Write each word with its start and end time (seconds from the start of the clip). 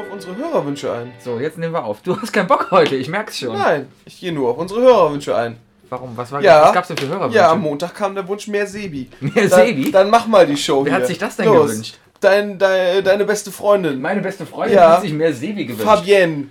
nur 0.00 0.06
auf 0.08 0.12
unsere 0.12 0.36
Hörerwünsche 0.36 0.92
ein. 0.92 1.12
So, 1.22 1.38
jetzt 1.38 1.58
nehmen 1.58 1.72
wir 1.74 1.84
auf. 1.84 2.02
Du 2.02 2.20
hast 2.20 2.32
keinen 2.32 2.46
Bock 2.46 2.68
heute, 2.70 2.96
ich 2.96 3.08
merk's 3.08 3.38
schon. 3.38 3.56
Nein, 3.56 3.88
ich 4.04 4.18
gehe 4.20 4.32
nur 4.32 4.50
auf 4.50 4.58
unsere 4.58 4.80
Hörerwünsche 4.80 5.36
ein. 5.36 5.56
Warum? 5.88 6.16
Was, 6.16 6.30
war, 6.30 6.40
Ja. 6.40 6.62
was 6.64 6.72
gab's 6.72 6.88
denn 6.88 6.96
für 6.96 7.08
Hörerwünsche? 7.08 7.36
Ja, 7.38 7.50
am 7.50 7.60
Montag 7.60 7.94
kam 7.94 8.14
der 8.14 8.26
Wunsch 8.28 8.46
mehr 8.46 8.66
Sebi. 8.66 9.08
Mehr 9.20 9.48
Dann- 9.48 9.66
Sebi? 9.66 9.90
Dann 9.90 10.08
mach 10.10 10.26
mal 10.26 10.46
die 10.46 10.56
Show 10.56 10.84
Wer 10.84 10.92
hier. 10.92 11.00
hat 11.00 11.06
sich 11.06 11.18
das 11.18 11.36
denn 11.36 11.46
Los. 11.46 11.70
gewünscht? 11.70 11.98
Dein, 12.20 12.58
dein, 12.58 13.02
deine 13.02 13.24
beste 13.24 13.50
Freundin. 13.50 14.00
Meine 14.00 14.20
beste 14.20 14.46
Freundin 14.46 14.76
Ja. 14.76 14.90
hat 14.92 15.02
sich 15.02 15.12
mehr 15.12 15.32
Sebi 15.32 15.64
gewünscht. 15.64 15.84
Fabienne. 15.84 16.48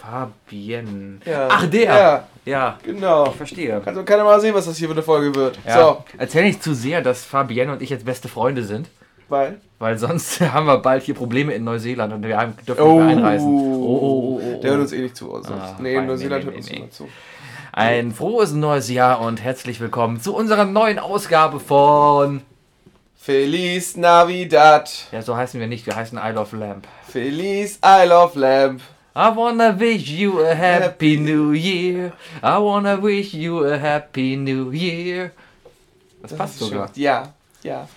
Fabienne. 0.00 1.18
Ja. 1.24 1.48
Ach, 1.50 1.66
der. 1.66 1.84
Ja, 1.84 2.26
Ja, 2.44 2.78
genau. 2.82 3.26
ich 3.28 3.36
verstehe. 3.36 3.82
Also 3.84 4.02
kann 4.04 4.22
mal 4.24 4.40
sehen, 4.40 4.54
was 4.54 4.66
das 4.66 4.76
hier 4.78 4.88
für 4.88 4.94
eine 4.94 5.02
Folge 5.02 5.34
wird. 5.34 5.58
Ja. 5.66 5.76
So, 5.80 6.04
Erzähl 6.16 6.44
nicht 6.44 6.62
zu 6.62 6.72
sehr, 6.74 7.02
dass 7.02 7.24
Fabienne 7.24 7.72
und 7.72 7.82
ich 7.82 7.90
jetzt 7.90 8.04
beste 8.06 8.28
Freunde 8.28 8.62
sind. 8.64 8.88
Weil. 9.28 9.60
Weil 9.78 9.98
sonst 9.98 10.40
haben 10.52 10.66
wir 10.66 10.78
bald 10.78 11.04
hier 11.04 11.14
Probleme 11.14 11.52
in 11.54 11.64
Neuseeland 11.64 12.12
und 12.12 12.22
wir 12.22 12.36
dürfen 12.66 12.82
Oh. 12.82 12.94
nicht 12.94 13.06
mehr 13.06 13.16
einreisen. 13.16 13.48
Oh, 13.48 13.84
oh, 13.84 13.98
oh, 14.02 14.40
oh, 14.42 14.60
Der 14.60 14.70
hört 14.70 14.78
oh. 14.80 14.82
uns 14.82 14.92
eh 14.92 15.00
nicht 15.02 15.16
zu. 15.16 15.34
Also. 15.34 15.52
Ah, 15.54 15.76
nee, 15.80 16.00
Neuseeland 16.00 16.44
nee, 16.44 16.50
hört 16.50 16.54
nee, 16.54 16.56
uns 16.56 16.66
nee. 16.68 16.74
niemand 16.74 16.92
zu. 16.94 17.08
Ein 17.72 18.12
frohes 18.12 18.52
neues 18.52 18.90
Jahr 18.90 19.20
und 19.20 19.42
herzlich 19.42 19.78
willkommen 19.80 20.20
zu 20.20 20.34
unserer 20.34 20.64
neuen 20.64 20.98
Ausgabe 20.98 21.60
von. 21.60 22.42
Feliz 23.16 23.96
Navidad. 23.96 24.90
Ja, 25.12 25.22
so 25.22 25.36
heißen 25.36 25.60
wir 25.60 25.66
nicht, 25.66 25.86
wir 25.86 25.94
heißen 25.94 26.18
I 26.18 26.30
Love 26.32 26.56
Lamp. 26.56 26.88
Feliz 27.06 27.78
I 27.84 28.06
Love 28.08 28.38
Lamp. 28.38 28.80
I 29.14 29.34
wanna 29.34 29.78
wish 29.78 30.08
you 30.08 30.40
a 30.40 30.54
happy 30.54 31.16
new 31.18 31.52
year. 31.52 32.12
I 32.42 32.56
wanna 32.58 33.02
wish 33.02 33.34
you 33.34 33.64
a 33.64 33.76
happy 33.76 34.36
new 34.36 34.70
year. 34.70 35.32
Das, 36.22 36.34
passt 36.34 36.54
ist 36.54 36.68
sogar. 36.68 36.88
schön. 36.88 37.02
Ja, 37.02 37.32
ja. 37.62 37.88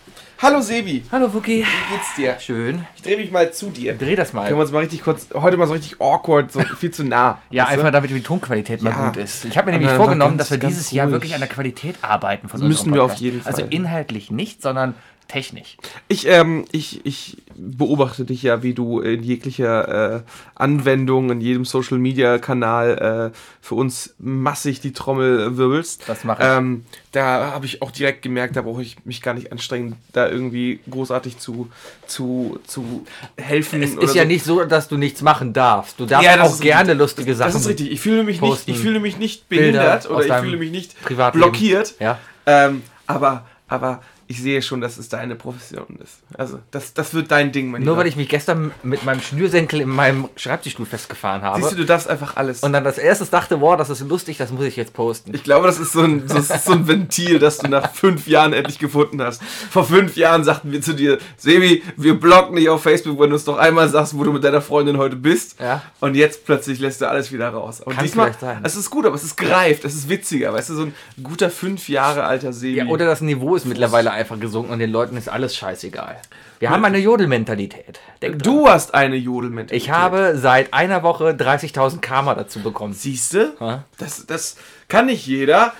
Hallo 0.42 0.60
Sebi, 0.62 1.04
Hallo 1.12 1.32
Wookie. 1.36 1.64
wie 1.64 1.94
geht's 1.96 2.16
dir? 2.18 2.36
Schön. 2.40 2.86
Ich 2.96 3.04
dreh 3.04 3.16
mich 3.16 3.30
mal 3.32 3.54
zu 3.54 3.70
dir. 3.70 3.94
Dreh 3.96 4.16
das 4.16 4.34
mal. 4.34 4.46
Können 4.48 4.58
wir 4.58 4.64
uns 4.64 4.72
mal 4.72 4.80
richtig 4.80 5.04
kurz, 5.04 5.28
heute 5.36 5.56
mal 5.56 5.68
so 5.68 5.74
richtig 5.74 6.02
awkward, 6.02 6.52
so 6.52 6.62
viel 6.62 6.90
zu 6.90 7.04
nah. 7.04 7.38
Ja, 7.52 7.66
Weißt 7.66 7.74
du? 7.76 7.80
einfach 7.80 7.92
damit 7.92 8.10
die 8.10 8.22
Tonqualität 8.22 8.82
mal 8.82 8.90
Ja. 8.90 9.08
gut 9.10 9.18
ist. 9.18 9.46
Ich 9.46 9.56
habe 9.56 9.68
mir 9.68 9.74
nämlich 9.74 9.90
einfach 9.92 10.06
vorgenommen, 10.06 10.38
ganz- 10.40 10.50
dass 10.50 10.60
wir 10.62 10.68
dieses 10.68 10.90
Jahr 10.90 11.06
ruhig. 11.06 11.14
wirklich 11.14 11.34
an 11.36 11.42
der 11.42 11.50
Qualität 11.50 11.98
arbeiten 12.02 12.50
von 12.50 12.60
Müssen 12.68 12.92
wir 12.92 13.04
auf 13.04 13.14
jeden 13.16 13.42
Fall. 13.42 13.52
Also 13.54 13.66
inhaltlich 13.70 14.32
nicht, 14.32 14.64
sondern 14.64 14.96
technisch. 15.32 15.78
Ich, 16.10 16.28
ähm, 16.28 16.66
ich, 16.72 17.06
ich 17.06 17.38
beobachte 17.56 18.26
dich 18.26 18.44
ja, 18.44 18.64
wie 18.64 18.74
du 18.74 19.00
in 19.00 19.24
jeglicher 19.24 20.16
äh, 20.16 20.22
Anwendung, 20.56 21.30
in 21.32 21.40
jedem 21.40 21.64
Social 21.64 21.98
Media 22.00 22.38
Kanal 22.38 23.32
äh, 23.34 23.38
für 23.62 23.76
uns 23.76 24.14
massig 24.20 24.82
die 24.82 24.92
Trommel 24.92 25.56
wirbelst. 25.58 26.04
Das 26.08 26.26
mache 26.26 26.44
ich. 26.44 26.50
Ähm, 26.50 26.86
da 27.14 27.52
habe 27.54 27.66
ich 27.66 27.82
auch 27.82 27.92
direkt 27.92 28.24
gemerkt, 28.24 28.58
da 28.58 28.62
brauche 28.62 28.82
ich 28.82 29.06
mich 29.06 29.22
gar 29.22 29.34
nicht 29.34 29.52
anstrengen, 29.52 29.96
da 30.12 30.28
irgendwie 30.28 30.80
großartig 30.90 31.38
zu, 31.38 31.70
zu, 32.08 32.60
zu 32.68 33.06
helfen. 33.38 33.82
Es 33.84 33.94
ist 33.94 34.16
ja 34.16 34.24
so. 34.24 34.28
nicht 34.28 34.44
so, 34.44 34.64
dass 34.66 34.90
du 34.90 34.98
nichts 34.98 35.22
machen 35.22 35.54
darfst. 35.54 36.00
Du 36.00 36.06
darfst 36.06 36.26
Ja, 36.26 36.44
auch 36.44 36.60
gerne 36.60 36.90
richtig. 36.90 37.00
lustige 37.00 37.36
Sachen. 37.36 37.54
Das 37.54 37.62
ist 37.62 37.68
richtig. 37.70 37.92
Ich 37.92 38.02
fühle 38.02 38.24
mich 38.24 38.42
nicht, 38.42 38.50
posten. 38.50 38.72
ich 38.72 38.80
fühle 38.80 39.00
mich 39.00 39.18
nicht 39.18 39.48
behindert 39.48 40.10
oder 40.10 40.26
ich 40.26 40.34
fühle 40.34 40.58
mich 40.58 40.72
nicht 40.72 40.96
blockiert. 41.34 41.96
Ja. 42.00 42.20
Ähm, 42.46 42.82
aber, 43.08 43.46
aber 43.68 44.02
ich 44.32 44.42
sehe 44.42 44.62
schon, 44.62 44.80
dass 44.80 44.98
es 44.98 45.10
deine 45.10 45.36
Profession 45.36 46.00
ist. 46.02 46.20
Also, 46.38 46.60
das, 46.72 46.94
das 46.94 47.14
wird 47.14 47.32
dein 47.32 47.52
Ding, 47.52 47.70
mein 47.70 47.84
Nur 47.84 47.98
weil 47.98 48.08
ich 48.08 48.16
mich 48.16 48.30
gestern 48.30 48.72
mit 48.82 49.04
meinem 49.04 49.20
Schnürsenkel 49.20 49.82
in 49.82 49.90
meinem 49.90 50.30
Schreibtischstuhl 50.38 50.86
festgefahren 50.86 51.42
habe. 51.42 51.60
Siehst 51.60 51.74
du, 51.74 51.76
du 51.76 51.86
darfst 51.86 52.10
einfach 52.10 52.38
alles. 52.38 52.62
und 52.62 52.72
dann 52.72 52.86
als 52.86 52.98
erstes 52.98 53.30
dachte, 53.30 53.60
wow, 53.60 53.76
das 53.76 53.90
ist 53.90 54.00
lustig, 54.08 54.38
das 54.38 54.52
muss 54.52 54.64
ich 54.64 54.78
jetzt 54.78 54.94
posten. 54.94 55.36
ich 55.36 55.44
glaube, 55.44 55.68
das 55.68 55.80
ist, 55.80 55.92
so 55.92 56.02
ein, 56.02 56.26
das 56.28 56.50
ist 56.50 56.64
so 56.64 56.72
ein 56.72 56.88
Ventil, 56.88 57.40
das 57.40 57.58
du 57.58 57.68
nach 57.68 57.92
fünf 57.94 58.26
Jahren 58.28 58.54
endlich 58.54 58.80
gefunden 58.80 59.22
hast. 59.22 59.44
Vor 59.44 59.84
fünf 59.84 60.16
Jahren 60.16 60.46
sagten 60.46 60.72
wir 60.72 60.82
zu 60.82 60.94
dir, 60.94 61.18
Sebi, 61.36 61.84
wir 61.98 62.18
blocken 62.18 62.56
dich 62.56 62.70
auf 62.70 62.82
Facebook, 62.82 63.20
wenn 63.20 63.32
du 63.32 63.36
es 63.36 63.44
doch 63.44 63.58
einmal 63.58 63.90
sagst, 63.90 64.18
wo 64.18 64.24
du 64.24 64.32
mit 64.32 64.46
deiner 64.46 64.62
Freundin 64.62 64.98
heute 64.98 65.18
bist. 65.18 65.60
Ja. 65.60 65.82
Und 66.00 66.16
jetzt 66.16 66.46
plötzlich 66.46 66.80
lässt 66.80 67.02
du 67.02 67.10
alles 67.10 67.34
wieder 67.34 67.50
raus. 67.50 67.82
Und 67.82 67.96
Kann 67.96 68.06
diesmal, 68.06 68.34
sein. 68.40 68.62
es 68.64 68.78
ist 68.78 68.90
gut, 68.90 69.06
aber 69.06 69.16
es 69.16 69.24
ist 69.24 69.36
greift, 69.36 69.84
es 69.84 69.94
ist 69.94 70.08
witziger. 70.08 70.54
Weißt 70.54 70.70
du, 70.70 70.76
so 70.76 70.84
ein 70.84 70.96
guter 71.22 71.50
fünf 71.50 71.90
Jahre 71.90 72.24
alter 72.24 72.54
Sebi. 72.54 72.78
Ja, 72.78 72.86
oder 72.86 73.06
das 73.06 73.20
Niveau 73.20 73.58
ist 73.58 73.66
mittlerweile 73.66 74.12
einfach 74.12 74.21
gesunken 74.40 74.72
und 74.72 74.80
den 74.80 74.92
Leuten 74.92 75.18
ist 75.18 75.30
alles 75.30 75.56
scheißegal. 75.56 76.18
Wir 76.60 76.70
haben 76.70 76.86
eine 76.86 77.00
Jodelmentalität. 77.00 78.00
Du 78.38 78.68
hast 78.68 78.94
eine 78.94 79.16
Jodelmentalität. 79.16 79.82
Ich 79.84 79.92
habe 79.92 80.34
seit 80.38 80.74
einer 80.74 81.04
Woche 81.04 81.32
30.000 81.32 82.00
Karma 82.00 82.36
dazu 82.36 82.60
bekommen. 82.60 82.94
Siehste? 82.94 83.54
Ja. 83.60 83.84
Das, 83.98 84.26
das 84.28 84.58
kann 84.88 85.08
nicht 85.08 85.26
jeder. 85.26 85.74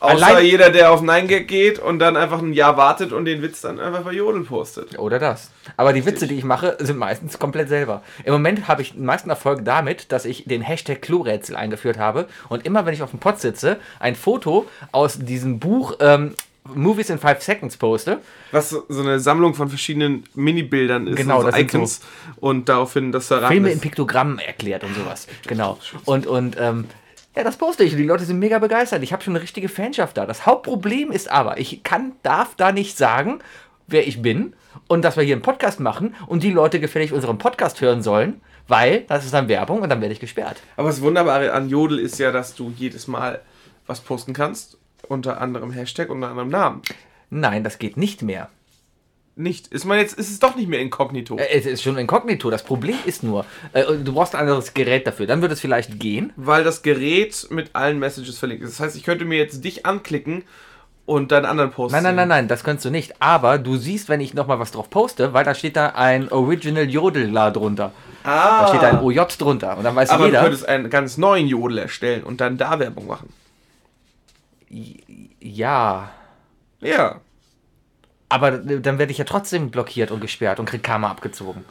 Außer 0.00 0.26
Allein- 0.26 0.44
jeder, 0.44 0.70
der 0.70 0.90
auf 0.90 1.00
9gag 1.00 1.44
geht 1.44 1.78
und 1.78 2.00
dann 2.00 2.16
einfach 2.16 2.40
ein 2.40 2.52
Jahr 2.54 2.76
wartet 2.76 3.12
und 3.12 3.24
den 3.24 3.40
Witz 3.40 3.60
dann 3.60 3.78
einfach 3.78 4.00
bei 4.02 4.10
Jodel 4.12 4.42
postet. 4.42 4.98
Oder 4.98 5.20
das. 5.20 5.50
Aber 5.76 5.92
die 5.92 6.04
Witze, 6.04 6.26
die 6.26 6.34
ich 6.34 6.42
mache, 6.42 6.76
sind 6.80 6.98
meistens 6.98 7.38
komplett 7.38 7.68
selber. 7.68 8.02
Im 8.24 8.32
Moment 8.32 8.66
habe 8.66 8.82
ich 8.82 8.94
den 8.94 9.04
meisten 9.04 9.30
Erfolg 9.30 9.64
damit, 9.64 10.10
dass 10.10 10.24
ich 10.24 10.42
den 10.44 10.60
Hashtag 10.60 11.02
Klorätsel 11.02 11.54
eingeführt 11.54 11.98
habe 11.98 12.26
und 12.48 12.66
immer, 12.66 12.84
wenn 12.84 12.94
ich 12.94 13.02
auf 13.04 13.10
dem 13.10 13.20
Pott 13.20 13.40
sitze, 13.40 13.76
ein 14.00 14.16
Foto 14.16 14.66
aus 14.90 15.18
diesem 15.20 15.60
Buch 15.60 15.94
ähm, 16.00 16.34
Movies 16.64 17.10
in 17.10 17.18
5 17.18 17.42
Seconds 17.42 17.76
poste. 17.76 18.20
Was 18.52 18.70
so 18.70 18.84
so 18.88 19.00
eine 19.00 19.18
Sammlung 19.18 19.54
von 19.54 19.68
verschiedenen 19.68 20.24
Minibildern 20.34 21.06
ist, 21.06 21.16
Genau, 21.16 21.38
und 21.38 21.46
so 21.46 21.50
das 21.50 21.60
Icons 21.60 22.00
und 22.36 22.68
daraufhin, 22.68 23.10
dass 23.12 23.28
da 23.28 23.48
Filme 23.48 23.68
in 23.70 23.74
ist. 23.74 23.82
Piktogrammen 23.82 24.38
erklärt 24.38 24.84
und 24.84 24.94
sowas. 24.94 25.26
Genau. 25.46 25.78
Und, 26.04 26.26
und 26.26 26.56
ähm, 26.58 26.86
ja, 27.34 27.42
das 27.42 27.56
poste 27.56 27.82
ich 27.82 27.92
und 27.92 27.98
die 27.98 28.04
Leute 28.04 28.24
sind 28.24 28.38
mega 28.38 28.58
begeistert. 28.58 29.02
Ich 29.02 29.12
habe 29.12 29.22
schon 29.22 29.34
eine 29.34 29.42
richtige 29.42 29.68
Fanschaft 29.68 30.16
da. 30.16 30.26
Das 30.26 30.46
Hauptproblem 30.46 31.10
ist 31.10 31.30
aber, 31.30 31.58
ich 31.58 31.82
kann, 31.82 32.12
darf 32.22 32.54
da 32.56 32.72
nicht 32.72 32.96
sagen, 32.96 33.40
wer 33.86 34.06
ich 34.06 34.22
bin 34.22 34.54
und 34.86 35.02
dass 35.02 35.16
wir 35.16 35.24
hier 35.24 35.34
einen 35.34 35.42
Podcast 35.42 35.80
machen 35.80 36.14
und 36.26 36.42
die 36.42 36.50
Leute 36.50 36.78
gefällig 36.78 37.12
unseren 37.12 37.38
Podcast 37.38 37.80
hören 37.80 38.02
sollen, 38.02 38.40
weil 38.68 39.00
das 39.08 39.24
ist 39.24 39.34
dann 39.34 39.48
Werbung 39.48 39.80
und 39.80 39.88
dann 39.88 40.00
werde 40.00 40.12
ich 40.12 40.20
gesperrt. 40.20 40.58
Aber 40.76 40.88
das 40.88 41.00
Wunderbare 41.00 41.52
an 41.52 41.68
Jodel 41.68 41.98
ist 41.98 42.18
ja, 42.18 42.30
dass 42.30 42.54
du 42.54 42.72
jedes 42.76 43.08
Mal 43.08 43.40
was 43.86 44.00
posten 44.00 44.32
kannst, 44.32 44.78
unter 45.08 45.40
anderem 45.40 45.70
Hashtag, 45.72 46.10
unter 46.10 46.28
anderem 46.28 46.48
Namen. 46.48 46.82
Nein, 47.30 47.64
das 47.64 47.78
geht 47.78 47.96
nicht 47.96 48.22
mehr. 48.22 48.48
Nicht. 49.34 49.68
Ist 49.68 49.86
man 49.86 49.98
jetzt, 49.98 50.18
ist 50.18 50.30
es 50.30 50.40
doch 50.40 50.56
nicht 50.56 50.68
mehr 50.68 50.80
inkognito. 50.80 51.38
Äh, 51.38 51.46
Es 51.58 51.64
ist 51.64 51.82
schon 51.82 51.96
inkognito. 51.96 52.50
Das 52.50 52.62
Problem 52.64 52.96
ist 53.06 53.22
nur, 53.22 53.46
äh, 53.72 53.82
du 53.84 54.12
brauchst 54.12 54.34
ein 54.34 54.42
anderes 54.42 54.74
Gerät 54.74 55.06
dafür. 55.06 55.26
Dann 55.26 55.40
wird 55.40 55.52
es 55.52 55.60
vielleicht 55.60 55.98
gehen. 55.98 56.32
weil 56.36 56.64
das 56.64 56.82
Gerät 56.82 57.46
mit 57.50 57.70
allen 57.74 57.98
Messages 57.98 58.38
verlinkt 58.38 58.62
ist. 58.62 58.72
Das 58.78 58.80
heißt, 58.80 58.96
ich 58.96 59.04
könnte 59.04 59.24
mir 59.24 59.38
jetzt 59.38 59.64
dich 59.64 59.86
anklicken 59.86 60.44
und 61.06 61.32
deinen 61.32 61.46
anderen 61.46 61.70
Post 61.70 61.92
Nein, 61.94 62.02
nein, 62.02 62.14
nein, 62.14 62.28
nein, 62.28 62.48
das 62.48 62.62
kannst 62.62 62.84
du 62.84 62.90
nicht. 62.90 63.20
Aber 63.22 63.58
du 63.58 63.76
siehst, 63.76 64.10
wenn 64.10 64.20
ich 64.20 64.34
nochmal 64.34 64.58
was 64.58 64.70
drauf 64.70 64.90
poste, 64.90 65.32
weil 65.32 65.44
da 65.44 65.54
steht 65.54 65.76
da 65.76 65.86
ein 65.94 66.30
Original 66.30 66.88
Jodler 66.90 67.50
drunter. 67.50 67.92
Ah, 68.24 68.62
Da 68.64 68.68
steht 68.68 68.82
da 68.82 68.90
ein 68.90 69.00
OJ 69.00 69.18
drunter. 69.38 69.78
Und 69.78 69.84
dann 69.84 69.96
weiß 69.96 70.10
aber 70.10 70.24
du 70.24 70.28
jeder. 70.28 70.42
könntest 70.42 70.68
einen 70.68 70.90
ganz 70.90 71.16
neuen 71.16 71.48
Jodel 71.48 71.78
erstellen 71.78 72.22
und 72.22 72.42
dann 72.42 72.58
da 72.58 72.78
Werbung 72.78 73.06
machen. 73.06 73.30
Ja. 75.40 76.10
Ja. 76.80 77.20
Aber 78.28 78.50
dann 78.52 78.98
werde 78.98 79.12
ich 79.12 79.18
ja 79.18 79.24
trotzdem 79.24 79.70
blockiert 79.70 80.10
und 80.10 80.20
gesperrt 80.20 80.58
und 80.58 80.66
krieg 80.66 80.82
Karma 80.82 81.10
abgezogen. 81.10 81.64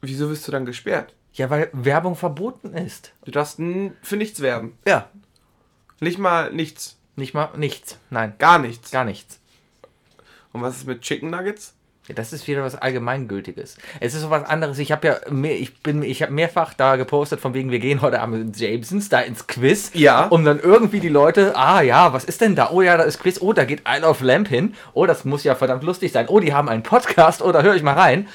Wieso 0.00 0.28
wirst 0.28 0.46
du 0.48 0.52
dann 0.52 0.66
gesperrt? 0.66 1.14
Ja, 1.32 1.50
weil 1.50 1.70
Werbung 1.72 2.16
verboten 2.16 2.74
ist. 2.74 3.12
Du 3.24 3.30
darfst 3.30 3.56
für 4.02 4.16
nichts 4.16 4.40
werben. 4.40 4.76
Ja. 4.86 5.08
Nicht 6.00 6.18
mal 6.18 6.52
nichts. 6.52 6.98
Nicht 7.16 7.32
mal 7.34 7.50
nichts. 7.56 7.98
Nein, 8.10 8.34
Gar 8.38 8.58
nichts. 8.58 8.90
gar 8.90 9.04
nichts. 9.04 9.40
Und 10.52 10.62
was 10.62 10.76
ist 10.76 10.86
mit 10.86 11.00
Chicken 11.02 11.30
Nuggets? 11.30 11.74
Ja, 12.08 12.14
Das 12.14 12.32
ist 12.34 12.46
wieder 12.46 12.62
was 12.62 12.74
Allgemeingültiges. 12.74 13.78
Es 14.00 14.14
ist 14.14 14.20
so 14.20 14.30
was 14.30 14.44
anderes. 14.44 14.78
Ich 14.78 14.92
habe 14.92 15.06
ja 15.06 15.16
mehr, 15.30 15.58
ich 15.58 15.82
bin, 15.82 16.02
ich 16.02 16.22
habe 16.22 16.32
mehrfach 16.32 16.74
da 16.74 16.96
gepostet, 16.96 17.40
von 17.40 17.54
wegen, 17.54 17.70
wir 17.70 17.78
gehen 17.78 18.02
heute 18.02 18.20
Abend 18.20 18.46
mit 18.46 18.56
Jamesons 18.58 19.08
da 19.08 19.20
ins 19.20 19.46
Quiz. 19.46 19.90
Ja. 19.94 20.26
Um 20.26 20.44
dann 20.44 20.60
irgendwie 20.60 21.00
die 21.00 21.08
Leute, 21.08 21.56
ah 21.56 21.80
ja, 21.80 22.12
was 22.12 22.24
ist 22.24 22.42
denn 22.42 22.54
da? 22.56 22.70
Oh 22.70 22.82
ja, 22.82 22.96
da 22.98 23.04
ist 23.04 23.20
Quiz. 23.20 23.40
Oh, 23.40 23.52
da 23.54 23.64
geht 23.64 23.82
Isle 23.88 24.06
of 24.06 24.20
Lamp 24.20 24.48
hin. 24.48 24.74
Oh, 24.92 25.06
das 25.06 25.24
muss 25.24 25.44
ja 25.44 25.54
verdammt 25.54 25.82
lustig 25.82 26.12
sein. 26.12 26.26
Oh, 26.28 26.40
die 26.40 26.52
haben 26.52 26.68
einen 26.68 26.82
Podcast. 26.82 27.40
Oh, 27.40 27.52
da 27.52 27.62
höre 27.62 27.74
ich 27.74 27.82
mal 27.82 27.94
rein. 27.94 28.28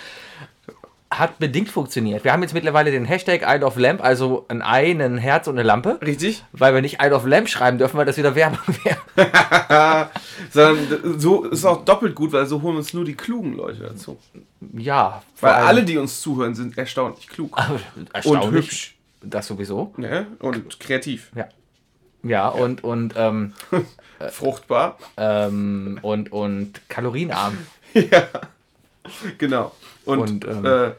Hat 1.12 1.40
bedingt 1.40 1.70
funktioniert. 1.70 2.24
Wir 2.24 2.32
haben 2.32 2.44
jetzt 2.44 2.54
mittlerweile 2.54 2.92
den 2.92 3.04
Hashtag 3.04 3.42
Isle 3.44 3.66
of 3.66 3.78
Lamp, 3.78 4.04
also 4.04 4.46
ein 4.48 4.62
Ei, 4.62 4.92
ein 4.92 5.18
Herz 5.18 5.48
und 5.48 5.56
eine 5.56 5.64
Lampe. 5.64 5.98
Richtig? 6.04 6.44
Weil 6.52 6.76
wir 6.76 6.82
nicht 6.82 7.02
Isle 7.02 7.16
of 7.16 7.26
Lamp 7.26 7.50
schreiben 7.50 7.80
dürfen, 7.80 7.98
weil 7.98 8.06
das 8.06 8.18
wieder 8.18 8.36
Werbung 8.36 8.60
wäre. 8.84 10.10
Sondern 10.52 11.20
so 11.20 11.46
ist 11.46 11.66
auch 11.66 11.84
doppelt 11.84 12.14
gut, 12.14 12.32
weil 12.32 12.46
so 12.46 12.62
holen 12.62 12.78
uns 12.78 12.94
nur 12.94 13.06
die 13.06 13.16
klugen 13.16 13.54
Leute 13.56 13.80
dazu. 13.82 14.20
Ja. 14.74 15.24
Weil 15.42 15.54
allem- 15.54 15.68
alle, 15.68 15.84
die 15.84 15.98
uns 15.98 16.22
zuhören, 16.22 16.54
sind 16.54 16.78
erstaunlich 16.78 17.28
klug. 17.28 17.58
Und 17.96 18.14
Erstaunlich. 18.14 18.52
hübsch. 18.66 18.96
Das 19.22 19.48
sowieso. 19.48 19.94
Ne? 19.98 20.28
Und 20.40 20.80
kreativ. 20.80 21.32
Ja. 21.36 21.48
Ja, 22.22 22.50
und, 22.50 22.84
und, 22.84 23.16
ähm, 23.18 23.54
Fruchtbar. 24.32 24.98
ähm, 25.18 25.98
und, 26.04 26.32
und 26.32 26.82
kalorienarm. 26.88 27.58
Genau. 29.38 29.72
Und, 30.10 30.46
Und, 30.46 30.46
ähm, 30.48 30.66
äh, 30.66 30.88
äh, 30.88 30.94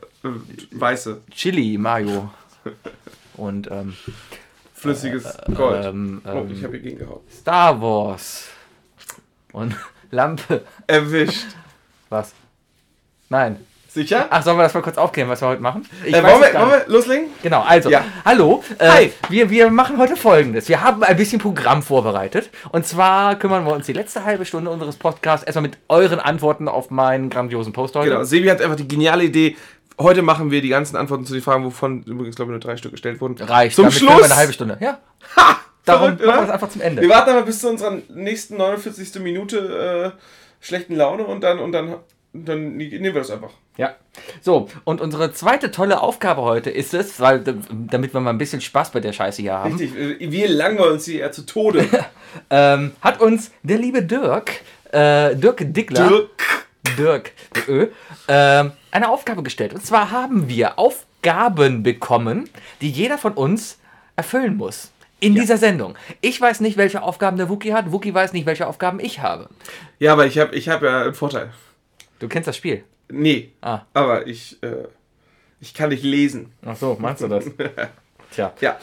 weiße, 0.70 1.20
Chili, 1.30 1.76
Mayo. 1.78 2.30
Und 3.34 3.68
ähm, 3.70 3.96
flüssiges 4.74 5.36
Gold. 5.54 5.84
ähm, 5.84 6.22
oh, 6.24 6.28
ähm, 6.28 6.50
ich 6.52 6.62
habe 6.62 6.74
hier 6.74 6.82
gegengehauen. 6.82 7.20
Star 7.30 7.80
Wars. 7.80 8.48
Und 9.52 9.74
Lampe. 10.10 10.62
Erwischt. 10.86 11.46
Was? 12.08 12.32
Nein. 13.28 13.64
Sicher? 13.92 14.28
Ach, 14.30 14.40
sollen 14.44 14.56
wir 14.56 14.62
das 14.62 14.72
mal 14.74 14.82
kurz 14.82 14.96
aufklären, 14.98 15.28
was 15.28 15.40
wir 15.40 15.48
heute 15.48 15.62
machen? 15.62 15.84
Ich 16.04 16.14
Äh, 16.14 16.22
wollen, 16.22 16.40
es 16.42 16.52
wir, 16.52 16.60
wollen 16.60 16.70
wir 16.70 16.84
loslegen? 16.86 17.26
Genau, 17.42 17.62
also, 17.62 17.90
Ja. 17.90 18.04
hallo. 18.24 18.62
Äh, 18.78 18.88
Hi. 18.88 19.12
Wir, 19.28 19.50
wir 19.50 19.68
machen 19.70 19.98
heute 19.98 20.14
folgendes. 20.14 20.68
Wir 20.68 20.80
haben 20.82 21.02
ein 21.02 21.16
bisschen 21.16 21.40
Programm 21.40 21.82
vorbereitet. 21.82 22.50
Und 22.70 22.86
zwar 22.86 23.34
kümmern 23.36 23.64
wir 23.66 23.72
uns 23.72 23.86
die 23.86 23.92
letzte 23.92 24.24
halbe 24.24 24.44
Stunde 24.44 24.70
unseres 24.70 24.96
Podcasts 24.96 25.44
erstmal 25.44 25.62
mit 25.62 25.78
euren 25.88 26.20
Antworten 26.20 26.68
auf 26.68 26.90
meinen 26.90 27.30
grandiosen 27.30 27.72
Post 27.72 27.96
heute. 27.96 28.10
Genau. 28.10 28.22
Sebi 28.22 28.46
hat 28.48 28.62
einfach 28.62 28.76
die 28.76 28.86
geniale 28.86 29.24
Idee. 29.24 29.56
Heute 29.98 30.22
machen 30.22 30.52
wir 30.52 30.62
die 30.62 30.68
ganzen 30.68 30.94
Antworten 30.96 31.26
zu 31.26 31.32
den 31.32 31.42
Fragen, 31.42 31.64
wovon 31.64 32.04
übrigens, 32.04 32.36
glaube 32.36 32.52
ich, 32.52 32.54
nur 32.54 32.60
drei 32.60 32.76
Stück 32.76 32.92
gestellt 32.92 33.20
wurden. 33.20 33.36
Reicht. 33.42 33.74
Zum 33.74 33.86
damit 33.86 33.98
Schluss. 33.98 34.18
wir 34.18 34.24
eine 34.24 34.36
halbe 34.36 34.52
Stunde. 34.52 34.78
Ja. 34.80 34.98
Ha! 35.36 35.56
Darum 35.84 36.02
Verrückt, 36.16 36.26
machen 36.26 36.36
wir 36.38 36.42
das 36.42 36.50
einfach 36.50 36.68
zum 36.68 36.80
Ende. 36.82 37.02
Wir 37.02 37.08
warten 37.08 37.30
aber 37.30 37.42
bis 37.42 37.58
zu 37.58 37.68
unserer 37.68 37.98
nächsten 38.08 38.56
49. 38.56 39.20
Minute 39.20 40.14
äh, 40.16 40.64
schlechten 40.64 40.94
Laune 40.94 41.24
und 41.24 41.42
dann, 41.42 41.58
und 41.58 41.72
dann, 41.72 41.96
dann 42.32 42.76
nehmen 42.76 43.02
wir 43.02 43.12
das 43.14 43.30
einfach. 43.30 43.50
Ja. 43.76 43.96
So, 44.40 44.68
und 44.84 45.00
unsere 45.00 45.32
zweite 45.32 45.70
tolle 45.70 46.00
Aufgabe 46.00 46.42
heute 46.42 46.70
ist 46.70 46.94
es, 46.94 47.18
weil 47.18 47.42
damit 47.70 48.14
wir 48.14 48.20
mal 48.20 48.30
ein 48.30 48.38
bisschen 48.38 48.60
Spaß 48.60 48.92
bei 48.92 49.00
der 49.00 49.12
Scheiße 49.12 49.42
hier 49.42 49.54
haben, 49.54 49.76
Richtig, 49.76 50.20
äh, 50.20 50.30
wir 50.30 50.48
langweilen 50.48 50.92
uns 50.92 51.04
hier 51.06 51.20
eher 51.20 51.32
zu 51.32 51.44
Tode. 51.44 51.86
ähm, 52.50 52.92
hat 53.00 53.20
uns 53.20 53.50
der 53.62 53.78
liebe 53.78 54.02
Dirk, 54.02 54.60
äh, 54.92 55.34
Dirk 55.34 55.74
Dickler, 55.74 56.08
Dirk. 56.08 56.30
Dirk, 56.96 57.32
Ö, 57.68 57.88
ähm, 58.28 58.72
eine 58.90 59.08
Aufgabe 59.08 59.42
gestellt. 59.42 59.74
Und 59.74 59.84
zwar 59.84 60.10
haben 60.10 60.48
wir 60.48 60.78
Aufgaben 60.78 61.82
bekommen, 61.82 62.48
die 62.80 62.90
jeder 62.90 63.18
von 63.18 63.34
uns 63.34 63.78
erfüllen 64.16 64.56
muss. 64.56 64.92
In 65.22 65.34
dieser 65.34 65.58
Sendung. 65.58 65.96
Ich 66.22 66.40
weiß 66.40 66.60
nicht, 66.60 66.78
welche 66.78 67.02
Aufgaben 67.02 67.36
der 67.36 67.50
Wookie 67.50 67.74
hat. 67.74 67.92
Wookie 67.92 68.14
weiß 68.14 68.32
nicht, 68.32 68.46
welche 68.46 68.66
Aufgaben 68.66 69.00
ich 69.00 69.20
habe. 69.20 69.50
Ja, 69.98 70.14
aber 70.14 70.26
ich 70.26 70.38
habe 70.38 70.56
ich 70.56 70.70
hab 70.70 70.82
ja 70.82 71.02
einen 71.02 71.14
Vorteil. 71.14 71.50
Du 72.20 72.28
kennst 72.28 72.46
das 72.46 72.56
Spiel. 72.56 72.84
Nee, 73.08 73.50
Ah, 73.60 73.80
aber 73.92 74.26
ich, 74.28 74.62
äh, 74.62 74.84
ich 75.60 75.74
kann 75.74 75.88
nicht 75.88 76.04
lesen. 76.04 76.52
ach 76.64 76.76
so, 76.76 76.96
meinst 77.00 77.22
du 77.22 77.28
das? 77.28 77.44
Tja. 78.30 78.52
Ja. 78.60 78.78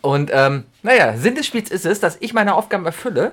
Und 0.00 0.30
ähm, 0.32 0.64
naja, 0.82 1.16
Sinn 1.18 1.34
des 1.34 1.46
Spiels 1.46 1.70
ist 1.70 1.84
es, 1.84 2.00
dass 2.00 2.16
ich 2.20 2.32
meine 2.32 2.54
Aufgaben 2.54 2.86
erfülle, 2.86 3.32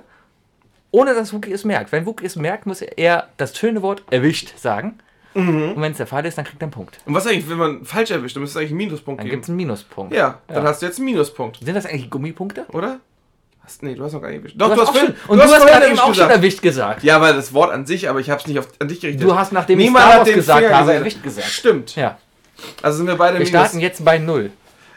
ohne 0.92 1.14
dass 1.14 1.32
Wookie 1.34 1.52
es 1.54 1.64
merkt. 1.64 1.92
Wenn 1.92 2.06
Wookie 2.06 2.26
es 2.26 2.36
merkt, 2.36 2.66
muss 2.66 2.82
er 2.82 3.30
das 3.38 3.58
schöne 3.58 3.82
Wort 3.82 4.04
erwischt 4.12 4.58
sagen. 4.58 5.00
Und 5.36 5.82
wenn 5.82 5.92
es 5.94 5.98
der 5.98 6.06
Fall 6.06 6.24
ist, 6.28 6.38
dann 6.38 6.46
kriegt 6.46 6.62
er 6.62 6.66
einen 6.66 6.72
Punkt. 6.72 7.00
Und 7.08 7.16
was 7.16 7.26
eigentlich, 7.26 7.50
wenn 7.50 7.58
man 7.58 7.86
falsch 7.86 8.12
erwischt, 8.12 8.36
dann 8.36 8.42
müsste 8.44 8.60
es 8.60 8.62
eigentlich 8.62 8.70
einen 8.72 8.78
Minuspunkt 8.78 9.20
Dann 9.20 9.26
geben. 9.26 9.38
gibt 9.38 9.44
es 9.46 9.50
einen 9.50 9.56
Minuspunkt. 9.58 10.14
Ja, 10.14 10.42
dann 10.48 10.64
Ja. 10.64 10.70
hast 10.70 10.84
du 10.84 10.86
jetzt 10.86 10.98
einen 11.00 11.06
Minuspunkt, 11.06 11.58
Sind 11.60 11.74
das 11.74 11.88
eigentlich 11.88 12.12
Gummipunkte? 12.12 12.66
oder? 12.72 13.00
Hast, 13.66 13.82
nee, 13.82 13.96
du 13.96 14.04
hast 14.04 14.12
noch 14.14 14.22
gar 14.22 14.28
nicht 14.30 14.40
erwischt. 14.40 14.56
Du 14.60 14.66
hast 14.66 14.78
auch 14.80 14.92
vorhin- 14.92 15.08
schon, 15.16 15.30
und 15.30 15.38
du 15.38 15.44
hast, 15.44 15.50
vorhin 15.56 15.68
gerade 15.68 15.88
eben 15.88 16.00
auch 16.00 16.14
schon 16.14 16.30
erwischt 16.30 16.62
gesagt. 16.62 17.02
Ja, 17.04 17.16
aber 17.16 17.32
das 17.34 17.54
Wort 17.54 17.72
an 17.72 17.86
sich, 17.86 18.10
aber 18.10 18.20
ich 18.20 18.30
habe 18.30 18.42
es 18.42 18.48
nicht 18.48 18.60
auf, 18.60 18.68
an 18.80 18.88
dich 18.90 19.00
gerichtet. 19.00 19.24
Du 19.24 19.36
hast, 19.36 19.54
nachdem 19.54 19.80
ich 19.80 19.86
Niemand 19.86 20.04
Star 20.06 20.14
hat 20.20 20.28
Wars 20.28 20.36
gesagt 20.36 20.60
Finger 20.64 20.78
habe, 20.78 20.94
erwischt 20.94 21.24
gesagt. 21.24 21.48
Stimmt. 21.48 21.96
Ja, 21.96 22.18
Also 22.82 22.98
sind 22.98 23.08
wir 23.08 23.16
beide 23.16 23.40
wir 23.40 23.46
starten 23.46 23.80
jetzt 23.80 24.04
bei 24.04 24.18
Null. 24.18 24.52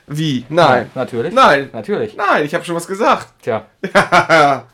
Wie? 0.09 0.45
Nein. 0.49 0.91
Natürlich. 0.95 1.33
Nein. 1.35 1.71
Natürlich. 1.73 2.17
Nein, 2.17 2.45
ich 2.45 2.55
habe 2.55 2.65
schon 2.65 2.75
was 2.77 2.87
gesagt. 2.87 3.29
Tja. 3.43 3.67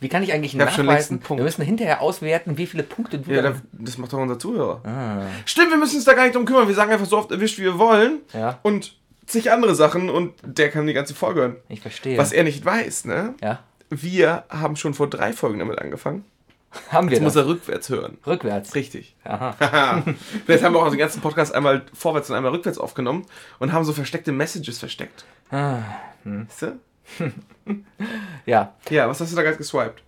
Wie 0.00 0.08
kann 0.08 0.22
ich 0.22 0.32
eigentlich 0.32 0.54
Ich 0.54 0.58
nachweisen? 0.58 1.20
Wir 1.28 1.42
müssen 1.42 1.62
hinterher 1.62 2.00
auswerten, 2.00 2.56
wie 2.56 2.66
viele 2.66 2.82
Punkte 2.82 3.18
du 3.18 3.30
Ja, 3.32 3.52
das 3.72 3.98
macht 3.98 4.12
doch 4.12 4.18
unser 4.18 4.38
Zuhörer. 4.38 4.80
Ah, 4.84 5.26
Stimmt, 5.44 5.70
wir 5.70 5.76
müssen 5.76 5.96
uns 5.96 6.04
da 6.06 6.14
gar 6.14 6.22
nicht 6.22 6.34
drum 6.34 6.46
kümmern. 6.46 6.66
Wir 6.66 6.74
sagen 6.74 6.90
einfach 6.90 7.04
so 7.06 7.18
oft 7.18 7.30
erwischt, 7.30 7.58
wie 7.58 7.64
wir 7.64 7.78
wollen. 7.78 8.20
ja, 8.32 8.58
Und 8.62 8.94
zig 9.30 9.50
andere 9.50 9.74
Sachen 9.74 10.10
und 10.10 10.34
der 10.42 10.70
kann 10.70 10.86
die 10.86 10.92
ganze 10.92 11.14
Folge 11.14 11.40
hören. 11.40 11.56
ich 11.68 11.80
verstehe. 11.80 12.18
Was 12.18 12.32
er 12.32 12.44
nicht 12.44 12.64
weiß, 12.64 13.04
ne? 13.06 13.34
ja, 13.42 13.60
Wir 13.88 14.44
haben 14.50 14.76
schon 14.76 14.94
vor 14.94 15.08
drei 15.08 15.32
Folgen 15.32 15.58
damit 15.58 15.78
angefangen. 15.78 16.24
haben 16.90 17.08
wir 17.08 17.16
Jetzt 17.16 17.24
muss 17.24 17.34
das. 17.34 17.44
er 17.44 17.48
rückwärts 17.48 17.88
hören. 17.88 18.18
Rückwärts. 18.26 18.74
Richtig. 18.76 19.16
Aha. 19.24 19.56
Vielleicht 20.46 20.62
haben 20.62 20.72
wir 20.74 20.80
auch 20.80 20.88
den 20.90 20.98
ganzen 20.98 21.20
Podcast 21.20 21.52
einmal 21.54 21.82
vorwärts 21.92 22.30
und 22.30 22.36
einmal 22.36 22.52
rückwärts 22.52 22.78
aufgenommen 22.78 23.26
und 23.58 23.72
haben 23.72 23.84
so 23.84 23.92
versteckte 23.92 24.30
Messages 24.32 24.78
versteckt. 24.78 25.24
Ah, 25.50 25.78
Weißt 26.24 26.62
du? 26.62 26.78
Ja, 28.46 28.74
Ja, 28.88 29.08
was 29.08 29.20
hast 29.20 29.32
du 29.32 29.36
da 29.36 29.42
gerade 29.42 29.56
geswiped? 29.56 30.02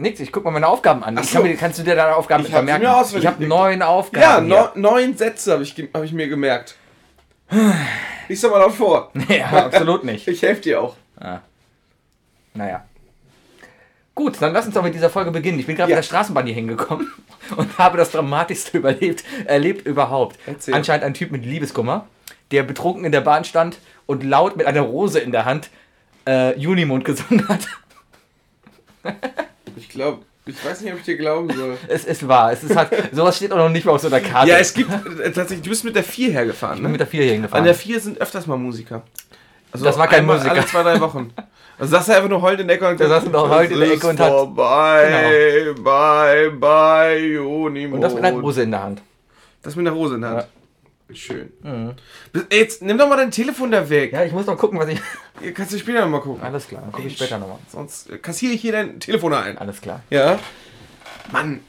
nix, 0.00 0.20
ich 0.20 0.30
guck 0.32 0.44
mal 0.44 0.50
meine 0.52 0.68
Aufgaben 0.68 1.02
an. 1.02 1.16
Kann 1.16 1.24
so. 1.24 1.42
mir, 1.42 1.56
kannst 1.56 1.78
du 1.78 1.82
dir 1.82 1.96
deine 1.96 2.14
Aufgaben 2.14 2.44
Ich 2.44 2.50
vermerken? 2.50 2.86
Ich 3.16 3.26
habe 3.26 3.44
neun 3.44 3.80
Ja, 3.80 3.88
Aufgaben. 3.88 4.46
no, 4.46 4.68
neun 4.76 5.16
Sätze 5.16 5.52
habe 5.52 5.62
ich, 5.64 5.74
hab 5.92 6.04
ich 6.04 6.12
mir 6.12 6.28
gemerkt. 6.28 6.76
Lies 8.28 8.40
doch 8.40 8.50
mal 8.50 8.58
laut 8.58 8.72
vor. 8.74 9.10
ja, 9.28 9.66
absolut 9.66 10.04
nicht. 10.04 10.26
Ich 10.28 10.42
helfe 10.42 10.60
dir 10.62 10.80
auch. 10.82 10.96
Naja. 12.54 12.84
Gut, 14.14 14.36
dann 14.42 14.52
lass 14.52 14.66
uns 14.66 14.74
doch 14.74 14.82
mit 14.82 14.94
dieser 14.94 15.10
Folge 15.10 15.30
beginnen. 15.30 15.58
Ich 15.60 15.66
bin 15.66 15.76
gerade 15.76 15.90
Ja. 15.90 15.96
mit 15.96 16.04
der 16.04 16.08
Straßenbahn 16.08 16.44
hier 16.46 16.54
hingekommen 16.54 17.10
und 17.56 17.78
habe 17.78 17.96
das 17.96 18.10
Dramatischste 18.10 18.76
überlebt, 18.78 19.24
erlebt 19.46 19.86
überhaupt. 19.86 20.38
Erzähl. 20.46 20.74
Anscheinend 20.74 21.04
ein 21.04 21.14
Typ 21.14 21.30
mit 21.30 21.44
Liebeskummer, 21.44 22.06
der 22.50 22.64
betrunken 22.64 23.04
in 23.04 23.12
der 23.12 23.20
Bahn 23.20 23.44
stand 23.44 23.78
und 24.06 24.24
laut 24.24 24.56
mit 24.56 24.66
einer 24.66 24.80
Rose 24.80 25.20
in 25.20 25.30
der 25.30 25.44
Hand 25.44 25.70
äh, 26.26 26.58
Junimond 26.58 27.04
gesungen 27.04 27.46
hat. 27.48 27.66
Ich 29.76 29.88
glaube, 29.88 30.24
ich 30.48 30.64
weiß 30.64 30.80
nicht, 30.80 30.92
ob 30.92 30.98
ich 30.98 31.04
dir 31.04 31.16
glauben 31.16 31.50
soll. 31.54 31.76
Es 31.88 32.04
ist 32.04 32.26
wahr. 32.26 32.52
Es 32.52 32.62
ist 32.64 32.74
halt, 32.74 32.90
sowas 33.12 33.36
steht 33.36 33.52
auch 33.52 33.56
noch 33.58 33.68
nicht 33.68 33.84
mal 33.86 33.92
auf 33.92 34.00
so 34.00 34.08
einer 34.08 34.20
Karte. 34.20 34.48
Ja, 34.50 34.56
es 34.58 34.72
gibt 34.74 34.90
äh, 34.90 35.30
tatsächlich, 35.30 35.62
du 35.62 35.70
bist 35.70 35.84
mit 35.84 35.94
der 35.94 36.04
4 36.04 36.30
hergefahren, 36.32 36.76
ich 36.76 36.82
bin 36.82 36.92
mit 36.92 37.00
ne? 37.00 37.06
der 37.06 37.06
4 37.06 37.22
hier 37.24 37.48
An 37.52 37.64
der 37.64 37.74
4 37.74 38.00
sind 38.00 38.20
öfters 38.20 38.46
mal 38.46 38.56
Musiker. 38.56 39.02
Also 39.70 39.84
Das 39.84 39.98
war 39.98 40.06
kein 40.08 40.20
einmal 40.20 40.36
Musiker. 40.36 40.54
Alle 40.54 40.66
zwei, 40.66 40.82
drei 40.82 41.00
Wochen. 41.00 41.30
Also 41.78 41.92
saß 41.92 42.08
er 42.08 42.16
einfach 42.16 42.28
nur 42.30 42.42
heulend 42.42 42.62
in 42.62 42.68
der 42.68 42.76
Ecke 42.76 42.88
und 42.88 42.98
Der 42.98 43.08
saß 43.08 43.24
nur 43.26 43.48
heulend 43.48 43.72
in 43.72 43.80
der 43.80 43.92
Ecke 43.92 44.08
und 44.08 44.18
hat- 44.18 44.26
Genau. 44.26 44.38
vorbei, 44.46 45.74
bye, 45.82 46.50
bye, 46.50 47.18
Junimond. 47.18 47.94
und 47.94 48.00
das 48.00 48.14
mit 48.14 48.24
einer 48.24 48.38
Rose 48.40 48.62
in 48.62 48.70
der 48.72 48.82
Hand. 48.82 49.02
Das 49.62 49.76
mit 49.76 49.86
einer 49.86 49.94
Rose 49.94 50.14
in 50.16 50.22
der 50.22 50.30
Hand. 50.30 50.46
Schön. 51.12 51.52
Ey, 52.50 52.58
Jetzt 52.58 52.82
nimm 52.82 52.98
doch 52.98 53.08
mal 53.08 53.16
dein 53.16 53.30
Telefon 53.30 53.70
da 53.70 53.88
weg. 53.88 54.12
Ja, 54.12 54.24
ich 54.24 54.32
muss 54.32 54.46
noch 54.46 54.58
gucken, 54.58 54.78
was 54.78 54.88
ich. 54.88 55.00
Kannst 55.54 55.72
du 55.72 55.78
später 55.78 56.02
nochmal 56.02 56.20
gucken. 56.20 56.42
Alles 56.42 56.68
klar, 56.68 56.82
dann 56.82 56.92
gucke 56.92 57.06
ich 57.08 57.16
später 57.16 57.38
nochmal. 57.38 57.58
Sonst 57.70 58.10
äh, 58.10 58.18
kassiere 58.18 58.52
ich 58.52 58.60
hier 58.60 58.72
dein 58.72 59.00
Telefon 59.00 59.32
ein. 59.32 59.56
Alles 59.56 59.80
klar. 59.80 60.02
Ja? 60.10 60.38
Mann. 61.32 61.60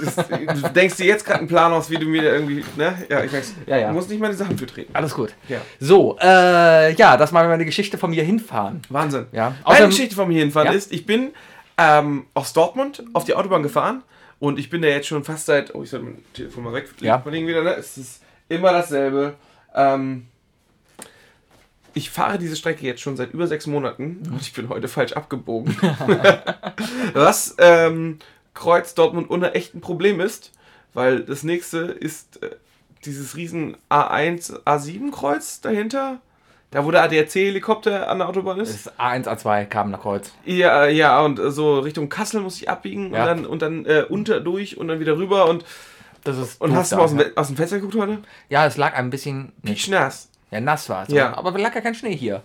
Das, 0.00 0.14
du 0.28 0.68
denkst 0.74 0.96
dir 0.96 1.06
jetzt 1.06 1.24
gerade 1.24 1.40
einen 1.40 1.48
Plan 1.48 1.72
aus, 1.72 1.90
wie 1.90 1.96
du 1.96 2.06
mir 2.06 2.22
da 2.22 2.32
irgendwie, 2.32 2.64
ne? 2.76 3.04
Ja, 3.08 3.24
ich 3.24 3.32
weiß. 3.32 3.54
Ja, 3.66 3.76
ja. 3.78 3.88
Du 3.88 3.94
musst 3.94 4.08
nicht 4.10 4.20
meine 4.20 4.34
Sachen 4.34 4.56
für 4.58 4.66
treten. 4.66 4.94
Alles 4.94 5.14
gut. 5.14 5.34
Ja. 5.48 5.60
So, 5.80 6.16
äh, 6.20 6.92
ja, 6.94 7.16
das 7.16 7.32
war 7.32 7.46
meine 7.48 7.64
Geschichte 7.64 7.98
von 7.98 8.10
mir 8.10 8.22
hinfahren. 8.24 8.82
Wahnsinn. 8.88 9.26
Ja. 9.32 9.54
Meine 9.66 9.86
Geschichte 9.86 10.14
von 10.14 10.28
mir 10.28 10.38
hinfahren 10.40 10.68
Ja. 10.68 10.74
ist, 10.74 10.92
ich 10.92 11.06
bin 11.06 11.32
ähm, 11.78 12.26
aus 12.34 12.52
Dortmund 12.52 13.02
auf 13.12 13.24
die 13.24 13.34
Autobahn 13.34 13.62
gefahren 13.62 14.02
und 14.38 14.58
ich 14.58 14.70
bin 14.70 14.82
da 14.82 14.88
jetzt 14.88 15.06
schon 15.08 15.24
fast 15.24 15.46
seit, 15.46 15.74
oh, 15.74 15.82
ich 15.82 15.90
soll 15.90 16.00
mein 16.02 16.22
Telefon 16.34 16.64
mal 16.64 16.72
weglegen 16.72 17.06
Ja. 17.06 17.24
wieder, 17.26 17.62
ne? 17.62 17.74
Es 17.74 17.96
ist 17.96 18.22
immer 18.48 18.72
dasselbe. 18.72 19.34
Ähm, 19.74 20.26
ich 21.94 22.10
fahre 22.10 22.38
diese 22.38 22.56
Strecke 22.56 22.84
jetzt 22.86 23.00
schon 23.00 23.16
seit 23.16 23.32
über 23.32 23.46
sechs 23.46 23.66
Monaten 23.66 24.28
und 24.30 24.42
ich 24.42 24.52
bin 24.52 24.68
heute 24.68 24.88
falsch 24.88 25.14
abgebogen. 25.14 25.74
Was 27.14 27.54
ähm, 27.58 28.18
Kreuz 28.52 28.94
Dortmund 28.94 29.30
ohne 29.30 29.54
echt 29.54 29.74
ein 29.74 29.80
Problem 29.80 30.20
ist, 30.20 30.52
weil 30.92 31.20
das 31.20 31.42
nächste 31.42 31.78
ist 31.78 32.42
äh, 32.42 32.50
dieses 33.04 33.36
riesen 33.36 33.76
A1, 33.90 34.62
A7 34.64 35.10
Kreuz 35.10 35.60
dahinter. 35.62 36.20
Da 36.70 36.84
wo 36.84 36.90
der 36.90 37.02
ADAC-Helikopter 37.04 38.08
an 38.08 38.18
der 38.18 38.28
Autobahn 38.28 38.58
Das 38.58 38.70
ist. 38.70 38.86
ist 38.86 39.00
A1, 39.00 39.24
A2, 39.26 39.66
Kamener 39.66 39.98
Kreuz. 39.98 40.32
Ja, 40.44 40.86
ja, 40.86 41.20
und 41.20 41.38
äh, 41.38 41.50
so 41.50 41.78
Richtung 41.78 42.08
Kassel 42.08 42.40
muss 42.40 42.56
ich 42.60 42.68
abbiegen 42.68 43.14
Ja. 43.14 43.20
und 43.22 43.26
dann, 43.26 43.46
und 43.46 43.62
dann 43.62 43.84
äh, 43.86 44.04
unter 44.08 44.40
durch 44.40 44.76
und 44.76 44.88
dann 44.88 44.98
wieder 45.00 45.16
rüber 45.16 45.48
und, 45.48 45.64
Das 46.24 46.36
ist 46.36 46.60
und 46.60 46.74
hast 46.74 46.92
du 46.92 46.96
mal 46.96 47.02
aus 47.02 47.10
dem, 47.10 47.20
ja. 47.20 47.26
aus 47.36 47.46
dem 47.46 47.56
Fenster 47.56 47.76
geguckt 47.76 47.94
heute? 47.96 48.18
Ja, 48.48 48.66
es 48.66 48.76
lag 48.76 48.94
ein 48.94 49.10
bisschen. 49.10 49.52
Pietschnass. 49.64 50.28
ja, 50.50 50.60
nass 50.60 50.88
war 50.88 51.04
es. 51.04 51.10
Ja. 51.14 51.36
Aber 51.36 51.56
lag 51.58 51.74
ja 51.74 51.80
kein 51.80 51.94
Schnee 51.94 52.16
hier. 52.16 52.42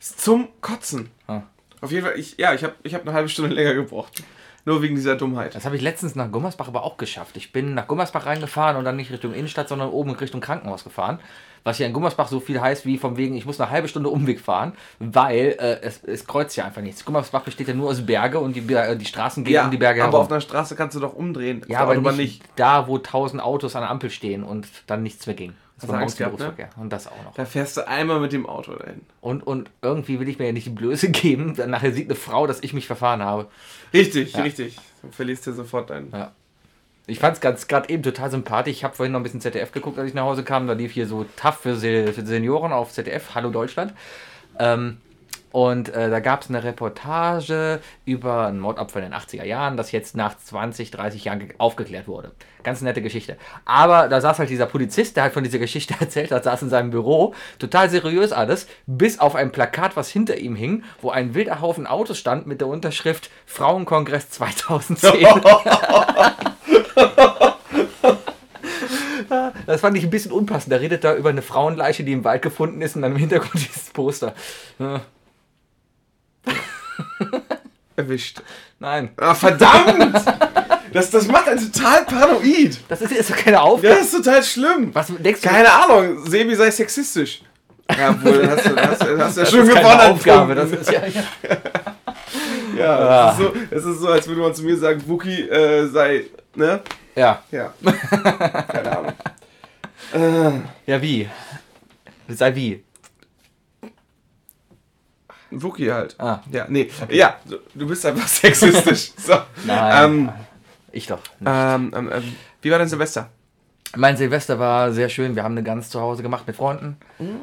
Ist 0.00 0.20
Zum 0.20 0.48
Kotzen. 0.60 1.10
Ah. 1.28 1.42
Auf 1.80 1.92
jeden 1.92 2.04
Fall, 2.04 2.18
ich, 2.18 2.36
ja, 2.38 2.54
ich 2.54 2.64
habe 2.64 2.74
ich 2.82 2.92
hab 2.94 3.02
eine 3.02 3.12
halbe 3.12 3.28
Stunde 3.28 3.54
länger 3.54 3.74
gebraucht. 3.74 4.22
Nur 4.66 4.80
wegen 4.80 4.94
dieser 4.94 5.14
Dummheit. 5.16 5.54
Das 5.54 5.66
habe 5.66 5.76
ich 5.76 5.82
letztens 5.82 6.14
nach 6.14 6.30
Gummersbach 6.30 6.68
aber 6.68 6.84
auch 6.84 6.96
geschafft. 6.96 7.36
Ich 7.36 7.52
bin 7.52 7.74
nach 7.74 7.86
Gummersbach 7.86 8.24
reingefahren 8.24 8.78
und 8.78 8.84
dann 8.86 8.96
nicht 8.96 9.12
Richtung 9.12 9.34
Innenstadt, 9.34 9.68
sondern 9.68 9.90
oben 9.90 10.12
Richtung 10.12 10.40
Krankenhaus 10.40 10.84
gefahren. 10.84 11.18
Was 11.64 11.78
hier 11.78 11.86
in 11.86 11.92
Gummersbach 11.94 12.28
so 12.28 12.40
viel 12.40 12.60
heißt 12.60 12.84
wie 12.84 12.98
von 12.98 13.16
wegen, 13.16 13.34
ich 13.36 13.46
muss 13.46 13.58
eine 13.60 13.70
halbe 13.70 13.88
Stunde 13.88 14.10
Umweg 14.10 14.38
fahren, 14.38 14.74
weil 14.98 15.56
äh, 15.58 15.80
es, 15.80 16.04
es 16.04 16.26
kreuzt 16.26 16.54
ja 16.56 16.64
einfach 16.66 16.82
nichts. 16.82 17.04
Gummersbach 17.04 17.42
besteht 17.42 17.68
ja 17.68 17.74
nur 17.74 17.88
aus 17.90 18.04
Berge 18.04 18.38
und 18.38 18.54
die, 18.54 18.60
Ber- 18.60 18.94
die 18.94 19.04
Straßen 19.06 19.44
gehen 19.44 19.64
um 19.64 19.70
die 19.70 19.78
Berge 19.78 20.02
aber 20.02 20.12
herum. 20.12 20.26
auf 20.26 20.30
einer 20.30 20.40
Straße 20.42 20.76
kannst 20.76 20.94
du 20.94 21.00
doch 21.00 21.14
umdrehen. 21.14 21.64
Ja, 21.68 21.80
aber 21.80 21.92
Autobahn 21.92 22.16
nicht, 22.18 22.42
da, 22.56 22.86
wo 22.86 22.98
tausend 22.98 23.42
Autos 23.42 23.74
an 23.76 23.82
der 23.82 23.90
Ampel 23.90 24.10
stehen 24.10 24.44
und 24.44 24.68
dann 24.86 25.02
nichts 25.02 25.26
mehr 25.26 25.34
ging. 25.36 25.54
Das 25.80 25.88
du 25.90 25.96
Angst 25.96 26.18
gehabt, 26.18 26.38
ne? 26.38 26.52
Und 26.76 26.92
das 26.92 27.08
auch 27.08 27.22
noch. 27.24 27.34
Da 27.34 27.44
fährst 27.46 27.76
du 27.76 27.88
einmal 27.88 28.20
mit 28.20 28.32
dem 28.32 28.46
Auto 28.46 28.74
dahin. 28.74 29.00
Und, 29.20 29.42
und 29.44 29.70
irgendwie 29.82 30.20
will 30.20 30.28
ich 30.28 30.38
mir 30.38 30.46
ja 30.46 30.52
nicht 30.52 30.66
die 30.66 30.70
Blöße 30.70 31.10
geben. 31.12 31.56
Dann 31.56 31.70
nachher 31.70 31.92
sieht 31.92 32.06
eine 32.08 32.14
Frau, 32.14 32.46
dass 32.46 32.62
ich 32.62 32.74
mich 32.74 32.86
verfahren 32.86 33.22
habe. 33.22 33.48
Richtig, 33.92 34.34
Ja. 34.34 34.42
richtig. 34.42 34.76
Du 35.02 35.10
verlierst 35.10 35.46
dir 35.46 35.52
sofort 35.52 35.90
deinen. 35.90 36.12
Ja. 36.12 36.30
Ich 37.06 37.18
fand 37.18 37.34
es 37.36 37.40
ganz 37.40 37.68
gerade 37.68 37.88
eben 37.90 38.02
total 38.02 38.30
sympathisch. 38.30 38.72
Ich 38.72 38.84
habe 38.84 38.94
vorhin 38.94 39.12
noch 39.12 39.20
ein 39.20 39.24
bisschen 39.24 39.40
ZDF 39.40 39.72
geguckt, 39.72 39.98
als 39.98 40.08
ich 40.08 40.14
nach 40.14 40.24
Hause 40.24 40.42
kam. 40.42 40.66
Da 40.66 40.72
lief 40.72 40.92
hier 40.92 41.06
so 41.06 41.24
TAF 41.36 41.58
für, 41.60 41.76
Se 41.76 42.12
für 42.12 42.24
Senioren 42.24 42.72
auf 42.72 42.92
ZDF, 42.92 43.34
Hallo 43.34 43.50
Deutschland. 43.50 43.92
Ähm, 44.58 44.98
Und 45.52 45.90
äh, 45.90 46.08
da 46.10 46.18
gab 46.20 46.42
es 46.42 46.48
eine 46.48 46.64
Reportage 46.64 47.78
über 48.06 48.46
einen 48.46 48.58
Mordopfer 48.58 49.00
in 49.00 49.04
den 49.10 49.14
80er 49.14 49.44
Jahren, 49.44 49.76
das 49.76 49.92
jetzt 49.92 50.16
nach 50.16 50.36
20, 50.36 50.90
30 50.90 51.24
Jahren 51.26 51.38
ge- 51.40 51.54
aufgeklärt 51.58 52.08
wurde. 52.08 52.32
Ganz 52.64 52.80
nette 52.80 53.02
Geschichte. 53.02 53.36
Aber 53.66 54.08
da 54.08 54.20
saß 54.20 54.38
halt 54.40 54.48
dieser 54.50 54.66
Polizist, 54.66 55.14
der 55.16 55.24
halt 55.24 55.32
von 55.34 55.44
dieser 55.44 55.58
Geschichte 55.66 55.94
erzählt 56.00 56.32
hat, 56.32 56.42
saß 56.44 56.62
in 56.62 56.70
seinem 56.70 56.90
Büro, 56.90 57.34
total 57.60 57.88
seriös 57.90 58.32
alles, 58.32 58.66
bis 58.86 59.18
auf 59.20 59.34
ein 59.36 59.52
Plakat, 59.52 59.94
was 59.96 60.08
hinter 60.08 60.38
ihm 60.38 60.56
hing, 60.56 60.82
wo 61.02 61.10
ein 61.10 61.34
wilder 61.34 61.60
Haufen 61.60 61.86
Autos 61.86 62.18
stand 62.18 62.46
mit 62.48 62.60
der 62.62 62.66
Unterschrift 62.68 63.30
Frauenkongress 63.46 64.30
2010. 64.30 65.26
Das 69.66 69.80
fand 69.80 69.96
ich 69.96 70.04
ein 70.04 70.10
bisschen 70.10 70.30
unpassend. 70.32 70.72
Da 70.72 70.76
redet 70.76 71.02
da 71.04 71.14
über 71.16 71.30
eine 71.30 71.42
Frauenleiche, 71.42 72.04
die 72.04 72.12
im 72.12 72.24
Wald 72.24 72.42
gefunden 72.42 72.80
ist 72.82 72.94
und 72.96 73.02
dann 73.02 73.12
im 73.12 73.18
Hintergrund 73.18 73.54
dieses 73.68 73.90
Poster. 73.90 74.34
Ja, 74.78 75.00
Erwischt. 77.96 78.42
Nein, 78.78 79.10
Ah, 79.16 79.34
verdammt! 79.34 80.14
Das, 80.92 81.10
das 81.10 81.26
macht 81.28 81.48
einen 81.48 81.72
total 81.72 82.04
paranoid. 82.04 82.78
das 82.88 83.00
ist 83.02 83.12
jetzt 83.12 83.34
keine 83.36 83.56
Ja, 83.56 83.62
Aufgabe. 83.62 83.94
das 83.94 84.04
ist 84.06 84.12
total 84.24 84.42
schlimm. 84.42 84.90
Was 84.94 85.06
denkst 85.18 85.40
du? 85.40 85.48
Keine 85.48 85.72
Ahnung, 85.72 86.24
Sebi 86.26 86.54
sei 86.54 86.70
sexistisch. 86.70 87.42
Ja, 87.96 88.16
wohl, 88.22 88.48
hast 88.48 88.66
du, 88.66 88.76
hast, 88.76 89.00
hast 89.02 89.36
ja 89.36 89.42
das 89.42 89.50
schon 89.50 89.60
ist 89.60 89.74
keine 89.74 89.80
gewonnen. 89.80 90.00
an 90.00 90.12
Aufgabe. 90.12 90.54
Das 90.54 90.70
ist 90.70 90.90
ja, 90.90 91.00
ja. 91.06 91.22
ja, 92.78 92.98
Ah. 92.98 93.30
es, 93.30 93.38
ist 93.38 93.44
so, 93.44 93.52
es 93.70 93.84
ist 93.84 94.00
so, 94.00 94.08
als 94.08 94.26
würde 94.28 94.40
man 94.40 94.54
zu 94.54 94.62
mir 94.64 94.76
sagen, 94.76 95.02
Wookie 95.06 95.42
äh, 95.48 95.86
sei, 95.88 96.24
ne? 96.56 96.80
ja. 97.14 97.42
Ja. 97.50 97.72
Keine 98.68 98.96
Ahnung. 98.98 99.12
Äh, 100.12 100.60
Ja, 100.90 101.00
wie? 101.02 101.28
Sei 102.28 102.54
wie? 102.54 102.84
Wookie 105.50 105.90
halt. 105.92 106.16
Ah. 106.18 106.40
Ja, 106.50 106.66
nee. 106.68 106.90
Ja, 107.10 107.36
du- 107.74 107.86
bist 107.86 108.04
einfach 108.06 108.26
sexistisch. 108.28 109.12
So. 109.16 109.34
Nein. 109.64 110.04
Ähm, 110.04 110.32
ich 110.92 111.06
doch. 111.06 111.20
ähm, 111.44 111.92
ähm, 111.94 112.10
ähm, 112.12 112.36
wie 112.62 112.70
war 112.70 112.78
dein 112.78 112.88
Silvester? 112.88 113.28
Mein 113.96 114.16
Silvester 114.16 114.58
war 114.58 114.90
sehr 114.92 115.08
schön. 115.08 115.36
Wir 115.36 115.44
haben 115.44 115.52
eine 115.52 115.62
Gans 115.62 115.88
zu 115.90 116.00
Hause 116.00 116.24
gemacht 116.24 116.48
mit 116.48 116.56
Freunden, 116.56 116.96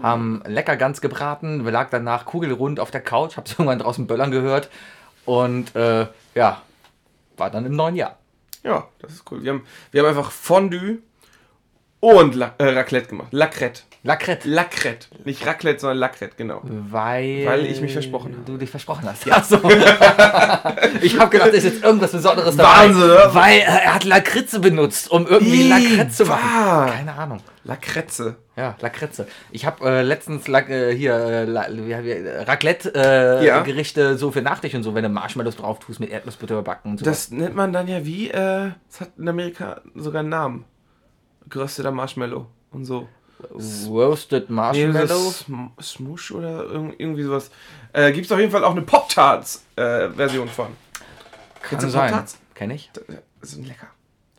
haben 0.03 0.44
lecker 0.46 0.75
Gans 0.75 1.00
gebraten. 1.00 1.63
Wir 1.63 1.72
lagen 1.72 1.89
danach 1.91 2.25
kugelrund 2.25 2.82
auf 2.82 2.91
der 2.91 3.00
Couch, 3.01 3.38
hab's 3.38 3.51
irgendwann 3.58 3.80
draußen 3.80 4.06
böllern 4.06 4.32
gehört 4.32 4.70
und 5.25 5.74
äh, 5.77 6.08
ja, 6.36 6.62
war 7.38 7.50
dann 7.50 7.65
im 7.65 7.74
neuen 7.75 7.96
Jahr. 7.96 8.18
Ja, 8.63 8.88
das 9.00 9.13
ist 9.13 9.32
cool. 9.32 9.44
Wir 9.44 9.53
haben, 9.53 9.63
wir 9.91 10.01
haben 10.01 10.10
einfach 10.10 10.32
Fondue 10.32 11.00
und 12.01 12.36
La 12.36 12.53
äh, 12.58 12.65
Raclette 12.65 13.08
gemacht. 13.08 13.27
Lacrette. 13.31 13.84
Lacrette. 14.03 14.50
Lacrette. 14.50 15.08
Nicht 15.25 15.46
Raclette, 15.46 15.79
sondern 15.79 16.00
Lacrette, 16.00 16.34
genau. 16.36 16.62
Weil, 16.63 17.46
Weil 17.46 17.67
ich 17.67 17.79
mich 17.81 17.93
versprochen 17.93 18.34
habe. 18.34 18.43
Du 18.46 18.58
dich 18.58 18.72
versprochen 18.72 19.08
hast. 19.08 19.27
Ja, 19.27 19.43
so. 19.43 19.58
ich 21.01 21.20
habe 21.20 21.29
gedacht, 21.29 21.50
ist 21.50 21.63
jetzt 21.63 21.84
irgendwas 21.84 22.12
Besonderes 22.12 22.58
dabei. 22.58 22.88
Wahnsinn, 22.88 23.03
oder? 23.03 23.36
Weil 23.36 23.60
äh, 23.60 23.63
er 23.63 23.93
hat 23.93 24.03
Lakritze 24.03 24.60
benutzt, 24.60 25.12
um 25.12 25.27
irgendwie 25.27 25.67
Ih, 25.67 25.70
Lakritze 25.70 26.24
zu 26.24 26.25
machen. 26.25 26.41
wahr. 26.43 26.91
Keine 26.91 27.13
Ahnung. 27.13 27.39
Lacretze. 27.63 28.38
Ja, 28.58 28.75
Lakritze. 28.81 29.27
Ich 29.51 29.67
habe 29.67 29.88
äh, 29.88 30.01
letztens 30.01 30.48
Lack, 30.48 30.70
äh, 30.72 30.96
hier 30.96 31.13
äh, 31.13 31.46
La, 31.46 31.67
Raclette-Gerichte 32.48 34.01
äh, 34.01 34.05
Ja. 34.05 34.17
So 34.17 34.31
für 34.31 34.41
Nachtisch 34.41 34.74
und 34.74 34.81
so, 34.81 34.96
wenn 34.96 35.03
du 35.03 35.10
Marshmallows 35.10 35.58
drauf 35.58 35.77
tust 35.77 36.00
mit 36.00 36.10
Erdnussbutter 36.10 36.55
überbacken 36.55 36.91
und 36.91 36.98
so. 36.98 37.05
Das 37.05 37.29
nennt 37.29 37.55
man 37.55 37.72
dann 37.72 37.88
ja 37.88 38.03
wie, 38.03 38.31
äh, 38.31 38.72
es 38.89 39.00
hat 39.00 39.10
in 39.20 39.29
Amerika 39.29 39.81
sogar 39.93 40.22
einen 40.22 40.29
Namen. 40.29 40.65
Gerösteter 41.50 41.91
Marshmallow 41.91 42.48
und 42.71 42.86
so. 42.86 43.07
Roasted 43.89 44.50
Nee, 44.50 44.55
Marshmallow. 44.55 45.07
das 45.07 45.45
Sm- 45.48 45.71
Smush 45.81 46.31
oder 46.31 46.62
irg- 46.65 46.93
irgendwie 46.98 47.24
sowas. 47.24 47.50
Äh, 47.91 48.12
Gibt 48.12 48.27
es 48.27 48.31
auf 48.31 48.39
jeden 48.39 48.51
Fall 48.51 48.63
auch 48.63 48.71
eine 48.71 48.83
Pop-Tarts-Version 48.83 50.48
von. 50.48 50.67
Kann 50.67 51.69
Kennst 51.69 51.86
du 51.86 51.89
sein. 51.89 52.10
Pop-Tarts? 52.12 52.38
Kenn 52.53 52.69
ich. 52.71 52.91
Das 53.39 53.51
sind 53.51 53.67
lecker. 53.67 53.88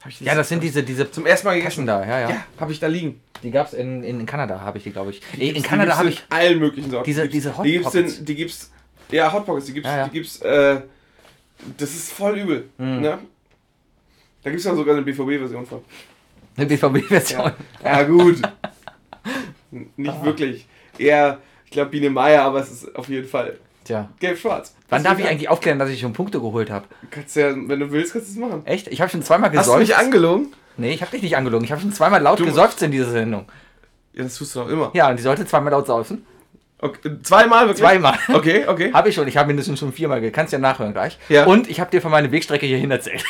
Ich 0.09 0.21
Ja, 0.21 0.35
das 0.35 0.49
sind 0.49 0.63
diese, 0.63 0.83
diese 0.83 1.11
zum 1.11 1.27
ersten 1.27 1.47
Mal 1.47 1.55
gegessen. 1.57 1.87
da, 1.87 2.01
ja, 2.07 2.21
ja. 2.21 2.31
Ja, 2.31 2.45
habe 2.59 2.73
ich 2.73 2.81
da 2.81 2.87
liegen. 2.89 3.21
Die 3.43 3.51
gab's 3.51 3.73
in, 3.73 4.03
in, 4.05 4.25
Kanada, 4.27 4.61
habe 4.61 4.79
ich 4.79 4.85
die, 4.85 4.91
glaube 4.93 5.11
ich. 5.11 5.21
Nee, 5.37 5.49
in 5.51 5.55
Die 5.57 5.63
Kanada 5.63 5.97
habe 5.97 6.09
ich. 6.09 6.23
allen 6.29 6.59
möglichen 6.59 6.91
Sorten. 6.91 7.05
diese- 7.05 7.23
Die 7.25 7.29
diese 7.29 7.57
Hot 7.59 7.65
die 7.67 7.73
gibt's 7.73 7.91
Pockets. 7.93 8.19
in, 8.19 8.25
die 8.25 8.35
gibt's 8.37 8.71
ja 9.11 9.33
Hot 9.33 9.47
Pockets, 9.47 9.67
die 9.67 9.73
gibt's 9.75 9.89
Ja, 9.89 9.97
ja. 9.99 10.05
die 10.07 10.11
gibt's 10.13 10.41
äh, 10.41 10.81
das 11.77 11.91
ist 11.91 12.13
voll 12.13 12.39
übel, 12.39 12.69
Mhm. 12.79 13.01
ne? 13.01 13.19
Da 14.43 14.51
gibt's 14.51 14.65
dann 14.65 14.77
sogar 14.77 14.95
eine 14.95 15.03
BVB 15.05 15.39
Version 15.39 15.65
von. 15.67 15.85
Eine 16.57 16.67
BVB-Version. 16.67 17.53
Ja, 17.85 17.99
ja 17.99 18.03
gut. 18.05 18.41
Nicht 19.97 20.25
wirklich. 20.25 20.67
Eher 20.99 21.39
ich 21.65 21.71
glaube 21.71 21.91
Biene 21.91 22.11
Meier, 22.11 22.43
aber 22.43 22.61
es 22.61 22.71
ist 22.71 22.95
auf 22.97 23.09
jeden 23.09 23.27
Fall 23.27 23.59
Tja. 23.85 24.09
gelb-schwarz. 24.21 24.75
Wann 24.91 25.03
darf 25.03 25.19
ich 25.19 25.27
eigentlich 25.27 25.49
aufklären, 25.49 25.79
dass 25.79 25.89
ich 25.89 26.01
schon 26.01 26.13
Punkte 26.13 26.39
geholt 26.39 26.71
habe? 26.71 26.85
Kannst 27.11 27.35
ja, 27.37 27.55
wenn 27.57 27.81
du 27.81 27.91
willst, 27.91 28.13
kannst 28.13 28.29
du 28.29 28.33
es 28.33 28.39
machen. 28.39 28.67
Echt? 28.67 28.89
Ich 28.89 29.01
habe 29.01 29.11
schon 29.11 29.23
zweimal 29.23 29.49
Hast 29.51 29.69
du 29.69 29.73
gesäuft. 29.73 29.81
mich 29.89 29.97
angelogen? 29.97 30.53
nee, 30.77 30.93
ich 30.93 31.01
habe 31.01 31.11
dich 31.13 31.23
nicht 31.23 31.37
angelogen. 31.37 31.65
Ich 31.65 31.73
habe 31.73 31.81
schon 31.81 31.93
zweimal 31.93 32.21
laut 32.21 32.39
Du- 32.41 32.45
gesäuft 32.45 32.83
in 32.83 32.91
dieser 32.91 33.11
Sendung. 33.11 33.47
Ja, 34.13 34.25
das 34.25 34.37
tust 34.37 34.55
du 34.55 34.61
doch 34.61 34.69
immer. 34.69 34.91
Ja, 34.93 35.09
und 35.09 35.19
die 35.19 35.23
sollte 35.23 35.47
zweimal 35.47 35.73
laut 35.73 35.87
saufen. 35.87 36.27
Okay. 36.79 37.13
Zweimal 37.23 37.69
wirklich? 37.69 37.79
Zweimal. 37.79 38.19
Okay, 38.35 38.67
okay. 38.67 38.93
Habe 38.93 39.09
ich 39.09 39.15
schon. 39.15 39.27
Ich 39.29 39.37
habe 39.39 39.47
mindestens 39.47 39.79
schon 39.79 39.93
viermal 39.93 40.31
Kannst 40.31 40.53
ja 40.53 40.59
nachhören 40.59 40.93
gleich. 40.93 41.17
Ja. 41.31 41.47
Und 41.47 41.71
ich 41.71 41.81
habe 41.81 41.91
dir 41.91 42.03
von 42.03 42.11
meiner 42.11 42.31
Wegstrecke 42.33 42.67
hierhin 42.67 42.91
erzählt. 42.91 43.25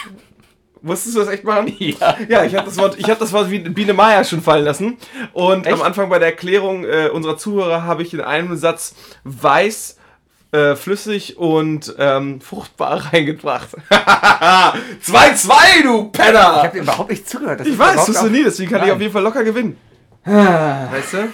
Musstest 0.82 1.14
du 1.16 1.20
das 1.20 1.28
echt 1.28 1.44
machen? 1.44 1.72
Ja. 1.78 2.16
Ja, 2.28 2.44
ich 2.44 2.54
habe 2.56 2.66
das 2.66 2.76
Wort, 2.78 2.98
ich 2.98 3.08
habe 3.08 3.18
das 3.20 3.32
Wort 3.32 3.50
wie 3.50 3.60
Biene 3.60 3.92
Meier 3.94 4.24
schon 4.24 4.42
fallen 4.42 4.64
lassen. 4.64 4.96
Und 5.32 5.66
Echt? 5.66 5.74
am 5.74 5.82
Anfang 5.82 6.08
bei 6.08 6.18
der 6.18 6.28
Erklärung 6.28 6.84
äh, 6.84 7.08
unserer 7.12 7.36
Zuhörer 7.38 7.84
habe 7.84 8.02
ich 8.02 8.12
in 8.12 8.20
einem 8.20 8.56
Satz 8.56 8.94
weiß, 9.24 9.96
äh, 10.52 10.74
flüssig 10.74 11.38
und 11.38 11.94
ähm, 11.98 12.40
fruchtbar 12.40 13.06
reingebracht. 13.12 13.68
2-2, 13.90 15.82
du 15.84 16.06
Ich 16.06 16.12
Penner! 16.12 16.62
habe 16.62 16.68
dir 16.76 16.82
überhaupt 16.82 17.10
nicht 17.10 17.28
zugehört. 17.28 17.60
Das 17.60 17.66
Ich 17.68 17.78
weiß, 17.78 18.04
tust 18.06 18.22
du 18.22 18.26
nie, 18.28 18.44
deswegen 18.44 18.70
kann 18.70 18.80
ich 18.80 18.86
Nein. 18.86 18.94
auf 18.96 19.00
jeden 19.00 19.12
Fall 19.12 19.22
locker 19.22 19.44
gewinnen. 19.44 19.76
Weißt 20.24 21.14
du? 21.14 21.28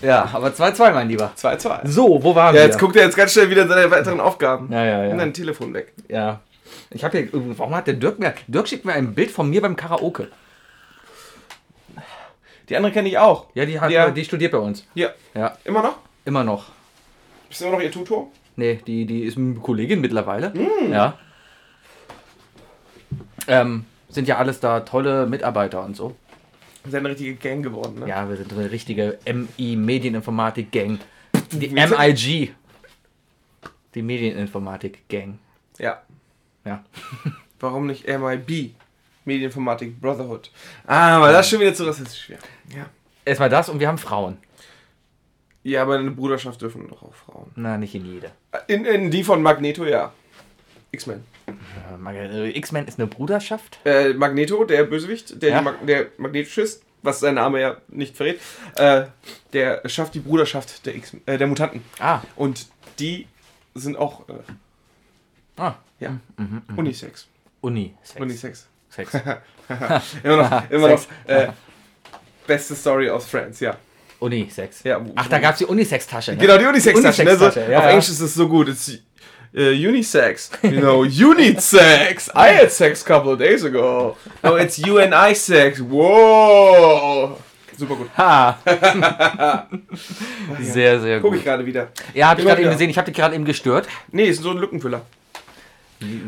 Ja, 0.00 0.28
aber 0.32 0.48
2-2, 0.48 0.92
mein 0.92 1.08
Lieber. 1.08 1.32
2-2. 1.40 1.86
So, 1.88 2.22
wo 2.22 2.34
waren 2.34 2.54
Ja, 2.54 2.62
wir? 2.62 2.66
jetzt 2.66 2.78
guckt 2.78 2.96
er 2.96 3.04
jetzt 3.04 3.16
ganz 3.16 3.32
schnell 3.32 3.48
wieder 3.50 3.68
seine 3.68 3.88
weiteren 3.90 4.18
Aufgaben. 4.20 4.68
Ja, 4.72 4.84
ja, 4.84 5.02
ja. 5.02 5.08
Nimm 5.08 5.18
dein 5.18 5.32
Telefon 5.34 5.72
weg. 5.74 5.92
Ja. 6.08 6.40
Ich 6.94 7.04
habe 7.04 7.18
hier. 7.18 7.28
Warum 7.32 7.74
hat 7.74 7.86
der 7.86 7.94
Dirk 7.94 8.18
mir. 8.18 8.34
Dirk 8.46 8.68
schickt 8.68 8.84
mir 8.84 8.92
ein 8.92 9.14
Bild 9.14 9.30
von 9.30 9.48
mir 9.50 9.60
beim 9.62 9.76
Karaoke. 9.76 10.28
Die 12.68 12.76
andere 12.76 12.92
kenne 12.92 13.08
ich 13.08 13.18
auch. 13.18 13.46
Ja, 13.54 13.64
die, 13.66 13.80
hat, 13.80 13.90
Ja. 13.90 14.10
die 14.10 14.24
studiert 14.24 14.52
bei 14.52 14.58
uns. 14.58 14.86
Ja. 14.94 15.10
Ja, 15.34 15.56
Immer 15.64 15.82
noch? 15.82 15.98
immer 16.24 16.44
noch. 16.44 16.66
Bist 17.48 17.60
du 17.60 17.64
immer 17.66 17.76
noch 17.76 17.82
ihr 17.82 17.90
Tutor? 17.90 18.30
Nee, 18.56 18.80
die, 18.86 19.04
die 19.06 19.22
ist 19.24 19.36
eine 19.36 19.54
Kollegin 19.54 20.00
mittlerweile. 20.00 20.52
Hm. 20.52 20.92
Ja. 20.92 21.18
Ähm, 23.48 23.84
sind 24.08 24.28
ja 24.28 24.36
alles 24.38 24.60
da 24.60 24.80
tolle 24.80 25.26
Mitarbeiter 25.26 25.82
und 25.84 25.96
so. 25.96 26.14
Ist 26.84 26.92
ja 26.92 26.98
eine 26.98 27.10
richtige 27.10 27.34
Gang 27.34 27.62
geworden, 27.62 28.00
ne? 28.00 28.08
Ja, 28.08 28.28
wir 28.28 28.36
sind 28.36 28.52
eine 28.52 28.70
richtige 28.70 29.18
MI 29.26 29.76
Medieninformatik 29.76 30.70
Gang. 30.72 30.98
Die? 31.50 31.68
MIG. 31.68 32.54
Die 33.94 34.02
Medieninformatik 34.02 35.08
Gang. 35.08 35.38
Ja. 35.78 36.02
Ja. 36.64 36.84
Warum 37.60 37.86
nicht 37.86 38.06
MIB? 38.06 38.74
Medieninformatik 39.24 40.00
Brotherhood. 40.00 40.50
Ah, 40.86 41.16
aber 41.16 41.32
das 41.32 41.46
ist 41.46 41.50
schon 41.50 41.60
wieder 41.60 41.74
zu 41.74 41.84
rassistisch. 41.84 42.30
Ja. 42.30 42.36
ja. 42.76 42.86
Erstmal 43.24 43.48
das 43.48 43.68
und 43.68 43.78
wir 43.78 43.88
haben 43.88 43.98
Frauen. 43.98 44.38
Ja, 45.62 45.82
aber 45.82 45.98
in 45.98 46.06
der 46.06 46.12
Bruderschaft 46.12 46.60
dürfen 46.60 46.88
doch 46.88 47.02
auch 47.02 47.14
Frauen. 47.14 47.52
Na, 47.54 47.78
nicht 47.78 47.94
in 47.94 48.04
jede. 48.04 48.32
In, 48.66 48.84
in 48.84 49.10
die 49.12 49.22
von 49.22 49.42
Magneto, 49.42 49.84
ja. 49.84 50.12
X-Men. 50.90 51.24
Äh, 51.46 52.48
äh, 52.48 52.58
X-Men 52.58 52.86
ist 52.86 52.98
eine 52.98 53.06
Bruderschaft. 53.06 53.78
Äh, 53.84 54.12
Magneto, 54.12 54.64
der 54.64 54.84
Bösewicht, 54.84 55.40
der, 55.40 55.50
Ja. 55.50 55.62
Mag 55.62 55.86
der 55.86 56.08
Magnetoschist, 56.18 56.82
was 57.02 57.20
sein 57.20 57.36
Name 57.36 57.60
ja 57.60 57.76
nicht 57.88 58.16
verrät, 58.16 58.40
äh, 58.76 59.04
der 59.52 59.88
schafft 59.88 60.14
die 60.14 60.20
Bruderschaft 60.20 60.84
der, 60.84 60.96
X 60.96 61.16
äh, 61.26 61.38
der 61.38 61.46
Mutanten. 61.46 61.82
Ah. 62.00 62.20
Und 62.36 62.66
die 62.98 63.26
sind 63.74 63.96
auch 63.96 64.28
äh, 64.28 64.32
ah. 65.56 65.74
ja, 66.00 66.16
Unisex. 66.76 67.26
Uni. 67.60 67.94
Sex. 68.02 68.20
Unisex. 68.20 68.66
Sex. 68.90 69.12
Immer 70.22 70.36
noch, 70.36 70.70
immer 70.70 70.88
noch 70.88 71.02
äh, 71.26 71.48
beste 72.46 72.74
Story 72.74 73.08
aus 73.08 73.26
Friends, 73.26 73.60
ja. 73.60 73.76
Unisex. 74.18 74.82
Ja, 74.84 75.00
Ach, 75.16 75.28
da 75.28 75.38
gab 75.38 75.52
es 75.52 75.58
die 75.58 75.64
Unisex-Tasche. 75.64 76.32
Ne? 76.32 76.38
Genau, 76.38 76.58
die 76.58 76.66
Unisex-Tasche. 76.66 77.24
Ne? 77.24 77.36
So, 77.36 77.44
ja, 77.44 77.48
auf 77.48 77.56
ja. 77.68 77.88
Englisch 77.90 78.08
ist 78.08 78.20
es 78.20 78.34
so 78.34 78.48
gut. 78.48 78.68
It's 78.68 78.88
uh, 79.54 79.60
Unisex. 79.60 80.50
You 80.62 80.80
know, 80.80 81.00
Unisex. 81.02 82.28
I 82.28 82.54
had 82.54 82.70
sex 82.70 83.04
a 83.04 83.06
couple 83.06 83.32
of 83.32 83.38
days 83.38 83.64
ago. 83.64 84.16
No, 84.42 84.56
it's 84.56 84.78
you 84.78 84.98
and 84.98 85.12
I 85.12 85.34
sex. 85.34 85.80
Wow. 85.80 87.38
Super 87.76 87.96
gut. 87.96 88.10
Ha! 88.16 88.58
sehr, 90.60 91.00
sehr 91.00 91.20
Guck 91.20 91.32
ich 91.32 91.38
gut. 91.38 91.44
gerade 91.44 91.66
wieder. 91.66 91.88
Ja, 92.14 92.28
hab 92.28 92.38
ich 92.38 92.44
gerade 92.44 92.60
eben 92.62 92.70
gesehen. 92.70 92.90
Ich 92.90 92.98
habe 92.98 93.06
dich 93.06 93.16
gerade 93.16 93.34
eben 93.34 93.44
gestört. 93.44 93.88
Nee, 94.12 94.26
ist 94.26 94.42
so 94.42 94.50
ein 94.50 94.58
Lückenfüller. 94.58 95.02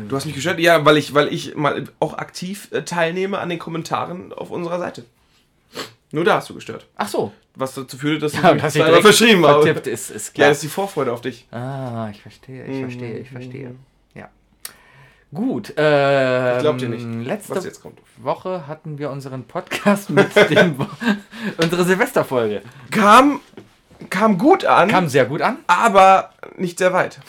Du 0.07 0.15
hast 0.15 0.25
mich 0.25 0.35
gestört? 0.35 0.59
Ja, 0.59 0.83
weil 0.85 0.97
ich, 0.97 1.13
weil 1.13 1.31
ich 1.33 1.55
mal 1.55 1.83
auch 1.99 2.17
aktiv 2.17 2.69
äh, 2.71 2.81
teilnehme 2.83 3.39
an 3.39 3.49
den 3.49 3.59
Kommentaren 3.59 4.31
auf 4.33 4.51
unserer 4.51 4.79
Seite. 4.79 5.05
Nur 6.11 6.23
da 6.23 6.35
hast 6.35 6.49
du 6.49 6.53
gestört. 6.53 6.85
Ach 6.95 7.07
so. 7.07 7.33
Was 7.55 7.73
dazu 7.73 7.97
führte, 7.97 8.19
dass 8.19 8.33
Ja, 8.33 8.53
du 8.53 8.57
zweimal 8.59 8.71
direkt 8.71 9.01
verschrieben 9.01 9.45
habe. 9.45 9.69
ist, 9.69 10.09
ist 10.11 10.27
Ja, 10.27 10.33
klar. 10.33 10.47
das 10.49 10.57
ist 10.57 10.63
die 10.63 10.67
Vorfreude 10.69 11.11
auf 11.13 11.21
dich. 11.21 11.47
ah, 11.51 12.09
ich 12.11 12.21
verstehe, 12.21 12.65
ich 12.65 12.79
verstehe, 12.81 13.19
ich 13.19 13.31
mhm, 13.31 13.35
verstehe. 13.35 13.75
Ja. 14.13 14.29
Gut. 15.33 15.73
Ähm, 15.77 16.55
Ich 16.57 16.61
glaub 16.61 16.77
dir 16.77 16.89
nicht, 16.89 17.27
Letzte 17.27 17.55
Was 17.55 17.65
jetzt 17.65 17.81
kommt. 17.81 17.99
Woche 18.17 18.67
hatten 18.67 18.97
wir 18.97 19.09
unseren 19.09 19.43
Podcast 19.45 20.09
mit 20.09 20.33
dem 20.49 20.75
unsere 21.57 21.83
Silvesterfolge. 21.83 22.61
Kam, 22.91 23.39
kam 24.09 24.37
gut 24.37 24.63
an, 24.65 24.89
Kam 24.89 25.07
sehr 25.09 25.25
gut 25.25 25.41
an. 25.41 25.57
aber 25.67 26.31
nicht 26.57 26.77
sehr 26.77 26.93
weit. 26.93 27.19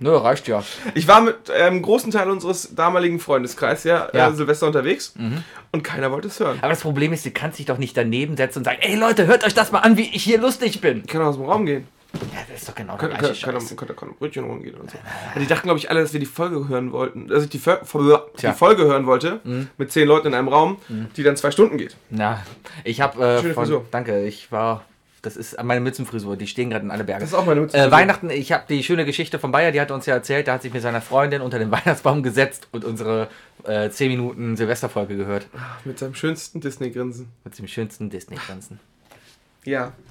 Nö, 0.00 0.16
reicht 0.16 0.48
ja. 0.48 0.62
Ich 0.94 1.06
war 1.06 1.20
mit 1.20 1.50
einem 1.50 1.76
ähm, 1.76 1.82
großen 1.82 2.10
Teil 2.10 2.28
unseres 2.30 2.74
damaligen 2.74 3.20
Freundeskreises 3.20 3.84
ja, 3.84 4.08
Ja. 4.12 4.28
Äh, 4.28 4.32
Silvester 4.34 4.66
unterwegs 4.66 5.14
Mhm. 5.16 5.44
und 5.72 5.82
keiner 5.84 6.10
wollte 6.10 6.28
es 6.28 6.40
hören. 6.40 6.58
Aber 6.60 6.70
das 6.70 6.80
Problem 6.80 7.12
ist, 7.12 7.24
du 7.24 7.30
kannst 7.30 7.58
dich 7.58 7.66
doch 7.66 7.78
nicht 7.78 7.96
daneben 7.96 8.36
setzen 8.36 8.58
und 8.58 8.64
sagen, 8.64 8.78
ey 8.80 8.96
Leute, 8.96 9.26
hört 9.26 9.44
euch 9.44 9.54
das 9.54 9.70
mal 9.72 9.80
an, 9.80 9.96
wie 9.96 10.08
ich 10.14 10.24
hier 10.24 10.38
lustig 10.40 10.80
bin. 10.80 11.02
Ich 11.04 11.06
kann 11.12 11.22
aus 11.22 11.36
dem 11.36 11.44
Raum 11.44 11.64
gehen. 11.66 11.86
Ja, 12.14 12.38
das 12.50 12.62
ist 12.62 12.68
doch 12.70 12.74
genau 12.74 12.96
der 12.96 13.10
gleiche 13.10 13.24
kann, 13.44 13.60
Scheiß. 13.60 13.76
kann, 13.76 13.94
kann, 13.94 14.14
Brötchen 14.18 14.46
holen 14.46 14.62
gehen 14.62 14.74
und 14.76 14.90
so. 14.90 14.96
Ja, 15.34 15.40
die 15.40 15.46
dachten, 15.46 15.64
glaube 15.64 15.78
ich, 15.78 15.90
alle, 15.90 16.00
dass 16.00 16.12
wir 16.14 16.20
die 16.20 16.26
Folge 16.26 16.66
hören 16.66 16.90
wollten. 16.90 17.28
Dass 17.28 17.44
ich 17.44 17.50
die, 17.50 17.58
Fol- 17.60 18.20
die. 18.40 18.46
Folge 18.52 18.84
hören 18.84 19.06
wollte 19.06 19.40
mit 19.76 19.92
zehn 19.92 20.08
Leuten 20.08 20.28
in 20.28 20.34
einem 20.34 20.48
Raum, 20.48 20.78
die 21.16 21.22
dann 21.22 21.36
zwei 21.36 21.50
Stunden 21.50 21.76
geht. 21.76 21.96
Na, 22.08 22.42
ich 22.82 23.02
habe 23.02 23.22
äh, 23.22 23.40
Schöne 23.42 23.54
von, 23.54 23.64
Frisur. 23.64 23.84
danke, 23.90 24.24
ich 24.24 24.50
war, 24.50 24.84
das 25.22 25.36
ist 25.36 25.62
meine 25.62 25.80
Mützenfrisur, 25.80 26.36
die 26.36 26.46
stehen 26.46 26.70
gerade 26.70 26.84
in 26.84 26.90
alle 26.90 27.04
Berge. 27.04 27.20
Das 27.22 27.30
ist 27.30 27.34
auch 27.34 27.46
meine 27.46 27.60
Mütze. 27.60 27.76
Äh, 27.76 27.90
Weihnachten, 27.90 28.30
ich 28.30 28.52
habe 28.52 28.64
die 28.68 28.82
schöne 28.84 29.04
Geschichte 29.04 29.38
von 29.38 29.50
Bayer, 29.52 29.72
die 29.72 29.80
hat 29.80 29.90
uns 29.90 30.06
ja 30.06 30.14
erzählt, 30.14 30.48
da 30.48 30.54
hat 30.54 30.62
sich 30.62 30.72
mit 30.72 30.82
seiner 30.82 31.00
Freundin 31.00 31.40
unter 31.42 31.58
den 31.58 31.70
Weihnachtsbaum 31.72 32.22
gesetzt 32.22 32.68
und 32.72 32.84
unsere 32.84 33.28
äh, 33.64 33.90
10 33.90 34.10
Minuten 34.10 34.56
Silvesterfolge 34.56 35.16
gehört. 35.16 35.46
Mit 35.84 35.98
seinem 35.98 36.14
schönsten 36.14 36.60
Disney-Grinsen. 36.60 37.28
Mit 37.44 37.58
dem 37.58 37.68
schönsten 37.68 38.10
Disney-Grenzen. 38.10 38.78
Ja. 39.64 39.92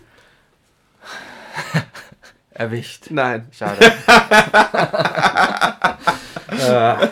Erwischt. 2.51 3.05
Nein. 3.11 3.47
Schade. 3.51 3.77
äh, 6.49 7.07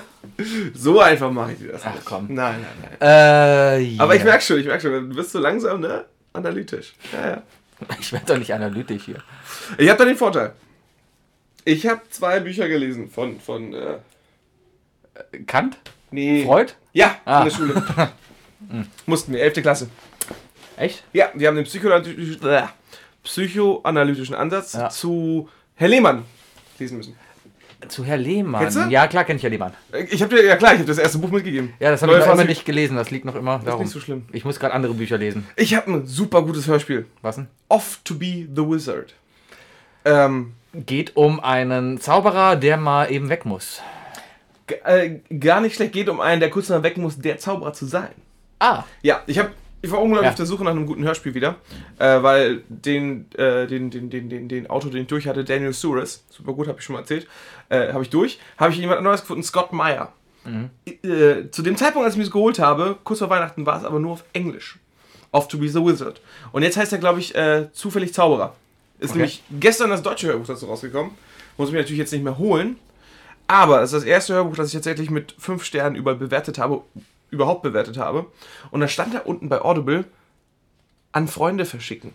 So 0.73 0.99
einfach 0.99 1.31
mache 1.31 1.53
ich 1.53 1.59
dir 1.59 1.71
das 1.73 1.83
Ach, 1.85 1.93
nicht. 1.93 2.05
komm. 2.05 2.27
Nein, 2.33 2.55
nein, 2.61 2.97
nein. 2.99 3.89
äh, 3.89 3.95
Aber 3.99 4.15
ich 4.15 4.23
merke 4.23 4.43
schon, 4.43 4.59
ich 4.59 4.65
merke 4.65 4.81
schon, 4.81 5.09
du 5.09 5.15
bist 5.15 5.31
so 5.31 5.39
langsam, 5.39 5.79
ne? 5.81 6.05
Analytisch. 6.33 6.93
Ja, 7.13 7.29
ja. 7.29 7.43
Ich 7.99 8.11
werde 8.13 8.25
doch 8.25 8.37
nicht 8.37 8.53
analytisch 8.53 9.03
hier. 9.05 9.21
Ich 9.77 9.89
habe 9.89 9.97
da 9.99 10.05
den 10.05 10.17
Vorteil. 10.17 10.53
Ich 11.65 11.87
habe 11.87 12.01
zwei 12.09 12.39
Bücher 12.39 12.67
gelesen 12.67 13.09
von, 13.09 13.39
von, 13.39 13.73
äh, 13.73 13.97
Kant? 15.47 15.77
nee. 16.11 16.43
Freud? 16.45 16.73
Ja, 16.93 17.17
Ah. 17.25 17.39
in 17.39 17.45
der 17.45 17.51
Schule. 17.55 17.83
Mussten 19.05 19.33
wir, 19.33 19.41
11. 19.41 19.61
Klasse. 19.61 19.89
Echt? 20.77 21.03
Ja, 21.13 21.29
wir 21.33 21.47
haben 21.47 21.55
den 21.55 21.65
psychoanalytischen, 21.65 22.47
äh, 22.47 22.63
psychoanalytischen 23.23 24.35
Ansatz 24.35 24.73
Ja. 24.73 24.89
zu 24.89 25.49
Herr 25.75 25.87
Lehmann 25.87 26.25
lesen 26.79 26.97
müssen. 26.97 27.15
Zu 27.89 28.03
Herr 28.05 28.17
Lehmann. 28.17 28.61
Kennst 28.61 28.77
du? 28.77 28.81
Ja, 28.89 29.07
klar 29.07 29.23
kenne 29.23 29.37
ich 29.37 29.43
Herr 29.43 29.49
Lehmann. 29.49 29.73
Ich 30.09 30.21
habe 30.21 30.35
dir, 30.35 30.43
ja 30.45 30.55
klar, 30.55 30.73
ich 30.73 30.79
habe 30.79 30.87
das 30.87 30.97
erste 30.97 31.17
Buch 31.17 31.29
mitgegeben. 31.31 31.73
Ja, 31.79 31.91
das 31.91 32.01
habe 32.01 32.13
ich 32.13 32.19
noch 32.25 32.33
immer 32.33 32.43
nicht 32.45 32.65
gelesen. 32.65 32.95
Das 32.97 33.11
liegt 33.11 33.25
noch 33.25 33.35
immer 33.35 33.53
Das 33.53 33.61
ist 33.61 33.67
darum. 33.67 33.81
nicht 33.83 33.91
so 33.93 33.99
schlimm. 33.99 34.25
Ich 34.31 34.45
muss 34.45 34.59
gerade 34.59 34.73
andere 34.73 34.93
Bücher 34.93 35.17
lesen. 35.17 35.47
Ich 35.55 35.73
habe 35.75 35.91
ein 35.91 36.05
super 36.07 36.41
gutes 36.41 36.67
Hörspiel. 36.67 37.05
Was 37.21 37.35
denn? 37.35 37.47
Off 37.69 37.99
to 38.03 38.15
be 38.15 38.47
the 38.55 38.61
Wizard. 38.67 39.13
Ähm, 40.03 40.53
Geht 40.73 41.15
um 41.15 41.39
einen 41.39 41.99
Zauberer, 42.01 42.55
der 42.57 42.77
mal 42.77 43.09
eben 43.11 43.29
weg 43.29 43.45
muss. 43.45 43.81
g- 44.67 44.75
äh, 44.83 45.19
gar 45.39 45.61
nicht 45.61 45.75
schlecht 45.75 45.93
geht 45.93 46.09
um 46.09 46.19
einen, 46.19 46.39
der 46.41 46.49
kurz 46.49 46.69
nach 46.69 46.83
weg 46.83 46.97
muss, 46.97 47.17
der 47.17 47.37
Zauberer 47.37 47.71
zu 47.73 47.85
sein. 47.85 48.09
Ah, 48.59 48.83
Ja, 49.01 49.21
ich 49.27 49.39
habe 49.39 49.51
ich 49.85 49.91
war 49.91 50.01
unglaublich 50.01 50.25
Ja. 50.25 50.29
auf 50.31 50.35
der 50.35 50.45
Suche 50.45 50.63
nach 50.63 50.71
einem 50.71 50.85
guten 50.85 51.03
Hörspiel 51.03 51.33
wieder, 51.33 51.55
äh, 51.99 52.21
weil 52.23 52.63
den, 52.69 53.31
äh, 53.37 53.67
den, 53.67 53.89
den, 53.91 54.09
den, 54.09 54.29
den, 54.29 54.47
den 54.49 54.67
Autor, 54.69 54.91
den 54.91 55.01
ich 55.03 55.07
durch 55.07 55.27
hatte, 55.27 55.43
Daniel 55.43 55.73
Suarez, 55.73 56.23
super 56.29 56.53
gut, 56.53 56.67
habe 56.67 56.79
ich 56.79 56.85
schon 56.85 56.93
mal 56.95 56.99
erzählt, 57.01 57.27
äh, 57.69 57.93
habe 57.93 58.03
ich 58.03 58.09
durch, 58.09 58.39
habe 58.57 58.71
ich 58.73 58.79
jemand 58.79 59.01
Neues 59.03 59.21
gefunden, 59.21 59.43
Scott 59.43 59.71
Meyer. 59.73 60.11
Äh, 60.85 61.49
zu 61.51 61.63
dem 61.63 61.75
Zeitpunkt, 61.75 62.05
als 62.05 62.13
ich 62.13 62.17
mir 62.19 62.23
das 62.25 62.31
geholt 62.31 62.59
habe, 62.59 62.97
kurz 63.03 63.19
vor 63.19 63.29
Weihnachten, 63.29 63.65
war 63.65 63.77
es 63.79 63.83
aber 63.83 63.99
nur 63.99 64.11
auf 64.13 64.23
Englisch. 64.33 64.77
Off 65.31 65.47
to 65.47 65.57
be 65.57 65.67
the 65.67 65.83
Wizard. 65.83 66.21
Und 66.51 66.61
jetzt 66.63 66.77
heißt 66.77 66.93
er, 66.93 66.99
glaube 66.99 67.19
ich, 67.19 67.33
äh, 67.35 67.67
zufällig 67.73 68.13
Zauberer. 68.13 68.55
Ist 68.99 69.09
Okay. 69.09 69.17
nämlich 69.19 69.43
gestern 69.59 69.89
das 69.89 70.03
deutsche 70.03 70.27
Hörbuch 70.27 70.45
dazu 70.45 70.67
rausgekommen. 70.67 71.11
Muss 71.57 71.69
ich 71.69 71.73
mir 71.73 71.79
natürlich 71.79 71.99
jetzt 71.99 72.13
nicht 72.13 72.23
mehr 72.23 72.37
holen. 72.37 72.77
Aber 73.47 73.81
es 73.81 73.91
ist 73.91 73.99
das 74.01 74.03
erste 74.05 74.33
Hörbuch, 74.35 74.55
das 74.55 74.67
ich 74.67 74.73
tatsächlich 74.73 75.09
mit 75.09 75.35
fünf 75.37 75.63
Sternen 75.63 75.95
überall 75.95 76.15
bewertet 76.17 76.57
habe, 76.57 76.81
überhaupt 77.29 77.63
bewertet 77.63 77.97
habe. 77.97 78.27
Und 78.71 78.81
da 78.81 78.87
stand 78.87 79.13
da 79.13 79.19
unten 79.19 79.49
bei 79.49 79.61
Audible 79.61 80.05
an 81.11 81.27
Freunde 81.27 81.65
verschicken. 81.65 82.13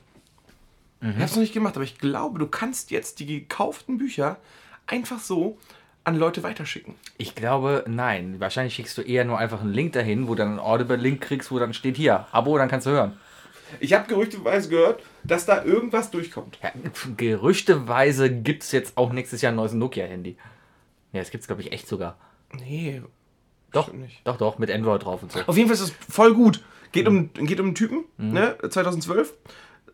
Ich 1.02 1.08
habe 1.08 1.24
es 1.24 1.32
noch 1.32 1.40
nicht 1.40 1.54
gemacht, 1.54 1.76
aber 1.76 1.84
ich 1.84 1.98
glaube, 1.98 2.38
du 2.38 2.46
kannst 2.46 2.90
jetzt 2.90 3.20
die 3.20 3.26
gekauften 3.26 3.96
Bücher 3.96 4.36
einfach 4.86 5.18
so 5.18 5.56
an 6.04 6.16
Leute 6.16 6.42
weiterschicken. 6.42 6.94
ich 7.16 7.34
glaube, 7.34 7.84
nein. 7.86 8.38
Wahrscheinlich 8.38 8.74
schickst 8.74 8.96
du 8.98 9.02
eher 9.02 9.24
nur 9.24 9.38
einfach 9.38 9.60
einen 9.60 9.72
Link 9.72 9.92
dahin, 9.92 10.28
wo 10.28 10.34
du 10.34 10.42
dann 10.42 10.48
einen 10.48 10.58
Audible-Link 10.58 11.20
kriegst, 11.20 11.50
wo 11.50 11.58
dann 11.58 11.72
steht 11.74 11.96
hier, 11.96 12.26
Abo, 12.32 12.56
dann 12.58 12.68
kannst 12.68 12.86
du 12.86 12.90
hören. 12.90 13.18
Ich 13.78 13.92
habe 13.92 14.08
gerüchteweise 14.08 14.68
gehört, 14.68 15.02
dass 15.22 15.46
da 15.46 15.64
irgendwas 15.64 16.10
durchkommt. 16.10 16.58
Ja, 16.62 16.72
gerüchteweise 17.16 18.30
gibt 18.30 18.64
es 18.64 18.72
jetzt 18.72 18.96
auch 18.96 19.12
nächstes 19.12 19.42
Jahr 19.42 19.52
ein 19.52 19.56
neues 19.56 19.72
Nokia-Handy. 19.72 20.36
Ja, 21.12 21.20
das 21.20 21.30
gibt 21.30 21.42
es, 21.42 21.46
glaube 21.46 21.62
ich, 21.62 21.72
echt 21.72 21.86
sogar. 21.86 22.16
Nee, 22.52 23.02
Doch, 23.72 23.90
doch, 24.24 24.36
doch, 24.36 24.58
mit 24.58 24.70
Android 24.70 25.04
drauf 25.04 25.22
und 25.22 25.32
so. 25.32 25.40
Auf 25.46 25.56
jeden 25.56 25.68
Fall 25.68 25.74
ist 25.74 25.82
es 25.82 25.92
voll 26.12 26.34
gut. 26.34 26.62
Geht 26.92 27.06
um, 27.06 27.30
geht 27.34 27.60
um 27.60 27.66
einen 27.66 27.74
Typen, 27.74 28.04
ne, 28.18 28.56
2012. 28.68 29.32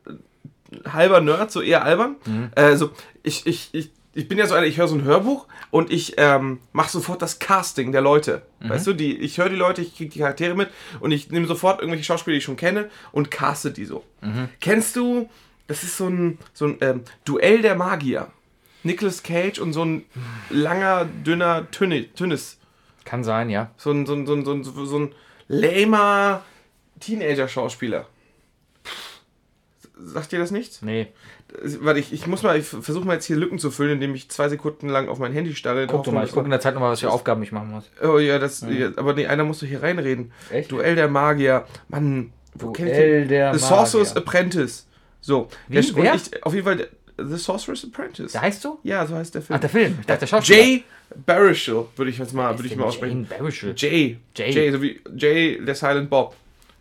Äh, 0.07 0.91
Halber 0.91 1.21
Nerd, 1.21 1.51
so 1.53 1.61
eher 1.61 1.85
albern. 1.85 2.17
Also, 2.55 2.91
ich, 3.23 3.47
ich, 3.47 3.69
ich, 3.73 3.91
ich 4.15 4.29
bin 4.29 4.39
ja 4.39 4.47
so 4.47 4.55
einer, 4.55 4.67
ich 4.67 4.79
höre 4.79 4.89
so 4.89 4.95
ein 4.97 5.05
Hörbuch 5.05 5.47
und 5.71 5.93
ich 5.93 6.15
ähm, 6.17 6.59
mache 6.73 6.91
sofort 6.91 7.21
das 7.23 7.39
Casting 7.39 7.93
der 7.93 8.01
Leute. 8.01 8.43
Weißt 8.61 8.87
du, 8.87 8.93
die, 8.95 9.17
ich 9.19 9.39
höre 9.39 9.49
die 9.51 9.57
Leute, 9.57 9.83
ich 9.83 9.95
kriege 9.97 10.11
die 10.11 10.19
Charaktere 10.19 10.55
mit 10.55 10.71
und 11.01 11.13
ich 11.13 11.31
nehme 11.31 11.47
sofort 11.47 11.81
irgendwelche 11.81 12.05
Schauspieler, 12.05 12.33
die 12.35 12.39
ich 12.39 12.45
schon 12.45 12.57
kenne 12.57 12.89
und 13.13 13.31
caste 13.31 13.71
die 13.73 13.85
so. 13.85 14.03
Kennst 14.61 14.97
du, 14.97 15.29
das 15.67 15.83
ist 15.83 15.97
so 15.99 16.09
ein, 16.09 16.39
so 16.55 16.65
ein 16.67 16.79
ähm, 16.81 17.03
Duell 17.25 17.61
der 17.63 17.75
Magier. 17.77 18.29
Nicolas 18.83 19.23
Cage 19.23 19.59
und 19.59 19.73
so 19.73 19.85
ein 19.85 20.05
langer, 20.51 21.05
dünner 21.05 21.67
Tünni- 21.73 22.09
Tünnis. 22.15 22.59
Kann 23.07 23.25
sein, 23.25 23.49
ja. 23.49 23.71
So 23.79 23.93
ein, 23.93 24.05
so 24.05 24.13
ein, 24.15 24.27
so 24.27 24.35
ein, 24.35 24.45
so 24.45 24.53
ein, 24.53 24.65
so 24.65 24.99
ein 24.99 25.15
lamer 25.49 26.43
Teenager-Schauspieler. 27.01 28.07
Sagt 29.99 30.33
dir 30.33 30.41
das 30.41 30.51
nichts? 30.51 30.83
Nee. 30.83 31.07
Warte, 31.81 32.01
ich, 32.01 32.13
ich 32.13 32.27
muss 32.27 32.43
mal, 32.43 32.59
ich 32.59 32.67
versuche 32.67 33.07
mal 33.07 33.15
jetzt 33.15 33.25
hier 33.25 33.37
Lücken 33.37 33.59
zu 33.59 33.71
füllen, 33.71 33.93
indem 33.93 34.15
ich 34.15 34.29
zwei 34.29 34.49
Sekunden 34.49 34.89
lang 34.89 35.09
auf 35.09 35.19
mein 35.21 35.33
Handy 35.33 35.55
starre. 35.55 35.87
Guck 35.87 36.03
doch 36.03 36.13
mal, 36.13 36.27
ich 36.27 36.33
gucke 36.33 36.45
in 36.45 36.51
der 36.51 36.61
Zeit 36.61 36.75
nochmal, 36.75 36.91
was 36.91 37.01
für 37.01 37.11
Aufgaben 37.11 37.43
ich 37.45 37.53
machen 37.53 37.71
muss. 37.71 37.91
Oh 38.03 38.19
ja, 38.19 38.39
das, 38.41 38.61
ja, 38.69 38.91
aber 38.97 39.15
nee, 39.15 39.27
einer 39.27 39.45
muss 39.45 39.61
doch 39.61 39.67
hier 39.67 39.83
reinreden. 39.83 40.33
Echt? 40.51 40.73
Duell 40.73 40.97
der 40.97 41.09
Magier. 41.09 41.65
Mann, 41.89 42.33
wo 42.55 42.73
kenn 42.73 42.89
ich 42.89 42.93
Duell 42.93 43.21
den? 43.21 43.29
der 43.29 43.55
The 43.55 43.61
Sorcerer's 43.61 44.15
Magier. 44.15 44.23
Apprentice. 44.27 44.87
So. 45.21 45.49
Wie? 45.69 45.81
Der, 45.81 45.97
Wer? 45.97 46.13
Und 46.13 46.29
ich, 46.35 46.45
auf 46.45 46.53
jeden 46.53 46.67
Fall, 46.67 46.89
The 47.17 47.37
Sorcerer's 47.37 47.85
Apprentice. 47.85 48.33
Der 48.33 48.43
heißt 48.43 48.61
so? 48.61 48.81
Ja, 48.83 49.07
so 49.07 49.15
heißt 49.15 49.35
der 49.35 49.43
Film. 49.43 49.57
Ach, 49.57 49.61
der 49.61 49.71
Film. 49.71 49.97
Ich 50.01 50.07
dachte, 50.07 50.21
der 50.21 50.27
Schauspieler. 50.27 50.59
Jay 50.59 50.85
Baruchel, 51.15 51.87
würde 51.97 52.11
ich 52.11 52.19
jetzt 52.19 52.35
mal, 52.35 52.57
würde 52.59 52.69
ich 52.69 52.77
mal 52.77 52.85
aussprechen. 52.85 53.27
Baruchel. 53.27 53.75
Jay. 53.77 54.19
Jay. 54.37 54.51
Jay, 54.51 54.71
so 54.73 54.83
wie 54.83 55.01
Jay, 55.17 55.59
der 55.65 55.75
Silent 55.75 56.11
Bob. 56.11 56.35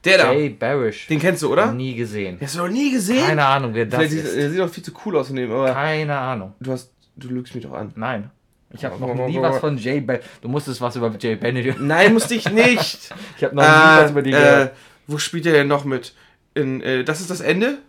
Der 0.04 0.18
da. 0.20 0.34
Jay 0.34 0.50
Barish. 0.50 1.08
Den 1.08 1.20
kennst 1.20 1.42
du, 1.42 1.52
oder? 1.52 1.72
Nie 1.72 1.96
gesehen. 1.96 2.38
Den 2.38 2.46
hast 2.46 2.56
du 2.56 2.60
noch 2.60 2.68
nie 2.70 2.92
gesehen? 2.92 3.26
Keine 3.26 3.44
Ahnung, 3.46 3.74
wer 3.74 3.86
das 3.88 4.00
Vielleicht 4.00 4.26
ist. 4.26 4.36
der 4.36 4.50
sieht 4.52 4.60
doch 4.60 4.70
viel 4.70 4.84
zu 4.84 4.92
cool 5.06 5.18
aus 5.18 5.30
in 5.32 5.36
dem, 5.38 5.52
aber 5.52 5.74
Keine 5.74 6.16
Ahnung. 6.16 6.54
du 6.60 6.72
hast, 6.72 6.92
du 7.16 7.28
lügst 7.30 7.56
mich 7.56 7.64
doch 7.64 7.74
an. 7.74 7.92
Nein. 7.96 8.30
Ich 8.72 8.84
habe 8.86 9.00
noch 9.00 9.16
nie 9.28 9.40
was 9.42 9.58
von 9.60 9.78
Jay 9.78 10.02
Ba- 10.02 10.20
Du 10.42 10.48
musstest 10.50 10.82
was 10.82 10.96
über 10.96 11.12
Jay 11.20 11.36
Benedict. 11.36 11.80
Nein, 11.80 12.14
musste 12.14 12.36
ich 12.36 12.50
nicht. 12.52 13.14
Ich 13.38 13.44
habe 13.44 13.56
noch 13.56 13.64
nie 13.64 13.68
was 14.04 14.10
äh, 14.10 14.12
über 14.12 14.22
die 14.22 14.30
äh, 14.32 14.34
gehört. 14.34 14.72
wo 15.08 15.18
spielt 15.18 15.46
er 15.46 15.54
denn 15.54 15.68
noch 15.68 15.86
mit? 15.86 16.14
In, 16.54 16.82
äh, 16.82 17.04
das 17.04 17.22
ist 17.22 17.30
das 17.32 17.42
Ende? 17.42 17.80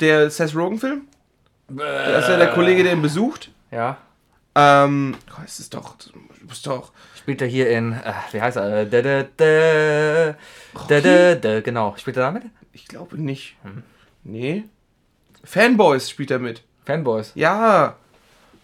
Der 0.00 0.28
Seth 0.30 0.54
Rogen-Film? 0.54 1.02
Das 1.68 2.24
ist 2.24 2.28
ja 2.30 2.36
der 2.36 2.48
Kollege, 2.48 2.82
der 2.82 2.92
ihn 2.92 3.02
besucht. 3.02 3.50
Ja. 3.70 3.96
Ähm, 4.56 5.16
oh, 5.30 5.40
es 5.44 5.58
ist 5.60 5.74
doch, 5.74 5.96
du 5.96 6.46
musst 6.46 6.66
doch. 6.66 6.92
Spielt 7.16 7.40
er 7.42 7.48
hier 7.48 7.70
in, 7.70 7.92
äh, 7.92 8.12
wie 8.32 8.40
heißt 8.40 8.56
er? 8.56 8.82
Äh, 8.82 8.86
Da, 8.86 9.02
da, 9.02 9.22
da, 9.36 10.34
da, 10.88 11.00
da, 11.00 11.34
da, 11.34 11.60
genau. 11.60 11.94
Spielt 11.96 12.16
er 12.16 12.24
damit? 12.24 12.44
Ich 12.72 12.86
glaube 12.86 13.20
nicht. 13.20 13.56
Hm. 13.62 13.82
Nee. 14.24 14.64
Fanboys 15.42 16.10
spielt 16.10 16.30
er 16.30 16.38
mit. 16.38 16.62
Fanboys. 16.84 17.32
Ja. 17.34 17.96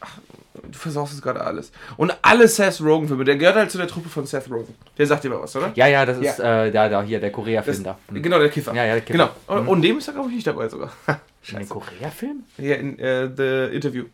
Ach, 0.01 0.19
du 0.55 0.79
versaust 0.79 1.13
es 1.15 1.23
gerade 1.23 1.41
alles. 1.43 1.73
Und 1.97 2.15
alle 2.23 2.49
Seth 2.49 2.81
Rogen-Filme, 2.81 3.25
der 3.25 3.37
gehört 3.37 3.57
halt 3.57 3.71
zu 3.71 3.79
der 3.79 3.89
Truppe 3.89 4.09
von 4.09 4.27
Seth 4.27 4.51
Rogen. 4.51 4.75
Der 4.99 5.07
sagt 5.07 5.25
dir 5.25 5.31
mal 5.31 5.41
was, 5.41 5.55
oder? 5.57 5.73
Ja, 5.75 5.87
ja, 5.87 6.05
das 6.07 6.19
ist, 6.19 6.39
äh, 6.39 6.71
da, 6.71 6.89
da, 6.89 7.03
hier, 7.03 7.21
der 7.21 7.33
Korea-Film 7.33 7.85
da. 7.85 7.99
Hm. 8.09 8.23
Genau, 8.23 8.39
der 8.39 8.51
Kiffer. 8.51 8.75
Ja, 8.75 8.85
ja, 8.85 8.95
der 8.95 9.03
Kiffer. 9.03 9.31
Genau. 9.47 9.61
Und, 9.61 9.69
und 9.69 9.83
dem 9.83 9.99
ist 9.99 10.09
er, 10.09 10.15
glaube 10.15 10.29
ich, 10.31 10.37
nicht 10.37 10.47
dabei 10.47 10.69
sogar. 10.69 10.93
Ein 11.55 11.69
Korea-Film? 11.69 12.45
Hier 12.57 12.79
in 12.79 12.99
äh, 12.99 13.29
The 13.35 13.75
Interview. 13.75 14.05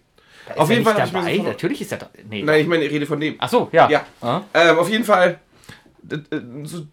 Da 0.49 0.55
Auf 0.61 0.71
jeden 0.71 0.85
Fall 0.85 0.95
hab 0.95 1.07
ich 1.07 1.13
mir 1.13 1.19
dabei. 1.21 1.37
Natürlich 1.39 1.81
ist 1.81 1.93
er 1.93 1.99
doch. 1.99 2.09
Nee. 2.29 2.43
Nein, 2.43 2.61
ich 2.61 2.67
meine, 2.67 2.85
ich 2.85 2.93
rede 2.93 3.07
von 3.07 3.19
dem. 3.21 3.35
Ach 3.39 3.49
so, 3.49 3.69
ja. 3.73 3.89
Ja. 3.91 4.05
Ah? 4.21 4.43
Ähm, 4.55 4.79
auf 4.79 4.89
jeden 4.89 5.05
Fall, 5.05 5.41
so 6.65 6.87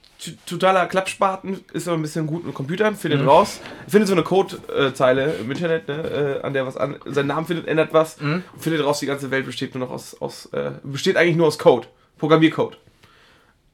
totaler 0.46 0.88
Klappspaten, 0.88 1.64
ist 1.74 1.88
aber 1.88 1.98
ein 1.98 2.02
bisschen 2.02 2.26
gut 2.26 2.46
mit 2.46 2.56
Computern, 2.56 2.96
findet 2.96 3.22
Mhm. 3.22 3.28
raus, 3.30 3.60
findet 3.88 4.08
so 4.08 4.14
eine 4.16 4.24
Codezeile 4.24 5.34
im 5.40 5.52
Internet, 5.52 5.88
ne, 5.88 6.40
äh, 6.42 6.46
an 6.46 6.54
der 6.54 6.66
was 6.66 6.78
an, 6.78 6.96
seinen 7.06 7.28
Namen 7.28 7.46
findet, 7.46 7.68
ändert 7.68 7.94
was, 7.94 8.20
Mhm. 8.20 8.44
findet 8.58 8.84
raus, 8.84 9.00
die 9.00 9.06
ganze 9.06 9.30
Welt 9.32 9.46
besteht 9.46 9.76
nur 9.76 9.86
noch 9.86 9.94
aus, 9.94 10.20
aus 10.20 10.48
äh, 10.54 10.72
besteht 10.84 11.18
eigentlich 11.18 11.36
nur 11.36 11.48
aus 11.48 11.60
Code, 11.60 11.88
Programmiercode. 12.18 12.78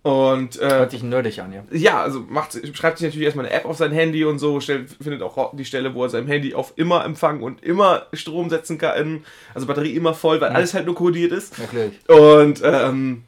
Und 0.01 0.61
äh, 0.61 0.69
Hört 0.69 0.91
sich 0.91 1.03
nerdig 1.03 1.41
an, 1.41 1.51
ja. 1.51 1.63
ja, 1.71 2.01
also 2.01 2.21
macht, 2.21 2.53
schreibt 2.75 2.99
sich 2.99 3.07
natürlich 3.07 3.25
erstmal 3.25 3.45
eine 3.45 3.53
App 3.53 3.65
auf 3.65 3.75
sein 3.75 3.91
Handy 3.91 4.23
und 4.23 4.39
so, 4.39 4.61
stellt, 4.61 4.89
findet 4.89 5.21
auch 5.21 5.53
die 5.53 5.65
Stelle, 5.65 5.93
wo 5.93 6.03
er 6.03 6.09
sein 6.09 6.25
Handy 6.25 6.55
auf 6.55 6.71
immer 6.77 7.03
Empfang 7.03 7.41
und 7.41 7.61
immer 7.63 8.05
Strom 8.13 8.49
setzen 8.49 8.77
kann, 8.77 9.25
also 9.53 9.67
Batterie 9.67 9.93
immer 9.95 10.13
voll, 10.13 10.39
weil 10.39 10.51
alles 10.51 10.73
halt 10.73 10.85
nur 10.85 10.95
kodiert 10.95 11.33
ist. 11.33 11.59
Wirklich. 11.59 11.99
Und 12.07 12.61
ähm, 12.63 13.23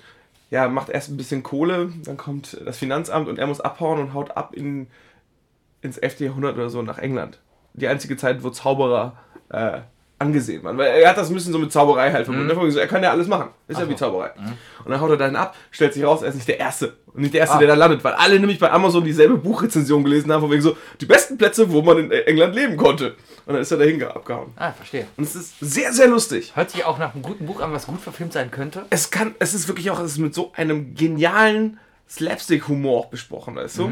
ja, 0.50 0.70
macht 0.70 0.90
erst 0.90 1.10
ein 1.10 1.18
bisschen 1.18 1.44
Kohle, 1.44 1.92
dann 2.06 2.16
kommt 2.16 2.58
das 2.66 2.78
Finanzamt 2.78 3.28
und 3.28 3.38
er 3.38 3.48
muss 3.48 3.60
abhauen 3.60 4.00
und 4.00 4.14
haut 4.14 4.38
ab 4.38 4.54
in, 4.56 4.88
ins 5.82 5.98
11. 5.98 6.22
Jahrhundert 6.22 6.56
oder 6.56 6.70
so 6.70 6.82
nach 6.82 7.00
England. 7.00 7.40
Die 7.74 7.88
einzige 7.90 8.16
Zeit, 8.16 8.44
wo 8.44 8.50
Zauberer 8.50 9.18
äh, 9.50 9.80
angesehen 10.22 10.64
waren. 10.64 10.78
Weil 10.78 10.88
er 11.02 11.10
hat 11.10 11.18
das 11.18 11.30
ein 11.30 11.34
bisschen 11.34 11.52
so 11.52 11.60
mit 11.60 11.72
Zauberei 11.72 12.12
halt 12.12 12.26
verbunden. 12.26 12.48
Mhm. 12.56 12.78
Er 12.78 12.88
kann 12.88 13.04
ja 13.04 13.12
alles 13.12 13.28
machen. 13.28 13.50
Ist 13.68 13.78
ja 13.80 13.86
Ach 13.86 13.90
wie 13.90 13.94
so. 13.94 13.98
Zauberei. 14.00 14.32
Und 14.86 14.92
dann 14.92 15.02
haut 15.02 15.10
er 15.10 15.18
dann 15.18 15.36
ab, 15.36 15.56
stellt 15.72 15.94
sich 15.94 16.04
raus, 16.04 16.22
er 16.22 16.30
ist 16.30 16.36
nicht 16.36 16.48
der 16.48 16.60
Erste. 16.60 16.94
Und 17.14 17.22
nicht 17.22 17.34
der 17.34 17.42
Erste, 17.42 17.56
Ah. 17.58 17.60
der 17.60 17.68
da 17.68 17.74
landet, 17.76 18.04
weil 18.04 18.14
alle 18.14 18.40
nämlich 18.40 18.58
bei 18.60 18.72
Amazon 18.72 19.04
dieselbe 19.04 19.36
Buchrezension 19.36 20.04
gelesen 20.04 20.32
haben, 20.32 20.42
von 20.42 20.52
wegen 20.52 20.62
so, 20.62 20.78
die 21.02 21.06
besten 21.06 21.38
Plätze, 21.38 21.70
wo 21.72 21.82
man 21.82 21.98
in 21.98 22.12
England 22.12 22.56
leben 22.56 22.78
konnte. 22.78 23.16
Und 23.46 23.54
dann 23.54 23.62
ist 23.62 23.72
er 23.72 23.78
dahin 23.80 24.00
ge- 24.00 24.08
abgehauen. 24.08 24.52
Ah, 24.56 24.72
verstehe. 24.72 25.08
Und 25.18 25.26
es 25.26 25.36
ist 25.36 25.56
sehr, 25.60 25.92
sehr 25.92 26.08
lustig. 26.08 26.54
Hört 26.56 26.70
sich 26.72 26.86
auch 26.86 26.98
nach 27.00 27.14
einem 27.14 27.24
guten 27.24 27.46
Buch 27.48 27.60
an, 27.60 27.74
was 27.74 27.88
gut 27.88 28.00
verfilmt 28.00 28.32
sein 28.34 28.50
könnte. 28.52 28.86
es 28.92 29.12
kann, 29.12 29.36
es 29.40 29.54
ist 29.54 29.68
wirklich 29.68 29.90
auch, 29.92 30.00
es 30.00 30.12
ist 30.14 30.18
mit 30.20 30.34
so 30.34 30.52
einem 30.56 30.96
genialen 30.96 31.80
Slapstick-Humor 32.10 33.00
auch 33.00 33.06
besprochen, 33.08 33.56
weißt 33.56 33.78
du? 33.80 33.92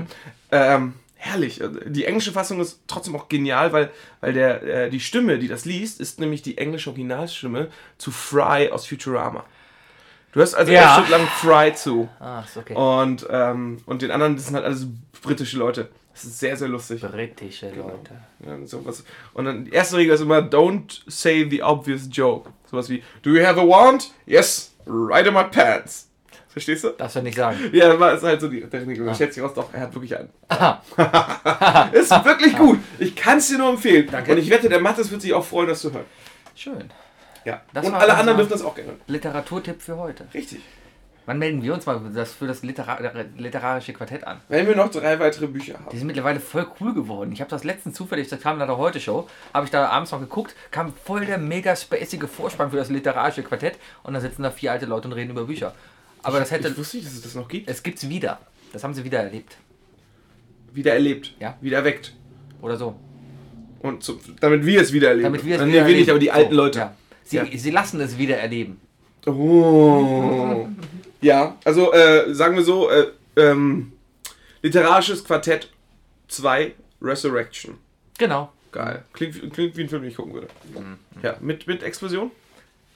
Ähm, 0.52 0.94
herrlich. 1.22 1.62
Also, 1.62 1.80
Die 1.86 2.06
englische 2.06 2.32
Fassung 2.32 2.60
ist 2.62 2.82
trotzdem 2.88 3.16
auch 3.16 3.28
genial, 3.30 3.72
weil, 3.74 3.92
weil 4.22 4.34
der, 4.34 4.64
äh, 4.64 4.90
die 4.90 5.00
Stimme, 5.02 5.38
die 5.38 5.48
das 5.48 5.66
liest, 5.66 6.00
ist 6.00 6.20
nämlich 6.20 6.42
die 6.42 6.58
englische 6.58 6.90
Originalstimme 6.90 7.68
zu 7.98 8.10
Fry 8.12 8.70
aus 8.72 8.88
Futurama. 8.88 9.44
Du 10.32 10.40
hörst 10.40 10.56
also 10.56 10.72
Ja. 10.72 10.96
ein 10.96 11.04
Stück 11.04 11.12
lang 11.18 11.28
Fry 11.28 11.74
zu. 11.74 12.08
Ah, 12.20 12.42
ist 12.42 12.56
okay. 12.56 12.74
Und, 12.76 13.28
ähm, 13.30 13.78
und 13.86 14.02
den 14.02 14.12
anderen, 14.12 14.36
das 14.36 14.46
sind 14.46 14.56
halt 14.56 14.66
alles 14.66 14.88
britische 15.22 15.58
Leute. 15.58 15.90
Das 16.14 16.24
ist 16.24 16.40
sehr, 16.40 16.56
sehr 16.58 16.68
lustig. 16.68 17.02
Britische 17.02 17.70
Leute. 17.72 18.12
Ja, 18.46 18.66
sowas. 18.66 19.04
Und 19.34 19.46
dann 19.46 19.66
die 19.66 19.72
erste 19.72 19.98
Regel 19.98 20.14
ist 20.16 20.22
immer, 20.22 20.40
don't 20.40 21.02
say 21.08 21.48
the 21.50 21.64
obvious 21.64 22.08
joke. 22.12 22.50
Sowas 22.70 22.90
wie, 22.90 23.04
do 23.24 23.32
you 23.32 23.44
have 23.46 23.60
a 23.60 23.64
wand? 23.64 24.12
Yes, 24.26 24.76
right 24.86 25.26
in 25.26 25.34
my 25.34 25.44
pants. 25.46 26.09
Verstehst 26.60 26.84
du? 26.84 26.90
Darfst 26.90 27.16
du 27.16 27.22
nicht 27.22 27.38
sagen. 27.38 27.58
Ja, 27.72 27.96
das 27.96 28.18
ist 28.18 28.24
halt 28.24 28.42
so 28.42 28.48
die 28.50 28.60
Regel. 28.64 29.06
Man 29.06 29.16
stellt 29.16 29.34
sich 29.34 29.42
raus, 29.42 29.54
doch, 29.56 29.74
er 29.74 29.82
hat 29.82 29.94
wirklich 29.94 30.18
einen. 30.18 30.30
Aha. 30.50 30.82
Ist 31.94 32.12
wirklich 32.26 32.58
gut. 32.58 32.80
Ich 33.00 33.16
kann 33.16 33.38
es 33.38 33.48
dir 33.48 33.58
nur 33.58 33.70
empfehlen. 33.70 34.08
Danke. 34.12 34.34
Und 34.34 34.38
ich 34.40 34.50
wette, 34.50 34.68
der 34.68 34.82
Mathis 34.82 35.10
wird 35.10 35.22
sich 35.22 35.34
auch 35.34 35.46
freuen, 35.46 35.70
das 35.70 35.80
zu 35.80 35.94
hören. 35.94 36.06
Schön. 36.56 36.90
Ja. 37.46 37.62
Das 37.74 37.86
Und 37.86 37.96
alle 37.96 38.14
anderen 38.16 38.38
dürfen 38.38 38.52
das 38.52 38.62
auch 38.62 38.76
gerne 38.76 38.90
hören. 38.92 39.02
Literaturtipp 39.08 39.82
für 39.82 39.98
heute. 39.98 40.26
Richtig. 40.34 40.60
Wann 41.26 41.38
melden 41.38 41.62
wir 41.62 41.76
uns 41.76 41.86
mal 41.86 42.02
das 42.14 42.34
für 42.34 42.48
das 42.48 42.64
Litera 42.64 42.98
literarische 43.38 43.94
Quartett 43.94 44.26
an? 44.26 44.42
Wenn 44.48 44.66
wir 44.66 44.76
noch 44.76 44.90
drei 44.90 45.20
weitere 45.20 45.46
Bücher 45.46 45.74
Die 45.74 45.86
haben. 45.86 45.98
sind 45.98 46.08
mittlerweile 46.08 46.40
voll 46.40 46.66
cool 46.82 46.94
geworden. 46.94 47.32
Ich 47.32 47.40
habe 47.40 47.52
das 47.52 47.64
letztens 47.64 47.96
zufällig, 47.96 48.28
das 48.30 48.42
kam 48.42 48.58
nach 48.58 48.66
der 48.66 48.78
Heute-Show, 48.78 49.28
habe 49.54 49.66
ich 49.66 49.72
da 49.72 49.88
abends 49.90 50.12
noch 50.12 50.20
geguckt, 50.20 50.56
kam 50.72 50.92
voll 51.06 51.26
der 51.28 51.38
mega 51.38 51.76
spacige 51.76 52.28
Vorspann 52.28 52.72
für 52.72 52.78
das 52.78 52.90
literarische 52.90 53.44
Quartett 53.44 53.78
und 54.02 54.16
da 54.16 54.22
sitzen 54.22 54.42
da 54.42 54.50
vier 54.50 54.72
alte 54.72 54.88
Leute 54.88 55.08
und 55.08 55.14
reden 55.14 55.30
über 55.30 55.44
Bücher. 55.44 55.74
Aber 56.24 56.40
das 56.40 56.52
hätte, 56.52 56.68
Ich 56.70 56.78
wusste 56.78 56.98
nicht, 56.98 57.08
dass 57.08 57.16
es 57.16 57.22
das 57.22 57.36
noch 57.36 57.48
gibt. 57.48 57.70
es 57.70 57.82
gibt's 57.84 58.08
wieder. 58.08 58.40
Das 58.74 58.84
haben 58.84 58.94
sie 58.94 59.04
wieder 59.04 59.20
erlebt. 59.20 59.58
Wieder 60.74 60.94
erlebt. 60.94 61.34
Ja. 61.40 61.58
Wieder 61.62 61.78
erweckt. 61.78 62.14
Oder 62.62 62.78
so. 62.78 62.96
Und 63.82 64.04
so, 64.04 64.20
damit 64.42 64.66
wir 64.66 64.82
es 64.82 64.92
wieder 64.92 65.10
erleben. 65.10 65.24
Damit 65.26 65.46
wir 65.46 65.56
es 65.56 65.62
wieder 65.66 65.74
wir 65.74 65.84
nicht, 65.84 65.92
erleben. 65.92 66.10
aber 66.12 66.20
die 66.20 66.32
alten 66.32 66.52
so, 66.52 66.58
Leute. 66.58 66.80
Ja. 66.80 66.96
Sie, 67.24 67.36
Ja. 67.38 67.46
sie 67.56 67.72
lassen 67.72 68.00
es 68.02 68.18
wieder 68.18 68.38
erleben. 68.38 68.80
Oh. 69.26 70.68
ja, 71.22 71.58
also 71.64 71.92
äh, 71.94 72.34
sagen 72.34 72.56
wir 72.56 72.64
so, 72.64 72.90
äh, 72.90 73.08
ähm, 73.38 73.94
literarisches 74.62 75.24
Quartett 75.24 75.70
2 76.28 76.74
Resurrection. 77.02 77.78
Genau. 78.18 78.52
Geil. 78.72 79.04
Klingt, 79.14 79.54
klingt 79.54 79.78
wie 79.78 79.82
ein 79.84 79.90
Film, 79.90 80.02
den 80.04 80.12
ich 80.12 80.18
gucken 80.18 80.34
würde. 80.34 80.48
Ja, 81.24 81.38
mit, 81.40 81.66
mit 81.68 81.82
Explosion? 81.84 82.32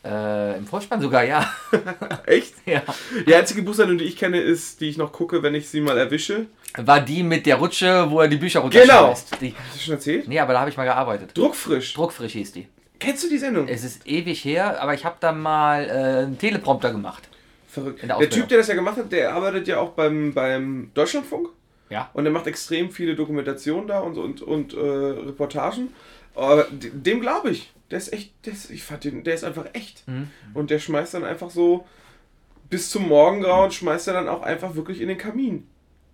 Äh, 0.05 0.57
Im 0.57 0.67
Vorspann 0.67 0.99
sogar, 1.01 1.23
ja. 1.23 1.49
Echt? 2.25 2.55
ja. 2.65 2.81
Die 3.25 3.33
einzige 3.33 3.61
Buchsendung, 3.61 3.97
die 3.97 4.03
ich 4.05 4.17
kenne, 4.17 4.41
ist, 4.41 4.81
die 4.81 4.89
ich 4.89 4.97
noch 4.97 5.13
gucke, 5.13 5.41
wenn 5.43 5.55
ich 5.55 5.69
sie 5.69 5.79
mal 5.79 5.97
erwische. 5.97 6.47
War 6.77 6.99
die 6.99 7.23
mit 7.23 7.45
der 7.45 7.55
Rutsche, 7.55 8.07
wo 8.09 8.19
er 8.19 8.27
die 8.27 8.35
Bücher 8.37 8.59
Genau. 8.69 9.05
runterschmeißt. 9.05 9.41
Die, 9.41 9.53
Hast 9.69 9.75
du 9.75 9.79
schon 9.79 9.93
erzählt? 9.93 10.27
nee, 10.27 10.39
aber 10.39 10.53
da 10.53 10.59
habe 10.59 10.69
ich 10.69 10.75
mal 10.77 10.83
gearbeitet. 10.85 11.31
Druckfrisch. 11.37 11.93
Druckfrisch 11.93 12.33
hieß 12.33 12.51
die. 12.51 12.67
Kennst 12.99 13.23
du 13.23 13.29
die 13.29 13.37
Sendung? 13.37 13.67
Es 13.67 13.83
ist 13.83 14.05
ewig 14.07 14.43
her, 14.43 14.81
aber 14.81 14.93
ich 14.93 15.05
habe 15.05 15.15
da 15.19 15.31
mal 15.31 15.85
äh, 15.85 15.91
einen 16.23 16.37
Teleprompter 16.37 16.91
gemacht. 16.91 17.29
Verrückt. 17.67 18.03
Der, 18.03 18.17
der 18.17 18.29
Typ, 18.29 18.47
der 18.49 18.57
das 18.59 18.67
ja 18.67 18.75
gemacht 18.75 18.97
hat, 18.97 19.11
der 19.11 19.33
arbeitet 19.33 19.67
ja 19.67 19.79
auch 19.79 19.91
beim, 19.91 20.33
beim 20.33 20.91
Deutschlandfunk. 20.93 21.49
Ja. 21.89 22.09
Und 22.13 22.23
der 22.23 22.33
macht 22.33 22.47
extrem 22.47 22.91
viele 22.91 23.15
Dokumentationen 23.15 23.87
da 23.87 23.99
und, 23.99 24.17
und, 24.17 24.41
und 24.41 24.73
äh, 24.73 24.77
Reportagen. 24.79 25.89
Aber 26.35 26.63
de- 26.71 26.91
dem 26.93 27.21
glaube 27.21 27.51
ich. 27.51 27.71
Der 27.91 27.97
ist 27.99 28.11
echt, 28.11 28.33
der 28.45 28.53
ist, 28.53 28.71
ich 28.71 28.83
fand 28.83 29.03
den, 29.03 29.23
der 29.23 29.35
ist 29.35 29.43
einfach 29.43 29.65
echt. 29.73 30.07
Mhm. 30.07 30.29
Und 30.53 30.69
der 30.71 30.79
schmeißt 30.79 31.13
dann 31.13 31.23
einfach 31.23 31.49
so 31.51 31.85
bis 32.69 32.89
zum 32.89 33.07
Morgengrauen, 33.07 33.69
schmeißt 33.71 34.07
er 34.07 34.15
dann 34.15 34.27
auch 34.27 34.41
einfach 34.41 34.75
wirklich 34.75 34.99
in 35.01 35.07
den 35.09 35.17
Kamin. 35.17 35.67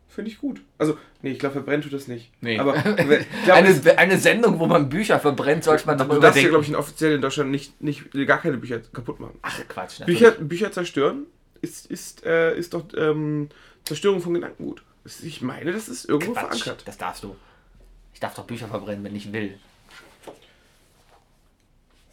Finde 0.09 0.31
ich 0.31 0.39
gut. 0.39 0.61
Also, 0.77 0.97
nee, 1.21 1.31
ich 1.31 1.39
glaube, 1.39 1.53
verbrennt 1.53 1.83
tut 1.83 1.93
das 1.93 2.07
nicht. 2.07 2.31
Nee. 2.41 2.57
Aber 2.59 2.73
glaub, 3.45 3.57
eine, 3.57 3.97
eine 3.97 4.17
Sendung, 4.17 4.59
wo 4.59 4.65
man 4.65 4.89
Bücher 4.89 5.19
verbrennt, 5.19 5.63
sollte 5.63 5.85
man 5.85 5.97
doch 5.97 6.07
mal 6.07 6.15
du 6.15 6.19
darfst 6.19 6.35
ja, 6.41 6.47
überdenken. 6.49 6.49
glaube 6.49 6.63
ich, 6.63 6.69
in 6.69 6.75
offiziell 6.75 7.13
in 7.15 7.21
Deutschland 7.21 7.51
nicht, 7.51 7.79
nicht 7.81 8.11
gar 8.27 8.41
keine 8.41 8.57
Bücher 8.57 8.79
kaputt 8.79 9.19
machen. 9.19 9.37
Ach, 9.43 9.61
Quatsch. 9.69 10.03
Bücher. 10.05 10.31
Bücher 10.31 10.71
zerstören 10.71 11.27
ist, 11.61 11.85
ist, 11.85 12.25
äh, 12.25 12.57
ist 12.57 12.73
doch 12.73 12.85
ähm, 12.97 13.49
Zerstörung 13.85 14.19
von 14.19 14.33
Gedankengut. 14.33 14.81
Ich 15.23 15.41
meine, 15.41 15.71
das 15.71 15.87
ist 15.87 16.05
irgendwo 16.09 16.33
Quatsch. 16.33 16.63
verankert. 16.63 16.81
Das 16.87 16.97
darfst 16.97 17.23
du. 17.23 17.35
Ich 18.13 18.19
darf 18.19 18.33
doch 18.35 18.45
Bücher 18.45 18.67
verbrennen, 18.67 19.03
wenn 19.05 19.15
ich 19.15 19.31
will. 19.31 19.57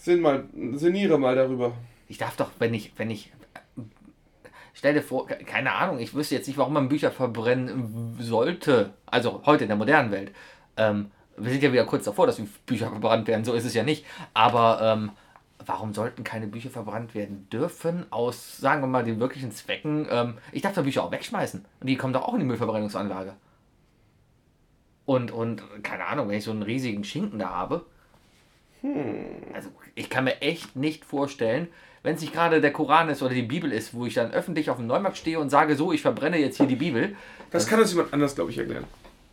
Sinn 0.06 0.20
mal, 0.20 0.44
sinniere 0.74 1.18
mal 1.18 1.34
darüber. 1.34 1.72
Ich 2.06 2.16
darf 2.16 2.36
doch, 2.36 2.52
wenn 2.60 2.72
ich, 2.74 2.92
wenn 2.96 3.10
ich. 3.10 3.32
Stell 4.72 4.94
dir 4.94 5.02
vor, 5.02 5.26
keine 5.26 5.72
Ahnung, 5.72 5.98
ich 5.98 6.14
wüsste 6.14 6.36
jetzt 6.36 6.46
nicht, 6.46 6.58
warum 6.58 6.74
man 6.74 6.88
Bücher 6.88 7.10
verbrennen 7.10 8.16
sollte. 8.20 8.94
Also 9.06 9.42
heute 9.46 9.64
in 9.64 9.68
der 9.68 9.76
modernen 9.76 10.12
Welt. 10.12 10.30
Ähm, 10.76 11.10
wir 11.36 11.50
sind 11.50 11.60
ja 11.60 11.72
wieder 11.72 11.86
kurz 11.86 12.04
davor, 12.04 12.28
dass 12.28 12.40
Bücher 12.66 12.88
verbrannt 12.88 13.26
werden, 13.26 13.44
so 13.44 13.52
ist 13.52 13.64
es 13.64 13.74
ja 13.74 13.82
nicht. 13.82 14.06
Aber 14.32 14.78
ähm, 14.80 15.10
warum 15.66 15.92
sollten 15.92 16.22
keine 16.22 16.46
Bücher 16.46 16.70
verbrannt 16.70 17.16
werden 17.16 17.48
dürfen, 17.50 18.06
aus, 18.10 18.58
sagen 18.58 18.82
wir 18.82 18.86
mal, 18.86 19.02
den 19.02 19.18
wirklichen 19.18 19.50
Zwecken? 19.50 20.06
Ähm, 20.08 20.38
ich 20.52 20.62
darf 20.62 20.74
da 20.74 20.82
Bücher 20.82 21.02
auch 21.02 21.10
wegschmeißen. 21.10 21.64
Und 21.80 21.86
die 21.88 21.96
kommen 21.96 22.12
doch 22.12 22.28
auch 22.28 22.34
in 22.34 22.40
die 22.40 22.46
Müllverbrennungsanlage. 22.46 23.34
Und, 25.04 25.32
und, 25.32 25.64
keine 25.82 26.04
Ahnung, 26.04 26.28
wenn 26.28 26.38
ich 26.38 26.44
so 26.44 26.52
einen 26.52 26.62
riesigen 26.62 27.02
Schinken 27.02 27.40
da 27.40 27.48
habe, 27.50 27.86
also 29.54 29.68
ich 29.94 30.10
kann 30.10 30.24
mir 30.24 30.40
echt 30.42 30.76
nicht 30.76 31.04
vorstellen, 31.04 31.68
wenn 32.02 32.14
es 32.14 32.20
nicht 32.20 32.32
gerade 32.32 32.60
der 32.60 32.72
Koran 32.72 33.08
ist 33.08 33.22
oder 33.22 33.34
die 33.34 33.42
Bibel 33.42 33.72
ist, 33.72 33.92
wo 33.94 34.06
ich 34.06 34.14
dann 34.14 34.30
öffentlich 34.30 34.70
auf 34.70 34.76
dem 34.76 34.86
Neumarkt 34.86 35.16
stehe 35.16 35.40
und 35.40 35.50
sage, 35.50 35.74
so, 35.74 35.92
ich 35.92 36.02
verbrenne 36.02 36.38
jetzt 36.38 36.56
hier 36.58 36.66
die 36.66 36.76
Bibel. 36.76 37.16
Das 37.50 37.66
kann 37.66 37.80
uns 37.80 37.92
jemand 37.92 38.12
anders, 38.12 38.34
glaube 38.36 38.50
ich, 38.50 38.58
erklären. 38.58 38.84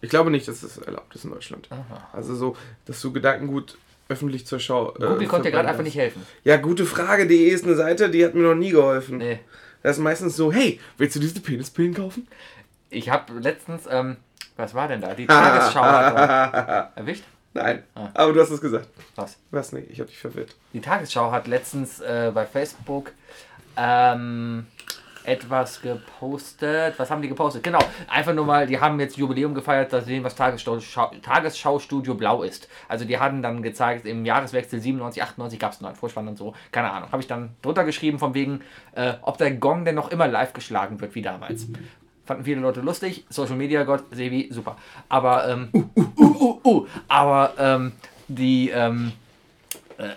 Ich 0.02 0.10
glaube 0.10 0.32
nicht, 0.32 0.48
dass 0.48 0.62
das 0.62 0.80
erlaubt 0.80 1.14
ist 1.16 1.24
in 1.24 1.32
Deutschland. 1.32 1.70
Also 2.12 2.36
so, 2.36 2.58
dass 2.86 3.00
du 3.02 3.14
Gedankengut 3.14 3.78
öffentlich 4.10 4.46
zur 4.46 4.60
Schau. 4.60 4.94
äh, 4.96 5.06
Google 5.08 5.28
konnte 5.28 5.48
dir 5.50 5.52
gerade 5.52 5.70
einfach 5.70 5.84
nicht 5.84 5.98
helfen. 5.98 6.26
Ja, 6.44 6.58
gute 6.58 6.86
Frage.de 6.86 7.48
ist 7.48 7.64
eine 7.64 7.76
Seite, 7.76 8.10
die 8.10 8.26
hat 8.26 8.34
mir 8.34 8.42
noch 8.44 8.56
nie 8.56 8.72
geholfen. 8.72 9.18
Nee. 9.18 9.40
Das 9.82 9.98
ist 9.98 10.04
meistens 10.04 10.36
so, 10.36 10.52
hey, 10.52 10.80
willst 10.98 11.16
du 11.16 11.20
diese 11.20 11.40
Penispillen 11.42 11.94
kaufen? 11.94 12.28
Ich 12.90 13.10
habe 13.10 13.40
letztens, 13.40 13.84
ähm, 13.90 14.18
was 14.58 14.74
war 14.74 14.88
denn 14.88 15.02
da? 15.02 15.14
Die 15.14 15.26
Tagesschau 15.28 15.82
hat 15.82 16.92
erwischt? 16.98 17.24
Nein, 17.54 17.84
Ah. 17.96 18.10
aber 18.16 18.34
du 18.34 18.42
hast 18.42 18.50
es 18.50 18.60
gesagt. 18.62 18.88
Was? 19.16 19.38
Was 19.52 19.72
nicht, 19.74 19.90
ich 19.92 20.00
habe 20.00 20.10
dich 20.10 20.18
verwirrt. 20.20 20.56
Die 20.74 20.82
Tagesschau 20.82 21.32
hat 21.32 21.48
letztens 21.48 22.00
äh, 22.02 22.32
bei 22.34 22.46
Facebook 22.46 23.12
ähm, 23.78 24.66
etwas 25.26 25.82
gepostet. 25.82 26.96
Was 26.98 27.10
haben 27.10 27.22
die 27.22 27.30
gepostet? 27.30 27.64
Genau, 27.64 27.80
einfach 28.10 28.34
nur 28.34 28.46
mal, 28.46 28.68
die 28.68 28.80
haben 28.80 29.00
jetzt 29.00 29.18
Jubiläum 29.18 29.54
gefeiert, 29.54 29.94
dass 29.94 30.06
sehen, 30.06 30.24
was 30.24 30.36
Tagesschau, 30.36 30.80
Schau- 30.80 31.12
Tagesschau-Studio 31.22 32.16
Blau 32.16 32.44
ist. 32.44 32.68
Also 32.90 33.06
die 33.06 33.18
hatten 33.18 33.42
dann 33.42 33.62
gezeigt, 33.64 34.06
im 34.06 34.26
Jahreswechsel 34.26 34.80
97, 34.82 35.24
98 35.24 35.60
gab 35.60 35.72
es 35.72 35.78
einen 35.78 35.86
neuen 35.86 35.96
Vorspann 35.96 36.28
und 36.28 36.38
so. 36.38 36.54
Keine 36.72 36.92
Ahnung. 36.92 37.12
Habe 37.12 37.22
ich 37.22 37.28
dann 37.28 37.56
drunter 37.62 37.84
geschrieben, 37.86 38.20
von 38.20 38.34
wegen, 38.34 38.62
äh, 38.96 39.14
ob 39.22 39.38
der 39.38 39.52
Gong 39.52 39.86
denn 39.86 39.96
noch 39.96 40.12
immer 40.12 40.28
live 40.28 40.54
geschlagen 40.54 41.00
wird, 41.00 41.16
wie 41.16 41.22
damals. 41.22 41.68
Fanden 42.26 42.46
viele 42.46 42.62
Leute 42.62 42.82
lustig. 42.82 43.26
Social 43.30 43.56
Media 43.56 43.84
Gott, 43.84 44.04
Sevi, 44.12 44.50
super. 44.52 44.78
Aber, 45.10 45.48
ähm, 45.50 45.70
uh, 45.74 45.84
uh, 45.96 46.10
uh, 46.18 46.42
uh, 46.42 46.60
uh, 46.64 46.88
aber, 47.08 47.54
ähm, 47.58 47.92
die, 48.28 48.70
ähm, 48.70 49.12
äh, 49.98 50.10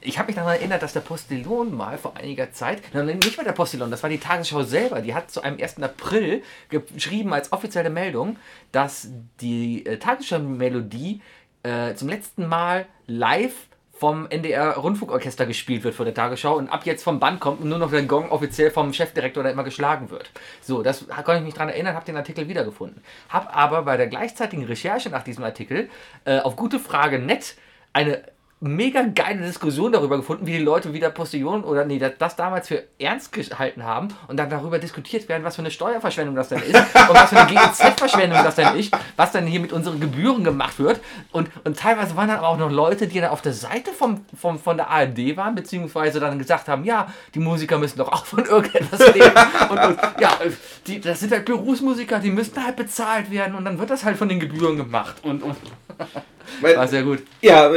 ich 0.00 0.18
habe 0.18 0.26
mich 0.26 0.36
daran 0.36 0.56
erinnert, 0.56 0.82
dass 0.82 0.92
der 0.92 1.00
Postillon 1.00 1.74
mal 1.74 1.98
vor 1.98 2.16
einiger 2.16 2.52
Zeit, 2.52 2.82
nein, 2.92 3.06
nicht 3.06 3.36
mal 3.36 3.44
der 3.44 3.52
Postillon, 3.52 3.90
das 3.90 4.02
war 4.02 4.10
die 4.10 4.18
Tagesschau 4.18 4.62
selber, 4.62 5.00
die 5.00 5.14
hat 5.14 5.30
zu 5.30 5.42
einem 5.42 5.60
1. 5.60 5.82
April 5.82 6.42
geschrieben 6.68 7.32
als 7.32 7.52
offizielle 7.52 7.90
Meldung, 7.90 8.36
dass 8.72 9.08
die 9.40 9.84
äh, 9.86 9.98
Tagesschau-Melodie 9.98 11.20
äh, 11.62 11.94
zum 11.94 12.08
letzten 12.08 12.46
Mal 12.46 12.86
live 13.06 13.54
vom 13.94 14.26
NDR 14.28 14.76
Rundfunkorchester 14.76 15.46
gespielt 15.46 15.84
wird 15.84 15.94
vor 15.94 16.04
der 16.04 16.14
Tagesschau 16.14 16.56
und 16.56 16.68
ab 16.68 16.84
jetzt 16.84 17.04
vom 17.04 17.20
Band 17.20 17.40
kommt 17.40 17.60
und 17.60 17.68
nur 17.68 17.78
noch 17.78 17.90
der 17.90 18.02
Gong 18.02 18.30
offiziell 18.30 18.70
vom 18.70 18.92
Chefdirektor 18.92 19.44
da 19.44 19.50
immer 19.50 19.62
geschlagen 19.62 20.10
wird. 20.10 20.30
So, 20.60 20.82
das 20.82 21.06
konnte 21.06 21.36
ich 21.36 21.42
mich 21.42 21.54
daran 21.54 21.68
erinnern, 21.68 21.94
habe 21.94 22.04
den 22.04 22.16
Artikel 22.16 22.48
wiedergefunden. 22.48 23.02
Habe 23.28 23.54
aber 23.54 23.82
bei 23.82 23.96
der 23.96 24.08
gleichzeitigen 24.08 24.64
Recherche 24.64 25.10
nach 25.10 25.22
diesem 25.22 25.44
Artikel 25.44 25.88
äh, 26.24 26.40
auf 26.40 26.56
gute 26.56 26.80
Frage 26.80 27.20
nett 27.20 27.56
eine 27.92 28.24
mega 28.64 29.02
geile 29.02 29.42
Diskussion 29.42 29.92
darüber 29.92 30.16
gefunden, 30.16 30.46
wie 30.46 30.52
die 30.52 30.64
Leute 30.64 30.94
wieder 30.94 31.10
Postillon 31.10 31.64
oder 31.64 31.84
nee, 31.84 31.98
das, 31.98 32.34
damals 32.34 32.68
für 32.68 32.84
ernst 32.98 33.30
gehalten 33.30 33.84
haben 33.84 34.08
und 34.26 34.38
dann 34.38 34.48
darüber 34.48 34.78
diskutiert 34.78 35.28
werden, 35.28 35.44
was 35.44 35.56
für 35.56 35.62
eine 35.62 35.70
Steuerverschwendung 35.70 36.34
das 36.34 36.48
denn 36.48 36.62
ist 36.62 36.74
und 36.94 37.14
was 37.14 37.28
für 37.28 37.38
eine 37.38 37.52
GEZ-Verschwendung 37.52 38.42
das 38.42 38.54
denn 38.54 38.74
ist, 38.76 38.96
was 39.16 39.32
dann 39.32 39.46
hier 39.46 39.60
mit 39.60 39.72
unseren 39.72 40.00
Gebühren 40.00 40.44
gemacht 40.44 40.78
wird. 40.78 41.00
Und, 41.30 41.50
und 41.64 41.78
teilweise 41.78 42.16
waren 42.16 42.28
dann 42.28 42.38
aber 42.38 42.48
auch 42.48 42.56
noch 42.56 42.70
Leute, 42.70 43.06
die 43.06 43.20
dann 43.20 43.30
auf 43.30 43.42
der 43.42 43.52
Seite 43.52 43.92
vom, 43.92 44.24
vom, 44.38 44.58
von 44.58 44.78
der 44.78 44.88
ARD 44.88 45.36
waren, 45.36 45.54
beziehungsweise 45.54 46.18
dann 46.18 46.38
gesagt 46.38 46.68
haben, 46.68 46.84
ja, 46.84 47.08
die 47.34 47.40
Musiker 47.40 47.76
müssen 47.76 47.98
doch 47.98 48.10
auch 48.10 48.24
von 48.24 48.46
irgendetwas 48.46 49.14
leben. 49.14 49.32
und, 49.68 49.78
und 49.78 49.98
ja, 50.18 50.38
die, 50.86 51.00
das 51.02 51.20
sind 51.20 51.32
halt 51.32 51.44
Berufsmusiker, 51.44 52.18
die 52.18 52.30
müssen 52.30 52.64
halt 52.64 52.76
bezahlt 52.76 53.30
werden 53.30 53.56
und 53.56 53.66
dann 53.66 53.78
wird 53.78 53.90
das 53.90 54.04
halt 54.04 54.16
von 54.16 54.30
den 54.30 54.40
Gebühren 54.40 54.78
gemacht. 54.78 55.16
Und, 55.22 55.42
und 55.42 55.56
Weil, 56.60 56.76
war 56.76 56.88
sehr 56.88 57.02
gut. 57.02 57.22
Ja, 57.40 57.70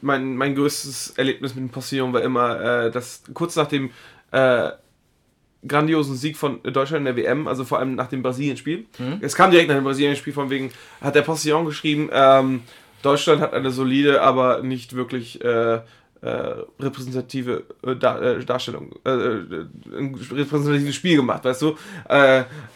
mein, 0.00 0.20
mein, 0.24 0.36
mein 0.36 0.54
größtes 0.54 1.14
Erlebnis 1.16 1.54
mit 1.54 1.64
dem 1.64 1.70
Postillon 1.70 2.12
war 2.12 2.22
immer, 2.22 2.60
äh, 2.86 2.90
dass 2.90 3.22
kurz 3.34 3.56
nach 3.56 3.66
dem 3.66 3.90
äh, 4.32 4.70
grandiosen 5.66 6.16
Sieg 6.16 6.36
von 6.36 6.62
Deutschland 6.62 7.06
in 7.06 7.16
der 7.16 7.16
WM, 7.16 7.48
also 7.48 7.64
vor 7.64 7.78
allem 7.78 7.94
nach 7.94 8.08
dem 8.08 8.22
Brasilien-Spiel, 8.22 8.86
Mhm. 8.98 9.18
es 9.20 9.34
kam 9.34 9.50
direkt 9.50 9.68
nach 9.68 9.76
dem 9.76 9.84
Brasilien-Spiel, 9.84 10.32
von 10.32 10.50
wegen, 10.50 10.70
hat 11.00 11.14
der 11.14 11.22
Postillon 11.22 11.66
geschrieben, 11.66 12.08
ähm, 12.12 12.62
Deutschland 13.02 13.40
hat 13.40 13.54
eine 13.54 13.70
solide, 13.70 14.22
aber 14.22 14.62
nicht 14.62 14.94
wirklich 14.94 15.42
äh, 15.44 15.74
äh, 15.74 15.80
repräsentative 16.22 17.64
äh, 17.86 17.96
Dar 17.96 18.20
äh, 18.22 18.44
Darstellung, 18.44 18.92
äh, 19.04 19.10
äh, 19.10 19.66
ein 19.96 20.14
repräsentatives 20.32 20.94
Spiel 20.94 21.16
gemacht, 21.16 21.44
weißt 21.44 21.62
du? 21.62 21.76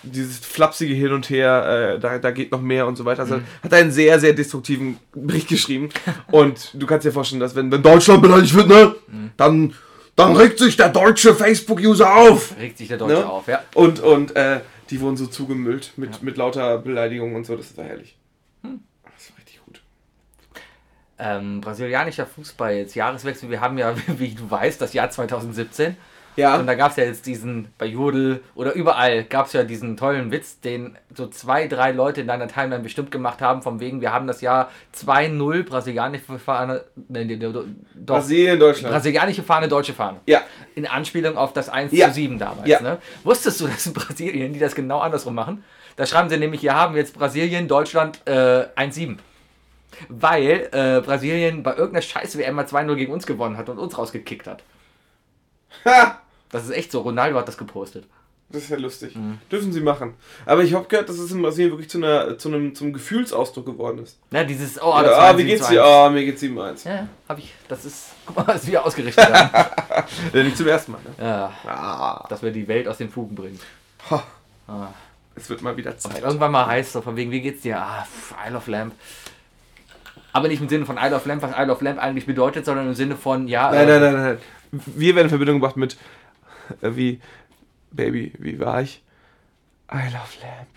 Dieses 0.02 0.38
flapsige 0.38 0.94
Hin 0.94 1.12
und 1.12 1.28
Her, 1.30 1.98
da, 1.98 2.18
da 2.18 2.30
geht 2.30 2.52
noch 2.52 2.60
mehr 2.60 2.86
und 2.86 2.96
so 2.96 3.04
weiter. 3.04 3.22
Also 3.22 3.40
hat 3.62 3.72
einen 3.74 3.90
sehr, 3.90 4.18
sehr 4.20 4.32
destruktiven 4.32 4.98
Bericht 5.14 5.48
geschrieben. 5.48 5.88
und 6.30 6.70
du 6.74 6.86
kannst 6.86 7.06
dir 7.06 7.12
vorstellen, 7.12 7.40
dass 7.40 7.54
wenn, 7.54 7.70
wenn 7.70 7.82
Deutschland 7.82 8.22
beleidigt 8.22 8.54
wird, 8.54 8.68
ne, 8.68 8.94
dann, 9.36 9.74
dann 10.16 10.36
regt 10.36 10.58
sich 10.58 10.76
der 10.76 10.88
deutsche 10.88 11.34
Facebook-User 11.34 12.14
auf. 12.14 12.54
Regt 12.58 12.78
sich 12.78 12.88
der 12.88 12.98
Deutsche 12.98 13.14
Ne? 13.14 13.28
auf, 13.28 13.48
ja. 13.48 13.62
Und, 13.74 14.00
und 14.00 14.36
äh, 14.36 14.60
die 14.90 15.00
wurden 15.00 15.16
so 15.16 15.26
zugemüllt 15.26 15.92
mit, 15.96 16.22
mit 16.22 16.36
lauter 16.36 16.78
Beleidigungen 16.78 17.34
und 17.34 17.46
so, 17.46 17.56
das 17.56 17.76
war 17.76 17.84
herrlich. 17.84 18.16
Das 18.62 19.30
war 19.30 19.38
richtig 19.38 19.60
gut. 19.64 19.80
Ähm, 21.18 21.60
brasilianischer 21.60 22.26
Fußball, 22.26 22.74
jetzt 22.74 22.94
Jahreswechsel. 22.94 23.50
Wir 23.50 23.60
haben 23.60 23.78
ja, 23.78 23.94
wie 24.06 24.34
du 24.34 24.50
weißt, 24.50 24.80
das 24.80 24.92
Jahr 24.92 25.10
2017. 25.10 25.96
Ja. 26.34 26.56
Und 26.56 26.66
da 26.66 26.74
gab 26.74 26.92
es 26.92 26.96
ja 26.96 27.04
jetzt 27.04 27.26
diesen, 27.26 27.68
bei 27.76 27.84
Jodel 27.84 28.42
oder 28.54 28.72
überall 28.72 29.24
gab 29.24 29.48
es 29.48 29.52
ja 29.52 29.64
diesen 29.64 29.98
tollen 29.98 30.30
Witz, 30.30 30.60
den 30.60 30.96
so 31.14 31.26
zwei, 31.26 31.68
drei 31.68 31.92
Leute 31.92 32.22
in 32.22 32.26
deiner 32.26 32.48
Timeline 32.48 32.82
bestimmt 32.82 33.10
gemacht 33.10 33.42
haben, 33.42 33.60
von 33.60 33.80
wegen, 33.80 34.00
wir 34.00 34.14
haben 34.14 34.26
das 34.26 34.40
Jahr 34.40 34.70
2-0 34.96 35.62
brasilianische 35.64 36.38
Fahne, 36.38 36.84
nee, 37.08 37.26
nee, 37.26 37.36
doch, 37.36 37.64
Brasilien, 37.94 38.58
Deutschland. 38.58 38.94
brasilianische 38.94 39.42
Fahne, 39.42 39.68
deutsche 39.68 39.92
Fahne. 39.92 40.20
ja. 40.26 40.40
In 40.74 40.86
Anspielung 40.86 41.36
auf 41.36 41.52
das 41.52 41.68
1 41.68 41.92
Ja. 41.92 42.08
zu 42.08 42.14
7 42.14 42.38
damals. 42.38 42.66
Ja. 42.66 42.80
Ne? 42.80 42.96
Wusstest 43.24 43.60
du, 43.60 43.66
dass 43.66 43.84
in 43.86 43.92
Brasilien, 43.92 44.54
die 44.54 44.58
das 44.58 44.74
genau 44.74 45.00
andersrum 45.00 45.34
machen? 45.34 45.62
Da 45.96 46.06
schreiben 46.06 46.30
sie 46.30 46.38
nämlich, 46.38 46.62
wir 46.62 46.74
haben 46.74 46.96
jetzt 46.96 47.12
Brasilien, 47.12 47.68
Deutschland 47.68 48.22
äh, 48.26 48.64
1-7. 48.74 49.18
Weil 50.08 50.68
äh, 50.72 51.00
Brasilien 51.04 51.62
bei 51.62 51.72
irgendeiner 51.72 52.02
scheiß 52.02 52.36
WM 52.38 52.54
mal 52.54 52.64
2-0 52.64 52.94
gegen 52.96 53.12
uns 53.12 53.26
gewonnen 53.26 53.56
hat 53.56 53.68
und 53.68 53.78
uns 53.78 53.96
rausgekickt 53.96 54.46
hat. 54.46 54.62
Ha! 55.84 56.20
Das 56.50 56.64
ist 56.64 56.70
echt 56.70 56.92
so. 56.92 57.00
Ronaldo 57.00 57.38
hat 57.38 57.48
das 57.48 57.56
gepostet. 57.56 58.04
Das 58.50 58.64
ist 58.64 58.68
ja 58.70 58.76
lustig. 58.76 59.16
Mhm. 59.16 59.38
Dürfen 59.50 59.72
sie 59.72 59.80
machen. 59.80 60.12
Aber 60.44 60.62
ich 60.62 60.74
habe 60.74 60.86
gehört, 60.86 61.08
dass 61.08 61.18
es 61.18 61.32
in 61.32 61.40
Brasilien 61.40 61.70
wirklich 61.72 61.88
zu, 61.88 61.96
einer, 61.96 62.36
zu 62.36 62.48
einem 62.48 62.74
zum 62.74 62.92
Gefühlsausdruck 62.92 63.64
geworden 63.64 63.98
ist. 64.02 64.18
Ja, 64.30 64.44
dieses, 64.44 64.80
oh, 64.80 64.90
Ja, 64.90 65.02
das 65.04 65.14
ah, 65.16 65.22
war 65.22 65.38
wie 65.38 65.42
7 65.42 65.48
geht's 65.48 65.68
dir? 65.68 65.82
1. 65.82 65.90
Ah, 65.90 66.10
mir 66.10 66.24
geht's 66.26 66.42
7-1. 66.42 66.86
Ja, 66.88 67.08
hab 67.28 67.38
ich. 67.38 67.54
Das 67.68 67.86
ist, 67.86 68.08
guck 68.26 68.36
mal, 68.36 68.46
was 68.48 68.66
wir 68.66 68.84
ausgerichtet 68.84 69.32
haben. 69.32 69.72
Ja, 70.34 70.42
nicht 70.42 70.56
zum 70.56 70.66
ersten 70.66 70.92
Mal, 70.92 71.00
ne? 71.02 71.24
ja, 71.24 71.52
Ah. 71.66 72.26
dass 72.28 72.42
wir 72.42 72.50
die 72.50 72.66
Welt 72.68 72.88
aus 72.88 72.98
den 72.98 73.08
Fugen 73.08 73.34
bringen. 73.34 73.58
Ha. 74.10 74.22
Ah. 74.68 74.88
Es 75.34 75.48
wird 75.48 75.62
mal 75.62 75.76
wieder 75.76 75.96
Zeit. 75.96 76.20
Irgendwann 76.22 76.52
mal 76.52 76.66
heißt 76.66 76.92
so, 76.92 77.00
von 77.00 77.16
wegen, 77.16 77.30
wie 77.30 77.40
geht's 77.40 77.62
dir? 77.62 77.78
Ah, 77.78 78.06
Isle 78.46 78.56
of 78.58 78.66
Lamp. 78.66 78.92
Aber 80.32 80.48
nicht 80.48 80.60
im 80.60 80.68
Sinne 80.68 80.86
von 80.86 80.96
Isle 80.98 81.14
of 81.14 81.26
Lamp, 81.26 81.42
was 81.42 81.52
Isle 81.56 81.72
of 81.72 81.80
Lamp 81.82 82.02
eigentlich 82.02 82.26
bedeutet, 82.26 82.64
sondern 82.64 82.88
im 82.88 82.94
Sinne 82.94 83.16
von, 83.16 83.48
ja. 83.48 83.70
Nein, 83.70 83.88
äh, 83.88 84.00
nein, 84.00 84.12
nein, 84.12 84.22
nein. 84.22 84.38
Wir 84.70 85.14
werden 85.14 85.26
in 85.26 85.30
Verbindung 85.30 85.56
gebracht 85.56 85.76
mit 85.76 85.96
äh, 86.80 86.90
wie 86.96 87.20
Baby, 87.90 88.32
wie 88.38 88.58
war 88.58 88.80
ich? 88.80 89.02
I 89.92 90.04
love 90.06 90.32
Lamp. 90.40 90.68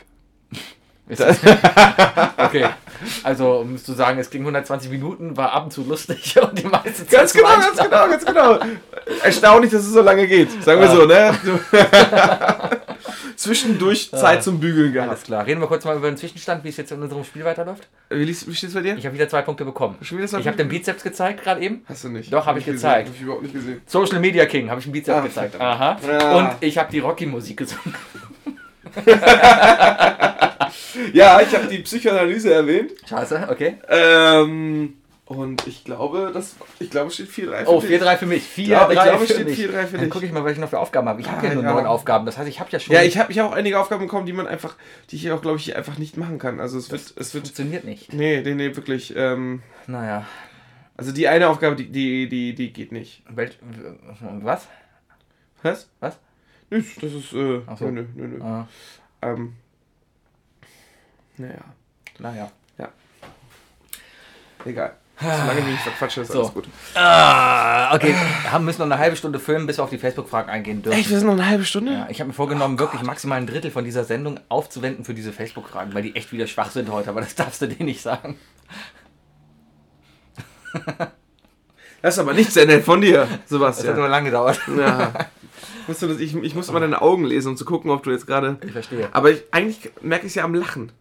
Okay, 2.37 2.65
also 3.23 3.63
musst 3.63 3.87
du 3.87 3.93
sagen, 3.93 4.17
es 4.17 4.29
ging 4.29 4.41
120 4.41 4.89
Minuten, 4.89 5.37
war 5.37 5.51
ab 5.51 5.65
und 5.65 5.71
zu 5.71 5.83
lustig 5.83 6.35
und 6.41 6.57
die 6.57 6.65
meiste 6.65 7.05
Zeit 7.05 7.11
Ganz 7.11 7.33
genau, 7.33 7.59
ganz 7.59 7.77
genau, 7.77 8.07
ganz 8.07 8.25
genau. 8.25 8.59
Erstaunlich, 9.23 9.71
dass 9.71 9.83
es 9.83 9.93
so 9.93 10.01
lange 10.01 10.27
geht. 10.27 10.63
Sagen 10.63 10.81
wir 10.81 10.89
so, 10.89 11.05
ne? 11.05 11.37
Du- 13.35 13.41
Zwischendurch 13.41 14.09
Zeit 14.11 14.43
zum 14.43 14.59
Bügeln 14.59 14.87
Alles 14.97 15.09
gehabt. 15.09 15.23
klar. 15.25 15.45
Reden 15.45 15.59
wir 15.61 15.67
kurz 15.67 15.83
mal 15.85 15.95
über 15.97 16.07
den 16.09 16.17
Zwischenstand, 16.17 16.63
wie 16.63 16.69
es 16.69 16.77
jetzt 16.77 16.91
in 16.91 17.01
unserem 17.01 17.23
Spiel 17.23 17.43
weiterläuft. 17.43 17.87
Wie, 18.09 18.23
liest- 18.23 18.47
wie 18.49 18.55
steht's 18.55 18.73
bei 18.73 18.81
dir? 18.81 18.95
Ich 18.97 19.05
habe 19.05 19.13
wieder 19.15 19.27
zwei 19.29 19.41
Punkte 19.41 19.65
bekommen. 19.65 19.97
Schon 20.01 20.17
wieder 20.17 20.27
zwei 20.27 20.39
Ich 20.39 20.47
habe 20.47 20.57
den 20.57 20.69
Bizeps 20.69 21.03
gezeigt 21.03 21.43
gerade 21.43 21.61
eben. 21.61 21.83
Hast 21.87 22.03
du 22.05 22.09
nicht. 22.09 22.31
Doch, 22.33 22.45
hab 22.45 22.57
ich 22.57 22.65
nicht 22.65 22.75
gezeigt. 22.75 23.07
Gesehen. 23.07 23.13
Hab 23.13 23.15
ich 23.15 23.21
überhaupt 23.21 23.43
nicht 23.43 23.53
gesehen. 23.53 23.81
Social 23.85 24.19
Media 24.19 24.45
King 24.45 24.69
habe 24.69 24.79
ich 24.79 24.85
einen 24.85 24.93
Bizeps 24.93 25.17
Ah, 25.17 25.21
gezeigt. 25.21 25.59
Aha. 25.61 25.97
Ja. 26.07 26.31
Und 26.37 26.49
ich 26.61 26.77
habe 26.77 26.91
die 26.91 26.99
Rocky-Musik 26.99 27.57
gesungen. 27.57 27.95
Ja, 31.13 31.41
ich 31.41 31.53
habe 31.53 31.67
die 31.67 31.79
Psychoanalyse 31.79 32.53
erwähnt. 32.53 32.91
Scheiße, 33.07 33.47
okay. 33.49 33.75
Ähm, 33.89 34.93
und 35.25 35.65
ich 35.67 35.83
glaube, 35.83 36.31
das, 36.33 36.55
ich 36.79 36.89
glaube, 36.91 37.07
es 37.07 37.15
steht 37.15 37.29
4-3 37.29 37.63
für 37.65 37.67
Oh, 37.69 37.81
dich. 37.81 37.89
4-3 38.01 38.17
für 38.17 38.25
mich. 38.27 38.43
4-3 38.43 38.61
Ja, 38.67 38.87
ich 38.91 38.99
glaube, 39.01 39.23
es 39.23 39.27
für 39.31 39.33
steht 39.33 39.45
mich. 39.47 39.59
4-3 39.59 39.85
für 39.85 39.91
Dann 39.93 40.01
dich. 40.01 40.09
gucke 40.11 40.25
ich 40.25 40.31
mal, 40.31 40.43
was 40.43 40.51
ich 40.51 40.57
noch 40.59 40.69
für 40.69 40.79
Aufgaben 40.79 41.09
habe. 41.09 41.19
Ich 41.21 41.27
habe 41.29 41.39
Ah, 41.41 41.49
ja 41.49 41.53
nur 41.55 41.63
ja. 41.63 41.73
neun 41.73 41.85
Aufgaben. 41.87 42.25
Das 42.27 42.37
heißt, 42.37 42.47
ich 42.47 42.59
habe 42.59 42.69
ja 42.71 42.79
schon. 42.79 42.93
Ja, 42.93 43.01
ich 43.01 43.17
habe 43.17 43.31
ich 43.31 43.39
hab 43.39 43.49
auch 43.49 43.55
einige 43.55 43.79
Aufgaben 43.79 44.03
bekommen, 44.03 44.25
die 44.27 44.33
man 44.33 44.45
einfach, 44.47 44.75
die 45.09 45.15
ich 45.15 45.31
auch, 45.31 45.41
glaube 45.41 45.57
ich, 45.57 45.75
einfach 45.75 45.97
nicht 45.97 46.17
machen 46.17 46.37
kann. 46.37 46.59
Also 46.59 46.77
es 46.77 46.91
wird, 46.91 47.01
es 47.01 47.33
wird, 47.33 47.45
funktioniert 47.47 47.85
nicht. 47.85 48.13
nee, 48.13 48.41
nee, 48.41 48.53
nee, 48.53 48.75
wirklich. 48.75 49.15
Ähm, 49.15 49.63
Naja. 49.87 50.27
also 50.97 51.11
die 51.11 51.27
eine 51.27 51.49
Aufgabe, 51.49 51.75
die, 51.75 51.89
die, 51.91 52.29
die, 52.29 52.53
die 52.53 52.71
geht 52.71 52.91
nicht. 52.91 53.23
Welch, 53.29 53.57
was? 54.41 54.67
Was? 55.63 55.89
Was? 55.99 56.19
Nö, 56.69 56.83
das 57.01 57.13
ist, 57.13 57.33
äh, 57.33 57.61
Ach 57.65 57.77
so. 57.77 57.89
nö, 57.89 58.05
nö, 58.15 58.27
nö. 58.27 58.43
Ah, 58.43 58.67
Ähm, 59.23 59.53
naja, 61.37 61.61
naja. 62.19 62.51
egal. 64.65 64.95
Solange 65.19 65.57
wir 65.65 65.71
nicht 65.71 65.81
verquatschen, 65.83 66.23
ist 66.23 66.31
So. 66.31 66.39
alles 66.41 66.53
gut. 66.53 66.67
Ah, 66.93 67.95
okay. 67.95 68.13
Wir 68.51 68.59
müssen 68.59 68.79
noch 68.79 68.85
eine 68.85 68.97
halbe 68.97 69.15
Stunde 69.15 69.39
filmen, 69.39 69.65
bis 69.65 69.77
wir 69.77 69.83
auf 69.83 69.89
die 69.89 69.97
Facebook-Fragen 69.97 70.49
eingehen 70.49 70.81
dürfen. 70.81 70.99
Echt, 70.99 71.09
wir 71.09 71.17
sind 71.17 71.27
noch 71.27 71.33
eine 71.35 71.47
halbe 71.47 71.63
Stunde? 71.63 71.93
Ja, 71.93 72.07
ich 72.09 72.19
habe 72.19 72.27
mir 72.27 72.33
vorgenommen, 72.33 72.77
wirklich 72.79 73.01
maximal 73.01 73.37
ein 73.37 73.47
Drittel 73.47 73.71
von 73.71 73.85
dieser 73.85 74.03
Sendung 74.03 74.39
aufzuwenden 74.49 75.05
für 75.05 75.13
diese 75.13 75.31
Facebook-Fragen, 75.31 75.93
weil 75.93 76.03
die 76.03 76.15
echt 76.15 76.33
wieder 76.33 76.47
schwach 76.47 76.71
sind 76.71 76.91
heute, 76.91 77.09
aber 77.09 77.21
das 77.21 77.33
darfst 77.35 77.61
du 77.61 77.67
dir 77.67 77.83
nicht 77.83 78.01
sagen. 78.01 78.37
Das 82.01 82.15
ist 82.15 82.19
aber 82.19 82.33
nicht 82.33 82.51
sehr 82.51 82.65
nett 82.65 82.83
von 82.83 82.99
dir, 83.01 83.19
Das 83.21 83.29
hat 83.31 83.47
Sebastian. 83.47 83.95
nur 83.95 84.09
lange 84.09 84.29
gedauert. 84.29 84.59
Ja. 84.77 85.11
Du 85.87 86.07
ich, 86.17 86.35
ich 86.35 86.55
muss 86.55 86.71
mal 86.71 86.79
deine 86.79 86.99
Augen 86.99 87.25
lesen, 87.25 87.49
um 87.49 87.57
zu 87.57 87.63
gucken, 87.63 87.91
ob 87.91 88.01
du 88.01 88.09
jetzt 88.09 88.25
gerade. 88.25 88.57
Ich 88.65 88.71
verstehe. 88.71 89.07
Aber 89.11 89.29
ich, 89.29 89.43
eigentlich 89.51 89.91
merke 90.01 90.25
ich 90.25 90.31
es 90.31 90.35
ja 90.35 90.43
am 90.43 90.55
Lachen. 90.55 90.91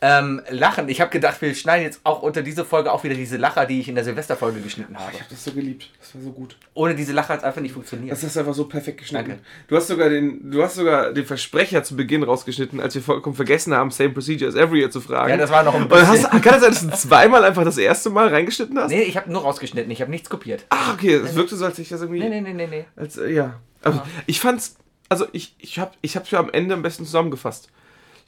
Ähm, 0.00 0.42
Lachen. 0.50 0.88
Ich 0.88 1.00
habe 1.00 1.10
gedacht, 1.10 1.40
wir 1.42 1.54
schneiden 1.54 1.84
jetzt 1.84 2.00
auch 2.04 2.22
unter 2.22 2.42
diese 2.42 2.64
Folge 2.64 2.92
auch 2.92 3.04
wieder 3.04 3.14
diese 3.14 3.36
Lacher, 3.36 3.66
die 3.66 3.80
ich 3.80 3.88
in 3.88 3.94
der 3.94 4.04
Silvesterfolge 4.04 4.60
geschnitten 4.60 4.96
habe. 4.98 5.10
Ich 5.12 5.20
habe 5.20 5.30
das 5.30 5.44
so 5.44 5.52
geliebt. 5.52 5.90
Das 6.00 6.14
war 6.14 6.22
so 6.22 6.32
gut. 6.32 6.56
Ohne 6.74 6.94
diese 6.94 7.12
Lacher 7.12 7.30
hat 7.34 7.38
es 7.40 7.44
einfach 7.44 7.60
nicht 7.60 7.72
funktioniert. 7.72 8.12
Das 8.12 8.22
hast 8.22 8.36
du 8.36 8.40
einfach 8.40 8.54
so 8.54 8.64
perfekt 8.66 8.98
geschnitten. 8.98 9.28
Danke. 9.28 9.42
Du 9.66 9.76
hast 9.76 9.88
sogar 9.88 10.08
den, 10.08 10.50
du 10.50 10.62
hast 10.62 10.76
sogar 10.76 11.12
den 11.12 11.24
Versprecher 11.24 11.82
zu 11.82 11.96
Beginn 11.96 12.22
rausgeschnitten, 12.22 12.80
als 12.80 12.94
wir 12.94 13.02
vollkommen 13.02 13.36
vergessen 13.36 13.74
haben, 13.74 13.90
same 13.90 14.10
procedure 14.10 14.48
as 14.48 14.54
every 14.54 14.80
year 14.80 14.90
zu 14.90 15.00
fragen. 15.00 15.30
Ja, 15.30 15.36
das 15.36 15.50
war 15.50 15.62
noch 15.62 15.74
ein 15.74 15.82
Und 15.82 15.88
bisschen. 15.88 16.08
hast, 16.08 16.30
kann 16.42 16.54
es 16.54 16.60
sein, 16.60 16.70
dass 16.70 16.86
du 17.02 17.08
zweimal 17.08 17.44
einfach 17.44 17.64
das 17.64 17.78
erste 17.78 18.10
Mal 18.10 18.28
reingeschnitten 18.28 18.78
hast? 18.78 18.90
Nee, 18.90 19.02
ich 19.02 19.16
habe 19.16 19.30
nur 19.32 19.42
rausgeschnitten, 19.42 19.90
ich 19.90 20.00
habe 20.00 20.10
nichts 20.10 20.30
kopiert. 20.30 20.66
Ach, 20.70 20.94
okay, 20.94 21.14
es 21.14 21.34
wirkte 21.34 21.56
so, 21.56 21.64
als 21.64 21.78
ich 21.78 21.88
das 21.88 22.00
irgendwie. 22.00 22.20
Nee, 22.20 22.28
nee, 22.28 22.40
nee, 22.40 22.52
nee, 22.52 22.66
nee. 22.66 22.84
Als, 22.96 23.16
äh, 23.16 23.32
ja. 23.32 23.60
Aber 23.82 24.06
ich 24.26 24.40
fand's. 24.40 24.76
Also, 25.10 25.26
ich, 25.32 25.54
ich 25.58 25.78
hab 25.78 25.96
ich 26.02 26.16
hab's 26.16 26.30
ja 26.30 26.38
am 26.38 26.50
Ende 26.50 26.74
am 26.74 26.82
besten 26.82 27.04
zusammengefasst. 27.06 27.70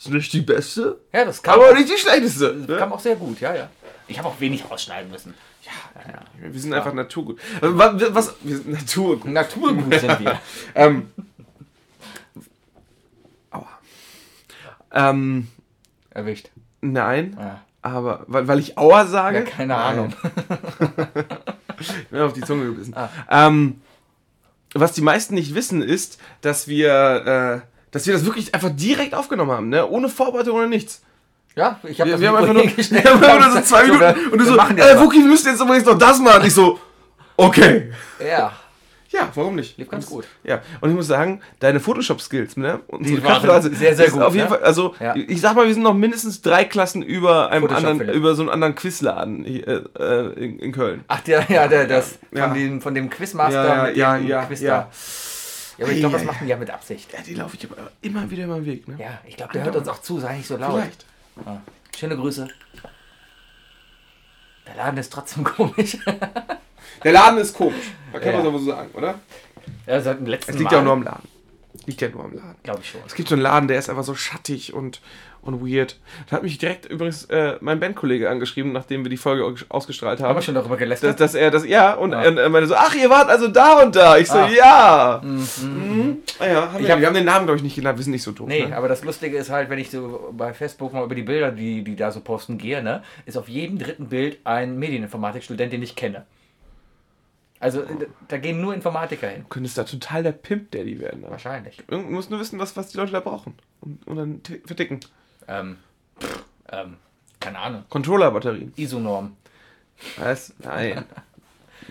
Ist 0.00 0.08
nicht 0.08 0.32
die 0.32 0.40
beste, 0.40 0.98
Ja, 1.12 1.24
das 1.26 1.42
kam, 1.42 1.60
aber 1.60 1.74
nicht 1.74 1.88
die 1.90 1.98
schlechteste. 1.98 2.54
das 2.56 2.68
Ne? 2.68 2.76
kam 2.78 2.92
auch 2.92 3.00
sehr 3.00 3.16
gut, 3.16 3.38
ja, 3.40 3.54
ja. 3.54 3.68
Ich 4.08 4.18
habe 4.18 4.28
auch 4.28 4.40
wenig 4.40 4.68
rausschneiden 4.68 5.10
müssen. 5.10 5.34
Wir 6.40 6.58
sind 6.60 6.72
einfach 6.72 6.92
Naturgut. 6.94 7.38
Also, 7.60 7.78
wa- 7.78 7.94
Was? 8.10 8.34
Wir 8.40 8.56
sind 8.56 8.70
Naturgut. 8.72 9.24
Naturgut 9.26 9.94
sind 10.00 10.18
wir. 10.20 10.40
Ähm. 10.74 11.10
Aua. 13.50 13.68
Ähm, 14.92 15.48
Erwischt. 16.10 16.50
nein. 16.80 17.36
Ja. 17.38 17.60
Aber, 17.82 18.24
weil, 18.26 18.46
weil 18.48 18.58
ich 18.58 18.76
Aua 18.76 19.06
sage? 19.06 19.38
Ja, 19.38 19.44
keine 19.44 19.74
Nein. 19.74 19.98
Ahnung. 19.98 20.14
Mir 22.10 22.24
auf 22.26 22.34
die 22.34 22.42
Zunge 22.42 22.66
gebissen. 22.66 22.94
Ah. 22.94 23.08
Ähm, 23.30 23.80
was 24.74 24.92
die 24.92 25.00
meisten 25.00 25.34
nicht 25.34 25.54
wissen, 25.54 25.80
ist, 25.82 26.20
dass 26.42 26.68
wir, 26.68 27.64
äh, 27.64 27.79
dass 27.90 28.06
wir 28.06 28.14
das 28.14 28.24
wirklich 28.24 28.54
einfach 28.54 28.70
direkt 28.70 29.14
aufgenommen 29.14 29.50
haben, 29.50 29.68
ne? 29.68 29.86
Ohne 29.88 30.08
Vorbereitung 30.08 30.56
oder 30.56 30.66
nichts. 30.66 31.02
Ja, 31.56 31.80
ich 31.82 32.00
habe 32.00 32.10
Wir, 32.10 32.20
wir 32.20 32.28
haben 32.28 32.36
einfach 32.36 32.54
nur, 32.54 32.64
wir 32.64 33.04
haben 33.04 33.24
einfach 33.24 33.46
nur 33.48 33.56
so 33.56 33.60
zwei 33.62 33.82
Minuten 33.84 34.00
wir- 34.00 34.32
und 34.32 34.38
du 34.38 34.44
so, 34.44 34.54
machen 34.54 34.78
äh, 34.78 34.98
Wookie, 35.00 35.18
wir 35.18 35.26
müssen 35.26 35.48
jetzt 35.48 35.60
übrigens 35.60 35.84
noch 35.84 35.98
das 35.98 36.18
machen. 36.20 36.46
Ich 36.46 36.54
so, 36.54 36.78
okay. 37.36 37.90
Ja, 38.24 38.52
Ja, 39.10 39.28
warum 39.34 39.56
nicht? 39.56 39.76
lief 39.76 39.88
ganz 39.88 40.06
gut. 40.06 40.24
Ja, 40.44 40.60
und 40.80 40.90
ich 40.90 40.94
muss 40.94 41.08
sagen, 41.08 41.40
deine 41.58 41.80
Photoshop-Skills, 41.80 42.56
ne? 42.56 42.78
Die 43.00 43.20
waren 43.24 43.32
Kaffeereise 43.34 43.74
sehr, 43.74 43.96
sehr 43.96 44.08
gut, 44.10 44.22
Auf 44.22 44.32
jeden 44.36 44.48
ne? 44.48 44.54
Fall, 44.54 44.62
also 44.62 44.94
Ja. 45.00 45.16
ich 45.16 45.40
sag 45.40 45.56
mal, 45.56 45.66
wir 45.66 45.74
sind 45.74 45.82
noch 45.82 45.94
mindestens 45.94 46.40
drei 46.40 46.64
Klassen 46.64 47.02
über 47.02 47.50
einem 47.50 47.62
Photoshop, 47.62 47.78
anderen, 47.78 47.98
Philipp. 47.98 48.14
über 48.14 48.34
so 48.36 48.42
einen 48.42 48.50
anderen 48.50 48.76
Quizladen 48.76 49.44
hier, 49.44 49.66
äh, 49.66 49.82
äh, 49.98 50.32
in, 50.44 50.58
in 50.60 50.70
Köln. 50.70 51.02
Ach, 51.08 51.20
der, 51.22 51.44
ja, 51.48 51.66
der, 51.66 51.88
das, 51.88 52.20
Ja. 52.30 52.44
Von, 52.46 52.54
dem, 52.54 52.80
von 52.80 52.94
dem 52.94 53.10
Quizmaster 53.10 53.66
Ja, 53.66 53.82
mit 53.86 53.96
ja, 53.96 54.16
dem 54.18 54.28
ja, 54.28 54.44
Quiz 54.44 54.60
ja. 54.60 54.88
Ja, 55.80 55.86
aber 55.86 55.94
ich 55.94 56.00
glaube, 56.00 56.16
das 56.16 56.24
machen 56.26 56.40
die 56.44 56.50
ja 56.50 56.56
mit 56.58 56.68
Absicht. 56.70 57.10
Ja, 57.12 57.20
die 57.22 57.34
laufe 57.34 57.56
ich 57.56 57.64
aber 57.70 57.90
immer 58.02 58.30
wieder 58.30 58.44
über 58.44 58.56
den 58.56 58.66
Weg, 58.66 58.86
ne? 58.86 58.96
Ja, 58.98 59.18
ich 59.26 59.36
glaube, 59.36 59.54
der 59.54 59.64
hört 59.64 59.76
uns 59.76 59.88
auch 59.88 60.02
zu, 60.02 60.20
sei 60.20 60.36
nicht 60.36 60.46
so 60.46 60.56
laut. 60.58 60.74
Vielleicht. 60.74 61.06
Ja. 61.46 61.62
Schöne 61.96 62.16
Grüße. 62.16 62.46
Der 64.66 64.74
Laden 64.76 64.98
ist 64.98 65.12
trotzdem 65.12 65.42
komisch. 65.56 65.96
Der 67.02 67.12
Laden 67.12 67.38
ist 67.38 67.54
komisch. 67.56 67.92
Da 68.12 68.18
kann 68.18 68.28
Ja. 68.28 68.32
man 68.34 68.42
es 68.42 68.48
aber 68.48 68.58
so 68.58 68.64
sagen, 68.66 68.90
oder? 68.92 69.18
ja, 69.86 70.00
seit 70.00 70.18
dem 70.18 70.26
letzten 70.26 70.52
Es 70.52 70.58
liegt 70.58 70.70
Mal. 70.70 70.76
ja 70.76 70.80
auch 70.80 70.84
nur 70.84 70.92
am 70.92 71.02
Laden. 71.02 71.28
Liegt 71.86 72.00
ja 72.02 72.08
nur 72.10 72.24
am 72.24 72.34
Laden. 72.34 72.56
Glaube 72.62 72.80
ich 72.82 72.90
schon. 72.90 73.00
Es 73.06 73.14
gibt 73.14 73.28
so 73.30 73.34
einen 73.34 73.42
Laden, 73.42 73.68
der 73.68 73.78
ist 73.78 73.88
einfach 73.88 74.04
so 74.04 74.14
schattig 74.14 74.74
und, 74.74 75.00
und 75.42 75.60
weird. 75.66 75.98
Da 76.28 76.36
hat 76.36 76.42
mich 76.42 76.58
direkt 76.58 76.86
übrigens 76.86 77.24
äh, 77.26 77.56
mein 77.60 77.80
Bandkollege 77.80 78.28
angeschrieben, 78.28 78.72
nachdem 78.72 79.04
wir 79.04 79.10
die 79.10 79.16
Folge 79.16 79.44
aus- 79.44 79.64
ausgestrahlt 79.68 80.20
Haben 80.20 80.28
haben. 80.28 80.36
wir 80.36 80.42
schon 80.42 80.54
darüber 80.54 80.74
Dass, 80.76 80.78
gelästert? 80.80 81.20
dass 81.20 81.34
er 81.34 81.50
das, 81.50 81.66
ja, 81.66 81.94
und, 81.94 82.14
und 82.14 82.36
er 82.38 82.48
meinte 82.50 82.68
so, 82.68 82.74
ach, 82.74 82.94
ihr 82.94 83.08
wart 83.08 83.28
also 83.30 83.48
da 83.48 83.82
und 83.82 83.96
da. 83.96 84.18
Ich 84.18 84.28
so, 84.28 84.38
Ah. 84.38 84.48
ja. 84.48 85.20
Mhm. 85.24 86.18
Ah, 86.38 86.46
ja 86.46 86.72
haben 86.72 86.80
Ich 86.80 86.86
wir, 86.86 86.92
hab- 86.94 87.00
wir 87.00 87.06
haben 87.06 87.14
den 87.14 87.24
Namen, 87.24 87.46
glaube 87.46 87.56
ich, 87.56 87.62
nicht 87.62 87.74
genannt, 87.76 87.96
wir 87.98 88.02
sind 88.04 88.12
nicht 88.12 88.22
so 88.22 88.32
doof. 88.32 88.46
Nee, 88.48 88.66
ne? 88.66 88.76
aber 88.76 88.88
das 88.88 89.02
Lustige 89.04 89.36
ist 89.38 89.50
halt, 89.50 89.70
wenn 89.70 89.78
ich 89.78 89.90
so 89.90 90.32
bei 90.36 90.52
Facebook 90.52 90.92
mal 90.92 91.04
über 91.04 91.14
die 91.14 91.22
Bilder, 91.22 91.50
die 91.52 91.82
die 91.84 91.96
da 91.96 92.10
so 92.10 92.20
posten, 92.20 92.58
gehe, 92.58 92.82
ne, 92.82 93.02
ist 93.26 93.38
auf 93.38 93.48
jedem 93.48 93.78
dritten 93.78 94.08
Bild 94.08 94.38
ein 94.44 94.78
Medieninformatikstudent, 94.78 95.72
den 95.72 95.82
ich 95.82 95.96
kenne. 95.96 96.26
Also 97.62 97.82
da 98.28 98.38
gehen 98.38 98.60
nur 98.60 98.72
Informatiker 98.72 99.28
hin. 99.28 99.42
Du 99.42 99.48
könntest 99.48 99.76
da 99.76 99.84
total 99.84 100.22
der 100.22 100.32
Pimp-Daddy 100.32 100.98
werden. 100.98 101.20
Ne? 101.20 101.26
Wahrscheinlich. 101.30 101.76
Du 101.88 101.98
musst 101.98 102.30
nur 102.30 102.40
wissen, 102.40 102.58
was, 102.58 102.74
was 102.74 102.88
die 102.88 102.96
Leute 102.96 103.12
da 103.12 103.20
brauchen. 103.20 103.52
Und, 103.82 104.06
und 104.06 104.16
dann 104.16 104.40
verticken. 104.64 105.00
Ähm, 105.50 105.78
pff, 106.20 106.44
ähm, 106.72 106.96
keine 107.40 107.58
Ahnung. 107.58 107.84
Controller-Batterien. 107.88 108.72
ISO-Norm. 108.76 109.36
Was? 110.16 110.54
Nein. 110.58 111.04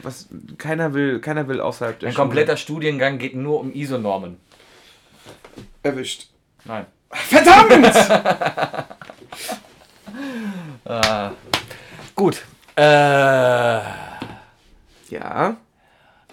Was, 0.02 0.30
keiner 0.58 0.94
will, 0.94 1.20
keiner 1.20 1.48
will 1.50 1.60
außerhalb 1.60 2.00
der 2.00 2.10
Ein 2.10 2.16
kompletter 2.16 2.56
Studiengang 2.56 3.18
geht 3.18 3.36
nur 3.36 3.60
um 3.60 3.74
ISO-Normen. 3.74 4.38
Schule. 4.38 5.68
Erwischt. 5.84 6.28
Nein. 6.64 6.86
Verdammt! 7.12 7.96
Äh, 10.86 11.30
gut. 12.16 12.44
Äh, 12.76 12.82
ja. 15.10 15.58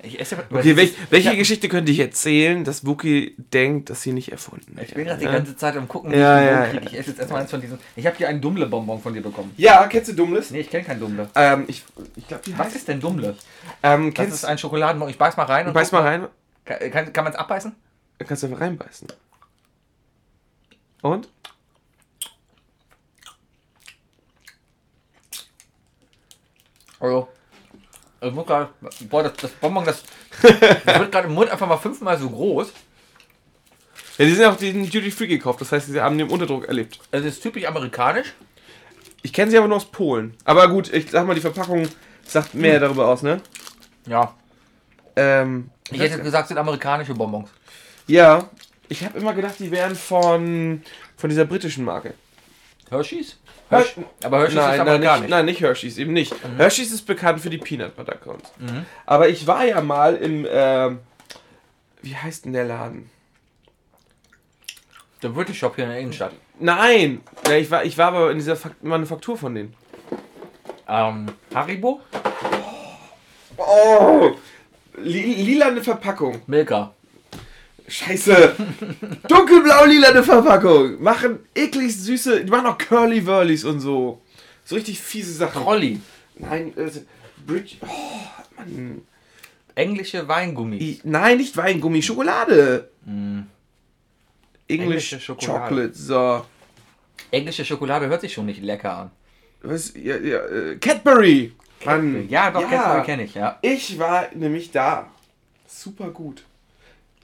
Ich 0.07 0.21
esse. 0.21 0.37
Okay, 0.51 0.77
welch, 0.77 0.95
welche 1.11 1.33
ich, 1.33 1.39
Geschichte 1.39 1.69
könnte 1.69 1.93
ich 1.93 1.99
erzählen, 1.99 2.65
dass 2.65 2.87
Wookie 2.87 3.35
denkt, 3.53 3.91
dass 3.91 4.03
sie 4.03 4.13
nicht 4.13 4.33
erfunden 4.33 4.79
ich 4.83 4.95
bin 4.95 5.05
gerade 5.05 5.19
die 5.19 5.25
Ja. 5.27 5.33
ganze 5.33 5.57
Zeit 5.57 5.77
am 5.77 5.89
gucken, 5.89 6.13
Ja, 6.13 6.41
ja, 6.41 6.67
krieg. 6.69 6.83
Ich 6.87 6.99
esse 6.99 7.11
jetzt 7.11 7.19
erstmal 7.21 7.43
eins 7.43 7.51
von 7.51 7.61
diesen. 7.61 7.79
Ich 7.97 8.07
habe 8.07 8.17
hier 8.17 8.29
einen 8.29 8.41
Dummle-Bonbon 8.41 9.01
von 9.01 9.13
dir 9.15 9.23
bekommen. 9.23 9.53
Ja, 9.57 9.87
kennst 9.87 10.09
du 10.11 10.15
Dummles? 10.15 10.51
Nee, 10.51 10.61
ich 10.61 10.71
kenne 10.71 10.85
keinen 10.85 11.01
Dummle. 11.01 11.29
Ähm, 11.35 11.65
ich 11.67 11.85
ich 12.17 12.27
glaube, 12.29 12.43
die 12.47 12.53
Was 12.59 12.67
heißt. 12.67 12.77
ist 12.77 12.89
denn 12.89 13.01
Dummle? 13.01 13.37
Ähm, 13.83 14.13
Das 14.15 14.29
ist 14.29 14.45
ein 14.45 14.59
Schokoladenbonbon. 14.59 15.11
Ich 15.11 15.19
beiß 15.19 15.37
mal 15.37 15.45
rein 15.45 15.67
und 15.67 15.73
Beiß 15.73 15.93
mal 15.93 16.03
rein. 16.03 16.29
Kann, 16.65 16.91
kann, 16.91 17.13
kann 17.13 17.25
man 17.25 17.33
es 17.33 17.39
abbeißen? 17.39 17.75
Kannst 18.27 18.43
du 18.43 18.47
einfach 18.47 18.61
reinbeißen. 18.61 19.09
Und? 21.03 21.29
Also, 28.21 28.31
ich 28.31 28.35
muss 28.35 28.47
grad, 28.47 28.71
boah, 29.11 29.23
das, 29.23 29.35
das 29.35 29.51
Bonbon, 29.53 29.85
das, 29.85 30.03
das 30.43 30.99
wird 31.01 31.13
gerade 31.13 31.29
im 31.29 31.35
Mund 31.35 31.51
einfach 31.51 31.67
mal 31.67 31.77
fünfmal 31.77 32.19
so 32.19 32.29
groß. 32.31 32.73
Ja, 34.19 34.25
die 34.25 34.31
sind 34.33 34.43
ja 34.43 34.51
auch 34.51 34.57
den 34.57 34.85
Duty 34.89 35.11
Free 35.11 35.27
gekauft. 35.27 35.61
Das 35.61 35.73
heißt, 35.73 35.89
sie 35.89 36.01
haben 36.01 36.17
den 36.17 36.29
Unterdruck 36.31 36.67
erlebt. 36.67 36.99
Es 37.11 37.25
ist 37.25 37.43
typisch 37.43 37.67
amerikanisch. 37.67 38.33
Ich 39.23 39.33
kenne 39.33 39.51
sie 39.51 39.59
aber 39.59 39.69
nur 39.69 39.77
aus 39.77 39.85
Polen. 39.91 40.35
Aber 40.45 40.69
gut, 40.69 40.93
ich 40.93 41.11
sag 41.11 41.27
mal, 41.27 41.35
die 41.35 41.41
Verpackung 41.41 41.87
sagt 42.25 42.55
mehr 42.55 42.81
darüber 42.81 43.09
aus, 43.09 43.23
ne? 43.23 43.41
Ja. 44.07 44.35
Ähm, 45.17 45.71
Ich 45.91 46.01
hätte 46.01 46.23
gesagt, 46.23 46.45
es 46.45 46.49
sind 46.49 46.59
amerikanische 46.59 47.15
Bonbons. 47.15 47.51
ja, 48.07 48.49
ich 48.89 49.05
habe 49.05 49.19
immer 49.19 49.35
gedacht, 49.35 49.57
die 49.59 49.71
wären 49.73 49.97
von, 49.97 50.81
von 51.17 51.29
dieser 51.29 51.45
britischen 51.45 51.85
Marke. 51.85 52.15
Hershey's? 52.91 53.37
Hersh- 53.71 53.97
Aber 54.25 54.39
Hershey's 54.39 54.55
nein, 54.57 54.71
ist 54.73 54.79
nein, 54.79 54.81
amerikanisch. 54.89 55.21
nicht, 55.23 55.31
nein, 55.31 55.45
nicht 55.45 55.61
Hershey's, 55.61 55.99
eben 55.99 56.13
nicht. 56.13 56.35
Hershey's 56.57 56.93
ist 56.93 57.03
bekannt 57.07 57.41
für 57.41 57.51
die 57.51 57.59
Peanut 57.59 57.97
Butter 57.97 58.17
Cones. 58.17 58.53
Aber 59.07 59.29
ich 59.29 59.47
war 59.47 59.65
ja 59.65 59.81
mal 59.81 60.15
im, 60.17 60.47
ähm, 60.49 61.01
wie 62.03 62.15
heißt 62.17 62.45
denn 62.45 62.53
der 62.53 62.65
Laden? 62.65 63.11
Der 65.23 65.31
British 65.31 65.59
Shop 65.59 65.75
hier 65.75 65.85
in 65.85 65.91
der 65.91 65.99
Innenstadt. 66.01 66.33
Nein, 66.61 67.23
ja, 67.47 67.55
ich 67.57 67.71
war, 67.71 67.85
ich 67.85 67.99
war 67.99 68.09
aber 68.09 68.31
in 68.31 68.39
dieser 68.39 68.55
Fak 68.57 68.83
Manufaktur 68.83 69.37
von 69.37 69.55
denen. 69.55 69.75
Ähm, 70.89 71.27
Haribo? 71.55 72.01
Oh, 73.57 74.31
li 74.99 75.35
lilane 75.43 75.83
Verpackung. 75.83 76.43
Milka. 76.47 76.93
Scheiße. 77.89 78.57
Dunkelblau-lilane 79.29 80.23
Verpackung. 80.23 81.03
Machen 81.03 81.41
eklig 81.55 81.97
süße, 81.97 82.45
die 82.45 82.51
machen 82.51 82.67
auch 82.67 82.79
Curly 82.79 83.27
Wurlies 83.27 83.65
und 83.65 83.81
so. 83.81 84.23
So 84.65 84.75
richtig 84.75 85.01
fiese 85.01 85.33
Sachen. 85.33 85.63
Trolli. 85.63 86.01
Nein, 86.39 86.77
äh, 86.77 86.91
Bridge. 87.47 87.77
Oh, 87.81 87.87
Mann. 88.57 89.03
Englische 89.75 90.27
Weingummis. 90.27 90.81
I, 90.81 91.01
nein, 91.05 91.37
nicht 91.37 91.57
Weingummi, 91.57 92.03
Schokolade. 92.03 92.91
English 93.07 93.47
Englische 94.69 95.21
Schokolade. 95.21 95.61
Chocolate, 95.69 95.95
so. 95.95 96.47
Englische 97.31 97.65
Schokolade 97.65 98.09
hört 98.09 98.23
sich 98.23 98.33
schon 98.33 98.47
nicht 98.47 98.63
lecker 98.63 98.97
an. 98.97 99.11
Was? 99.63 99.93
Ja, 99.95 100.17
ja, 100.17 100.39
äh, 100.47 100.77
Cadbury. 100.77 101.53
Mann. 101.85 102.29
Ja, 102.29 102.51
doch, 102.51 102.63
ja. 102.63 102.69
Cadbury 102.69 103.05
kenne 103.05 103.25
ich, 103.25 103.35
ja. 103.35 103.59
Ich 103.63 103.99
war 103.99 104.29
nämlich 104.35 104.71
da. 104.71 105.11
Super 105.67 106.09
gut. 106.11 106.45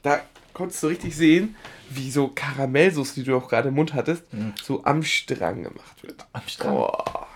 Da 0.02 0.20
konntest 0.54 0.82
du 0.82 0.88
richtig 0.88 1.16
sehen, 1.16 1.56
wie 1.90 2.10
so 2.10 2.28
Karamellsoße, 2.28 3.14
die 3.14 3.24
du 3.24 3.36
auch 3.36 3.48
gerade 3.48 3.68
im 3.68 3.74
Mund 3.74 3.94
hattest, 3.94 4.24
so 4.62 4.84
am 4.84 5.02
Strang 5.02 5.62
gemacht 5.64 6.02
wird. 6.02 6.24
Am 6.32 6.42
Strang. 6.46 6.74
Boah. 6.74 7.26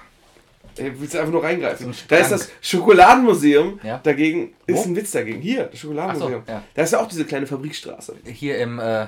Ey, 0.79 0.93
willst 1.01 1.15
du 1.15 1.19
einfach 1.19 1.33
nur 1.33 1.43
reingreifen? 1.43 1.87
So 1.87 1.91
ein 1.91 2.09
da 2.09 2.17
ist 2.17 2.31
das 2.31 2.51
Schokoladenmuseum. 2.61 3.81
Ja. 3.83 3.99
Dagegen 4.03 4.53
Wo? 4.67 4.75
ist 4.75 4.87
ein 4.87 4.95
Witz 4.95 5.11
dagegen. 5.11 5.41
Hier, 5.41 5.65
das 5.65 5.81
Schokoladenmuseum. 5.81 6.43
So, 6.47 6.53
ja. 6.53 6.63
Da 6.75 6.83
ist 6.83 6.93
ja 6.93 7.01
auch 7.01 7.09
diese 7.09 7.25
kleine 7.25 7.47
Fabrikstraße. 7.47 8.17
Hier 8.27 8.59
im, 8.59 8.79
äh, 8.79 9.07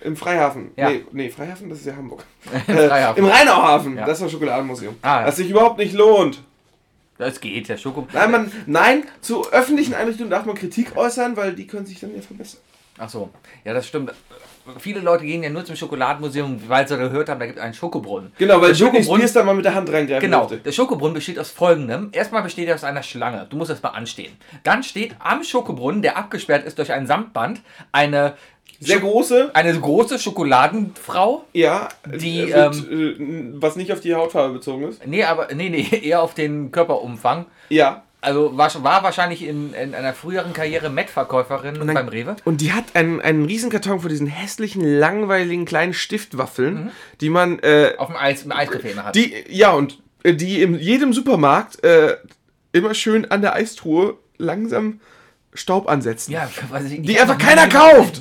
Im 0.00 0.16
Freihafen. 0.16 0.72
Ja. 0.76 0.90
Nee, 0.90 1.04
nee, 1.12 1.28
Freihafen, 1.28 1.68
das 1.68 1.80
ist 1.80 1.86
ja 1.86 1.96
Hamburg. 1.96 2.24
im 2.52 2.60
Freihafen. 2.74 3.24
Im 3.24 3.30
Rheinauhafen. 3.30 3.96
Ja. 3.96 4.06
Das 4.06 4.18
ist 4.18 4.24
das 4.24 4.32
Schokoladenmuseum. 4.32 4.96
Ah, 5.02 5.20
ja. 5.20 5.26
Das 5.26 5.36
sich 5.36 5.50
überhaupt 5.50 5.78
nicht 5.78 5.92
lohnt. 5.92 6.42
Das 7.18 7.40
geht, 7.40 7.68
der 7.68 7.76
Schoko. 7.76 8.06
Nein, 8.12 8.30
man, 8.30 8.52
nein, 8.66 9.04
zu 9.20 9.44
öffentlichen 9.50 9.94
Einrichtungen 9.94 10.30
darf 10.30 10.44
man 10.46 10.54
Kritik 10.54 10.96
äußern, 10.96 11.36
weil 11.36 11.52
die 11.54 11.66
können 11.66 11.84
sich 11.84 11.98
dann 12.00 12.14
ja 12.14 12.22
verbessern. 12.22 12.60
Ach 12.96 13.08
so, 13.08 13.30
ja, 13.64 13.74
das 13.74 13.86
stimmt. 13.86 14.12
Viele 14.80 15.00
Leute 15.00 15.24
gehen 15.24 15.42
ja 15.42 15.48
nur 15.48 15.64
zum 15.64 15.76
Schokoladenmuseum, 15.76 16.60
weil 16.68 16.86
sie 16.86 16.98
gehört 16.98 17.28
haben, 17.28 17.40
da 17.40 17.46
gibt 17.46 17.58
es 17.58 17.64
einen 17.64 17.72
Schokobrunnen. 17.74 18.32
Genau, 18.36 18.60
weil 18.60 18.72
Schokobrunnen- 18.74 19.04
Spears 19.18 19.32
da 19.32 19.42
mal 19.44 19.54
mit 19.54 19.64
der 19.64 19.74
Hand 19.74 19.90
reingreifen 19.90 20.20
Genau, 20.20 20.40
durfte. 20.40 20.58
der 20.58 20.72
Schokobrunnen 20.72 21.14
besteht 21.14 21.38
aus 21.38 21.50
folgendem. 21.50 22.10
Erstmal 22.12 22.42
besteht 22.42 22.68
er 22.68 22.74
aus 22.74 22.84
einer 22.84 23.02
Schlange. 23.02 23.46
Du 23.48 23.56
musst 23.56 23.70
erstmal 23.70 23.92
anstehen. 23.94 24.36
Dann 24.64 24.82
steht 24.82 25.14
am 25.20 25.42
Schokobrunnen, 25.42 26.02
der 26.02 26.18
abgesperrt 26.18 26.66
ist 26.66 26.76
durch 26.78 26.92
ein 26.92 27.06
Samtband, 27.06 27.62
eine, 27.92 28.34
Sehr 28.80 29.00
große, 29.00 29.50
eine 29.54 29.78
große 29.78 30.18
Schokoladenfrau. 30.18 31.44
ja, 31.52 31.88
Die, 32.06 32.40
äh, 32.50 32.68
mit, 32.70 32.90
äh, 32.90 33.52
was 33.60 33.76
nicht 33.76 33.92
auf 33.92 34.00
die 34.00 34.14
Hautfarbe 34.14 34.54
bezogen 34.54 34.88
ist. 34.88 35.06
Nee, 35.06 35.24
aber 35.24 35.48
nee, 35.54 35.68
nee, 35.68 35.86
eher 36.02 36.22
auf 36.22 36.34
den 36.34 36.70
Körperumfang. 36.70 37.46
Ja. 37.68 38.04
Also 38.20 38.56
war, 38.56 38.70
war 38.82 39.02
wahrscheinlich 39.04 39.46
in, 39.46 39.72
in 39.74 39.94
einer 39.94 40.12
früheren 40.12 40.52
Karriere 40.52 40.90
Met-Verkäuferin 40.90 41.78
beim 41.86 42.08
Rewe. 42.08 42.34
Und 42.44 42.60
die 42.60 42.72
hat 42.72 42.84
einen, 42.94 43.20
einen 43.20 43.44
riesen 43.44 43.70
Karton 43.70 44.00
von 44.00 44.08
diesen 44.08 44.26
hässlichen, 44.26 44.82
langweiligen 44.82 45.64
kleinen 45.64 45.94
Stiftwaffeln, 45.94 46.74
Mhm. 46.86 46.90
die 47.20 47.30
man, 47.30 47.58
äh, 47.60 47.92
Auf 47.96 48.08
dem 48.08 48.16
Eis, 48.16 48.42
im 48.44 48.50
Eiscafé 48.52 48.90
immer 48.90 49.04
hat. 49.04 49.14
die, 49.14 49.32
ja, 49.48 49.70
und 49.72 49.98
äh, 50.24 50.34
die 50.34 50.62
in 50.62 50.74
jedem 50.74 51.12
Supermarkt 51.12 51.82
äh, 51.84 52.16
immer 52.72 52.92
schön 52.94 53.24
an 53.30 53.40
der 53.40 53.54
Eistruhe 53.54 54.16
langsam 54.36 55.00
Staub 55.54 55.88
ansetzen. 55.88 56.32
Ja, 56.32 56.48
Die 56.80 57.20
einfach 57.20 57.38
keiner 57.38 57.68
kauft. 57.70 58.20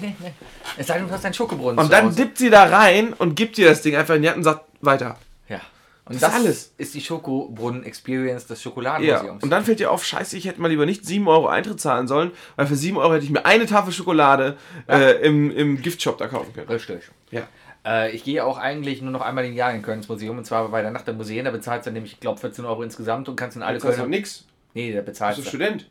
Es 0.78 0.88
sei 0.88 0.98
denn, 1.00 1.08
du 1.08 1.14
hast 1.14 1.26
einen 1.26 1.34
Schokobrunnen. 1.34 1.78
Und 1.80 1.92
dann 1.92 2.16
dippt 2.16 2.38
sie 2.38 2.50
da 2.50 2.64
rein 2.66 3.14
und 3.14 3.36
gibt 3.36 3.58
dir 3.58 3.70
das 3.70 3.82
Ding 3.82 3.96
einfach 3.96 4.16
in 4.16 4.22
die 4.22 4.28
Hand 4.30 4.38
und 4.38 4.44
sagt, 4.44 4.66
weiter. 4.82 5.18
Ja. 5.50 5.62
Und 6.06 6.16
Das 6.16 6.22
das, 6.22 6.30
ist 6.32 6.36
alles. 6.46 6.74
ist 6.78 6.94
die 6.94 7.02
Schokobrunnen-Experience 7.02 8.48
des 8.48 8.60
Ja, 8.60 8.64
Schokoladenmuseums. 8.64 9.44
und 9.44 9.50
dann 9.50 9.66
fällt 9.66 9.80
dir 9.80 9.92
auf, 9.92 10.06
scheiße, 10.06 10.38
ich 10.38 10.46
hätte 10.46 10.62
mal 10.62 10.68
lieber 10.70 10.86
nicht 10.86 11.06
7 11.06 11.28
Euro 11.28 11.48
Eintritt 11.48 11.80
zahlen 11.82 12.08
sollen, 12.08 12.32
weil 12.56 12.68
für 12.68 12.76
7 12.76 12.98
Euro 12.98 13.14
hätte 13.14 13.26
ich 13.26 13.32
mir 13.32 13.46
eine 13.46 13.66
Tafel 13.66 13.92
Schokolade 13.94 14.58
äh, 14.88 15.22
im, 15.26 15.52
im 15.52 15.82
Giftshop 15.82 16.18
da 16.18 16.28
kaufen 16.28 16.54
können. 16.54 16.70
Richtig. 16.70 17.02
Ja. 17.32 17.44
Äh, 17.86 18.12
ich 18.16 18.24
gehe 18.24 18.44
auch 18.46 18.58
eigentlich 18.58 19.02
nur 19.02 19.12
noch 19.12 19.22
einmal 19.22 19.46
im 19.46 19.54
Jahr 19.54 19.74
in 19.74 19.82
Köln 19.82 20.00
ins 20.00 20.08
Museum 20.10 20.38
und 20.38 20.46
zwar 20.46 20.68
bei 20.70 20.82
der 20.82 20.92
Nacht 20.92 21.08
der 21.08 21.14
Museen. 21.14 21.46
Da 21.46 21.52
bezahlst 21.52 21.88
du 21.88 21.92
nämlich, 21.92 22.14
ich 22.14 22.20
glaube, 22.20 22.40
14 22.40 22.66
Euro 22.66 22.84
insgesamt 22.84 23.28
und 23.30 23.36
kannst 23.36 23.58
in 23.58 23.64
alle 23.64 23.80
Kölner. 23.80 24.08
nix. 24.08 24.46
Nee, 24.74 24.92
da 24.92 24.98
Bist 25.02 25.06
bezahlst 25.08 25.40
du 25.40 25.44
du. 25.44 25.50
Student? 25.50 25.90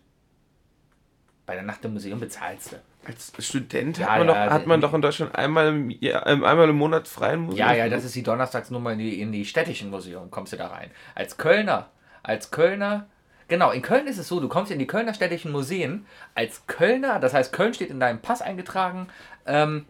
Bei 1.46 1.54
der 1.54 1.62
Nacht 1.62 1.84
im 1.84 1.92
Museum 1.92 2.18
bezahlst 2.18 2.72
du. 2.72 2.76
Als 3.06 3.32
Student 3.38 3.98
Ja, 3.98 4.08
hat, 4.08 4.18
man 4.18 4.28
ja, 4.28 4.44
doch, 4.46 4.52
hat 4.52 4.66
man 4.66 4.80
doch 4.80 4.92
in 4.92 5.00
Deutschland 5.00 5.34
einmal 5.36 5.68
im, 5.68 5.90
Jahr- 5.90 6.26
ähm, 6.26 6.42
einmal 6.42 6.68
im 6.68 6.76
Monat 6.76 7.06
freien 7.06 7.40
Museum. 7.40 7.68
Ja, 7.68 7.72
ja, 7.72 7.88
das 7.88 8.04
ist 8.04 8.16
die 8.16 8.24
Donnerstagsnummer 8.24 8.92
in 8.92 8.98
die, 8.98 9.20
in 9.20 9.30
die 9.30 9.44
städtischen 9.44 9.90
Museum, 9.90 10.28
kommst 10.30 10.52
du 10.52 10.56
da 10.56 10.66
rein. 10.66 10.90
Als 11.14 11.36
Kölner, 11.36 11.88
als 12.24 12.50
Kölner, 12.50 13.06
genau, 13.46 13.70
in 13.70 13.80
Köln 13.80 14.08
ist 14.08 14.18
es 14.18 14.26
so, 14.26 14.40
du 14.40 14.48
kommst 14.48 14.72
in 14.72 14.80
die 14.80 14.88
Kölner 14.88 15.14
städtischen 15.14 15.52
Museen 15.52 16.04
als 16.34 16.66
Kölner, 16.66 17.20
das 17.20 17.32
heißt, 17.32 17.52
Köln 17.52 17.74
steht 17.74 17.90
in 17.90 18.00
deinem 18.00 18.18
Pass 18.18 18.42
eingetragen, 18.42 19.06
ähm, 19.46 19.86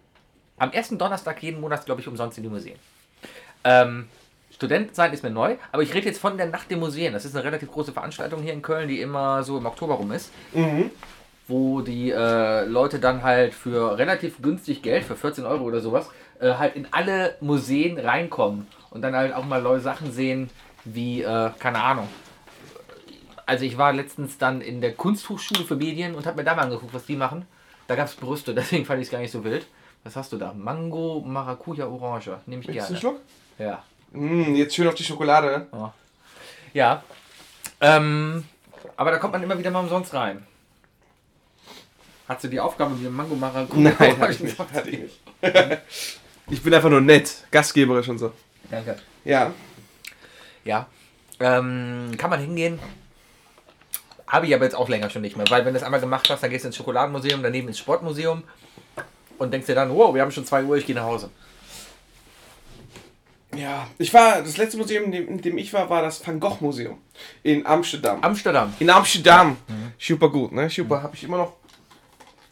am 0.58 0.72
ersten 0.72 0.98
Donnerstag 0.98 1.42
jeden 1.42 1.62
Monat, 1.62 1.86
glaube 1.86 2.02
ich, 2.02 2.08
umsonst 2.08 2.36
in 2.36 2.44
die 2.44 2.50
Museen. 2.50 2.78
Ähm, 3.64 4.08
Student 4.54 4.94
sein 4.94 5.12
ist 5.14 5.22
mir 5.22 5.30
neu, 5.30 5.56
aber 5.72 5.82
ich 5.82 5.92
rede 5.94 6.06
jetzt 6.06 6.18
von 6.18 6.36
der 6.36 6.46
Nacht 6.46 6.70
der 6.70 6.78
Museen. 6.78 7.12
Das 7.12 7.24
ist 7.24 7.34
eine 7.34 7.44
relativ 7.44 7.70
große 7.70 7.92
Veranstaltung 7.92 8.42
hier 8.42 8.54
in 8.54 8.62
Köln, 8.62 8.88
die 8.88 9.00
immer 9.00 9.42
so 9.42 9.58
im 9.58 9.66
Oktober 9.66 9.94
rum 9.94 10.12
ist. 10.12 10.30
Wo 11.48 11.80
die 11.80 12.10
äh, 12.10 12.64
Leute 12.64 12.98
dann 12.98 13.22
halt 13.22 13.54
für 13.54 13.98
relativ 13.98 14.42
günstig 14.42 14.82
Geld, 14.82 15.04
für 15.04 15.14
14 15.16 15.44
Euro 15.46 15.64
oder 15.64 15.80
sowas, 15.80 16.10
äh, 16.40 16.54
halt 16.54 16.74
in 16.74 16.88
alle 16.90 17.36
Museen 17.40 17.98
reinkommen 17.98 18.66
und 18.90 19.02
dann 19.02 19.14
halt 19.14 19.32
auch 19.32 19.44
mal 19.44 19.62
neue 19.62 19.80
Sachen 19.80 20.12
sehen, 20.12 20.50
wie, 20.84 21.22
äh, 21.22 21.50
keine 21.58 21.82
Ahnung. 21.82 22.08
Also 23.46 23.64
ich 23.64 23.78
war 23.78 23.92
letztens 23.92 24.38
dann 24.38 24.60
in 24.60 24.80
der 24.80 24.94
Kunsthochschule 24.94 25.64
für 25.64 25.76
Medien 25.76 26.16
und 26.16 26.26
habe 26.26 26.38
mir 26.38 26.44
da 26.44 26.54
mal 26.56 26.62
angeguckt, 26.62 26.92
was 26.92 27.06
die 27.06 27.14
machen. 27.14 27.46
Da 27.86 27.94
gab 27.94 28.06
es 28.06 28.14
Brüste, 28.14 28.54
deswegen 28.56 28.84
fand 28.84 29.00
ich 29.00 29.06
es 29.06 29.12
gar 29.12 29.20
nicht 29.20 29.30
so 29.30 29.44
wild. 29.44 29.66
Was 30.02 30.16
hast 30.16 30.32
du 30.32 30.36
da? 30.36 30.52
Mango, 30.52 31.22
Maracuja, 31.24 31.86
Orange. 31.86 32.38
Nehme 32.46 32.62
ich 32.62 32.68
Willst 32.68 32.68
du 32.68 32.72
gerne. 32.72 32.88
einen 32.88 32.96
Schluck? 32.96 33.20
Ja. 33.58 33.82
Mm, 34.12 34.54
jetzt 34.54 34.74
schön 34.74 34.86
auf 34.88 34.94
die 34.94 35.04
Schokolade. 35.04 35.66
Ja. 36.72 37.02
Ähm, 37.80 38.44
aber 38.96 39.10
da 39.10 39.18
kommt 39.18 39.32
man 39.32 39.42
immer 39.42 39.58
wieder 39.58 39.70
mal 39.70 39.80
umsonst 39.80 40.14
rein. 40.14 40.46
Hast 42.28 42.42
du 42.42 42.48
die 42.48 42.58
Aufgabe 42.58 42.94
mit 42.94 43.04
dem 43.04 43.14
Mango 43.14 43.36
Maracuja? 43.36 43.94
Nein, 43.98 44.18
hatte 44.18 44.32
ich 44.32 44.40
nicht. 44.40 44.58
Hatte 44.58 44.90
ich 44.90 44.98
nicht. 44.98 45.20
ich 46.50 46.62
bin 46.62 46.74
einfach 46.74 46.90
nur 46.90 47.00
nett, 47.00 47.44
gastgeberisch 47.50 48.08
und 48.08 48.18
so. 48.18 48.32
Danke. 48.68 48.96
Ja. 49.24 49.52
Ja. 50.64 50.86
Ähm, 51.38 52.10
kann 52.18 52.30
man 52.30 52.40
hingehen? 52.40 52.80
Habe 54.26 54.46
ich 54.46 54.54
aber 54.54 54.64
jetzt 54.64 54.74
auch 54.74 54.88
länger 54.88 55.08
schon 55.08 55.22
nicht 55.22 55.36
mehr, 55.36 55.46
weil 55.50 55.64
wenn 55.64 55.72
du 55.72 55.78
es 55.78 55.84
einmal 55.84 56.00
gemacht 56.00 56.28
hast, 56.28 56.42
dann 56.42 56.50
gehst 56.50 56.64
du 56.64 56.68
ins 56.68 56.76
Schokoladenmuseum, 56.76 57.44
daneben 57.44 57.68
ins 57.68 57.78
Sportmuseum 57.78 58.42
und 59.38 59.52
denkst 59.52 59.66
dir 59.66 59.76
dann, 59.76 59.94
wow, 59.94 60.12
wir 60.12 60.22
haben 60.22 60.32
schon 60.32 60.44
2 60.44 60.64
Uhr, 60.64 60.76
ich 60.76 60.86
gehe 60.86 60.96
nach 60.96 61.04
Hause. 61.04 61.30
Ja. 63.54 63.86
Ich 63.98 64.12
war, 64.12 64.42
das 64.42 64.56
letzte 64.56 64.78
Museum, 64.78 65.04
in 65.04 65.12
dem, 65.12 65.28
in 65.28 65.40
dem 65.40 65.58
ich 65.58 65.72
war, 65.72 65.88
war 65.88 66.02
das 66.02 66.26
Van 66.26 66.40
Gogh 66.40 66.56
Museum. 66.60 66.98
In 67.44 67.64
Amsterdam. 67.64 68.18
Amsterdam. 68.22 68.74
in 68.80 68.90
Amsterdam. 68.90 69.56
Super 69.98 70.28
gut, 70.28 70.50
ne? 70.50 70.68
Super, 70.68 71.02
habe 71.04 71.14
ich 71.14 71.22
immer 71.22 71.38
noch 71.38 71.52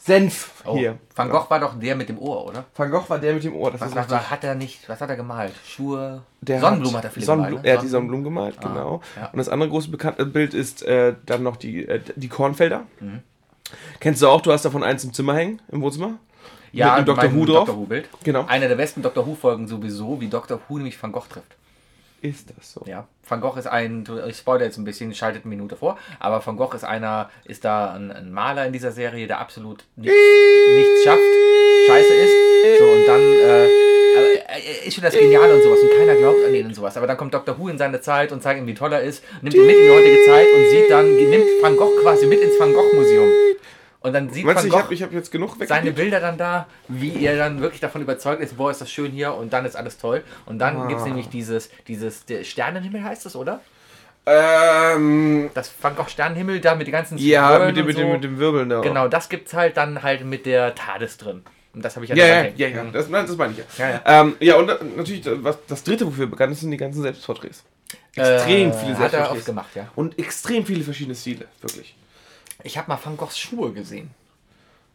Senf 0.07 0.63
Oh, 0.67 0.77
hier. 0.77 0.99
Van 1.15 1.31
Gogh 1.31 1.49
war 1.49 1.61
doch 1.61 1.79
der 1.79 1.97
mit 1.97 2.11
dem 2.11 2.19
Ohr, 2.19 2.47
oder? 2.47 2.65
Van 2.77 2.91
Gogh 2.91 3.09
war 3.09 3.19
der 3.19 3.33
mit 3.35 3.43
dem 3.45 3.55
Ohr. 3.57 3.71
Das 3.71 3.81
Was, 3.81 3.89
ist 3.89 3.97
was, 3.97 4.11
richtig. 4.11 4.31
hat 4.31 4.45
er 4.45 4.55
nicht? 4.55 4.87
Was 4.89 5.01
hat 5.01 5.09
er 5.09 5.17
gemalt? 5.17 5.53
Schuhe? 5.67 6.23
Der 6.43 6.61
Sonnenblumen 6.61 6.99
hat, 6.99 7.05
er 7.05 7.11
viele 7.11 7.25
Sonnenblu- 7.27 7.47
gemalt. 7.49 7.63
ne? 7.65 7.69
Er 7.71 7.77
hat 7.77 7.83
die 7.85 7.89
Sonnenblumen 7.89 8.25
gemalt, 8.25 8.61
genau. 8.61 9.01
ja. 9.17 9.29
Und 9.31 9.39
das 9.39 9.49
andere 9.49 9.71
große 9.71 9.91
bekannte 9.91 10.27
Bild 10.27 10.53
ist 10.53 10.83
äh, 10.83 11.15
dann 11.25 11.43
noch 11.43 11.57
die, 11.57 11.87
äh, 11.89 12.01
die 12.17 12.29
Kornfelder. 12.29 12.83
Mhm. 13.01 13.21
Kennst 14.01 14.21
du 14.21 14.29
auch, 14.29 14.43
du 14.43 14.53
hast 14.53 14.67
davon 14.67 14.83
eins 14.83 15.05
im 15.05 15.15
Zimmer 15.15 15.35
hängen, 15.35 15.63
im 15.73 15.81
Wohnzimmer? 15.81 16.19
Ja, 16.73 16.97
mit 16.99 17.07
dem 17.07 17.15
Dr. 17.15 17.25
mein 17.31 17.37
Who 17.41 17.47
drauf. 17.47 17.67
Dr. 17.67 17.77
Who-Bild. 17.81 18.09
Genau. 18.25 18.45
Eine 18.47 18.69
der 18.69 18.75
besten 18.77 19.01
Dr. 19.01 19.27
Who-Folgen 19.27 19.69
sowieso, 19.69 20.21
wie 20.21 20.29
Dr. 20.29 20.61
Who 20.69 20.77
nämlich 20.77 21.03
Van 21.03 21.13
Gogh 21.13 21.25
trifft. 21.31 21.57
Ist 22.25 22.49
das 22.57 22.73
so? 22.73 22.81
Ja, 22.87 23.07
Van 23.29 23.43
Gogh 23.43 23.59
ist 23.59 23.67
ein, 23.67 24.03
ich 24.27 24.39
spoilere 24.39 24.65
jetzt 24.65 24.79
ein 24.79 24.85
bisschen, 24.85 25.15
schaltet 25.15 25.45
eine 25.45 25.55
Minute 25.55 25.77
vor, 25.77 25.99
aber 26.19 26.45
Van 26.45 26.57
Gogh 26.57 26.75
ist 26.75 26.83
einer, 26.83 27.29
ist 27.45 27.67
da 27.67 27.93
ein, 27.93 28.11
ein 28.11 28.33
Maler 28.33 28.65
in 28.65 28.73
dieser 28.73 28.93
Serie, 28.93 29.27
der 29.27 29.41
absolut 29.41 29.85
nichts, 29.97 30.17
nichts 30.75 31.05
schafft, 31.05 31.21
scheiße 31.87 32.15
ist. 32.15 32.33
So, 32.79 32.85
und 32.87 33.07
dann, 33.07 33.21
äh, 33.21 33.69
er 34.47 34.87
ist 34.87 34.95
schon 34.95 35.05
das 35.05 35.13
Geniale 35.13 35.55
und 35.55 35.63
sowas 35.65 35.81
und 35.81 35.91
keiner 35.91 36.15
glaubt 36.15 36.43
an 36.47 36.55
ihn 36.55 36.65
und 36.65 36.75
sowas. 36.75 36.97
Aber 36.97 37.07
dann 37.07 37.19
kommt 37.19 37.35
Dr. 37.35 37.59
Who 37.59 37.69
in 37.69 37.77
seine 37.77 38.01
Zeit 38.01 38.33
und 38.33 38.43
zeigt 38.43 38.59
ihm, 38.59 38.67
wie 38.67 38.73
toll 38.73 38.95
er 38.95 39.03
ist, 39.03 39.23
nimmt 39.43 39.55
ihn 39.55 39.67
mit 39.67 39.77
in 39.77 39.83
die 39.83 39.91
heutige 39.91 40.25
Zeit 40.25 40.47
und 40.51 40.71
sieht 40.71 40.91
dann, 40.91 41.15
nimmt 41.15 41.45
Van 41.61 41.77
Gogh 41.77 42.01
quasi 42.01 42.27
mit 42.27 42.41
ins 42.41 42.59
Van 42.59 42.73
Gogh 42.73 42.95
Museum. 42.95 43.29
Und 44.05 44.13
dann 44.13 44.29
sieht 44.29 44.45
Meinst 44.45 44.61
Van 44.63 44.67
ich 44.67 44.73
Gogh 44.73 44.83
habe 44.83 44.95
ich 44.95 45.03
hab 45.03 45.13
jetzt 45.13 45.33
genug 45.33 45.59
weg? 45.59 45.67
seine 45.67 45.91
Bilder 45.91 46.21
dann 46.21 46.37
da, 46.37 46.67
wie 46.89 47.25
er 47.25 47.39
dann 47.39 47.61
wirklich 47.63 47.81
davon 47.81 48.03
überzeugt 48.03 48.43
ist, 48.43 48.57
boah, 48.59 48.71
ist 48.71 48.81
das 48.83 48.91
schön 48.93 49.11
hier 49.11 49.33
und 49.35 49.53
dann 49.55 49.65
ist 49.65 49.77
alles 49.77 49.97
toll. 49.97 50.23
Und 50.45 50.59
dann 50.59 50.77
Ah. 50.77 50.87
gibt 50.89 51.01
es 51.01 51.07
nämlich 51.07 51.29
dieses, 51.31 51.71
dieses 51.89 52.27
der 52.27 52.45
Sternenhimmel 52.45 53.03
heißt 53.03 53.25
es, 53.25 53.35
oder? 53.35 53.61
Ähm, 54.27 55.51
Das 55.55 55.73
Van 55.81 55.97
Gogh 55.97 56.09
Sternenhimmel 56.09 56.61
da 56.61 56.75
mit 56.75 56.87
den 56.87 56.93
ganzen 56.93 57.19
ja, 57.19 57.51
Wirbeln 57.51 57.69
mit 57.69 57.77
dem, 57.77 57.87
mit, 57.87 57.97
dem, 57.99 58.07
so. 58.07 58.13
mit 58.13 58.25
dem 58.25 58.39
Wirbeln 58.39 58.69
da. 58.69 58.81
Genau, 58.81 59.09
das 59.09 59.29
gibt's 59.29 59.55
halt 59.55 59.77
dann 59.77 60.03
halt 60.03 60.25
mit 60.25 60.47
der 60.47 60.75
TARDIS 60.75 61.17
drin. 61.19 61.43
Und 61.75 61.85
das 61.85 61.97
habe 61.97 62.05
ich 62.05 62.11
ja 62.11 62.17
Ja, 62.17 62.27
ja, 62.27 62.51
ja, 62.57 62.69
ja, 62.69 62.85
das, 62.93 63.09
nein, 63.09 63.27
das 63.27 63.37
meine 63.37 63.53
ich 63.53 63.59
ja. 63.59 63.65
Ja, 63.79 63.91
ja. 64.05 64.21
Ähm, 64.23 64.37
ja, 64.41 64.57
und 64.57 64.97
natürlich, 64.97 65.23
was, 65.43 65.59
das 65.67 65.83
dritte, 65.83 66.07
wofür 66.07 66.27
bekannt 66.27 66.53
ist, 66.53 66.61
sind 66.61 66.71
die 66.71 66.77
ganzen 66.77 67.03
Selbstporträts. 67.03 67.65
Extrem 68.15 68.71
Äh, 68.71 68.73
viele 68.73 68.93
Hat 68.99 69.01
er 69.01 69.11
Selbstporträts. 69.11 69.31
oft 69.39 69.47
gemacht, 69.47 69.71
ja. 69.75 69.89
Und 69.97 70.19
extrem 70.19 70.65
viele 70.65 70.85
verschiedene 70.85 71.17
Stile, 71.17 71.47
wirklich. 71.61 71.95
Ich 72.65 72.77
habe 72.79 72.89
mal 72.89 72.99
Van 73.03 73.17
Goghs 73.17 73.39
Schuhe 73.39 73.73
gesehen. 73.73 74.11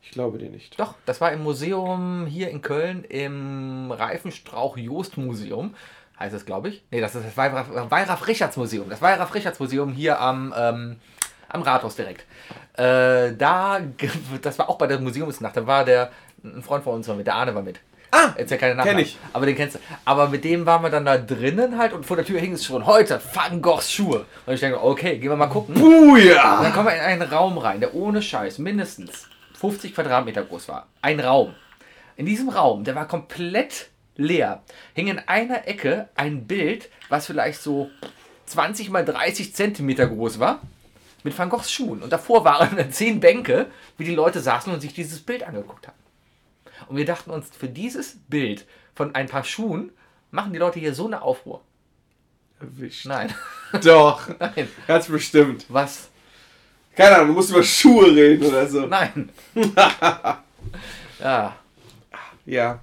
Ich 0.02 0.12
glaube 0.12 0.38
dir 0.40 0.50
nicht. 0.50 0.80
Doch, 0.80 0.96
das 1.06 1.22
war 1.22 1.32
im 1.32 1.44
Museum 1.44 2.26
hier 2.26 2.50
in 2.50 2.62
Köln, 2.62 3.04
im 3.04 3.92
Reifenstrauch-Jost-Museum. 3.92 5.76
Heißt 6.20 6.34
es, 6.34 6.46
glaube 6.46 6.70
ich. 6.70 6.84
Nee, 6.92 7.00
das 7.00 7.16
ist 7.16 7.26
das 7.26 7.38
Wallraf- 7.38 7.90
Wallraf-Richards-Museum. 7.92 8.90
Das 8.90 9.02
Wallraf-Richards-Museum 9.02 9.94
hier 9.94 10.20
am, 10.20 10.54
ähm, 10.58 10.96
am 11.48 11.62
Rathaus 11.62 11.96
direkt. 11.96 12.26
Äh, 12.74 13.36
da, 13.36 13.80
das 14.42 14.58
war 14.60 14.68
auch 14.70 14.78
bei 14.78 14.88
der 14.88 15.00
Museumsnacht. 15.00 15.56
Da 15.56 15.68
war 15.68 15.86
der, 15.86 16.12
ein 16.44 16.64
Freund 16.64 16.84
von 16.84 16.96
uns 16.96 17.08
war 17.08 17.16
mit, 17.16 17.28
der 17.28 17.36
Arne 17.36 17.54
war 17.56 17.62
mit. 17.62 17.80
Ah, 18.12 18.34
Jetzt 18.38 18.50
ja 18.52 18.58
keine 18.58 18.76
Nachnamen. 18.76 18.98
kenn 18.98 19.06
ich. 19.06 19.18
Aber 19.34 19.46
den 19.46 19.56
kennst 19.56 19.76
du. 19.76 19.80
Aber 20.06 20.30
mit 20.30 20.44
dem 20.44 20.66
waren 20.66 20.82
wir 20.82 20.90
dann 20.90 21.06
da 21.06 21.18
drinnen 21.18 21.78
halt 21.78 21.94
und 21.94 22.06
vor 22.06 22.16
der 22.18 22.26
Tür 22.26 22.40
hing 22.40 22.54
es 22.54 22.66
schon. 22.66 22.86
Heute 22.86 23.22
Van 23.34 23.62
Goghs 23.62 23.92
Schuhe. 23.92 24.26
Und 24.46 24.54
ich 24.54 24.60
denke, 24.60 24.84
okay, 24.84 25.18
gehen 25.20 25.30
wir 25.30 25.36
mal 25.36 25.48
gucken. 25.48 25.76
Und 25.76 25.82
Buja! 25.82 26.62
dann 26.64 26.74
kommen 26.74 26.88
wir 26.88 26.96
in 26.96 27.02
einen 27.02 27.22
Raum 27.22 27.58
rein, 27.58 27.80
der 27.80 27.94
ohne 27.94 28.22
Scheiß 28.22 28.58
mindestens 28.58 29.28
50 29.60 29.94
Quadratmeter 29.94 30.44
groß 30.44 30.70
war. 30.70 30.88
Ein 31.02 31.20
Raum. 31.20 31.54
In 32.16 32.26
diesem 32.26 32.50
Raum, 32.50 32.84
der 32.84 32.96
war 32.96 33.08
komplett 33.08 33.90
leer, 34.16 34.64
hing 34.94 35.08
in 35.08 35.20
einer 35.20 35.68
Ecke 35.68 36.10
ein 36.16 36.46
Bild, 36.48 36.90
was 37.08 37.28
vielleicht 37.28 37.62
so 37.62 37.90
20 38.48 38.90
mal 38.90 39.06
30 39.06 39.56
Zentimeter 39.56 40.08
groß 40.08 40.40
war, 40.40 40.62
mit 41.24 41.38
Van 41.38 41.50
Goghs 41.50 41.72
Schuhen. 41.72 42.02
Und 42.02 42.12
davor 42.12 42.44
waren 42.44 42.76
dann 42.76 42.92
zehn 42.92 43.20
Bänke, 43.20 43.68
wie 43.98 44.04
die 44.04 44.16
Leute 44.16 44.40
saßen 44.40 44.74
und 44.74 44.82
sich 44.82 44.94
dieses 44.94 45.20
Bild 45.22 45.44
angeguckt 45.44 45.88
haben. 45.88 45.98
Und 46.90 46.98
wir 46.98 47.06
dachten 47.06 47.30
uns, 47.30 47.50
für 47.56 47.70
dieses 47.70 48.18
Bild 48.28 48.66
von 48.96 49.14
ein 49.14 49.28
paar 49.28 49.44
Schuhen 49.44 49.92
machen 50.32 50.52
die 50.54 50.60
Leute 50.60 50.80
hier 50.80 50.96
so 50.96 51.06
eine 51.06 51.22
Aufruhr. 51.22 51.62
Erwischt. 52.60 53.06
Nein, 53.06 53.34
Doch, 53.84 54.28
nein. 54.40 54.68
ganz 54.88 55.08
bestimmt. 55.08 55.66
Was? 55.70 56.10
Keine 56.96 57.16
Ahnung, 57.16 57.28
du 57.28 57.34
musst 57.36 57.52
über 57.52 57.64
Schuhe 57.64 58.14
reden 58.14 58.44
oder 58.44 58.68
so. 58.68 58.88
Nein. 58.88 59.30
ja. 61.20 61.56
Ja. 62.46 62.80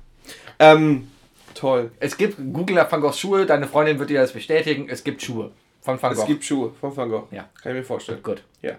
Ähm, 0.58 1.10
toll. 1.52 1.90
Es 1.98 2.16
gibt, 2.16 2.36
Google 2.52 2.76
nach 2.76 2.90
Van 2.90 3.00
Goghs 3.00 3.18
Schuhe, 3.18 3.44
deine 3.44 3.66
Freundin 3.66 3.98
wird 3.98 4.08
dir 4.08 4.20
das 4.20 4.32
bestätigen, 4.32 4.88
es 4.88 5.02
gibt 5.02 5.20
Schuhe 5.20 5.50
von 5.82 6.00
Van 6.00 6.14
Gogh. 6.14 6.22
Es 6.22 6.26
gibt 6.28 6.44
Schuhe 6.44 6.72
von 6.80 6.96
Van 6.96 7.10
Gogh. 7.10 7.26
Ja. 7.32 7.48
Kann 7.60 7.72
ich 7.72 7.78
mir 7.78 7.84
vorstellen. 7.84 8.22
Gut. 8.22 8.42
Ja. 8.62 8.76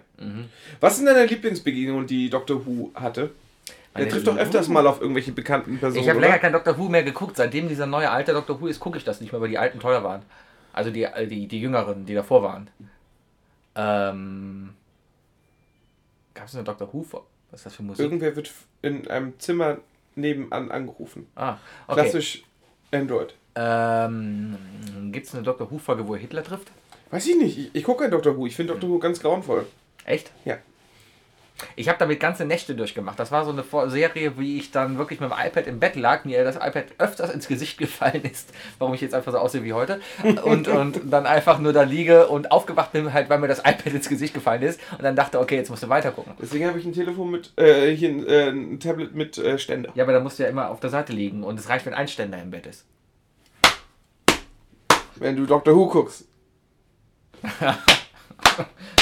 Was 0.80 0.96
sind 0.96 1.06
deine 1.06 1.26
Lieblingsbegegnungen, 1.26 2.06
die 2.06 2.30
Dr. 2.30 2.66
Who 2.66 2.90
hatte? 2.94 3.30
Der 3.98 4.08
trifft 4.08 4.26
doch 4.26 4.36
öfters 4.36 4.68
mal 4.68 4.86
auf 4.86 5.00
irgendwelche 5.00 5.32
bekannten 5.32 5.78
Personen. 5.78 6.02
Ich 6.02 6.08
habe 6.08 6.20
länger 6.20 6.38
kein 6.38 6.52
Doctor 6.52 6.78
Who 6.78 6.88
mehr 6.88 7.02
geguckt. 7.02 7.36
Seitdem 7.36 7.68
dieser 7.68 7.86
neue 7.86 8.10
alte 8.10 8.32
Doctor 8.32 8.60
Who 8.60 8.66
ist, 8.66 8.80
gucke 8.80 8.98
ich 8.98 9.04
das 9.04 9.20
nicht 9.20 9.32
mehr, 9.32 9.40
weil 9.40 9.48
die 9.48 9.58
alten 9.58 9.80
teuer 9.80 10.02
waren. 10.02 10.22
Also 10.72 10.90
die, 10.90 11.04
äh, 11.04 11.26
die, 11.26 11.46
die 11.48 11.60
jüngeren, 11.60 12.06
die 12.06 12.14
davor 12.14 12.42
waren. 12.42 12.70
Ähm, 13.74 14.70
Gab 16.34 16.46
es 16.46 16.54
eine 16.54 16.64
Doctor 16.64 16.92
Who? 16.92 17.04
Was 17.50 17.60
ist 17.60 17.66
das 17.66 17.74
für 17.74 17.82
Musik? 17.82 18.04
Irgendwer 18.04 18.36
wird 18.36 18.52
in 18.82 19.08
einem 19.08 19.38
Zimmer 19.38 19.78
nebenan 20.14 20.70
angerufen. 20.70 21.26
ah, 21.36 21.56
okay. 21.86 22.02
Klassisch 22.02 22.42
Android. 22.92 23.34
Ähm, 23.54 24.56
Gibt 25.10 25.26
es 25.26 25.34
eine 25.34 25.42
Doctor 25.42 25.70
Who-Folge, 25.70 26.06
wo 26.06 26.14
er 26.14 26.20
Hitler 26.20 26.44
trifft? 26.44 26.70
Weiß 27.10 27.26
ich 27.26 27.36
nicht. 27.36 27.58
Ich, 27.58 27.70
ich 27.74 27.84
gucke 27.84 28.02
kein 28.02 28.10
Doctor 28.10 28.36
Who. 28.36 28.46
Ich 28.46 28.54
finde 28.54 28.72
Doctor 28.72 28.88
Who 28.90 28.98
ganz 28.98 29.20
grauenvoll. 29.20 29.66
Echt? 30.04 30.30
Ja. 30.44 30.58
Ich 31.74 31.88
habe 31.88 31.98
damit 31.98 32.20
ganze 32.20 32.44
Nächte 32.44 32.74
durchgemacht. 32.76 33.18
Das 33.18 33.32
war 33.32 33.44
so 33.44 33.50
eine 33.50 33.64
Vor- 33.64 33.90
Serie, 33.90 34.38
wie 34.38 34.58
ich 34.58 34.70
dann 34.70 34.96
wirklich 34.98 35.18
mit 35.18 35.30
dem 35.30 35.36
iPad 35.38 35.66
im 35.66 35.80
Bett 35.80 35.96
lag, 35.96 36.24
mir 36.24 36.44
das 36.44 36.56
iPad 36.56 36.84
öfters 36.98 37.30
ins 37.30 37.48
Gesicht 37.48 37.78
gefallen 37.78 38.22
ist, 38.24 38.50
warum 38.78 38.94
ich 38.94 39.00
jetzt 39.00 39.14
einfach 39.14 39.32
so 39.32 39.38
aussehe 39.38 39.64
wie 39.64 39.72
heute. 39.72 40.00
Und, 40.44 40.68
und 40.68 41.00
dann 41.12 41.26
einfach 41.26 41.58
nur 41.58 41.72
da 41.72 41.82
liege 41.82 42.28
und 42.28 42.52
aufgewacht 42.52 42.92
bin, 42.92 43.12
halt, 43.12 43.28
weil 43.28 43.38
mir 43.38 43.48
das 43.48 43.58
iPad 43.60 43.86
ins 43.92 44.08
Gesicht 44.08 44.34
gefallen 44.34 44.62
ist. 44.62 44.80
Und 44.92 45.02
dann 45.02 45.16
dachte, 45.16 45.40
okay, 45.40 45.56
jetzt 45.56 45.68
musst 45.70 45.82
du 45.82 45.88
weiter 45.88 46.12
gucken. 46.12 46.32
Deswegen 46.40 46.66
habe 46.66 46.78
ich 46.78 46.84
ein 46.84 46.92
Telefon 46.92 47.30
mit, 47.30 47.52
äh, 47.58 47.90
hier 47.94 48.08
ein, 48.10 48.26
äh, 48.26 48.48
ein 48.50 48.78
Tablet 48.80 49.14
mit 49.14 49.36
äh, 49.38 49.58
Ständer. 49.58 49.90
Ja, 49.94 50.04
aber 50.04 50.12
da 50.12 50.20
musst 50.20 50.38
du 50.38 50.44
ja 50.44 50.48
immer 50.48 50.70
auf 50.70 50.78
der 50.80 50.90
Seite 50.90 51.12
liegen 51.12 51.42
und 51.42 51.58
es 51.58 51.68
reicht, 51.68 51.86
wenn 51.86 51.94
ein 51.94 52.08
Ständer 52.08 52.40
im 52.40 52.50
Bett 52.50 52.66
ist. 52.66 52.84
Wenn 55.16 55.36
du 55.36 55.46
Doctor 55.46 55.74
Who 55.74 55.88
guckst. 55.88 56.24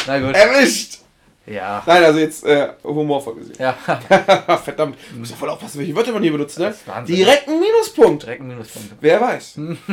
Na 0.07 0.19
gut. 0.21 0.35
Erwischt! 0.35 1.01
Ja. 1.47 1.83
Nein, 1.87 2.05
also 2.05 2.19
jetzt 2.19 2.45
äh, 2.45 2.71
humorvoll 2.83 3.37
gesehen. 3.37 3.57
Ja. 3.59 3.73
Verdammt. 4.65 4.97
Du 5.13 5.19
musst 5.19 5.31
ja 5.31 5.37
voll 5.37 5.49
aufpassen, 5.49 5.79
welche 5.79 5.95
Wörter 5.95 6.13
man 6.13 6.23
hier 6.23 6.33
benutzt, 6.33 6.59
ne? 6.59 6.75
Direkt 7.07 7.49
ein 7.49 7.61
Minuspunkt. 7.61 8.25
Direkt 8.25 8.41
ein 8.43 8.49
Minuspunkt. 8.49 8.89
Wer 9.01 9.21
weiß. 9.21 9.57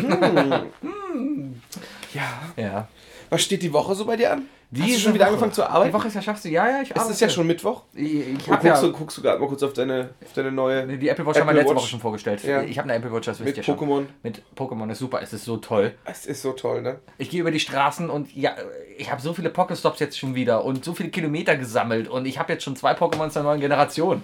Hm. 1.14 1.62
Ja. 2.14 2.41
Ja. 2.56 2.88
Was 3.30 3.43
steht 3.43 3.62
die 3.62 3.72
Woche 3.72 3.93
so 3.95 4.06
bei 4.06 4.18
dir 4.18 4.34
an? 4.34 4.47
Hast 4.76 4.88
Diese 4.88 4.97
du 4.97 5.03
schon 5.03 5.13
wieder 5.13 5.26
Woche. 5.26 5.30
angefangen 5.34 5.53
zu 5.53 5.61
Die 5.61 5.67
arbeiten? 5.67 5.93
Woche 5.93 6.07
ist 6.07 6.13
ja, 6.15 6.21
schaffst 6.21 6.45
du, 6.45 6.49
ja, 6.49 6.67
ja, 6.67 6.82
ich 6.82 6.95
Es 6.95 7.09
ist 7.09 7.21
ja 7.21 7.30
schon 7.30 7.45
Mittwoch. 7.45 7.84
Ich, 7.93 8.03
ich 8.28 8.38
Guck, 8.39 8.55
habe 8.57 8.67
ja. 8.67 8.74
guckst, 8.74 8.84
du, 8.84 8.91
guckst 8.97 9.17
du 9.17 9.21
gerade 9.21 9.39
mal 9.39 9.47
kurz 9.47 9.61
auf 9.61 9.74
deine, 9.74 10.09
auf 10.26 10.34
deine 10.34 10.51
neue 10.51 10.88
Die 10.97 11.07
Apple 11.09 11.26
Watch 11.26 11.39
haben 11.39 11.45
wir 11.47 11.51
Apple 11.51 11.55
letzte 11.61 11.76
Watch. 11.76 11.82
Woche 11.84 11.89
schon 11.91 11.99
vorgestellt. 11.99 12.43
Ja. 12.43 12.63
Ich 12.63 12.78
habe 12.80 12.89
eine 12.89 12.97
Apple 12.97 13.13
Watch, 13.13 13.26
das 13.28 13.39
wisst 13.39 13.47
mit 13.47 13.57
ihr 13.57 13.63
schon. 13.63 13.78
Pokémon. 13.78 14.05
Mit 14.24 14.41
Pokémon 14.57 14.89
ist 14.91 14.99
super, 14.99 15.21
es 15.21 15.32
ist 15.32 15.45
so 15.45 15.57
toll. 15.57 15.93
Es 16.05 16.26
ist 16.26 16.41
so 16.41 16.53
toll, 16.53 16.82
ne? 16.82 16.99
Ich 17.19 17.30
gehe 17.30 17.41
über 17.41 17.51
die 17.51 17.59
Straßen 17.59 18.09
und 18.09 18.36
ja, 18.36 18.55
ich 18.97 19.11
habe 19.11 19.21
so 19.21 19.34
viele 19.34 19.49
Pokéstops 19.49 19.99
jetzt 19.99 20.17
schon 20.17 20.34
wieder 20.34 20.65
und 20.65 20.84
so 20.84 20.93
viele 20.93 21.09
Kilometer 21.09 21.55
gesammelt 21.55 22.07
und 22.07 22.26
ich 22.26 22.39
habe 22.39 22.53
jetzt 22.53 22.63
schon 22.63 22.76
zwei 22.76 22.93
Pokémon 22.93 23.30
zur 23.30 23.43
neuen 23.43 23.59
Generation. 23.61 24.24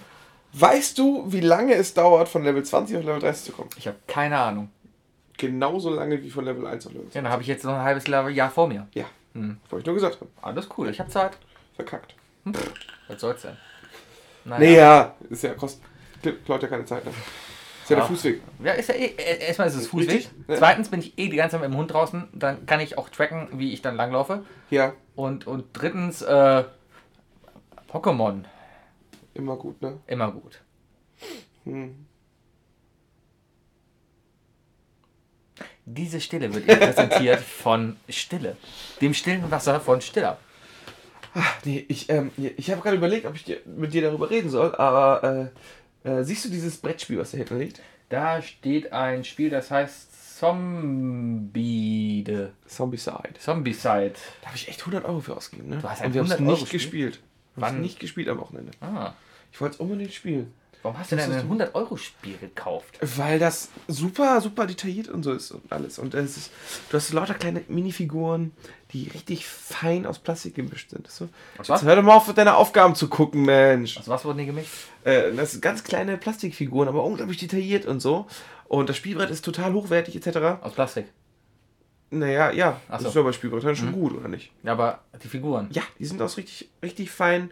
Weißt 0.54 0.98
du, 0.98 1.26
wie 1.28 1.42
lange 1.42 1.76
es 1.76 1.94
dauert, 1.94 2.28
von 2.28 2.44
Level 2.44 2.64
20 2.64 2.98
auf 2.98 3.04
Level 3.04 3.20
30 3.20 3.46
zu 3.46 3.52
kommen? 3.52 3.70
Ich 3.78 3.86
habe 3.88 3.98
keine 4.08 4.40
Ahnung. 4.40 4.70
Genauso 5.38 5.90
lange 5.92 6.22
wie 6.24 6.30
von 6.32 6.44
Level 6.44 6.66
1 6.66 6.88
auf 6.88 6.92
Level 6.94 7.06
20. 7.06 7.16
Ja, 7.16 7.22
dann 7.22 7.32
habe 7.32 7.44
ich 7.44 7.48
jetzt 7.48 7.64
noch 7.64 7.74
ein 7.76 7.84
halbes 7.84 8.08
Jahr 8.08 8.50
vor 8.50 8.68
mir. 8.68 8.88
Ja. 8.96 9.06
Hm. 9.40 9.58
Wollte 9.70 9.82
ich 9.82 9.86
nur 9.86 9.96
gesagt 9.96 10.20
haben. 10.22 10.30
Alles 10.42 10.68
cool, 10.78 10.90
ich 10.90 11.00
habe 11.00 11.10
Zeit. 11.10 11.38
Verkackt. 11.76 12.16
Was 13.08 13.22
soll's 13.22 13.42
denn? 13.44 13.58
Naja. 14.46 14.60
Nee, 14.60 14.76
ja. 14.78 15.16
Ist 15.30 15.44
ja, 15.44 15.54
kostet 15.54 15.82
Leute 16.48 16.66
ja 16.66 16.70
keine 16.70 16.86
Zeit. 16.86 17.06
Ne? 17.06 17.12
Ist 17.12 17.90
ja 17.90 17.96
Ja. 17.98 18.02
der 18.02 18.06
Fußweg. 18.10 18.42
Ja, 18.64 18.72
ist 18.74 18.90
ja 18.90 18.96
eh, 18.96 19.06
äh, 19.18 19.48
erstmal 19.48 19.68
ist 19.68 19.76
es 19.76 19.88
Fußweg. 19.88 20.10
Richtig. 20.10 20.32
Zweitens 20.58 20.90
bin 20.90 21.00
ich 21.00 21.18
eh 21.18 21.30
die 21.30 21.36
ganze 21.38 21.54
Zeit 21.54 21.62
mit 21.62 21.72
dem 21.72 21.78
Hund 21.78 21.92
draußen. 21.92 22.28
Dann 22.34 22.66
kann 22.66 22.80
ich 22.80 22.98
auch 22.98 23.10
tracken, 23.10 23.48
wie 23.54 23.74
ich 23.74 23.82
dann 23.82 23.96
langlaufe. 23.96 24.44
Ja, 24.70 24.94
Und, 25.16 25.48
und 25.48 25.66
drittens, 25.74 26.22
äh, 26.22 26.64
Pokémon. 27.92 28.44
immer 29.34 29.56
gut, 29.58 29.82
ne? 29.82 30.00
Immer 30.08 30.32
gut. 30.32 30.62
Hm. 31.66 32.06
Diese 35.92 36.22
Stille 36.22 36.54
wird 36.54 36.68
Ihnen 36.68 36.80
präsentiert 36.80 37.40
von 37.42 37.96
Stille. 38.10 38.58
Dem 39.02 39.16
stillen 39.16 39.50
Wasser 39.50 39.80
von 39.80 40.02
Stiller. 40.02 40.38
Nee, 41.64 41.84
ich, 41.88 42.10
ähm, 42.10 42.32
ich 42.38 42.70
habe 42.72 42.82
gerade 42.82 42.98
überlegt, 42.98 43.26
ob 43.26 43.36
ich 43.36 43.44
dir, 43.44 43.58
mit 43.66 43.94
dir 43.94 44.02
darüber 44.04 44.30
reden 44.30 44.50
soll, 44.50 44.76
aber 44.76 45.52
äh, 46.04 46.10
äh, 46.10 46.24
siehst 46.24 46.46
du 46.46 46.50
dieses 46.50 46.78
Brettspiel, 46.78 47.18
was 47.18 47.32
da 47.32 47.38
hinten 47.38 47.60
liegt? 47.60 47.82
Da 48.10 48.42
steht 48.42 48.94
ein 48.94 49.24
Spiel, 49.24 49.50
das 49.50 49.72
heißt 49.72 50.38
Zombie. 50.40 52.24
Zombicide. 52.68 53.34
Zombicide. 53.40 54.14
Da 54.42 54.48
habe 54.48 54.56
ich 54.58 54.68
echt 54.68 54.80
100 54.82 55.06
Euro 55.06 55.20
für 55.20 55.36
ausgegeben, 55.36 55.70
ne? 55.70 55.78
Du 55.78 55.90
hast 55.90 56.02
ein 56.02 56.08
Und 56.08 56.14
wir 56.14 56.22
haben 56.22 56.28
es 56.28 56.34
100 56.34 56.52
Euro 56.52 56.60
nicht 56.62 56.68
Spiel? 56.68 56.80
gespielt. 56.80 57.20
Wir 57.56 57.66
haben 57.66 57.74
Wann? 57.74 57.82
es 57.82 57.82
nicht 57.88 58.00
gespielt 58.00 58.30
am 58.30 58.40
Wochenende. 58.40 58.72
Ah. 58.82 59.14
Ich 59.52 59.60
wollte 59.60 59.76
es 59.76 59.80
unbedingt 59.80 60.14
spielen. 60.14 60.54
Warum 60.82 60.98
hast 60.98 61.12
du 61.12 61.18
denn 61.18 61.32
ein 61.32 61.48
du- 61.48 61.54
100-Euro-Spiel 61.56 62.38
gekauft? 62.38 62.98
Weil 63.18 63.38
das 63.38 63.68
super, 63.90 64.40
super 64.40 64.66
detailliert 64.66 65.10
und 65.10 65.24
so 65.24 65.34
ist 65.34 65.52
und 65.52 65.70
alles. 65.74 66.00
Und 66.00 66.14
es 66.14 66.38
ist, 66.38 66.52
du 66.90 66.96
hast 66.98 67.10
so 67.10 67.16
lauter 67.16 67.34
kleine 67.34 67.62
Minifiguren, 67.68 68.54
die 68.94 69.10
richtig 69.10 69.46
fein 69.46 70.06
aus 70.06 70.20
Plastik 70.20 70.56
gemischt 70.56 70.92
sind. 70.92 71.10
So. 71.12 71.28
Jetzt 71.58 71.84
hör 71.84 71.96
doch 71.98 72.04
mal 72.04 72.14
auf, 72.16 72.34
deine 72.34 72.56
Aufgaben 72.56 72.96
zu 72.96 73.10
gucken, 73.10 73.42
Mensch. 73.44 73.98
Aus 73.98 74.08
was 74.08 74.24
wurden 74.24 74.38
die 74.38 74.46
gemischt? 74.46 74.72
Äh, 75.04 75.34
das 75.36 75.52
sind 75.52 75.62
ganz 75.62 75.84
kleine 75.84 76.18
Plastikfiguren, 76.18 76.88
aber 76.88 77.04
unglaublich 77.04 77.38
detailliert 77.38 77.86
und 77.86 78.00
so. 78.00 78.28
Und 78.70 78.88
das 78.88 78.96
Spielbrett 78.96 79.30
ist 79.32 79.44
total 79.44 79.74
hochwertig 79.74 80.16
etc. 80.16 80.62
Aus 80.64 80.74
Plastik. 80.74 81.08
Naja, 82.12 82.52
ja, 82.52 82.82
Ach 82.88 82.94
das 82.94 83.04
so. 83.04 83.10
ist 83.10 83.16
ja 83.16 83.22
bei 83.22 83.32
Spielbrettern 83.34 83.76
schon 83.76 83.92
gut, 83.92 84.14
oder 84.18 84.28
nicht? 84.30 84.52
Ja, 84.64 84.72
aber 84.72 85.02
die 85.22 85.28
Figuren. 85.28 85.68
Ja, 85.72 85.84
die 86.00 86.06
sind 86.06 86.20
aus 86.24 86.38
richtig, 86.38 86.70
richtig 86.82 87.12
fein 87.12 87.52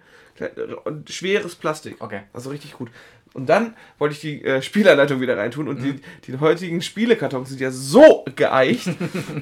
und 0.85 1.09
schweres 1.11 1.53
Plastik. 1.55 1.97
Okay. 1.99 2.21
Also 2.33 2.49
richtig 2.49 2.73
gut. 2.73 2.89
Und 3.37 3.45
dann 3.45 3.75
wollte 3.99 4.15
ich 4.15 4.21
die 4.21 4.43
äh, 4.43 4.63
Spielanleitung 4.63 5.21
wieder 5.21 5.37
reintun 5.37 5.67
und 5.67 5.83
die, 5.83 6.01
die 6.25 6.39
heutigen 6.39 6.81
Spielekartons 6.81 7.49
sind 7.49 7.61
ja 7.61 7.69
so 7.69 8.25
geeicht, 8.35 8.89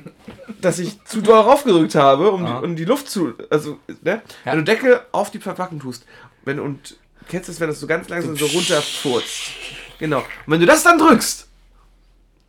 dass 0.62 0.80
ich 0.80 1.02
zu 1.06 1.22
doll 1.22 1.39
raufgedrückt 1.39 1.96
habe, 1.96 2.30
um, 2.30 2.46
Aha. 2.46 2.60
die, 2.60 2.66
um 2.66 2.76
die 2.76 2.84
Luft 2.84 3.10
zu. 3.10 3.36
Also, 3.50 3.80
ne? 4.02 4.22
Ja. 4.43 4.52
Wenn 4.52 4.58
du 4.58 4.64
Deckel 4.66 5.00
auf 5.14 5.32
die 5.32 5.39
Verpackung 5.39 5.80
tust 5.80 6.06
wenn, 6.43 6.60
und 6.60 6.98
kennst 7.30 7.48
du 7.48 7.54
es, 7.54 7.60
wenn 7.62 7.70
das 7.70 7.80
so 7.80 7.88
ganz 7.88 8.10
langsam 8.10 8.36
so 8.36 8.48
runterfurzt. 8.48 9.52
Genau. 9.98 10.20
Und 10.20 10.26
wenn 10.48 10.60
du 10.60 10.66
das 10.66 10.84
dann 10.84 10.98
drückst, 10.98 11.48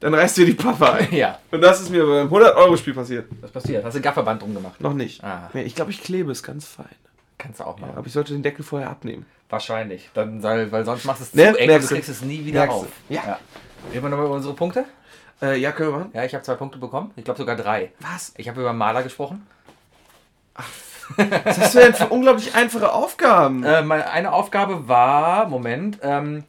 dann 0.01 0.13
reißt 0.13 0.37
dir 0.39 0.47
die 0.47 0.55
Pappe 0.55 0.93
ein. 0.95 1.15
Ja, 1.15 1.39
Und 1.53 1.61
das 1.61 1.81
ist 1.81 1.91
mir 1.91 2.05
beim 2.05 2.29
100-Euro-Spiel 2.29 2.93
passiert. 2.93 3.29
was 3.41 3.53
passiert? 3.53 3.85
Hast 3.85 3.95
du 3.95 4.01
ein 4.01 4.03
Gafferband 4.03 4.43
drum 4.43 4.53
gemacht? 4.53 4.81
Noch 4.81 4.95
nicht. 4.95 5.23
Ah. 5.23 5.49
Nee, 5.55 5.63
ich 5.63 5.77
glaube, 5.77 5.93
ich 5.93 6.03
klebe 6.03 6.33
es 6.33 6.43
ganz 6.43 6.67
fein. 6.67 6.87
Kannst 7.39 7.61
du 7.61 7.65
auch 7.65 7.79
machen. 7.79 7.93
Aber 7.95 8.05
ich 8.05 8.13
sollte 8.13 8.33
den 8.33 8.43
Deckel 8.43 8.65
vorher 8.65 8.91
abnehmen. 8.91 9.27
Wahrscheinlich. 9.49 10.11
Dann, 10.15 10.43
weil, 10.43 10.71
weil 10.73 10.85
sonst 10.85 11.05
machst 11.05 11.21
du 11.21 11.25
es 11.25 11.35
Ne, 11.35 11.53
zu 11.53 11.59
eng 11.59 11.65
und 11.65 11.67
merkst 11.69 11.91
du 11.91 11.95
du. 11.95 12.01
kriegst 12.01 12.11
es 12.11 12.23
nie 12.23 12.45
wieder 12.45 12.61
Merkst 12.61 12.79
du. 12.79 12.83
auf. 12.83 12.89
Ja. 13.09 13.39
Reden 13.93 14.03
wir 14.05 14.09
nochmal 14.11 14.27
über 14.27 14.35
unsere 14.35 14.55
Punkte? 14.55 14.85
Äh, 15.41 15.59
ja, 15.61 15.71
können 15.73 15.91
wir 15.93 15.99
machen. 15.99 16.11
Ja, 16.15 16.25
ich 16.25 16.35
habe 16.35 16.43
zwei 16.43 16.55
Punkte 16.55 16.79
bekommen. 16.79 17.13
Ich 17.17 17.25
glaube 17.25 17.39
sogar 17.39 17.57
drei. 17.57 17.93
Was? 18.01 18.33
Ich 18.37 18.49
habe 18.49 18.61
über 18.61 18.73
Maler 18.73 19.03
gesprochen. 19.03 19.47
Was 21.17 21.59
hast 21.59 21.75
du 21.75 21.79
denn 21.79 21.95
für 21.95 22.09
unglaublich 22.09 22.55
einfache 22.55 22.93
Aufgaben? 22.93 23.63
Äh, 23.63 23.83
meine 23.83 24.11
eine 24.11 24.33
Aufgabe 24.33 24.89
war, 24.89 25.47
Moment, 25.49 25.99
ähm, 26.03 26.43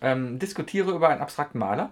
ähm, 0.00 0.38
diskutiere 0.38 0.92
über 0.92 1.08
einen 1.10 1.20
abstrakten 1.20 1.58
Maler. 1.58 1.90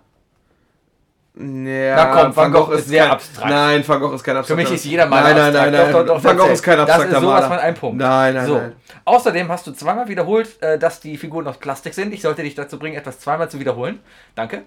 Ja, 1.39 1.97
Na 1.97 2.07
komm, 2.07 2.35
Van 2.35 2.51
Gogh 2.51 2.73
ist 2.73 2.89
sehr 2.89 3.13
abstrakt. 3.13 3.51
Nein, 3.51 3.87
Van 3.87 4.01
Gogh 4.01 4.15
ist 4.15 4.25
kein 4.25 4.37
Für 4.37 4.39
abstrakter. 4.41 4.63
mich 4.65 4.73
ist 4.73 4.85
jeder 4.87 5.05
Maler 5.05 5.35
Nein, 5.35 5.37
nein, 5.37 5.53
nein, 5.53 5.75
abstrakt. 5.75 5.85
nein. 5.85 5.93
Doch, 5.93 6.07
doch, 6.07 6.15
doch, 6.17 6.25
Van 6.25 6.37
Gogh 6.39 6.51
ist 6.51 6.63
kein 6.63 6.81
abstrakter 6.81 7.07
Das 7.09 7.17
ist 7.19 7.21
sowas 7.23 7.41
Maler. 7.43 7.49
von 7.49 7.59
ein 7.59 7.75
Punkt. 7.75 7.99
Nein, 8.01 8.35
nein, 8.35 8.47
so. 8.47 8.55
nein. 8.57 8.73
Außerdem 9.05 9.49
hast 9.51 9.67
du 9.67 9.73
zweimal 9.73 10.09
wiederholt, 10.09 10.63
äh, 10.63 10.79
dass 10.79 11.01
die 11.01 11.19
Figuren 11.19 11.47
aus 11.47 11.59
Plastik 11.59 11.93
sind. 11.93 12.15
Ich 12.15 12.23
sollte 12.23 12.43
dich 12.43 12.55
dazu 12.55 12.79
bringen, 12.79 12.97
etwas 12.97 13.19
zweimal 13.21 13.51
zu 13.51 13.61
wiederholen. 13.61 14.01
Danke. 14.35 14.63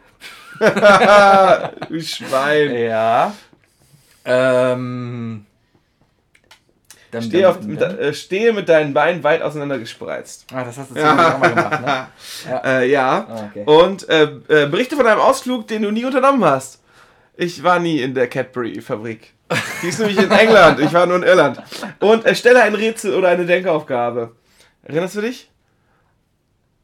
du 0.59 2.01
Schwein. 2.01 2.75
Ja. 2.75 3.33
Ähm. 4.25 5.45
Dann, 7.11 7.23
Stehe, 7.23 7.43
dann- 7.43 7.51
auf, 7.57 7.61
mit, 7.63 7.81
äh, 7.81 8.13
stehe 8.13 8.53
mit 8.53 8.69
deinen 8.69 8.93
Beinen 8.93 9.23
weit 9.23 9.41
auseinander 9.41 9.79
gespreizt. 9.79 10.45
Ah, 10.53 10.63
das 10.63 10.77
hast 10.77 10.91
du 10.91 10.93
ziemlich 10.95 11.09
auch 11.11 11.39
mal 11.39 11.49
gemacht, 11.49 11.81
ne? 11.81 12.07
Äh, 12.63 12.91
ja. 12.91 13.27
Ah, 13.27 13.49
okay. 13.49 13.63
Und 13.65 14.07
äh, 14.09 14.23
äh, 14.47 14.67
berichte 14.67 14.95
von 14.95 15.07
einem 15.07 15.19
Ausflug, 15.21 15.67
den 15.67 15.81
du 15.81 15.91
nie 15.91 16.05
unternommen 16.05 16.45
hast. 16.45 16.81
Ich 17.35 17.63
war 17.63 17.79
nie 17.79 18.01
in 18.01 18.13
der 18.13 18.27
Cadbury-Fabrik. 18.27 19.33
Die 19.81 19.87
ist 19.87 19.97
nämlich 19.99 20.17
in 20.19 20.29
England. 20.43 20.79
Ich 20.81 20.93
war 20.93 21.05
nur 21.07 21.15
in 21.17 21.23
Irland. 21.23 21.61
Und 21.99 22.25
erstelle 22.25 22.61
ein 22.61 22.75
Rätsel 22.75 23.15
oder 23.15 23.29
eine 23.29 23.45
Denkaufgabe. 23.45 24.33
Erinnerst 24.83 25.15
du 25.15 25.21
dich? 25.21 25.49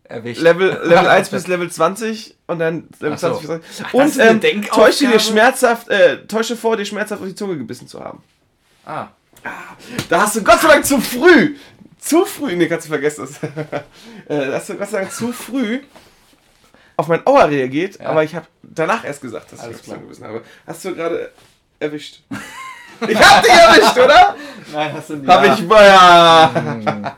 Erwischt. 0.06 0.42
Level, 0.42 0.70
Level 0.84 1.08
1 1.08 1.30
bis 1.30 1.48
Level 1.48 1.70
20 1.70 2.36
und 2.48 2.60
dann 2.60 2.88
Level 3.00 3.18
so. 3.18 3.28
20 3.40 3.48
bis 3.48 3.78
20. 3.78 3.86
Ach, 3.86 3.92
das 3.92 4.18
Und 4.18 4.44
ähm, 4.44 4.64
täusche 4.64 5.08
dir 5.08 5.20
schmerzhaft, 5.20 5.90
äh, 5.90 6.26
täusche 6.28 6.56
vor, 6.56 6.78
dir 6.78 6.86
schmerzhaft 6.86 7.22
auf 7.22 7.28
die 7.28 7.36
Zunge 7.36 7.58
gebissen 7.58 7.88
zu 7.88 8.00
haben. 8.04 8.22
Ah. 8.86 9.08
Da 10.10 10.22
hast 10.22 10.36
du 10.36 10.44
Gott 10.44 10.60
sei 10.62 10.68
Dank 10.70 10.86
zu 10.86 11.00
früh, 11.00 11.56
zu 12.00 12.26
früh, 12.26 12.56
nee, 12.56 12.68
kannst 12.68 12.86
du 12.88 12.90
vergessen 12.90 13.28
das. 13.28 13.44
äh, 14.28 14.48
da 14.50 14.54
hast 14.54 14.70
du 14.70 14.76
Gott 14.76 14.90
sei 14.90 15.00
Dank 15.02 15.12
zu 15.12 15.32
früh 15.32 15.82
auf 16.98 17.08
mein 17.08 17.26
Aua 17.28 17.44
reagiert, 17.46 18.00
Ja. 18.00 18.08
aber 18.10 18.24
ich 18.24 18.34
habe 18.36 18.48
danach 18.64 19.04
erst 19.04 19.22
gesagt, 19.22 19.52
dass 19.52 19.60
Alles 19.60 19.78
ich 19.80 19.84
Zunge 19.84 20.00
gebissen 20.00 20.26
habe. 20.26 20.42
Hast 20.66 20.84
du 20.86 20.96
gerade 20.96 21.32
erwischt? 21.80 22.22
ich 23.08 23.18
hab 23.20 23.44
dich 23.44 23.52
erwischt, 23.52 23.98
oder? 23.98 24.36
Nein, 24.72 24.94
hast 24.94 25.10
du 25.10 25.16
nicht. 25.18 25.28
Hab 25.30 25.44
ich, 25.44 25.60
ja. 25.60 27.16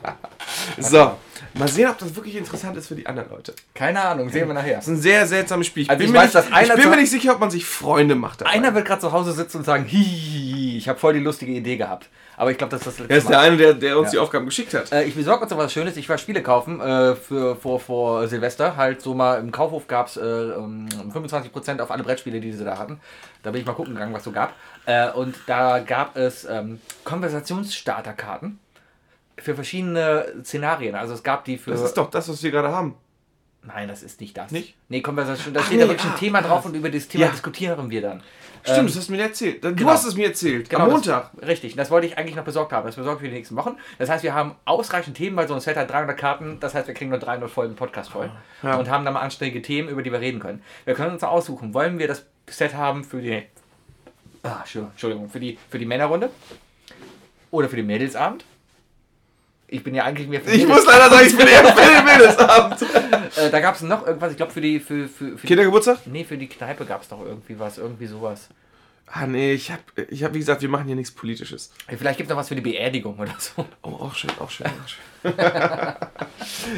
so, 0.78 1.16
mal 1.54 1.68
sehen, 1.68 1.90
ob 1.90 1.98
das 1.98 2.14
wirklich 2.14 2.36
interessant 2.36 2.76
ist 2.76 2.88
für 2.88 2.94
die 2.96 3.06
anderen 3.06 3.30
Leute. 3.30 3.54
Keine 3.74 4.00
Ahnung, 4.02 4.30
sehen 4.30 4.48
wir 4.48 4.54
nachher. 4.54 4.76
Das 4.76 4.88
ist 4.88 4.94
ein 4.94 5.00
sehr 5.00 5.26
seltsames 5.26 5.66
Spiel. 5.68 5.84
Ich 5.84 5.90
Also 5.90 5.98
bin, 5.98 6.06
ich 6.08 6.12
mir, 6.12 6.18
weiß, 6.18 6.34
nicht, 6.34 6.34
dass 6.34 6.52
einer 6.52 6.74
ich 6.74 6.80
bin 6.82 6.90
mir 6.90 6.96
nicht 6.96 7.10
sicher, 7.10 7.32
ob 7.32 7.40
man 7.40 7.50
sich 7.50 7.64
Freunde 7.66 8.14
macht. 8.16 8.40
dabei. 8.40 8.50
Einer 8.50 8.74
wird 8.74 8.84
gerade 8.86 9.00
zu 9.00 9.12
Hause 9.12 9.32
sitzen 9.32 9.58
und 9.58 9.64
sagen, 9.64 9.84
hihihi. 9.84 10.47
Ich 10.78 10.88
habe 10.88 10.98
voll 10.98 11.12
die 11.14 11.20
lustige 11.20 11.52
Idee 11.52 11.76
gehabt. 11.76 12.08
Aber 12.36 12.50
ich 12.52 12.56
glaube, 12.58 12.70
das 12.70 12.80
ist 12.82 12.86
das 12.86 12.98
letzte 13.00 13.12
Er 13.12 13.18
ist 13.18 13.28
der 13.28 13.40
eine, 13.40 13.56
der, 13.56 13.74
der 13.74 13.98
uns 13.98 14.08
Ja. 14.08 14.12
die 14.12 14.18
Aufgaben 14.20 14.46
geschickt 14.46 14.72
hat. 14.72 14.92
Äh, 14.92 15.04
ich 15.04 15.14
besorge 15.14 15.42
uns 15.42 15.50
noch 15.50 15.58
was 15.58 15.72
Schönes. 15.72 15.96
Ich 15.96 16.08
war 16.08 16.18
Spiele 16.18 16.42
kaufen 16.42 16.80
äh, 16.80 17.16
für, 17.16 17.56
vor, 17.56 17.80
vor 17.80 18.28
Silvester. 18.28 18.76
Halt 18.76 19.02
so 19.02 19.12
mal 19.14 19.40
im 19.40 19.50
Kaufhof 19.50 19.88
gab 19.88 20.06
es 20.06 20.16
äh, 20.16 20.20
ähm, 20.24 20.88
25% 21.12 21.80
auf 21.80 21.90
alle 21.90 22.04
Brettspiele, 22.04 22.40
die 22.40 22.52
sie 22.52 22.64
da 22.64 22.78
hatten. 22.78 23.00
Da 23.42 23.50
bin 23.50 23.60
ich 23.60 23.66
mal 23.66 23.72
gucken 23.74 23.94
gegangen, 23.94 24.14
was 24.14 24.22
so 24.24 24.30
gab. 24.30 24.52
Äh, 24.86 25.10
und 25.10 25.34
da 25.46 25.80
gab 25.80 26.16
es 26.16 26.44
ähm, 26.44 26.80
Konversationsstarterkarten 27.04 28.58
für 29.38 29.54
verschiedene 29.54 30.26
Szenarien. 30.42 30.94
Also 30.94 31.14
es 31.14 31.22
gab 31.22 31.44
die 31.44 31.58
für. 31.58 31.70
Das 31.72 31.80
ist 31.82 31.94
doch 31.96 32.10
das, 32.10 32.28
was 32.28 32.42
wir 32.42 32.50
gerade 32.50 32.68
haben. 32.70 32.94
Nein, 33.62 33.88
das 33.88 34.02
ist 34.02 34.20
nicht 34.20 34.36
das. 34.36 34.50
Nicht? 34.50 34.74
Nee, 34.88 35.02
Konversation. 35.02 35.52
Da 35.52 35.60
Ach, 35.60 35.66
steht 35.66 35.78
nee, 35.78 35.84
da 35.84 35.90
wirklich 35.90 36.06
ah, 36.06 36.14
ein 36.14 36.18
Thema 36.18 36.38
ah, 36.38 36.42
drauf 36.42 36.64
und 36.64 36.74
über 36.74 36.90
das 36.90 37.08
Thema 37.08 37.26
ja. 37.26 37.30
diskutieren 37.30 37.90
wir 37.90 38.00
dann. 38.00 38.22
Stimmt, 38.62 38.78
Ähm, 38.78 38.86
das 38.86 38.96
hast 38.96 39.08
du 39.08 39.12
mir 39.12 39.22
erzählt. 39.22 39.64
Du 39.64 39.74
genau. 39.74 39.90
hast 39.90 40.04
es 40.04 40.14
mir 40.14 40.26
erzählt. 40.26 40.70
Genau, 40.70 40.84
am 40.84 40.90
Montag. 40.90 41.30
Das, 41.34 41.48
richtig, 41.48 41.76
das 41.76 41.90
wollte 41.90 42.06
ich 42.06 42.18
eigentlich 42.18 42.36
noch 42.36 42.44
besorgt 42.44 42.72
haben. 42.72 42.86
Das 42.86 42.96
besorgt 42.96 43.20
für 43.20 43.28
die 43.28 43.34
nächsten 43.34 43.56
Wochen. 43.56 43.76
Das 43.98 44.08
heißt, 44.08 44.24
wir 44.24 44.34
haben 44.34 44.54
ausreichend 44.64 45.16
Themen, 45.16 45.36
weil 45.36 45.48
so 45.48 45.54
ein 45.54 45.60
Set 45.60 45.76
hat 45.76 45.90
300 45.90 46.16
Karten. 46.16 46.58
Das 46.60 46.74
heißt, 46.74 46.86
wir 46.86 46.94
kriegen 46.94 47.10
nur 47.10 47.18
300 47.18 47.50
Folgen 47.50 47.76
Podcast 47.76 48.10
voll. 48.10 48.30
Ja. 48.62 48.76
Und 48.76 48.88
haben 48.88 49.04
dann 49.04 49.14
mal 49.14 49.20
anständige 49.20 49.62
Themen, 49.62 49.88
über 49.88 50.02
die 50.02 50.12
wir 50.12 50.20
reden 50.20 50.40
können. 50.40 50.62
Wir 50.84 50.94
können 50.94 51.12
uns 51.12 51.22
aussuchen, 51.22 51.74
wollen 51.74 51.98
wir 51.98 52.08
das 52.08 52.26
Set 52.48 52.74
haben 52.74 53.04
für 53.04 53.20
die. 53.20 53.42
Ah, 54.42 54.62
Entschuldigung, 54.62 55.28
für 55.28 55.40
die, 55.40 55.58
für 55.68 55.78
die 55.78 55.86
Männerrunde? 55.86 56.30
Oder 57.50 57.68
für 57.68 57.76
den 57.76 57.86
Mädelsabend? 57.86 58.44
Ich 59.70 59.84
bin 59.84 59.94
ja 59.94 60.04
eigentlich 60.04 60.28
mehr 60.28 60.40
für 60.40 60.50
Ich 60.50 60.66
muss 60.66 60.86
leider 60.86 61.10
sagen, 61.10 61.26
ich 61.26 61.36
bin 61.36 61.46
eher 61.46 61.64
für 61.64 61.94
den 61.94 62.04
Mädelsabend. 62.04 62.86
Äh, 63.36 63.50
Da 63.50 63.60
gab 63.60 63.74
es 63.74 63.82
noch 63.82 64.06
irgendwas, 64.06 64.30
ich 64.32 64.36
glaube, 64.36 64.52
für 64.52 64.60
die. 64.60 64.80
Für, 64.80 65.08
für, 65.08 65.36
für 65.36 65.40
die, 65.42 65.46
Kindergeburtstag? 65.46 66.06
nee, 66.06 66.24
für 66.24 66.38
die 66.38 66.48
Kneipe 66.48 66.84
gab 66.84 67.02
es 67.02 67.10
noch 67.10 67.24
irgendwie 67.24 67.58
was, 67.58 67.78
irgendwie 67.78 68.06
sowas. 68.06 68.48
Ah, 69.10 69.26
nee, 69.26 69.54
ich 69.54 69.70
hab, 69.70 69.80
ich 70.10 70.22
hab, 70.22 70.34
wie 70.34 70.38
gesagt, 70.38 70.60
wir 70.60 70.68
machen 70.68 70.86
hier 70.86 70.96
nichts 70.96 71.12
Politisches. 71.12 71.72
Vielleicht 71.88 72.18
gibt 72.18 72.28
es 72.28 72.30
noch 72.30 72.36
was 72.36 72.48
für 72.48 72.54
die 72.54 72.60
Beerdigung 72.60 73.18
oder 73.18 73.34
so. 73.38 73.66
Oh, 73.82 73.88
auch 73.88 74.14
schön, 74.14 74.30
auch 74.38 74.50
schön, 74.50 74.66
auch 74.66 74.88
schön. 74.88 75.32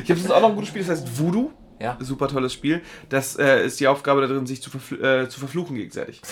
ich 0.05 0.11
habe 0.11 0.21
jetzt 0.21 0.31
auch 0.31 0.41
noch 0.41 0.51
ein 0.51 0.55
gutes 0.55 0.69
Spiel, 0.69 0.83
das 0.83 0.91
heißt 0.91 1.19
Voodoo. 1.19 1.51
Ja. 1.81 1.97
Super 1.99 2.29
tolles 2.29 2.53
Spiel. 2.53 2.83
Das 3.09 3.37
äh, 3.39 3.65
ist 3.65 3.81
die 3.81 3.89
Aufgabe 3.89 4.21
da 4.21 4.27
drin, 4.27 4.47
sich 4.47 4.63
zu, 4.63 4.71
verfl 4.71 5.03
äh, 5.03 5.29
zu 5.29 5.41
verfluchen 5.41 5.77
gegenseitig. 5.77 6.21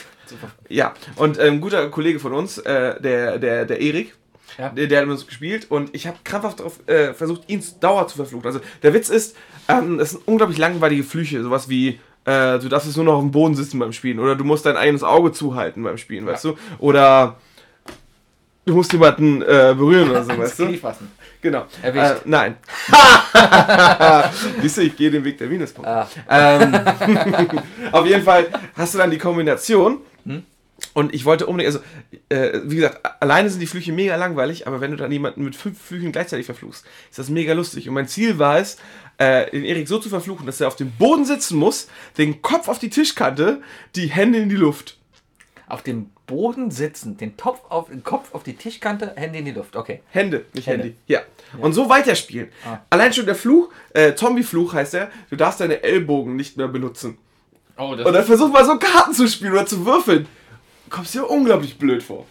Ja, 0.68 0.92
und 1.16 1.38
äh, 1.38 1.46
ein 1.46 1.58
guter 1.58 1.88
Kollege 1.88 2.20
von 2.20 2.34
uns, 2.34 2.58
äh, 2.58 3.00
der, 3.00 3.38
der, 3.38 3.64
der 3.64 3.80
Erik, 3.80 4.14
Ja. 4.58 4.70
der, 4.70 4.88
der 4.88 4.98
hat 5.00 5.06
mit 5.06 5.14
uns 5.14 5.26
gespielt 5.26 5.70
und 5.70 5.94
ich 5.94 6.06
habe 6.06 6.18
krampfhaft 6.24 6.58
darauf 6.58 6.80
äh, 6.88 7.14
versucht, 7.14 7.42
ihn 7.46 7.62
Dauer 7.80 8.08
zu 8.08 8.16
verfluchen. 8.16 8.44
Also 8.44 8.60
der 8.82 8.92
Witz 8.92 9.08
ist, 9.08 9.36
ähm, 9.68 10.00
es 10.00 10.10
sind 10.10 10.26
unglaublich 10.26 10.58
langweilige 10.58 11.04
Flüche, 11.04 11.42
sowas 11.42 11.68
wie 11.68 12.00
äh, 12.24 12.58
du 12.58 12.68
darfst 12.68 12.86
jetzt 12.86 12.96
nur 12.96 13.04
noch 13.04 13.14
auf 13.14 13.22
dem 13.22 13.30
Boden 13.30 13.54
sitzen 13.54 13.78
beim 13.78 13.92
Spielen 13.92 14.18
oder 14.18 14.34
du 14.34 14.44
musst 14.44 14.66
dein 14.66 14.76
eigenes 14.76 15.02
Auge 15.02 15.32
zuhalten 15.32 15.82
beim 15.82 15.96
Spielen, 15.96 16.26
weißt 16.26 16.44
du? 16.44 16.58
Oder 16.78 17.36
du 18.66 18.74
musst 18.74 18.92
jemanden 18.92 19.42
äh, 19.42 19.74
berühren 19.76 20.10
oder 20.10 20.24
so, 20.24 20.36
weißt 20.36 20.58
du? 20.58 20.76
Fassen. 20.76 21.10
Genau. 21.40 21.66
Äh, 21.82 22.16
nein. 22.24 22.56
Siehst 24.60 24.76
du, 24.76 24.82
ich 24.82 24.96
gehe 24.96 25.10
den 25.10 25.24
Weg 25.24 25.38
der 25.38 25.46
Minuspunkte. 25.46 25.90
Ah. 25.90 26.08
Ähm, 26.28 26.74
auf 27.92 28.04
jeden 28.06 28.24
Fall 28.24 28.48
hast 28.76 28.94
du 28.94 28.98
dann 28.98 29.10
die 29.10 29.18
Kombination. 29.18 29.98
Hm? 30.26 30.42
Und 30.98 31.14
ich 31.14 31.24
wollte 31.24 31.46
unbedingt, 31.46 31.76
also, 31.76 31.86
äh, 32.28 32.60
wie 32.64 32.74
gesagt, 32.74 33.22
alleine 33.22 33.48
sind 33.48 33.60
die 33.60 33.68
Flüche 33.68 33.92
mega 33.92 34.16
langweilig, 34.16 34.66
aber 34.66 34.80
wenn 34.80 34.90
du 34.90 34.96
dann 34.96 35.12
jemanden 35.12 35.44
mit 35.44 35.54
fünf 35.54 35.80
Flüchen 35.80 36.10
gleichzeitig 36.10 36.44
verfluchst, 36.44 36.84
ist 37.08 37.20
das 37.20 37.28
mega 37.28 37.52
lustig. 37.52 37.86
Und 37.88 37.94
mein 37.94 38.08
Ziel 38.08 38.40
war 38.40 38.58
es, 38.58 38.78
äh, 39.16 39.48
den 39.48 39.64
Erik 39.64 39.86
so 39.86 40.00
zu 40.00 40.08
verfluchen, 40.08 40.44
dass 40.44 40.60
er 40.60 40.66
auf 40.66 40.74
dem 40.74 40.90
Boden 40.90 41.24
sitzen 41.24 41.56
muss, 41.56 41.86
den 42.16 42.42
Kopf 42.42 42.66
auf 42.66 42.80
die 42.80 42.90
Tischkante, 42.90 43.62
die 43.94 44.08
Hände 44.08 44.40
in 44.40 44.48
die 44.48 44.56
Luft. 44.56 44.98
Auf 45.68 45.84
dem 45.84 46.10
Boden 46.26 46.72
sitzen, 46.72 47.16
den, 47.16 47.36
Topf 47.36 47.60
auf, 47.68 47.90
den 47.90 48.02
Kopf 48.02 48.34
auf 48.34 48.42
die 48.42 48.54
Tischkante, 48.54 49.12
Hände 49.14 49.38
in 49.38 49.44
die 49.44 49.52
Luft. 49.52 49.76
Okay. 49.76 50.02
Hände, 50.10 50.46
nicht 50.52 50.66
Hände. 50.66 50.82
Handy. 50.82 50.98
Ja. 51.06 51.20
Und 51.58 51.74
so 51.74 51.88
weiterspielen. 51.88 52.48
Ah. 52.66 52.78
Allein 52.90 53.12
schon 53.12 53.26
der 53.26 53.36
Fluch, 53.36 53.70
äh, 53.94 54.16
Zombie-Fluch 54.16 54.72
heißt 54.72 54.94
er, 54.94 55.12
du 55.30 55.36
darfst 55.36 55.60
deine 55.60 55.80
Ellbogen 55.84 56.34
nicht 56.34 56.56
mehr 56.56 56.66
benutzen. 56.66 57.18
Oh, 57.76 57.94
das 57.94 58.04
Und 58.04 58.12
dann 58.14 58.24
versuch 58.24 58.50
mal 58.50 58.64
so 58.64 58.76
Karten 58.80 59.12
zu 59.12 59.28
spielen 59.28 59.52
oder 59.52 59.64
zu 59.64 59.86
würfeln. 59.86 60.26
Du 60.88 60.96
kommst 60.96 61.14
dir 61.14 61.28
unglaublich 61.28 61.78
blöd 61.78 62.02
vor. 62.02 62.24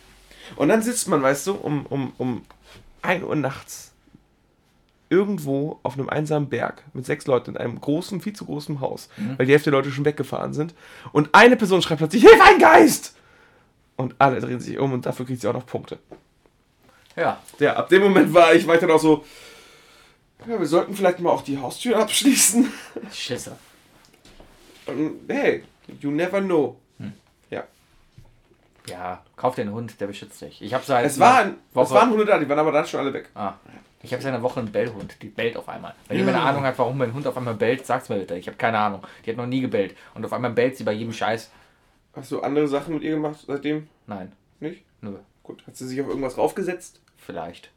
Und 0.56 0.70
dann 0.70 0.82
sitzt 0.82 1.08
man, 1.08 1.22
weißt 1.22 1.46
du, 1.46 1.54
um, 1.54 1.86
um, 1.86 2.14
um 2.18 2.42
1 3.04 3.24
Uhr 3.24 3.36
nachts 3.36 3.94
irgendwo 5.10 5.80
auf 5.84 5.94
einem 5.94 6.10
einsamen 6.10 6.50
Berg 6.50 6.84
mit 6.94 7.06
sechs 7.06 7.28
Leuten 7.28 7.52
in 7.52 7.58
einem 7.58 7.80
großen, 7.80 8.20
viel 8.20 8.34
zu 8.34 8.46
großen 8.46 8.82
Haus, 8.82 9.10
weil 9.38 9.46
die 9.46 9.52
Hälfte 9.52 9.70
der 9.70 9.80
Leute 9.80 9.92
schon 9.92 10.06
weggefahren 10.06 10.54
sind. 10.54 10.74
Und 11.12 11.30
eine 11.34 11.56
Person 11.56 11.84
schreibt 11.84 12.00
plötzlich, 12.00 12.24
Hilfe, 12.24 12.44
ein 12.44 12.58
Geist! 12.58 13.16
Und 13.96 14.16
alle 14.18 14.42
drehen 14.42 14.60
sich 14.60 14.80
um 14.80 14.92
und 14.92 15.06
dafür 15.06 15.28
kriegt 15.28 15.40
sie 15.40 15.48
auch 15.48 15.54
noch 15.54 15.66
Punkte. 15.68 16.00
ja. 17.16 17.40
Ja, 17.60 17.76
ab 17.76 17.90
dem 17.90 18.02
Moment 18.02 18.34
war 18.34 18.56
ich 18.56 18.66
weiter 18.66 18.88
noch 18.88 19.00
so, 19.00 19.24
ja, 20.48 20.60
wir 20.60 20.66
sollten 20.66 20.96
vielleicht 20.96 21.20
mal 21.20 21.30
auch 21.30 21.44
die 21.44 21.60
Haustür 21.60 22.00
abschließen. 22.00 22.72
Schisser. 23.14 23.58
Hey, 25.28 25.64
you 26.02 26.10
never 26.10 26.42
know. 26.42 26.78
Ja. 28.90 29.24
Kauf 29.36 29.56
den 29.56 29.72
Hund, 29.72 30.00
der 30.00 30.08
beschützt 30.08 30.42
dich. 30.42 30.62
Ich 30.62 30.74
habe 30.74 30.84
seit 30.86 31.06
Es 31.06 31.20
waren, 31.20 31.56
es 31.70 31.76
Woche- 31.76 31.94
waren 31.96 32.10
Hunde 32.10 32.26
da, 32.26 32.38
die 32.40 32.48
waren 32.48 32.60
aber 32.60 32.72
dann 32.72 32.86
schon 32.86 33.00
alle 33.02 33.14
weg. 33.14 33.30
Ah, 33.36 33.54
ich 34.02 34.14
habe 34.14 34.22
seit 34.24 34.34
einer 34.34 34.44
Woche 34.44 34.60
einen 34.62 34.72
Bellhund. 34.72 35.22
Die 35.22 35.28
bellt 35.28 35.58
auf 35.58 35.68
einmal. 35.68 35.94
Wenn 36.08 36.18
jemand 36.18 36.38
eine 36.38 36.46
Ahnung 36.46 36.64
hat, 36.64 36.78
warum 36.80 36.98
mein 36.98 37.14
Hund 37.14 37.28
auf 37.28 37.36
einmal 37.36 37.56
bellt, 37.56 37.86
sag's 37.86 38.08
mir 38.10 38.18
bitte. 38.20 38.36
Ich 38.36 38.48
habe 38.48 38.58
keine 38.58 38.78
Ahnung. 38.80 39.04
Die 39.26 39.30
hat 39.32 39.38
noch 39.38 39.46
nie 39.48 39.62
gebellt. 39.62 39.96
Und 40.14 40.26
auf 40.26 40.32
einmal 40.34 40.52
bellt 40.52 40.78
sie 40.78 40.84
bei 40.84 40.94
jedem 40.94 41.14
Scheiß. 41.14 41.52
Hast 42.16 42.32
du 42.32 42.42
andere 42.42 42.68
Sachen 42.68 42.94
mit 42.94 43.04
ihr 43.04 43.12
gemacht 43.16 43.44
seitdem? 43.46 43.88
Nein, 44.08 44.32
Nicht? 44.60 44.84
nö. 45.02 45.16
Gut. 45.44 45.66
Hat 45.68 45.76
sie 45.76 45.88
sich 45.88 46.00
auf 46.02 46.08
irgendwas 46.08 46.38
raufgesetzt? 46.38 47.00
Vielleicht. 47.18 47.72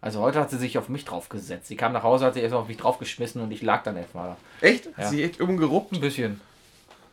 Also 0.00 0.20
heute 0.20 0.38
hat 0.40 0.50
sie 0.50 0.58
sich 0.58 0.78
auf 0.78 0.88
mich 0.88 1.04
draufgesetzt. 1.04 1.66
Sie 1.66 1.76
kam 1.76 1.92
nach 1.92 2.02
Hause, 2.02 2.26
hat 2.26 2.34
sich 2.34 2.42
erst 2.42 2.54
auf 2.54 2.68
mich 2.68 2.76
draufgeschmissen 2.76 3.40
und 3.42 3.50
ich 3.50 3.62
lag 3.62 3.82
dann 3.82 3.96
erstmal 3.96 4.36
da. 4.60 4.66
Echt? 4.66 4.86
Hat 4.96 5.04
Ja. 5.04 5.08
sie 5.08 5.22
echt 5.24 5.40
umgeruppt? 5.40 5.92
Ein 5.92 6.00
bisschen. 6.00 6.40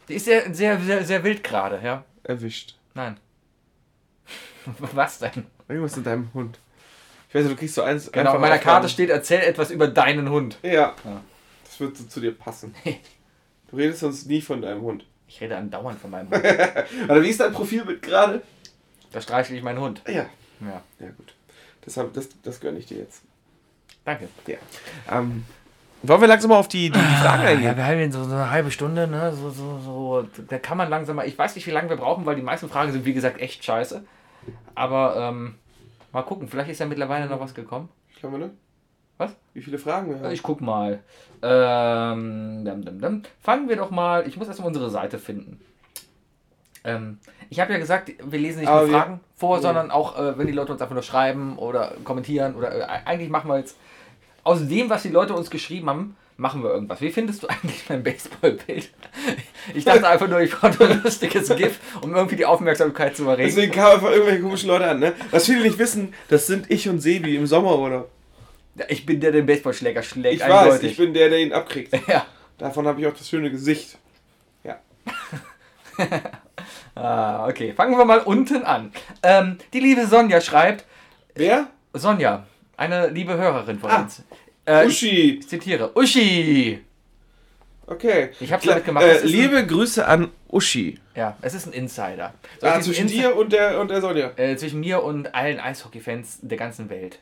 Die 0.08 0.16
ist 0.16 0.26
sehr, 0.26 0.54
sehr, 0.54 0.80
sehr, 0.80 1.04
sehr 1.06 1.24
wild 1.24 1.44
gerade, 1.44 1.80
ja. 1.84 2.04
Erwischt. 2.24 2.76
Nein. 2.94 3.18
Was 4.94 5.20
denn? 5.20 5.46
Irgendwas 5.68 5.98
in 5.98 6.04
deinem 6.04 6.30
Hund. 6.34 6.60
Ich 7.30 7.36
weiß 7.36 7.44
nicht, 7.44 7.54
du 7.56 7.60
kriegst 7.60 7.76
so 7.76 7.82
eins. 7.84 8.12
Genau, 8.12 8.34
auf 8.34 8.40
meiner 8.40 8.60
Karte 8.60 8.88
steht, 8.90 9.10
erzähl 9.10 9.40
etwas 9.42 9.72
über 9.72 9.88
deinen 9.88 10.30
Hund. 10.30 10.58
Ja. 10.62 10.96
Ja. 11.04 11.22
Das 11.66 11.80
wird 11.80 11.98
so 11.98 12.04
zu 12.06 12.20
dir 12.20 12.32
passen. 12.34 12.74
Du 13.72 13.78
redest 13.80 14.02
sonst 14.02 14.28
nie 14.28 14.40
von 14.40 14.62
deinem 14.62 14.82
Hund. 14.84 15.04
Ich 15.28 15.42
rede 15.42 15.58
andauernd 15.58 16.00
von 16.00 16.12
meinem 16.12 16.30
Hund. 16.32 16.44
Oder 16.46 17.24
wie 17.24 17.30
ist 17.30 17.40
dein 17.40 17.52
Profilbild 17.54 18.04
gerade? 18.04 18.44
Da 19.12 19.20
streichle 19.20 19.58
ich 19.58 19.64
meinen 19.64 19.80
Hund. 19.80 20.04
Ja. 20.06 20.28
Ja, 20.62 20.84
Ja, 21.00 21.08
gut. 21.18 21.34
Das, 21.82 21.98
hab- 21.98 22.14
das, 22.14 22.30
das 22.44 22.60
gönne 22.60 22.78
ich 22.78 22.86
dir 22.86 23.00
jetzt. 23.00 23.24
danke. 24.06 24.30
Ja. 24.46 24.58
Ähm, 25.12 25.44
wollen 26.04 26.22
wir 26.22 26.28
langsam 26.28 26.50
mal 26.50 26.58
auf 26.58 26.68
die, 26.68 26.90
die, 26.90 27.00
die 27.00 27.16
Fragen 27.16 27.44
Ja, 27.44 27.50
eingehen? 27.50 27.78
wir 27.78 27.86
haben 27.86 28.12
so, 28.12 28.24
so 28.24 28.34
eine 28.36 28.50
halbe 28.52 28.72
Stunde, 28.72 29.08
ne? 29.08 29.34
So, 29.34 29.50
so, 29.50 29.80
so. 29.80 30.28
Da 30.48 30.60
kann 30.60 30.78
man 30.78 30.90
langsam 30.90 31.16
mal. 31.16 31.28
Ich 31.28 31.38
weiß 31.38 31.56
nicht, 31.56 31.66
wie 31.68 31.72
lange 31.72 31.90
wir 31.90 31.98
brauchen, 31.98 32.26
weil 32.26 32.36
die 32.36 32.42
meisten 32.42 32.70
Fragen 32.70 32.92
sind, 32.92 33.06
wie 33.06 33.14
gesagt, 33.14 33.40
echt 33.42 33.64
scheiße. 33.64 34.04
Aber 34.76 35.16
ähm, 35.18 35.56
mal 36.12 36.24
gucken, 36.24 36.48
vielleicht 36.48 36.70
ist 36.70 36.80
ja 36.80 36.86
mittlerweile 36.86 37.28
noch 37.28 37.40
was 37.40 37.54
gekommen. 37.54 37.90
Schauen 38.20 38.32
wir, 38.34 38.40
ne? 38.40 38.50
Was? 39.18 39.36
Wie 39.54 39.62
viele 39.62 39.78
Fragen 39.78 40.10
wir 40.10 40.20
haben? 40.20 40.32
Ich 40.32 40.44
guck 40.44 40.60
mal. 40.60 41.00
Ähm, 41.42 42.66
dam, 42.66 42.84
dam, 42.84 43.00
dam. 43.00 43.22
Fangen 43.42 43.70
wir 43.70 43.76
doch 43.76 43.92
mal. 43.92 44.28
Ich 44.28 44.38
muss 44.38 44.48
erstmal 44.48 44.68
unsere 44.68 44.90
Seite 44.90 45.20
finden. 45.20 45.62
Ähm, 46.84 47.20
ich 47.50 47.60
habe 47.60 47.72
ja 47.72 47.80
gesagt, 47.80 48.12
wir 48.22 48.40
lesen 48.40 48.60
nicht 48.60 48.70
Aber 48.70 48.82
nur 48.82 48.90
wir- 48.90 48.98
Fragen 48.98 49.20
vor, 49.38 49.58
Ja. 49.58 49.62
sondern 49.62 49.92
auch, 49.92 50.18
äh, 50.20 50.38
wenn 50.38 50.48
die 50.48 50.54
Leute 50.54 50.74
uns 50.74 50.82
einfach 50.82 50.96
nur 50.96 51.04
schreiben 51.04 51.58
oder 51.58 51.94
kommentieren 52.04 52.56
oder 52.56 52.76
äh, 52.76 52.84
eigentlich 53.06 53.30
machen 53.30 53.50
wir 53.50 53.58
jetzt 53.60 53.78
aus 54.44 54.68
dem, 54.68 54.90
was 54.90 55.04
die 55.04 55.10
Leute 55.10 55.34
uns 55.34 55.50
geschrieben 55.50 55.90
haben, 55.90 56.16
machen 56.38 56.64
wir 56.64 56.72
irgendwas. 56.72 57.02
Wie 57.02 57.12
findest 57.12 57.44
du 57.44 57.48
eigentlich 57.48 57.84
mein 57.90 58.04
Baseballbild? 58.04 58.90
Ich 59.74 59.86
dachte 59.86 60.08
einfach 60.08 60.28
nur, 60.28 60.42
ich 60.42 60.52
brauche 60.52 60.84
ein 60.86 61.02
lustiges 61.04 61.50
GIF, 61.56 61.80
um 62.02 62.14
irgendwie 62.14 62.36
die 62.36 62.46
Aufmerksamkeit 62.46 63.16
zu 63.16 63.28
erregen. 63.28 63.48
Deswegen 63.50 63.72
kamen 63.72 63.96
einfach 63.96 64.12
irgendwelche 64.12 64.42
komischen 64.42 64.70
Leute 64.70 64.88
an, 64.88 65.00
ne? 65.00 65.14
Was 65.32 65.46
viele 65.46 65.62
nicht 65.62 65.78
wissen, 65.78 66.14
das 66.30 66.48
sind 66.48 66.70
ich 66.70 66.90
und 66.90 67.00
Sebi 67.00 67.36
im 67.36 67.48
Sommer, 67.48 67.78
oder? 67.78 68.06
Ich 68.90 69.06
bin 69.06 69.20
der, 69.20 69.32
der 69.32 69.42
den 69.42 69.46
Baseballschläger 69.46 70.02
schlägt. 70.02 70.42
Ich 70.42 70.42
weiß, 70.42 70.52
eindeutig. 70.52 70.92
ich 70.92 70.98
bin 70.98 71.14
der, 71.14 71.30
der 71.30 71.40
ihn 71.40 71.54
abkriegt. 71.54 71.94
Ja. 72.08 72.26
Davon 72.58 72.88
habe 72.88 73.02
ich 73.02 73.08
auch 73.08 73.14
das 73.14 73.28
schöne 73.28 73.50
Gesicht. 73.52 73.98
Ja. 74.64 74.80
Ah, 76.96 77.48
okay. 77.48 77.74
Fangen 77.74 77.98
wir 77.98 78.06
mal 78.06 78.20
unten 78.20 78.64
an. 78.64 78.92
Ähm, 79.24 79.58
die 79.74 79.80
liebe 79.80 80.06
Sonja 80.06 80.42
schreibt, 80.42 80.86
Wer? 81.34 81.68
Sonja, 81.94 82.46
eine 82.84 83.08
liebe 83.10 83.38
Hörerin 83.38 83.80
von 83.80 83.90
Ah, 83.90 84.02
uns. 84.02 84.24
Äh, 84.66 84.84
ich, 84.86 84.90
Uschi. 84.90 85.38
ich 85.40 85.48
zitiere, 85.50 85.92
Uschi. 85.96 86.80
Okay. 87.86 88.30
Ich 88.40 88.52
Kla- 88.54 88.66
damit 88.66 88.86
gemacht, 88.86 89.04
Äh, 89.06 89.26
liebe 89.26 89.66
Grüße 89.66 90.08
an 90.08 90.30
Uschi. 90.50 91.00
Ja, 91.16 91.36
es 91.42 91.54
ist 91.54 91.66
ein 91.68 91.74
Insider. 91.74 92.34
Soll 92.62 92.70
Ah, 92.70 92.80
zwischen 92.82 93.08
Insi- 93.08 93.12
dir 93.12 93.36
und 93.36 93.52
der, 93.52 93.80
und 93.82 93.92
der 93.92 94.00
Sonja. 94.02 94.32
Äh, 94.38 94.56
zwischen 94.56 94.80
mir 94.80 95.04
und 95.04 95.36
allen 95.36 95.60
Eishockey-Fans 95.60 96.40
der 96.42 96.58
ganzen 96.58 96.90
Welt. 96.90 97.20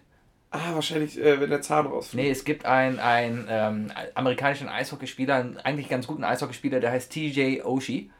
Ah, 0.52 0.74
wahrscheinlich, 0.76 1.20
äh, 1.20 1.40
wenn 1.40 1.50
der 1.50 1.62
Zahn 1.62 1.88
rausfällt. 1.88 2.22
Nee, 2.24 2.30
es 2.30 2.44
gibt 2.44 2.66
einen, 2.66 3.00
einen 3.00 3.48
ähm, 3.50 3.92
amerikanischen 4.16 4.68
Eishockeyspieler, 4.70 5.36
einen 5.36 5.58
eigentlich 5.58 5.90
ganz 5.90 6.06
guten 6.08 6.24
Eishockeyspieler, 6.24 6.80
der 6.80 6.92
heißt 6.92 7.12
TJ 7.12 7.62
Oshie. 7.64 8.12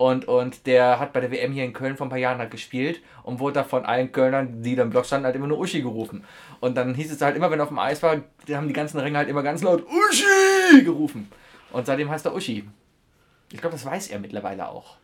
Und, 0.00 0.26
und 0.28 0.66
der 0.66 0.98
hat 0.98 1.12
bei 1.12 1.20
der 1.20 1.30
WM 1.30 1.52
hier 1.52 1.62
in 1.62 1.74
Köln 1.74 1.94
vor 1.94 2.06
ein 2.06 2.08
paar 2.08 2.18
Jahren 2.18 2.38
halt 2.38 2.50
gespielt 2.50 3.02
und 3.22 3.38
wurde 3.38 3.56
da 3.56 3.64
von 3.64 3.84
allen 3.84 4.12
Kölnern, 4.12 4.62
die 4.62 4.74
da 4.74 4.82
im 4.82 4.88
Block 4.88 5.04
standen, 5.04 5.26
halt 5.26 5.36
immer 5.36 5.46
nur 5.46 5.58
Uschi 5.58 5.82
gerufen. 5.82 6.24
Und 6.60 6.78
dann 6.78 6.94
hieß 6.94 7.12
es 7.12 7.20
halt 7.20 7.36
immer, 7.36 7.50
wenn 7.50 7.60
er 7.60 7.64
auf 7.64 7.68
dem 7.68 7.78
Eis 7.78 8.02
war, 8.02 8.16
die 8.48 8.56
haben 8.56 8.66
die 8.66 8.72
ganzen 8.72 8.98
Ringe 8.98 9.18
halt 9.18 9.28
immer 9.28 9.42
ganz 9.42 9.60
laut 9.60 9.84
Uschi 9.86 10.84
gerufen. 10.84 11.30
Und 11.70 11.84
seitdem 11.84 12.08
heißt 12.08 12.24
er 12.24 12.34
Uschi. 12.34 12.64
Ich 13.52 13.60
glaube, 13.60 13.74
das 13.74 13.84
weiß 13.84 14.08
er 14.08 14.20
mittlerweile 14.20 14.70
auch. 14.70 14.96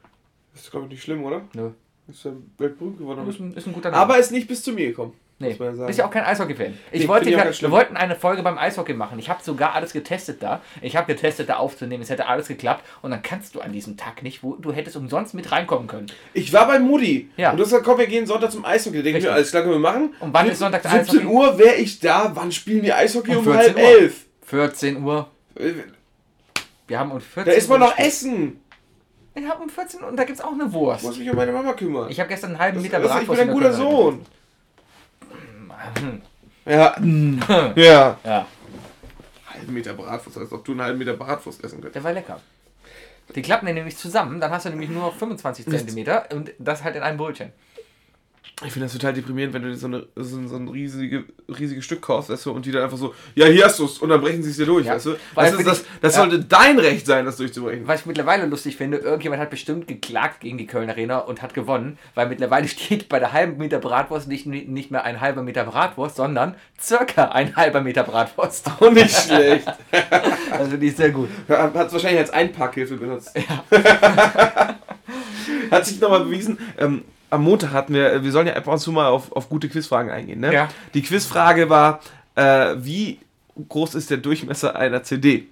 Das 0.55 0.63
ist, 0.63 0.71
glaube 0.71 0.87
ich, 0.87 0.93
nicht 0.93 1.03
schlimm, 1.03 1.25
oder? 1.25 1.43
Nö. 1.53 1.73
Ist 2.09 2.25
ja 2.25 2.33
weltberühmt 2.57 2.97
geworden. 2.97 3.29
Ist 3.29 3.39
ein, 3.39 3.53
ist 3.53 3.67
ein 3.67 3.75
guter 3.75 3.91
Name. 3.91 4.03
Aber 4.03 4.19
ist 4.19 4.33
nicht 4.33 4.49
bis 4.49 4.63
zu 4.63 4.73
mir 4.73 4.87
gekommen. 4.87 5.13
Nee, 5.39 5.53
bist 5.87 5.99
ja 5.99 6.07
auch 6.07 6.11
kein 6.11 6.25
Eishockey-Fan. 6.25 6.79
Ich 6.93 7.03
Nee, 7.03 7.09
wollte, 7.09 7.29
ich 7.29 7.37
ja- 7.37 7.45
wir 7.61 7.71
wollten 7.71 7.95
eine 7.95 8.17
Folge 8.17 8.43
beim 8.43 8.57
Eishockey 8.57 8.95
machen. 8.95 9.19
Ich 9.19 9.29
habe 9.29 9.43
sogar 9.43 9.75
alles 9.75 9.93
getestet 9.93 10.43
da. 10.43 10.63
Ich 10.81 10.97
habe 10.97 11.07
getestet, 11.13 11.51
da 11.51 11.57
aufzunehmen. 11.57 12.03
Es 12.03 12.09
hätte 12.09 12.27
alles 12.27 12.49
geklappt. 12.49 12.85
Und 13.03 13.11
dann 13.11 13.21
kannst 13.23 13.55
du 13.55 13.61
an 13.61 13.71
diesem 13.71 13.99
Tag 13.99 14.23
nicht, 14.23 14.43
wo 14.43 14.55
du 14.55 14.73
hättest 14.73 14.97
umsonst 14.97 15.35
mit 15.35 15.53
reinkommen 15.53 15.89
können. 15.89 16.07
Ich 16.33 16.55
war 16.55 16.67
bei 16.67 16.79
Mutti. 16.79 17.29
Ja. 17.37 17.51
Und 17.51 17.59
du 17.59 17.65
hast 17.65 17.69
gesagt, 17.71 17.85
komm, 17.85 17.99
wir 17.99 18.07
gehen 18.07 18.25
Sonntag 18.27 18.51
zum 18.51 18.65
Eishockey. 18.65 18.97
Da 18.97 19.03
denke 19.03 19.19
ich 19.19 19.25
mir, 19.27 19.33
alles 19.33 19.51
klar, 19.51 19.63
können 19.63 19.75
wir 19.75 19.79
machen. 19.79 20.15
Und 20.21 20.33
wann 20.33 20.49
ist 20.49 20.59
Sonntag 20.59 20.81
der 20.81 20.91
17 20.93 21.19
Eishockey? 21.19 21.27
Uhr 21.27 21.59
wäre 21.59 21.75
ich 21.75 22.01
da. 22.01 22.31
Wann 22.35 22.51
spielen 22.51 22.83
die 22.83 22.93
Eishockey? 22.95 23.37
Um, 23.37 23.45
14 23.45 23.59
halb 23.61 23.77
Uhr. 23.77 23.83
elf. 23.83 24.25
14 24.47 25.03
Uhr. 25.05 25.29
Äh, 25.57 25.73
Wir 26.87 26.99
haben 26.99 27.11
um 27.11 27.21
14 27.21 27.45
Da 27.53 27.59
ist 27.59 27.69
man 27.69 27.83
Uhr 27.83 27.89
noch 27.89 27.99
essen. 27.99 28.61
Wir 29.35 29.49
haben 29.51 29.63
um 29.65 29.69
14 29.69 30.01
Uhr 30.01 30.09
und 30.09 30.17
da 30.17 30.25
gibt 30.25 30.39
es 30.39 30.43
auch 30.45 30.53
eine 30.55 30.65
Ich 30.65 30.73
Wurst. 30.73 31.05
muss 31.05 31.19
mich 31.19 31.29
um 31.29 31.37
meine 31.37 31.53
Mama 31.53 31.75
kümmern. 31.75 32.09
Ich 32.09 32.19
habe 32.21 32.29
gestern 32.31 32.53
einen 32.53 32.59
halben 32.59 32.81
Liter 32.83 33.01
das, 33.01 33.11
ich 33.11 33.17
bin 33.19 33.27
Bratwurst 33.27 33.41
ein 33.43 33.49
in 33.49 33.55
guter 33.55 33.73
Sohn. 33.75 34.27
Ja. 36.65 36.97
ja. 37.77 38.19
Ja, 38.25 38.47
Halben 39.47 39.73
Meter 39.73 39.95
Bratwurst, 39.95 40.37
als 40.39 40.53
ob 40.53 40.65
du 40.65 40.73
einen 40.73 40.83
halben 40.83 40.99
Meter 40.99 41.15
Bratwurst 41.15 41.63
essen 41.63 41.77
könntest. 41.77 41.95
der 41.95 42.05
war 42.05 42.13
lecker. 42.13 42.41
Die 43.35 43.43
klappen 43.43 43.67
dann 43.67 43.75
nämlich 43.75 43.97
zusammen, 43.97 44.41
dann 44.41 44.51
hast 44.51 44.67
du 44.67 44.71
nämlich 44.71 44.91
nur 44.91 45.13
25 45.13 45.67
Zentimeter 45.67 46.29
und 46.33 46.53
das 46.59 46.85
halt 46.85 46.97
in 46.97 47.03
einem 47.03 47.19
Brötchen. 47.19 47.53
Ich 48.65 48.73
finde 48.73 48.87
das 48.87 48.95
total 48.95 49.13
deprimierend, 49.13 49.53
wenn 49.53 49.61
du 49.61 49.69
dir 49.69 49.77
so, 49.77 49.87
eine, 49.87 50.07
so, 50.17 50.39
ein- 50.39 50.49
so 50.49 50.57
ein 50.57 50.67
riesige, 50.69 51.25
riesiges 51.47 51.85
Stück 51.85 52.01
kaufst, 52.01 52.31
weißt 52.31 52.47
du, 52.47 52.53
und 52.53 52.65
die 52.65 52.73
dann 52.73 52.85
einfach 52.85 52.97
so, 52.97 53.13
ja, 53.35 53.45
hier 53.45 53.67
hast 53.67 53.79
du 53.79 53.85
es, 53.85 53.99
und 53.99 54.09
dann 54.09 54.19
brechen 54.23 54.43
sie 54.43 54.49
es 54.49 54.57
dir 54.57 54.65
durch, 54.65 54.87
Ja. 54.87 54.95
weißt 54.95 55.05
du? 55.05 55.17
Das, 55.35 55.53
ist, 55.53 55.67
das, 55.67 55.81
ich- 55.83 55.87
das 56.01 56.15
ja. 56.15 56.21
sollte 56.23 56.39
dein 56.43 56.79
Recht 56.79 57.05
sein, 57.05 57.27
das 57.27 57.37
durchzubrechen. 57.37 57.87
Was 57.87 58.01
ich 58.01 58.07
mittlerweile 58.07 58.47
lustig 58.47 58.79
finde, 58.79 58.97
irgendjemand 58.97 59.43
hat 59.43 59.51
bestimmt 59.51 59.87
geklagt 59.87 60.41
gegen 60.41 60.57
die 60.57 60.67
Köln 60.67 60.89
Arena 60.89 61.19
und 61.19 61.43
hat 61.43 61.53
gewonnen, 61.53 61.99
weil 62.15 62.31
mittlerweile 62.31 62.67
steht 62.69 63.11
bei 63.11 63.19
der 63.19 63.35
halben 63.35 63.59
Meter 63.59 63.79
Bratwurst 63.79 64.27
nicht, 64.27 64.47
nicht 64.47 64.91
mehr 64.91 65.05
ein 65.05 65.21
halber 65.21 65.43
Meter 65.43 65.65
Bratwurst, 65.65 66.17
sondern 66.17 66.55
circa 66.81 67.27
ein 67.33 67.57
halber 67.57 67.83
Meter 67.83 68.05
Bratwurst. 68.05 68.71
Auch 68.81 68.91
nicht 68.91 69.15
schlecht. 69.15 69.71
Also 70.51 70.79
die 70.79 70.87
ist 70.87 70.97
sehr 70.97 71.11
gut. 71.11 71.29
Hat 71.47 71.89
es 71.89 71.93
wahrscheinlich 71.93 72.21
als 72.21 72.31
Einpackhilfe 72.31 72.97
benutzt. 72.97 73.33
Hat 75.71 75.85
sich 75.85 76.01
nochmal 76.01 76.25
bewiesen. 76.25 76.59
Ähm, 76.79 77.03
am 77.31 77.43
Montag 77.43 77.73
hatten 77.73 77.95
wir, 77.95 78.23
wir 78.23 78.33
sollen 78.33 78.47
ja 78.47 78.55
ab 78.55 78.67
und 78.67 78.79
zu 78.79 78.93
mal 78.93 79.07
auf, 79.09 79.33
auf 79.33 79.49
gute 79.49 79.69
Quizfragen 79.69 80.11
eingehen. 80.11 80.41
Ne? 80.41 80.53
Ja. 80.53 80.69
Die 80.95 81.03
Quizfrage 81.03 81.69
war, 81.69 82.01
äh, 82.35 82.75
wie 82.79 83.19
groß 83.69 83.95
ist 83.95 84.11
der 84.11 84.19
Durchmesser 84.19 84.77
einer 84.77 85.03
CD? 85.03 85.47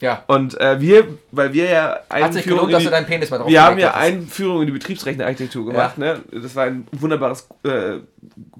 Ja. 0.00 0.24
Und 0.28 0.58
äh, 0.60 0.80
wir, 0.80 1.08
weil 1.30 1.52
wir 1.52 1.64
ja 1.70 1.98
Hat 2.08 2.32
sich 2.32 2.44
Einführung 2.44 2.44
gelohnt, 2.44 2.68
in 2.68 2.72
dass 2.72 2.78
die- 2.80 2.84
du 2.86 2.90
deinen 2.90 3.06
Penis 3.06 3.30
mal 3.30 3.38
drauf 3.38 3.48
wir 3.50 3.62
haben 3.62 3.78
ja. 3.78 3.92
Einführung 3.94 4.60
in 4.62 4.66
die 4.66 4.72
Betriebsrechnerarchitektur 4.72 5.66
gemacht. 5.66 5.98
Ne? 5.98 6.20
Das 6.32 6.54
war 6.56 6.64
ein 6.64 6.86
wunderbares 6.92 7.46
äh, 7.64 7.98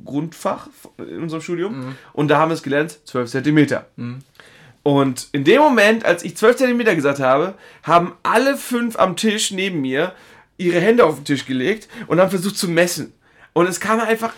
Grundfach 0.05 0.69
in 0.99 1.23
unserem 1.23 1.41
Studium. 1.43 1.79
Mhm. 1.79 1.97
Und 2.13 2.29
da 2.29 2.39
haben 2.39 2.51
wir 2.51 2.55
es 2.55 2.63
gelernt, 2.63 2.99
12 3.07 3.31
Zentimeter. 3.31 3.87
Und 4.83 5.29
in 5.33 5.45
dem 5.45 5.61
Moment, 5.61 6.05
als 6.05 6.23
ich 6.25 6.37
12 6.37 6.57
Zentimeter 6.57 6.95
gesagt 6.95 7.21
habe, 7.21 7.55
haben 7.83 8.13
alle 8.23 8.57
fünf 8.57 8.99
am 8.99 9.17
Tisch 9.17 9.51
neben 9.51 9.81
mir 9.81 10.13
ihre 10.61 10.81
Hände 10.81 11.05
auf 11.05 11.17
den 11.17 11.25
Tisch 11.25 11.47
gelegt 11.47 11.89
und 12.07 12.21
haben 12.21 12.31
versucht 12.31 12.57
zu 12.57 12.69
messen. 12.69 13.13
Und 13.53 13.67
es 13.69 13.81
kam 13.81 14.01
einfach. 14.01 14.33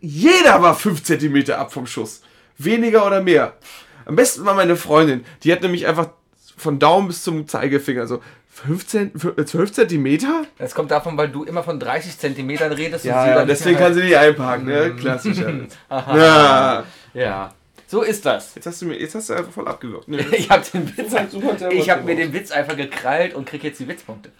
Jeder 0.00 0.62
war 0.62 0.74
5 0.74 1.02
Zentimeter 1.02 1.58
ab 1.58 1.72
vom 1.72 1.86
Schuss. 1.86 2.22
Weniger 2.58 3.06
oder 3.06 3.22
mehr. 3.22 3.56
Am 4.04 4.16
besten 4.16 4.44
war 4.44 4.54
meine 4.54 4.76
Freundin. 4.76 5.24
Die 5.42 5.52
hat 5.52 5.62
nämlich 5.62 5.86
einfach 5.86 6.10
von 6.56 6.78
Daumen 6.78 7.08
bis 7.08 7.22
zum 7.22 7.46
Zeigefinger 7.46 8.06
so 8.06 8.22
15, 8.64 9.12
12 9.46 9.72
Zentimeter? 9.72 10.44
Das 10.56 10.74
kommt 10.74 10.90
davon, 10.90 11.18
weil 11.18 11.28
du 11.28 11.44
immer 11.44 11.62
von 11.62 11.78
30 11.78 12.18
Zentimetern 12.18 12.72
redest. 12.72 13.04
und 13.04 13.10
Ja, 13.10 13.26
ja 13.26 13.44
deswegen 13.44 13.76
kann 13.78 13.92
sie 13.92 14.02
nicht 14.02 14.16
einparken, 14.16 14.66
ne? 14.66 14.94
Klassisch. 14.98 15.38
Aha. 15.88 16.16
ja. 16.16 16.84
Ja, 17.12 17.54
so 17.86 18.02
ist 18.02 18.26
das. 18.26 18.54
Jetzt 18.54 18.66
hast 18.66 18.82
du 18.82 18.86
mir, 18.86 18.98
jetzt 18.98 19.14
hast 19.14 19.30
du 19.30 19.34
einfach 19.34 19.52
voll 19.52 19.68
abgewürgt. 19.68 20.08
Ne? 20.08 20.18
Ich 20.32 20.50
habe 20.50 20.64
den 20.72 20.96
Witz, 20.96 21.10
Super, 21.10 21.58
super, 21.58 21.70
ich 21.70 21.88
habe 21.90 22.02
mir 22.02 22.16
den 22.16 22.32
Witz 22.32 22.50
einfach 22.50 22.76
gekrallt 22.76 23.34
und 23.34 23.46
kriege 23.46 23.68
jetzt 23.68 23.80
die 23.80 23.88
Witzpunkte. 23.88 24.32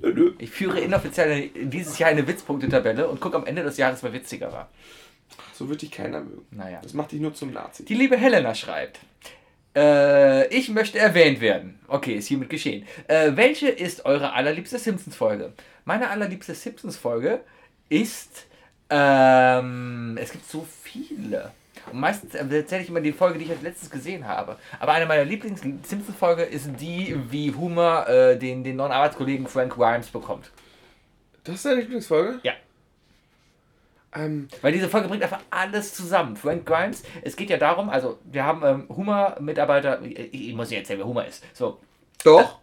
Nö, 0.00 0.12
nö. 0.12 0.32
Ich 0.38 0.50
führe 0.50 0.80
inoffiziell 0.80 1.48
dieses 1.54 1.98
Jahr 1.98 2.10
eine 2.10 2.26
Witzpunktetabelle 2.26 3.08
und 3.08 3.20
gucke 3.20 3.36
am 3.36 3.46
Ende 3.46 3.62
des 3.62 3.76
Jahres, 3.76 4.02
wer 4.02 4.12
witziger 4.12 4.52
war. 4.52 4.68
So 5.54 5.68
wird 5.68 5.82
dich 5.82 5.90
keiner 5.90 6.20
mögen. 6.20 6.46
Naja. 6.50 6.80
Das 6.82 6.94
macht 6.94 7.12
dich 7.12 7.20
nur 7.20 7.34
zum 7.34 7.52
Nazi. 7.52 7.84
Die 7.84 7.94
liebe 7.94 8.16
Helena 8.16 8.54
schreibt. 8.54 9.00
Äh, 9.74 10.48
ich 10.54 10.68
möchte 10.68 10.98
erwähnt 10.98 11.40
werden. 11.40 11.80
Okay, 11.88 12.14
ist 12.14 12.28
hiermit 12.28 12.50
geschehen. 12.50 12.86
Äh, 13.06 13.32
welche 13.34 13.68
ist 13.68 14.04
eure 14.04 14.32
allerliebste 14.32 14.78
Simpsons-Folge? 14.78 15.52
Meine 15.84 16.10
allerliebste 16.10 16.54
Simpsons-Folge 16.54 17.40
ist. 17.88 18.46
Ähm, 18.90 20.18
es 20.20 20.32
gibt 20.32 20.48
so 20.48 20.66
viele. 20.82 21.52
Und 21.92 22.00
meistens 22.00 22.34
erzähle 22.34 22.82
ich 22.82 22.88
immer 22.88 23.00
die 23.00 23.12
Folge, 23.12 23.38
die 23.38 23.44
ich 23.44 23.50
als 23.50 23.62
letztes 23.62 23.90
gesehen 23.90 24.26
habe. 24.26 24.56
Aber 24.80 24.92
eine 24.92 25.06
meiner 25.06 25.24
Lieblings-Simpsons-Folge 25.24 26.42
ist 26.42 26.70
die, 26.80 27.16
wie 27.30 27.54
Homer 27.54 28.08
äh, 28.08 28.38
den, 28.38 28.64
den 28.64 28.76
neuen 28.76 28.92
Arbeitskollegen 28.92 29.46
Frank 29.46 29.74
Grimes 29.74 30.08
bekommt. 30.08 30.50
Das 31.44 31.56
ist 31.56 31.64
deine 31.64 31.80
Lieblingsfolge? 31.80 32.40
Ja. 32.42 32.52
Ähm, 34.14 34.48
Weil 34.62 34.72
diese 34.72 34.88
Folge 34.88 35.08
bringt 35.08 35.22
einfach 35.22 35.40
alles 35.50 35.94
zusammen. 35.94 36.36
Frank 36.36 36.64
Grimes, 36.66 37.02
es 37.22 37.36
geht 37.36 37.50
ja 37.50 37.56
darum, 37.56 37.90
also 37.90 38.18
wir 38.24 38.44
haben 38.44 38.62
ähm, 38.64 38.96
Hummer-Mitarbeiter, 38.96 40.02
ich, 40.02 40.48
ich 40.48 40.54
muss 40.54 40.70
nicht 40.70 40.78
erzählen, 40.78 41.00
wer 41.00 41.06
Hummer 41.06 41.26
ist. 41.26 41.44
So, 41.54 41.80
doch. 42.24 42.58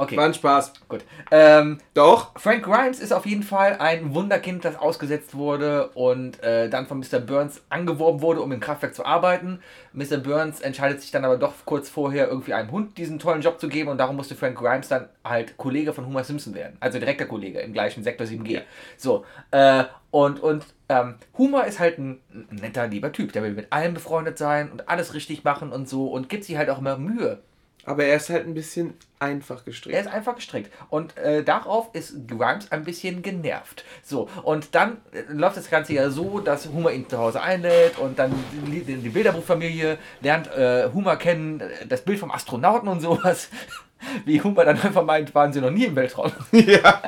Okay, 0.00 0.16
War 0.16 0.24
ein 0.24 0.34
Spaß. 0.34 0.72
gut. 0.88 1.04
Ähm, 1.30 1.78
Doch. 1.94 2.32
Frank 2.38 2.64
Grimes 2.64 3.00
ist 3.00 3.12
auf 3.12 3.26
jeden 3.26 3.42
Fall 3.42 3.76
ein 3.78 4.14
Wunderkind, 4.14 4.64
das 4.64 4.76
ausgesetzt 4.76 5.34
wurde 5.34 5.88
und 5.94 6.42
äh, 6.42 6.68
dann 6.68 6.86
von 6.86 6.98
Mr. 6.98 7.20
Burns 7.20 7.62
angeworben 7.68 8.22
wurde, 8.22 8.40
um 8.40 8.50
im 8.52 8.60
Kraftwerk 8.60 8.94
zu 8.94 9.04
arbeiten. 9.04 9.60
Mr. 9.92 10.18
Burns 10.18 10.60
entscheidet 10.60 11.00
sich 11.00 11.10
dann 11.10 11.24
aber 11.24 11.36
doch 11.36 11.52
kurz 11.64 11.88
vorher, 11.88 12.28
irgendwie 12.28 12.54
einem 12.54 12.70
Hund 12.70 12.96
diesen 12.98 13.18
tollen 13.18 13.42
Job 13.42 13.60
zu 13.60 13.68
geben 13.68 13.88
und 13.88 13.98
darum 13.98 14.16
musste 14.16 14.34
Frank 14.34 14.58
Grimes 14.58 14.88
dann 14.88 15.08
halt 15.24 15.56
Kollege 15.56 15.92
von 15.92 16.06
Homer 16.06 16.24
Simpson 16.24 16.54
werden. 16.54 16.76
Also 16.80 16.98
direkter 16.98 17.26
Kollege 17.26 17.60
im 17.60 17.72
gleichen 17.72 18.02
Sektor 18.02 18.26
7G. 18.26 18.62
So, 18.96 19.24
äh, 19.50 19.84
und, 20.10 20.40
und 20.40 20.64
ähm, 20.88 21.14
Homer 21.38 21.66
ist 21.66 21.78
halt 21.78 21.98
ein, 21.98 22.20
ein 22.32 22.56
netter, 22.56 22.86
lieber 22.88 23.12
Typ. 23.12 23.32
Der 23.32 23.42
will 23.42 23.52
mit 23.52 23.68
allen 23.70 23.94
befreundet 23.94 24.38
sein 24.38 24.70
und 24.70 24.88
alles 24.88 25.14
richtig 25.14 25.44
machen 25.44 25.72
und 25.72 25.88
so 25.88 26.08
und 26.08 26.28
gibt 26.28 26.44
sich 26.44 26.56
halt 26.56 26.68
auch 26.70 26.78
immer 26.78 26.96
Mühe. 26.96 27.40
Aber 27.84 28.04
er 28.04 28.16
ist 28.16 28.28
halt 28.28 28.46
ein 28.46 28.54
bisschen 28.54 28.94
einfach 29.18 29.64
gestrickt. 29.64 29.94
Er 29.94 30.02
ist 30.02 30.08
einfach 30.08 30.34
gestrickt. 30.34 30.70
Und 30.88 31.16
äh, 31.18 31.42
darauf 31.42 31.88
ist 31.92 32.26
Grimes 32.26 32.72
ein 32.72 32.84
bisschen 32.84 33.22
genervt. 33.22 33.84
So, 34.02 34.28
und 34.42 34.74
dann 34.74 34.98
äh, 35.12 35.22
läuft 35.28 35.56
das 35.56 35.70
Ganze 35.70 35.94
ja 35.94 36.10
so, 36.10 36.40
dass 36.40 36.68
Homer 36.68 36.92
ihn 36.92 37.08
zu 37.08 37.18
Hause 37.18 37.40
einlädt 37.40 37.98
und 37.98 38.18
dann 38.18 38.32
die, 38.66 38.82
die 38.82 39.08
Bilderbuchfamilie 39.08 39.98
lernt 40.20 40.48
äh, 40.48 40.88
Homer 40.92 41.16
kennen, 41.16 41.62
das 41.88 42.02
Bild 42.02 42.18
vom 42.18 42.30
Astronauten 42.30 42.88
und 42.88 43.00
sowas. 43.00 43.48
Wie 44.24 44.42
Homer 44.42 44.64
dann 44.64 44.80
einfach 44.80 45.04
meint, 45.04 45.34
waren 45.34 45.52
sie 45.52 45.60
noch 45.60 45.70
nie 45.70 45.84
im 45.84 45.94
Weltraum. 45.94 46.32
ja. 46.52 47.02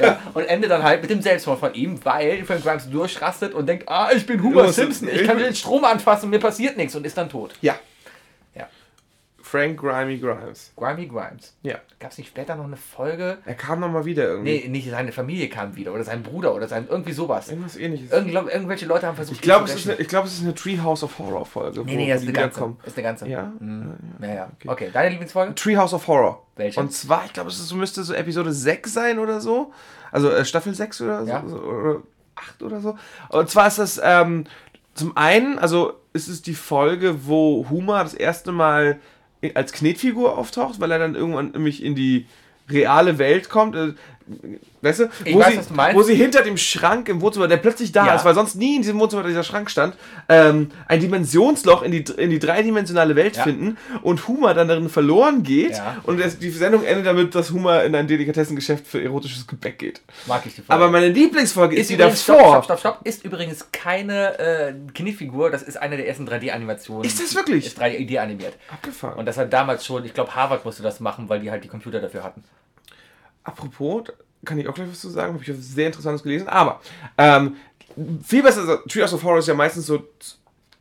ja, 0.00 0.20
und 0.32 0.44
endet 0.44 0.70
dann 0.70 0.84
halt 0.84 1.02
mit 1.02 1.10
dem 1.10 1.20
Selbstmord 1.20 1.58
von 1.58 1.74
ihm, 1.74 1.98
weil 2.04 2.44
Frank 2.44 2.62
Grimes 2.62 2.88
durchrastet 2.88 3.52
und 3.52 3.66
denkt, 3.66 3.88
ah, 3.88 4.10
ich 4.14 4.24
bin 4.26 4.40
Homer 4.40 4.62
Los, 4.62 4.76
Simpson, 4.76 5.08
ich 5.08 5.24
kann 5.24 5.38
den 5.38 5.54
Strom 5.56 5.84
anfassen 5.84 6.26
und 6.26 6.30
mir 6.30 6.38
passiert 6.38 6.76
nichts 6.76 6.94
und 6.94 7.04
ist 7.04 7.16
dann 7.16 7.28
tot. 7.28 7.54
Ja. 7.60 7.74
Frank 9.50 9.80
Grimy 9.80 10.18
Grimes. 10.18 10.72
Grimy 10.76 11.06
Grimes. 11.06 11.56
Ja. 11.62 11.76
Gab 11.98 12.12
es 12.12 12.18
nicht 12.18 12.28
später 12.28 12.54
noch 12.54 12.64
eine 12.66 12.76
Folge? 12.76 13.38
Er 13.44 13.54
kam 13.54 13.80
nochmal 13.80 14.04
wieder 14.04 14.22
irgendwie. 14.24 14.60
Nee, 14.62 14.68
nicht 14.68 14.88
seine 14.88 15.10
Familie 15.10 15.48
kam 15.48 15.74
wieder 15.74 15.92
oder 15.92 16.04
sein 16.04 16.22
Bruder 16.22 16.54
oder 16.54 16.68
sein 16.68 16.86
irgendwie 16.88 17.12
sowas. 17.12 17.48
Irgendwas 17.48 17.76
ähnliches. 17.76 18.12
Irgend, 18.12 18.30
glaub, 18.30 18.48
irgendwelche 18.48 18.86
Leute 18.86 19.08
haben 19.08 19.16
versucht, 19.16 19.34
ich 19.36 19.42
glaube, 19.42 19.64
es, 19.64 19.72
zu 19.72 19.78
ist 19.78 19.88
eine- 19.88 19.98
ich 20.00 20.06
glaub, 20.06 20.24
es 20.24 20.34
ist 20.34 20.42
eine 20.42 20.54
Treehouse 20.54 21.02
of 21.02 21.18
Horror 21.18 21.44
Folge. 21.44 21.82
Nee, 21.84 21.96
nee, 21.96 22.08
das 22.08 22.22
ist 22.22 22.28
eine 22.28 22.32
ganze. 22.32 22.56
wiederkommen. 22.56 22.78
Ist 22.84 22.96
eine 22.96 23.02
ganze. 23.02 23.28
Ja? 23.28 23.52
Mhm. 23.58 23.94
Ja, 24.22 24.34
ja. 24.34 24.50
okay. 24.54 24.68
Okay. 24.68 24.90
deine 24.92 25.08
Lieblingsfolge? 25.10 25.54
Treehouse 25.56 25.94
of 25.94 26.06
Horror. 26.06 26.46
Welche? 26.54 26.78
Und 26.78 26.92
zwar, 26.92 27.24
ich 27.24 27.32
glaube, 27.32 27.50
es 27.50 27.58
ist, 27.58 27.72
müsste 27.74 28.04
so 28.04 28.14
Episode 28.14 28.52
6 28.52 28.92
sein 28.92 29.18
oder 29.18 29.40
so. 29.40 29.72
Also 30.12 30.30
äh, 30.30 30.44
Staffel 30.44 30.74
6 30.74 31.00
oder 31.00 31.24
so. 31.24 31.28
Ja. 31.28 31.42
so 31.44 31.56
oder 31.58 32.02
8 32.36 32.62
oder 32.62 32.80
so. 32.80 32.96
Und 33.30 33.50
zwar 33.50 33.66
ist 33.66 33.78
das 33.80 34.00
ähm, 34.02 34.44
zum 34.94 35.16
einen, 35.16 35.58
also 35.58 35.94
ist 36.12 36.28
es 36.28 36.40
die 36.42 36.54
Folge, 36.54 37.26
wo 37.26 37.66
Huma 37.68 38.02
das 38.04 38.14
erste 38.14 38.52
Mal 38.52 39.00
als 39.54 39.72
Knetfigur 39.72 40.36
auftaucht, 40.36 40.80
weil 40.80 40.90
er 40.90 40.98
dann 40.98 41.14
irgendwann 41.14 41.52
nämlich 41.52 41.82
in 41.82 41.94
die 41.94 42.26
reale 42.68 43.18
Welt 43.18 43.48
kommt. 43.48 43.76
Weißt 44.82 45.00
du, 45.00 45.08
Ich 45.24 45.34
wo, 45.34 45.40
weiß, 45.40 45.52
sie, 45.52 45.58
was 45.58 45.68
du 45.68 45.74
meinst. 45.74 45.96
wo 45.96 46.02
sie 46.02 46.14
hinter 46.14 46.42
dem 46.42 46.56
Schrank 46.56 47.08
im 47.08 47.20
Wohnzimmer, 47.20 47.48
der 47.48 47.56
plötzlich 47.58 47.92
da 47.92 48.06
Ja. 48.06 48.14
ist, 48.14 48.24
weil 48.24 48.34
sonst 48.34 48.54
nie 48.54 48.76
in 48.76 48.82
diesem 48.82 48.98
Wohnzimmer 48.98 49.22
dieser 49.24 49.42
Schrank 49.44 49.70
stand, 49.70 49.94
ähm, 50.28 50.70
ein 50.88 51.00
Dimensionsloch 51.00 51.82
in 51.82 51.92
die, 51.92 52.04
in 52.16 52.30
die 52.30 52.38
dreidimensionale 52.38 53.16
Welt 53.16 53.36
Ja. 53.36 53.42
finden 53.42 53.76
und 54.02 54.26
Humor 54.28 54.54
dann 54.54 54.68
darin 54.68 54.88
verloren 54.88 55.42
geht 55.42 55.72
Ja. 55.72 55.96
und 56.04 56.20
es, 56.20 56.38
die 56.38 56.50
Sendung 56.50 56.84
endet 56.84 57.06
damit, 57.06 57.34
dass 57.34 57.50
Humor 57.50 57.82
in 57.82 57.94
ein 57.94 58.06
Delikatessengeschäft 58.06 58.86
für 58.86 59.02
erotisches 59.02 59.46
Gebäck 59.46 59.78
geht. 59.78 60.00
Mag 60.26 60.42
ich 60.46 60.54
die 60.54 60.62
Folge. 60.62 60.72
Aber 60.82 60.90
meine 60.90 61.08
Lieblingsfolge 61.08 61.74
ist, 61.76 61.82
ist 61.82 61.90
die 61.90 61.96
davor. 61.96 62.14
stopp, 62.14 62.38
stopp, 62.38 62.64
stopp, 62.64 62.78
stopp, 62.78 62.98
ist 63.06 63.24
übrigens 63.24 63.66
keine 63.72 64.38
äh, 64.38 64.74
Knifffigur, 64.94 65.50
das 65.50 65.62
ist 65.62 65.76
eine 65.76 65.96
der 65.96 66.06
ersten 66.08 66.28
3D-Animationen. 66.28 67.04
Ist 67.04 67.20
das 67.20 67.34
wirklich? 67.34 67.66
Ist 67.66 67.78
3D 67.80 68.18
animiert. 68.18 68.54
Abgefahren. 68.72 69.18
Und 69.18 69.26
das 69.26 69.36
hat 69.36 69.52
damals 69.52 69.84
schon, 69.84 70.04
ich 70.04 70.14
glaube, 70.14 70.34
Harvard 70.34 70.64
musste 70.64 70.82
das 70.82 71.00
machen, 71.00 71.28
weil 71.28 71.40
die 71.40 71.50
halt 71.50 71.64
die 71.64 71.68
Computer 71.68 72.00
dafür 72.00 72.22
hatten. 72.24 72.44
Apropos, 73.44 74.04
kann 74.44 74.58
ich 74.58 74.68
auch 74.68 74.74
gleich 74.74 74.88
was 74.90 75.00
zu 75.00 75.10
sagen, 75.10 75.34
habe 75.34 75.42
ich 75.42 75.50
was 75.50 75.74
sehr 75.74 75.86
Interessantes 75.86 76.22
gelesen, 76.22 76.48
aber 76.48 76.80
ähm, 77.18 77.56
viel 78.24 78.42
besser, 78.42 78.60
also, 78.60 78.76
Treehouse 78.88 79.14
of 79.14 79.22
Horror 79.22 79.38
ist 79.38 79.48
ja 79.48 79.54
meistens 79.54 79.86
so 79.86 80.02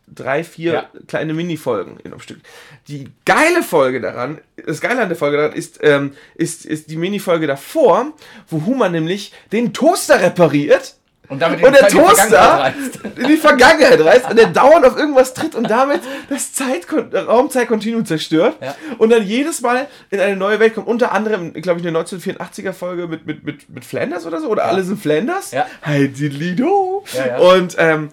drei, 0.08 0.44
vier 0.44 0.74
Ja. 0.74 0.90
kleine 1.08 1.34
Mini-Folgen 1.34 1.98
in 2.04 2.12
einem 2.12 2.20
Stück. 2.22 2.40
Die 2.88 3.12
geile 3.26 3.64
Folge 3.64 4.02
daran, 4.02 4.40
das 4.66 4.82
Geile 4.82 5.02
an 5.02 5.10
der 5.10 5.18
Folge 5.18 5.38
daran 5.38 5.54
ist, 5.54 5.80
ähm, 5.84 6.14
ist, 6.36 6.66
ist 6.66 6.90
die 6.90 6.98
Mini-Folge 6.98 7.48
davor, 7.48 8.14
wo 8.48 8.66
Huma 8.66 8.90
nämlich 8.90 9.34
den 9.52 9.74
Toaster 9.74 10.22
repariert 10.22 10.96
Und 11.30 11.40
damit 11.40 11.64
und 11.64 11.72
der 11.74 11.88
in 11.90 11.96
Toaster 11.96 12.74
in 13.16 13.28
die 13.28 13.38
Vergangenheit 13.38 14.04
reist 14.04 14.30
und 14.30 14.36
der 14.38 14.48
dauernd 14.48 14.84
auf 14.86 14.98
irgendwas 14.98 15.34
tritt 15.36 15.54
und 15.54 15.70
damit 15.70 16.02
das 16.28 16.54
Zeit 16.54 16.88
Raumzeitkontinuum 16.92 18.04
zerstört 18.06 18.58
Ja. 18.62 18.76
und 18.98 19.12
dann 19.12 19.24
jedes 19.24 19.62
Mal 19.62 19.88
in 20.10 20.20
eine 20.20 20.36
neue 20.36 20.60
Welt 20.60 20.74
kommt. 20.74 20.88
Unter 20.88 21.12
anderem, 21.12 21.54
glaube 21.54 21.80
ich, 21.80 21.88
eine 21.88 21.98
1984er 22.00 22.74
Folge 22.74 23.08
mit, 23.08 23.28
mit, 23.28 23.44
mit, 23.44 23.70
mit 23.70 23.86
Flanders 23.86 24.26
oder 24.26 24.42
so 24.42 24.48
oder 24.48 24.66
alle 24.66 24.84
sind 24.84 25.00
Flanders. 25.00 25.52
Ja. 25.52 25.68
Heidi 25.86 26.30
Lido. 26.30 27.04
Ja, 27.14 27.28
ja. 27.28 27.38
Und, 27.38 27.76
ähm, 27.78 28.10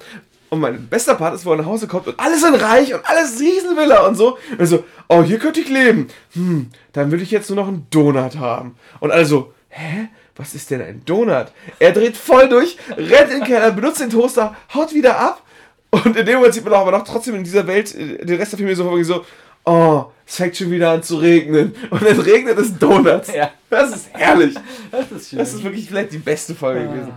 und 0.51 0.61
mein 0.61 0.87
bester 0.87 1.15
Part 1.15 1.35
ist, 1.35 1.47
wo 1.47 1.53
er 1.53 1.57
nach 1.57 1.67
Hause 1.67 1.87
kommt 1.89 2.07
und 2.09 2.21
alle 2.21 2.39
sind 2.39 2.55
reich 2.55 2.93
und 2.95 3.01
alles 3.09 3.41
Riesenvilla 3.41 4.07
und 4.07 4.17
so. 4.17 4.37
Und 4.59 4.67
so, 4.67 4.85
oh, 5.09 5.23
hier 5.23 5.39
könnte 5.39 5.61
ich 5.61 5.69
leben. 5.71 6.09
Hm, 6.35 6.71
dann 6.93 7.11
will 7.11 7.23
ich 7.23 7.31
jetzt 7.31 7.49
nur 7.49 7.57
noch 7.57 7.69
einen 7.69 7.87
Donut 7.91 8.37
haben. 8.37 8.77
Und 9.01 9.11
alle 9.11 9.25
so, 9.25 9.55
hä? 9.71 10.09
Was 10.37 10.55
ist 10.55 10.71
denn 10.71 10.83
ein 10.83 11.03
Donut? 11.05 11.47
Er 11.79 11.93
dreht 11.93 12.17
voll 12.17 12.49
durch, 12.49 12.77
rennt 12.91 13.31
in 13.31 13.39
den 13.39 13.45
Keller, 13.45 13.71
benutzt 13.73 14.01
den 14.01 14.11
Toaster, 14.11 14.55
haut 14.75 14.93
wieder 14.93 15.19
ab. 15.19 15.43
Und 15.91 16.17
in 16.17 16.27
dem 16.27 16.37
Moment 16.37 16.53
sieht 16.53 16.65
man 16.65 16.75
auch 16.75 16.83
aber 16.83 16.93
noch 16.93 17.05
trotzdem 17.05 17.37
in 17.37 17.45
dieser 17.45 17.67
Welt 17.67 17.95
äh, 17.95 18.25
den 18.25 18.37
Rest 18.37 18.53
der 18.53 18.59
Filme 18.59 18.75
so, 18.77 19.03
so, 19.03 19.25
oh, 19.65 20.07
es 20.27 20.37
fängt 20.37 20.57
schon 20.57 20.71
wieder 20.71 20.91
an 20.91 21.03
zu 21.03 21.17
regnen. 21.17 21.75
Und 21.91 22.03
dann 22.03 22.21
regnet 22.21 22.59
es 22.59 22.77
Donuts. 22.79 23.33
Ja. 23.35 23.51
Das 23.71 23.95
ist 23.95 24.09
herrlich. 24.13 24.55
Das 24.91 25.11
ist 25.11 25.31
schön. 25.31 25.39
Das 25.39 25.55
ist 25.55 25.65
wirklich 25.65 25.89
vielleicht 25.89 26.13
die 26.13 26.19
beste 26.19 26.55
Folge 26.55 26.87
gewesen. 26.87 27.13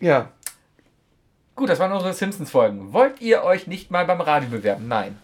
Ja. 0.00 0.30
Gut, 1.54 1.70
das 1.70 1.78
waren 1.78 1.92
unsere 1.92 2.12
Simpsons-Folgen. 2.12 2.92
Wollt 2.92 3.20
ihr 3.20 3.42
euch 3.42 3.66
nicht 3.66 3.90
mal 3.90 4.04
beim 4.04 4.20
Radio 4.20 4.50
bewerben? 4.50 4.88
Nein. 4.88 5.18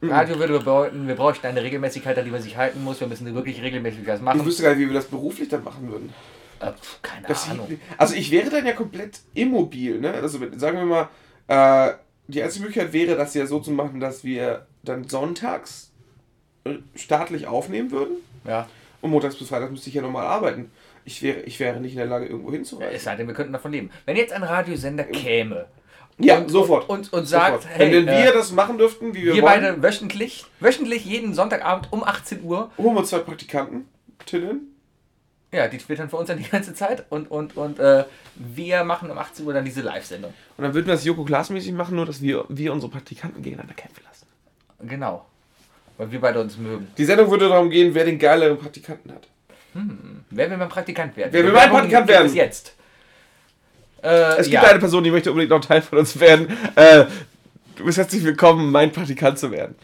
Mhm. 0.00 0.12
Radio 0.12 0.38
würde 0.38 0.58
bedeuten, 0.58 1.06
wir 1.08 1.14
bräuchten 1.14 1.46
eine 1.46 1.62
Regelmäßigkeit, 1.62 2.16
an 2.18 2.24
die 2.24 2.30
man 2.30 2.40
sich 2.42 2.56
halten 2.56 2.82
muss. 2.82 3.00
Wir 3.00 3.06
müssen 3.06 3.32
wirklich 3.34 3.60
regelmäßig 3.62 4.06
was 4.06 4.16
Ich 4.18 4.24
machen. 4.24 4.44
wüsste 4.46 4.62
gar 4.62 4.70
nicht, 4.70 4.78
wie 4.80 4.86
wir 4.86 4.94
das 4.94 5.06
beruflich 5.06 5.48
dann 5.48 5.62
machen 5.64 5.90
würden. 5.90 6.12
Äh, 6.60 6.72
keine 7.02 7.26
Das 7.28 7.48
Ahnung. 7.50 7.68
also 7.98 8.14
ich 8.14 8.30
wäre 8.30 8.48
dann 8.50 8.64
ja 8.66 8.72
komplett 8.72 9.20
immobil, 9.34 10.00
ne? 10.00 10.12
Also 10.12 10.38
sagen 10.56 10.78
wir 10.78 10.84
mal, 10.86 11.08
äh, 11.88 11.94
die 12.28 12.42
einzige 12.42 12.64
Möglichkeit 12.66 12.92
wäre, 12.92 13.16
das 13.16 13.34
ja 13.34 13.46
so 13.46 13.60
zu 13.60 13.70
machen, 13.72 14.00
dass 14.00 14.24
wir 14.24 14.66
dann 14.82 15.06
sonntags 15.08 15.90
äh, 16.64 16.76
staatlich 16.94 17.46
aufnehmen 17.46 17.90
würden 17.90 18.16
Ja. 18.46 18.68
und 19.02 19.10
montags 19.10 19.36
bis 19.36 19.48
freitags 19.48 19.70
müsste 19.70 19.88
ich 19.88 19.94
ja 19.94 20.02
normal 20.02 20.26
arbeiten. 20.26 20.70
Ich 21.04 21.22
wäre, 21.22 21.40
ich 21.40 21.58
wäre 21.60 21.80
nicht 21.80 21.92
in 21.92 21.98
der 21.98 22.06
Lage, 22.06 22.26
irgendwo 22.26 22.52
hinzureisen. 22.52 22.94
Es 22.94 23.04
sei 23.04 23.16
denn, 23.16 23.26
wir 23.26 23.34
könnten 23.34 23.52
davon 23.54 23.72
leben. 23.72 23.90
Wenn 24.06 24.16
jetzt 24.16 24.32
ein 24.32 24.42
Radiosender 24.42 25.04
käme 25.04 25.66
Ja, 26.20 26.38
und, 26.38 26.50
sofort. 26.50 26.88
und, 26.88 27.12
und 27.12 27.26
sagt, 27.26 27.62
Sofort. 27.62 27.78
hey, 27.78 27.92
Wenn 27.92 28.06
wir 28.06 28.30
äh, 28.30 28.32
das 28.32 28.52
machen 28.52 28.78
dürften, 28.78 29.14
wie 29.14 29.22
wir, 29.24 29.34
wir 29.34 29.42
wollen, 29.42 29.60
beide 29.62 29.82
wöchentlich, 29.82 30.44
wöchentlich 30.60 31.04
jeden 31.04 31.34
Sonntagabend 31.34 31.88
um 31.92 32.04
18 32.04 32.42
Uhr, 32.44 32.70
holen 32.78 32.94
wir 32.94 33.00
uns 33.00 33.10
zwei 33.10 33.18
Praktikanten, 33.20 33.86
Tinnen. 34.26 34.74
ja, 35.52 35.66
die 35.68 35.78
twittern 35.78 36.08
für 36.10 36.16
uns 36.16 36.28
dann 36.28 36.38
die 36.38 36.48
ganze 36.48 36.74
Zeit 36.74 37.04
und, 37.10 37.30
und, 37.30 37.56
und 37.56 37.78
äh, 37.78 38.04
wir 38.34 38.84
machen 38.84 39.10
um 39.10 39.18
18 39.18 39.46
Uhr 39.46 39.52
dann 39.54 39.64
diese 39.64 39.80
Live-Sendung. 39.80 40.32
Und 40.56 40.64
dann 40.64 40.74
würden 40.74 40.86
wir 40.86 40.94
das 40.94 41.04
Joko 41.04 41.24
Glas-mäßig 41.24 41.72
machen, 41.72 41.96
nur 41.96 42.06
dass 42.06 42.20
wir, 42.22 42.44
wir 42.48 42.72
unsere 42.72 42.90
Praktikanten 42.92 43.42
gegeneinander 43.42 43.74
kämpfen 43.74 44.02
lassen. 44.04 44.26
Genau. 44.88 45.26
Weil 45.98 46.10
wir 46.12 46.20
beide 46.20 46.40
uns 46.40 46.56
mögen. 46.56 46.86
Die 46.96 47.04
Sendung 47.04 47.30
würde 47.30 47.48
darum 47.48 47.68
gehen, 47.68 47.94
wer 47.94 48.04
den 48.04 48.18
geileren 48.18 48.58
Praktikanten 48.58 49.12
hat. 49.12 49.26
Wer 50.30 50.50
will 50.50 50.56
mein 50.56 50.68
Praktikant 50.68 51.16
werden? 51.16 51.32
Wer 51.32 51.44
will 51.44 51.52
mein 51.52 51.70
Praktikant 51.70 52.08
werden? 52.08 52.26
es 52.26 52.34
jetzt. 52.34 52.74
Äh, 54.02 54.08
Es 54.38 54.48
gibt 54.48 54.62
ja. 54.62 54.62
eine 54.70 54.78
Person, 54.78 55.04
die 55.04 55.10
möchte 55.10 55.30
unbedingt 55.30 55.50
noch 55.50 55.64
Teil 55.64 55.82
von 55.82 55.98
uns 55.98 56.18
werden. 56.18 56.48
Äh, 56.74 57.04
du 57.76 57.84
bist 57.84 57.98
herzlich 57.98 58.22
willkommen, 58.24 58.70
mein 58.70 58.92
Praktikant 58.92 59.38
zu 59.38 59.50
werden. 59.50 59.74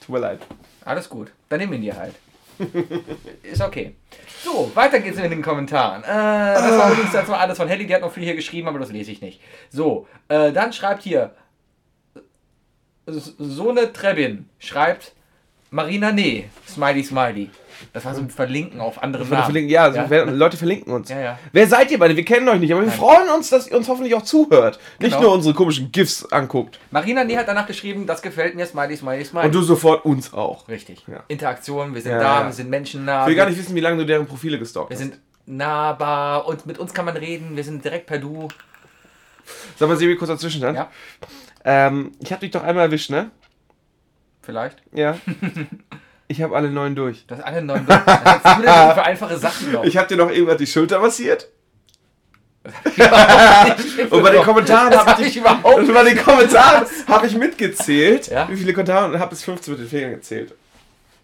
Tut 0.00 0.08
mir 0.10 0.18
leid. 0.20 0.40
Alles 0.84 1.08
gut. 1.08 1.30
Dann 1.48 1.60
nehmen 1.60 1.72
wir 1.72 1.78
ihn 1.78 1.82
dir 1.84 1.96
halt. 1.96 2.14
Ist 3.42 3.60
okay. 3.62 3.94
So, 4.42 4.70
weiter 4.74 4.98
geht's 5.00 5.18
in 5.18 5.30
den 5.30 5.42
Kommentaren. 5.42 6.02
Äh, 6.02 6.06
das 6.06 6.78
war 6.78 6.92
übrigens 6.92 7.12
das 7.12 7.28
war 7.28 7.38
alles 7.40 7.56
von 7.56 7.68
Helly, 7.68 7.86
die 7.86 7.94
hat 7.94 8.00
noch 8.00 8.12
viel 8.12 8.24
hier 8.24 8.34
geschrieben, 8.34 8.66
aber 8.68 8.78
das 8.80 8.90
lese 8.90 9.12
ich 9.12 9.20
nicht. 9.20 9.40
So, 9.70 10.08
äh, 10.28 10.50
dann 10.52 10.72
schreibt 10.72 11.02
hier 11.02 11.32
S- 13.06 13.34
Sone 13.38 13.92
Trebin 13.92 14.48
schreibt 14.58 15.12
Marina 15.70 16.10
Nee, 16.12 16.48
Smiley 16.66 17.04
Smiley. 17.04 17.50
Das 17.92 18.04
war 18.04 18.14
so 18.14 18.20
ein 18.20 18.30
Verlinken 18.30 18.80
auf 18.80 19.02
andere 19.02 19.24
Namen. 19.24 19.44
verlinken, 19.44 19.70
ja, 19.70 19.88
Ja. 19.88 20.08
wer- 20.08 20.26
Leute 20.26 20.56
verlinken 20.56 20.92
uns. 20.92 21.08
Ja, 21.10 21.20
ja. 21.20 21.38
Wer 21.52 21.66
seid 21.66 21.90
ihr 21.90 21.98
beide? 21.98 22.16
Wir 22.16 22.24
kennen 22.24 22.48
euch 22.48 22.60
nicht, 22.60 22.72
aber 22.72 22.82
wir 22.82 22.88
Nein. 22.88 22.96
freuen 22.98 23.28
uns, 23.30 23.50
dass 23.50 23.68
ihr 23.68 23.76
uns 23.76 23.88
hoffentlich 23.88 24.14
auch 24.14 24.22
zuhört. 24.22 24.78
Nicht 24.98 25.10
Genau. 25.12 25.22
nur 25.22 25.32
unsere 25.34 25.54
komischen 25.54 25.92
GIFs 25.92 26.24
anguckt. 26.32 26.78
Marina 26.90 27.24
Nee 27.24 27.36
hat 27.36 27.48
danach 27.48 27.66
geschrieben, 27.66 28.06
das 28.06 28.22
gefällt 28.22 28.54
mir, 28.54 28.66
Smiley 28.66 28.96
Smiley 28.96 29.24
Smiley. 29.24 29.46
Und 29.46 29.54
du 29.54 29.62
sofort 29.62 30.04
uns 30.04 30.32
auch. 30.32 30.68
Richtig. 30.68 31.04
Ja. 31.06 31.22
Interaktion, 31.28 31.94
wir 31.94 32.02
sind 32.02 32.12
da, 32.18 32.44
wir 32.46 32.52
sind 32.52 32.68
menschennah. 32.70 33.22
Ich 33.22 33.28
will 33.28 33.34
gar 33.36 33.46
nicht 33.48 33.58
wissen, 33.58 33.74
wie 33.74 33.80
lange 33.80 33.98
du 33.98 34.06
deren 34.06 34.26
Profile 34.26 34.58
gestalkt 34.58 34.90
Wir 34.90 34.94
hast. 34.96 35.00
sind 35.02 35.18
nahbar 35.46 36.46
und 36.46 36.66
mit 36.66 36.78
uns 36.78 36.92
kann 36.92 37.04
man 37.04 37.16
reden. 37.16 37.56
Wir 37.56 37.64
sind 37.64 37.84
direkt 37.84 38.06
per 38.06 38.18
Du. 38.18 38.48
Sag 39.78 39.88
mal, 39.88 39.96
Sebi, 39.96 40.14
kurz 40.16 40.28
dazwischen 40.28 40.60
dann. 40.60 40.74
Ja, 40.74 40.90
Ähm, 41.64 42.12
ich 42.20 42.32
hab 42.32 42.40
dich 42.40 42.50
doch 42.50 42.62
einmal 42.62 42.84
erwischt, 42.86 43.10
ne? 43.10 43.30
vielleicht. 44.42 44.82
Ja. 44.92 45.16
ich 46.28 46.42
habe 46.42 46.54
alle 46.54 46.70
neun 46.70 46.94
durch. 46.94 47.26
Das 47.26 47.40
alle 47.40 47.62
neun. 47.62 47.84
Was 47.86 48.06
hast 48.06 48.58
du 48.58 48.62
denn 48.62 48.94
für 48.94 49.02
einfache 49.02 49.38
Sachen 49.38 49.72
noch? 49.72 49.84
Ich 49.84 49.96
habe 49.96 50.06
dir 50.08 50.16
noch 50.16 50.30
irgendwann 50.30 50.58
die 50.58 50.66
Schulter 50.66 51.00
massiert. 51.00 51.48
Und 54.10 54.22
bei 54.22 54.30
den 54.30 54.42
Kommentaren 54.42 54.94
habe 54.94 55.10
hab 55.10 55.18
ich, 55.20 55.28
ich 55.28 55.36
überhaupt 55.38 55.64
und 55.78 55.94
bei 55.94 56.02
den 56.04 56.18
Kommentaren 56.18 56.86
habe 57.06 57.26
ich 57.26 57.34
mitgezählt, 57.34 58.26
Ja? 58.26 58.46
wie 58.50 58.56
viele 58.56 58.74
Kommentare 58.74 59.10
und 59.10 59.18
habe 59.18 59.30
bis 59.30 59.42
15 59.44 59.72
mit 59.72 59.80
den 59.82 59.88
Fingern 59.88 60.10
gezählt. 60.10 60.54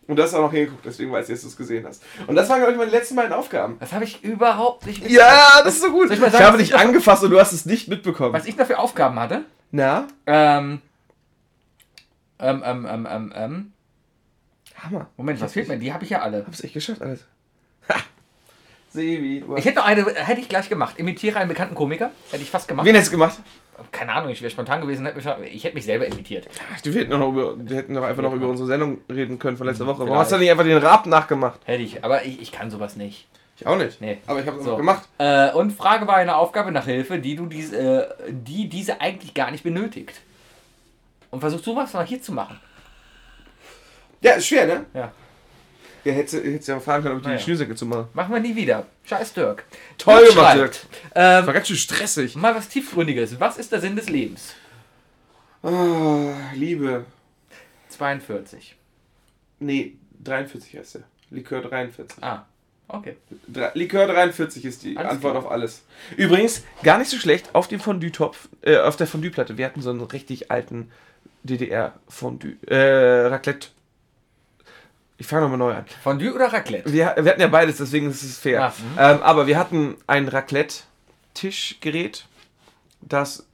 Und 0.06 0.16
das 0.16 0.32
auch 0.32 0.40
noch 0.40 0.52
hingeguckt, 0.52 0.84
deswegen 0.86 1.12
weiß 1.12 1.28
ich, 1.28 1.34
dass 1.34 1.42
du 1.42 1.48
es 1.48 1.56
gesehen 1.56 1.84
hast. 1.86 2.02
Und 2.26 2.34
das 2.36 2.48
waren, 2.48 2.58
glaube 2.58 2.72
ich, 2.72 2.78
meine 2.78 2.90
letzten 2.90 3.16
beiden 3.16 3.32
Aufgaben. 3.34 3.76
Das 3.80 3.92
habe 3.92 4.04
ich 4.04 4.22
überhaupt 4.24 4.86
nicht 4.86 5.06
Ja, 5.10 5.60
das 5.64 5.74
ist 5.74 5.82
so 5.82 5.90
gut. 5.90 6.08
Soll 6.08 6.16
ich 6.16 6.22
Ich, 6.22 6.32
sagen, 6.32 6.44
habe 6.44 6.54
was 6.58 6.62
dich 6.64 6.70
ich 6.70 6.76
angefasst 6.78 7.24
und 7.24 7.30
du 7.30 7.38
hast 7.40 7.52
es 7.52 7.66
nicht 7.66 7.88
mitbekommen. 7.88 8.32
Was 8.32 8.46
ich 8.46 8.56
noch 8.56 8.66
für 8.66 8.78
Aufgaben 8.78 9.18
hatte. 9.18 9.42
Na? 9.70 10.06
Ähm. 10.26 10.80
Ähm, 12.38 12.62
ähm, 12.64 12.86
ähm, 12.90 13.08
ähm, 13.10 13.32
ähm. 13.36 13.72
Hammer. 14.84 15.08
Moment, 15.16 15.40
was 15.40 15.52
fehlt 15.52 15.68
mir? 15.68 15.76
Die 15.78 15.92
habe 15.92 16.04
ich 16.04 16.10
ja 16.10 16.20
alle. 16.22 16.44
Hab's 16.46 16.62
echt 16.62 16.74
geschafft, 16.74 17.02
alles. 17.02 17.24
Ha! 17.88 17.94
Sebi, 18.90 19.44
Ich 19.56 19.64
hätte 19.64 19.76
noch 19.78 19.86
eine, 19.86 20.04
hätte 20.14 20.40
ich 20.40 20.48
gleich 20.48 20.68
gemacht. 20.68 20.98
Imitiere 20.98 21.38
einen 21.40 21.48
bekannten 21.48 21.74
Komiker. 21.74 22.10
Hätte 22.30 22.42
ich 22.42 22.50
fast 22.50 22.68
gemacht. 22.68 22.86
Wen 22.86 22.94
hättest 22.94 23.12
du 23.12 23.16
gemacht? 23.16 23.38
Keine 23.90 24.12
Ahnung, 24.12 24.30
ich 24.30 24.40
wäre 24.40 24.50
spontan 24.52 24.80
gewesen. 24.80 25.04
hätte 25.04 25.18
mich- 25.40 25.52
Ich 25.54 25.64
hätte 25.64 25.74
mich 25.74 25.84
selber 25.84 26.06
imitiert. 26.06 26.46
Ach, 26.72 26.84
Wir 26.84 26.92
hätten 26.92 27.10
noch, 27.18 27.28
über, 27.32 27.54
wir 27.58 27.76
hätten 27.76 27.92
noch 27.94 28.04
einfach 28.04 28.22
noch 28.22 28.32
über 28.32 28.46
unsere 28.48 28.68
Sendung 28.68 28.98
reden 29.10 29.38
können 29.40 29.56
von 29.56 29.66
letzter 29.66 29.86
Woche. 29.86 30.00
Warum 30.00 30.16
hast 30.16 30.30
du 30.30 30.36
nicht 30.38 30.50
einfach 30.50 30.62
den 30.64 30.78
Rap 30.78 31.06
nachgemacht? 31.06 31.60
Hätte 31.64 31.82
ich. 31.82 32.04
Aber 32.04 32.24
ich, 32.24 32.40
ich 32.40 32.52
kann 32.52 32.70
sowas 32.70 32.94
nicht. 32.94 33.26
Ich 33.56 33.66
auch 33.66 33.76
nicht. 33.76 34.00
Nee. 34.00 34.18
Aber 34.28 34.40
ich 34.40 34.46
habe 34.46 34.58
es 34.58 34.64
So. 34.64 34.70
noch 34.72 34.76
gemacht. 34.78 35.08
Äh, 35.18 35.50
und 35.52 35.72
Frage 35.72 36.06
war 36.06 36.16
eine 36.16 36.36
Aufgabe 36.36 36.70
nach 36.70 36.84
Hilfe, 36.84 37.18
die 37.18 37.34
du 37.34 37.46
diese, 37.46 37.76
äh, 37.76 38.32
die 38.32 38.68
diese 38.68 39.00
eigentlich 39.00 39.34
gar 39.34 39.50
nicht 39.50 39.64
benötigt. 39.64 40.20
Und 41.32 41.40
versuch 41.40 41.60
sowas 41.62 41.92
mal 41.94 42.06
hier 42.06 42.22
zu 42.22 42.30
machen. 42.32 42.60
Ja, 44.20 44.32
ist 44.32 44.46
schwer, 44.46 44.66
ne? 44.66 44.86
Ja. 44.94 45.12
Ja, 46.04 46.12
hättest 46.12 46.34
du 46.34 46.38
hättest 46.52 46.68
ja 46.68 46.78
fragen 46.80 47.02
können, 47.02 47.14
ob 47.14 47.20
ich 47.22 47.26
Naja. 47.26 47.38
die 47.38 47.42
Schnürsenkel 47.44 47.76
zumache. 47.76 48.08
Machen 48.12 48.32
wir 48.34 48.40
nie 48.40 48.54
wieder. 48.54 48.86
Scheiß 49.04 49.32
Dirk. 49.32 49.64
Toll 49.96 50.18
Dirk 50.20 50.34
gemacht, 50.34 50.56
schreibt, 50.58 50.86
Ähm, 51.14 51.46
War 51.46 51.54
ganz 51.54 51.68
schön 51.68 51.76
stressig. 51.76 52.36
mal 52.36 52.54
was 52.54 52.68
Tiefgründiges. 52.68 53.40
Was 53.40 53.56
ist 53.56 53.72
der 53.72 53.80
Sinn 53.80 53.96
des 53.96 54.08
Lebens? 54.10 54.54
Ah, 55.62 56.34
Liebe. 56.54 57.06
42. 57.88 58.76
Nee, 59.60 59.94
43 60.22 60.76
heißt 60.76 60.96
er. 60.96 61.02
Likör 61.30 61.62
43. 61.62 62.22
Ah, 62.22 62.44
okay. 62.88 63.16
Dre 63.48 63.70
Likör 63.74 64.06
43 64.06 64.64
ist 64.64 64.82
die 64.82 64.96
Alles 64.98 65.12
Antwort 65.12 65.34
klar. 65.34 65.44
auf 65.46 65.50
alles. 65.50 65.82
Übrigens, 66.18 66.62
gar 66.82 66.98
nicht 66.98 67.10
so 67.10 67.16
schlecht, 67.16 67.54
auf 67.54 67.68
dem 67.68 67.80
Fondue-Topf, 67.80 68.48
äh, 68.62 68.76
auf 68.78 68.96
der 68.96 69.06
Fondue-Platte, 69.06 69.56
wir 69.56 69.64
hatten 69.64 69.80
so 69.80 69.90
einen 69.90 70.02
richtig 70.02 70.50
alten 70.50 70.90
DDR-Fondue, 71.44 72.56
äh, 72.66 73.26
Raclette. 73.28 73.68
Ich 75.16 75.26
fange 75.26 75.42
nochmal 75.42 75.58
neu 75.58 75.72
an. 75.74 75.84
Fondue 76.02 76.34
oder 76.34 76.52
Raclette? 76.52 76.92
Wir, 76.92 77.14
wir 77.18 77.30
hatten 77.30 77.40
ja 77.40 77.46
beides, 77.48 77.76
deswegen 77.76 78.10
ist 78.10 78.22
es 78.22 78.38
fair. 78.38 78.72
Ah, 78.96 79.12
ähm, 79.12 79.22
aber 79.22 79.46
wir 79.46 79.56
hatten 79.58 79.94
ein 80.08 80.26
Raclette-Tischgerät, 80.26 82.26
das 83.00 83.46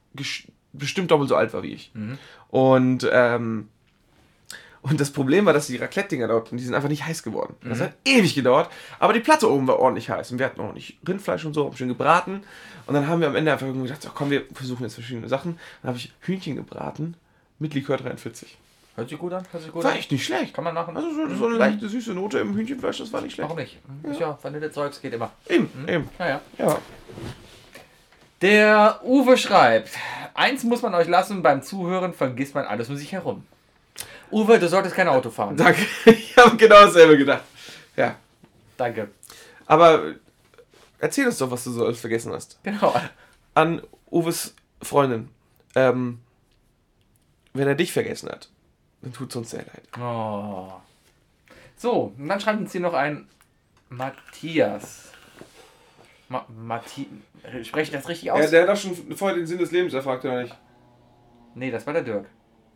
bestimmt 0.73 1.11
doppelt 1.11 1.29
so 1.29 1.35
alt 1.35 1.53
war 1.53 1.61
wie 1.63 1.73
ich. 1.73 1.91
Mhm. 1.93 2.17
Und, 2.49 3.07
ähm, 3.11 3.69
und 4.81 4.99
das 4.99 5.11
Problem 5.11 5.45
war, 5.45 5.53
dass 5.53 5.67
die 5.67 5.77
Raclette-Dinger 5.77 6.27
dort, 6.27 6.49
die 6.51 6.57
sind 6.59 6.73
einfach 6.73 6.89
nicht 6.89 7.05
heiß 7.05 7.21
geworden. 7.21 7.55
Das 7.63 7.77
Mhm. 7.79 7.83
hat 7.83 7.93
ewig 8.05 8.33
gedauert. 8.33 8.71
Aber 8.99 9.13
die 9.13 9.19
Platte 9.19 9.49
oben 9.51 9.67
war 9.67 9.77
ordentlich 9.79 10.09
heiß. 10.09 10.31
Und 10.31 10.39
wir 10.39 10.45
hatten 10.47 10.61
auch 10.61 10.73
nicht 10.73 10.97
Rindfleisch 11.07 11.45
und 11.45 11.53
so, 11.53 11.65
haben 11.65 11.77
schön 11.77 11.87
gebraten. 11.89 12.41
Und 12.87 12.95
dann 12.95 13.07
haben 13.07 13.21
wir 13.21 13.27
am 13.27 13.35
Ende 13.35 13.51
einfach 13.53 13.67
gedacht, 13.71 14.01
so, 14.01 14.09
komm, 14.13 14.31
wir 14.31 14.45
versuchen 14.53 14.81
jetzt 14.83 14.95
verschiedene 14.95 15.29
Sachen. 15.29 15.59
Dann 15.83 15.89
habe 15.89 15.97
ich 15.99 16.11
Hühnchen 16.21 16.55
gebraten 16.55 17.13
mit 17.59 17.75
Likör 17.75 17.97
43. 17.97 18.57
Hört 19.01 19.09
sich 19.09 19.19
gut 19.19 19.33
an? 19.33 19.43
Hört 19.51 19.63
sich 19.63 19.71
gut 19.71 19.83
War 19.83 19.91
an? 19.91 19.97
echt 19.97 20.11
nicht 20.11 20.23
schlecht. 20.25 20.53
Kann 20.53 20.63
man 20.63 20.73
machen. 20.75 20.95
Also 20.95 21.09
so, 21.11 21.35
so 21.35 21.45
eine 21.47 21.57
leichte 21.57 21.89
süße 21.89 22.13
Note 22.13 22.39
im 22.39 22.55
Hühnchenfleisch, 22.55 22.99
das 22.99 23.11
war 23.11 23.21
nicht 23.21 23.33
schlecht. 23.33 23.49
Warum 23.49 23.61
nicht? 23.61 23.79
Ist 24.03 24.19
ja 24.19 24.37
Vanillezeugs 24.41 25.01
geht 25.01 25.13
immer. 25.13 25.31
Eben, 25.49 25.69
eben. 25.87 26.09
Naja. 26.19 26.39
Ja. 26.57 26.77
Der 28.41 28.99
Uwe 29.03 29.37
schreibt, 29.37 29.89
eins 30.33 30.63
muss 30.63 30.81
man 30.81 30.93
euch 30.95 31.07
lassen, 31.07 31.41
beim 31.41 31.61
Zuhören 31.61 32.13
vergisst 32.13 32.55
man 32.55 32.65
alles 32.65 32.89
um 32.89 32.95
sich 32.97 33.11
herum. 33.11 33.43
Uwe, 34.31 34.59
du 34.59 34.67
solltest 34.67 34.95
kein 34.95 35.07
Auto 35.07 35.29
fahren. 35.29 35.57
Danke. 35.57 35.81
Ich 36.05 36.37
habe 36.37 36.55
genau 36.57 36.81
dasselbe 36.85 37.17
gedacht. 37.17 37.43
Ja. 37.95 38.15
Danke. 38.77 39.09
Aber 39.65 40.13
erzähl 40.99 41.25
uns 41.25 41.37
doch, 41.37 41.51
was 41.51 41.63
du 41.63 41.71
so 41.71 41.85
alles 41.85 41.99
vergessen 41.99 42.31
hast. 42.31 42.59
Genau. 42.63 42.95
An 43.53 43.81
Uwes 44.09 44.55
Freundin. 44.81 45.29
Ähm, 45.75 46.19
wenn 47.53 47.67
er 47.67 47.75
dich 47.75 47.91
vergessen 47.91 48.29
hat, 48.29 48.49
dann 49.01 49.13
tut 49.13 49.29
es 49.29 49.35
uns 49.35 49.49
sehr 49.51 49.63
leid. 49.63 49.83
Oh. 49.99 50.71
So, 51.75 52.13
und 52.17 52.27
dann 52.27 52.39
schreibt 52.39 52.59
uns 52.59 52.71
hier 52.71 52.81
noch 52.81 52.93
ein 52.93 53.27
Matthias. 53.89 55.11
Ma 56.29 56.45
Matti 56.47 57.07
Spreche 57.63 57.81
ich 57.81 57.91
das 57.91 58.07
richtig 58.07 58.31
aus? 58.31 58.39
Ja, 58.39 58.47
der 58.47 58.61
hat 58.61 58.69
doch 58.69 58.77
schon 58.77 58.95
vorher 59.17 59.35
den 59.37 59.47
Sinn 59.47 59.57
des 59.57 59.71
Lebens 59.71 59.93
erfragt, 59.93 60.23
oder 60.25 60.43
nicht? 60.43 60.55
nee, 61.55 61.69
das 61.71 61.85
war 61.85 61.93
der 61.93 62.03
Dirk. 62.03 62.25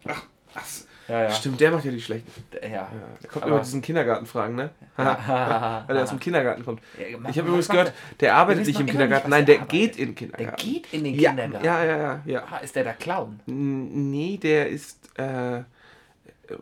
Ach, 0.06 0.24
ach 0.54 0.64
Ja, 1.08 1.24
ja. 1.24 1.32
stimmt, 1.32 1.62
der 1.62 1.72
macht 1.72 1.86
ja 1.86 1.92
die 1.92 2.02
schlechten. 2.02 2.30
Ja. 2.62 2.68
Ja, 2.70 2.90
der 3.22 3.30
kommt 3.30 3.44
Aber- 3.44 3.48
immer 3.52 3.56
mit 3.60 3.66
diesen 3.68 3.82
Kindergartenfragen, 3.82 4.56
ne? 4.56 4.72
Weil 4.98 5.96
er 5.98 6.04
aus 6.04 6.10
dem 6.10 6.20
Kindergarten 6.20 6.66
kommt. 6.66 6.82
Ja, 7.00 7.06
Ich 7.30 7.38
habe 7.38 7.48
übrigens 7.48 7.70
gehört, 7.70 7.94
der 8.20 8.36
arbeitet 8.36 8.66
nicht 8.66 8.80
im 8.80 8.88
Kindergarten. 8.88 9.30
nicht, 9.30 9.38
Nein, 9.38 9.46
der 9.46 9.58
der 9.60 9.66
geht 9.68 9.96
in 9.98 10.08
den 10.08 10.16
Der 10.16 10.28
Kindergarten. 10.28 10.62
geht 10.64 10.94
in 10.94 11.04
den 11.06 11.14
ja, 11.18 11.30
Kindergarten. 11.30 11.66
Ja, 11.66 11.84
ja, 11.86 11.98
ja, 11.98 12.22
ja. 12.26 12.44
Ah, 12.52 12.58
ist 12.58 12.76
der 12.76 12.84
der 12.84 12.94
Clown? 12.96 13.40
N- 13.48 14.12
Nee, 14.12 14.38
der 14.38 14.68
ist, 14.68 14.98
äh, 15.18 15.62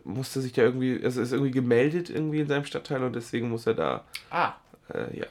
musste 0.04 0.40
sich 0.40 0.52
da 0.52 0.62
irgendwie, 0.62 1.00
also 1.04 1.20
ist 1.20 1.32
irgendwie 1.32 1.50
gemeldet 1.52 2.10
irgendwie 2.10 2.40
in 2.40 2.48
seinem 2.48 2.64
Stadtteil 2.64 3.02
und 3.02 3.14
deswegen 3.14 3.50
muss 3.50 3.66
er 3.66 3.74
da, 3.74 4.04
Ah, 4.30 4.52
äh, 4.92 5.18
ja. 5.18 5.26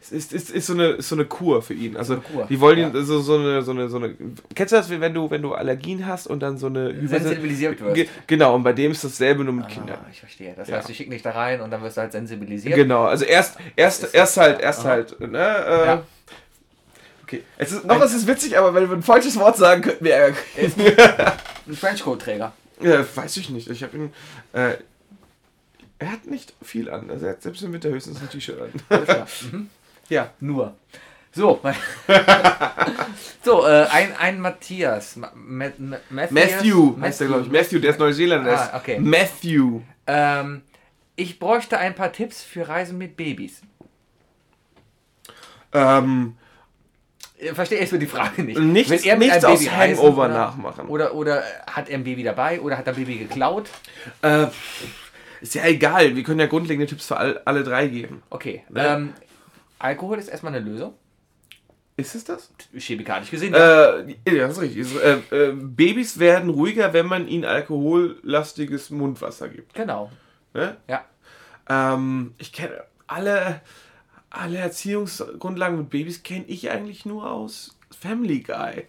Es 0.00 0.10
ist, 0.10 0.32
ist, 0.32 0.50
ist, 0.50 0.66
so 0.68 0.72
eine, 0.72 0.86
ist 0.92 1.08
so 1.10 1.16
eine 1.16 1.26
Kur 1.26 1.60
für 1.60 1.74
ihn. 1.74 1.98
Also 1.98 2.22
die 2.48 2.58
wollen 2.60 2.78
ihn 2.78 2.94
ja. 2.94 3.02
so, 3.02 3.20
so, 3.20 3.34
eine, 3.34 3.60
so 3.60 3.72
eine, 3.72 3.90
so 3.90 3.98
eine. 3.98 4.14
Kennst 4.54 4.72
du 4.72 4.76
das, 4.76 4.88
wenn 4.88 5.12
du, 5.12 5.30
wenn 5.30 5.42
du 5.42 5.52
Allergien 5.52 6.06
hast 6.06 6.26
und 6.28 6.40
dann 6.40 6.56
so 6.56 6.68
eine 6.68 7.06
sensibilisiert 7.06 7.78
wirst. 7.82 7.94
Ge 7.94 8.08
genau, 8.26 8.54
und 8.54 8.62
bei 8.62 8.72
dem 8.72 8.92
ist 8.92 9.04
dasselbe 9.04 9.44
nur 9.44 9.52
mit 9.52 9.66
Ah, 9.66 9.68
Kindern. 9.68 9.98
ich 10.10 10.20
verstehe. 10.20 10.54
Das 10.56 10.68
Ja. 10.68 10.78
heißt, 10.78 10.88
die 10.88 10.94
schicken 10.94 11.10
dich 11.10 11.20
da 11.20 11.32
rein 11.32 11.60
und 11.60 11.70
dann 11.70 11.82
wirst 11.82 11.98
du 11.98 12.00
halt 12.00 12.12
sensibilisiert. 12.12 12.74
Genau, 12.74 13.04
also 13.04 13.26
erst, 13.26 13.58
erst, 13.76 14.04
ist- 14.04 14.14
erst 14.14 14.36
halt, 14.38 14.60
erst 14.62 14.80
Aha. 14.80 14.88
halt, 14.88 15.20
ne? 15.20 15.38
Äh, 15.38 15.86
Ja. 15.86 16.02
Okay. 17.24 17.42
Es 17.58 17.72
ist, 17.72 17.84
noch 17.84 18.00
ist 18.02 18.14
es 18.14 18.26
witzig, 18.26 18.56
aber 18.56 18.72
wenn 18.72 18.88
wir 18.88 18.96
ein 18.96 19.02
falsches 19.02 19.38
Wort 19.38 19.58
sagen, 19.58 19.82
könnten 19.82 20.04
wir 20.06 20.14
Ärger 20.14 20.36
kriegen. 20.54 20.72
Ein 21.68 21.78
Trenchcoat-Träger. 21.78 22.52
Ja, 22.80 23.04
weiß 23.16 23.36
ich 23.38 23.50
nicht. 23.50 23.68
Ich 23.70 23.82
habe 23.82 23.96
ihn. 23.96 24.12
Äh, 24.52 24.76
er 25.98 26.12
hat 26.12 26.26
nicht 26.26 26.52
viel 26.62 26.90
an. 26.90 27.10
Also 27.10 27.26
er 27.26 27.32
hat 27.32 27.42
selbst 27.42 27.62
im 27.62 27.72
Winter 27.72 27.88
höchstens 27.88 28.20
ein 28.20 28.28
T-Shirt 28.28 28.60
an. 28.60 29.26
Mhm. 29.52 29.70
ja. 30.08 30.30
Nur. 30.40 30.74
So. 31.32 31.60
so, 33.42 33.66
äh, 33.66 33.86
ein, 33.90 34.16
ein 34.16 34.40
Matthias. 34.40 35.16
Ma 35.16 35.30
Ma 35.34 35.66
Ma 35.78 35.98
Mathias? 36.10 36.30
Matthew 36.32 37.00
heißt 37.00 37.20
er, 37.22 37.26
glaube 37.28 37.42
ich. 37.42 37.50
Matthew, 37.50 37.78
der 37.78 37.90
ist 37.90 37.98
Neuseeländer. 37.98 38.50
Der 38.50 38.74
Ah, 38.74 38.78
okay. 38.78 38.98
Matthew. 38.98 39.80
Ähm, 40.06 40.62
ich 41.16 41.38
bräuchte 41.38 41.78
ein 41.78 41.94
paar 41.94 42.12
Tipps 42.12 42.42
für 42.42 42.68
Reisen 42.68 42.98
mit 42.98 43.16
Babys. 43.16 43.62
Ähm, 45.72 46.36
Äh, 46.38 46.45
Verstehe 47.52 47.80
ich 47.80 47.90
so 47.90 47.98
die 47.98 48.06
Frage 48.06 48.42
nicht. 48.42 48.58
nichts 48.58 48.90
Will 48.90 49.00
er 49.04 49.16
nichts 49.16 49.44
aus 49.44 49.70
Hangover 49.70 50.24
oder, 50.24 50.28
nachmachen. 50.28 50.88
Oder, 50.88 51.14
oder 51.14 51.42
hat 51.70 51.88
er 51.88 51.98
ein 51.98 52.04
Baby 52.04 52.22
dabei 52.22 52.60
oder 52.60 52.78
hat 52.78 52.86
er 52.86 52.94
ein 52.94 52.96
Baby 52.96 53.18
geklaut? 53.18 53.68
Äh, 54.22 54.46
ist 55.42 55.54
ja 55.54 55.64
egal. 55.66 56.16
Wir 56.16 56.22
können 56.22 56.40
ja 56.40 56.46
grundlegende 56.46 56.86
Tipps 56.86 57.06
für 57.06 57.16
all, 57.18 57.40
alle 57.44 57.62
drei 57.62 57.88
geben. 57.88 58.22
Okay. 58.30 58.64
Ne? 58.70 58.86
Ähm, 58.86 59.12
Alkohol 59.78 60.18
ist 60.18 60.28
erstmal 60.28 60.54
eine 60.54 60.64
Lösung. 60.64 60.94
Ist 61.98 62.14
es 62.14 62.24
das? 62.24 62.50
Chemikalisch 62.76 63.30
gesehen. 63.30 63.54
ja. 63.54 63.98
Äh, 63.98 64.16
ja, 64.28 64.46
das 64.46 64.58
ist 64.58 64.62
richtig. 64.62 64.86
Äh, 65.02 65.12
äh, 65.30 65.52
Babys 65.52 66.18
werden 66.18 66.50
ruhiger, 66.50 66.92
wenn 66.92 67.06
man 67.06 67.26
ihnen 67.26 67.44
alkohollastiges 67.44 68.90
Mundwasser 68.90 69.48
gibt. 69.48 69.74
Genau. 69.74 70.10
Ne? 70.52 70.76
Ja. 70.88 71.04
Ähm, 71.68 72.34
ich 72.38 72.52
kenne 72.52 72.82
alle, 73.06 73.60
alle 74.36 74.58
Erziehungsgrundlagen 74.58 75.78
mit 75.78 75.90
Babys 75.90 76.22
kenne 76.22 76.44
ich 76.46 76.70
eigentlich 76.70 77.04
nur 77.06 77.30
aus 77.30 77.76
Family 77.98 78.40
Guy. 78.40 78.84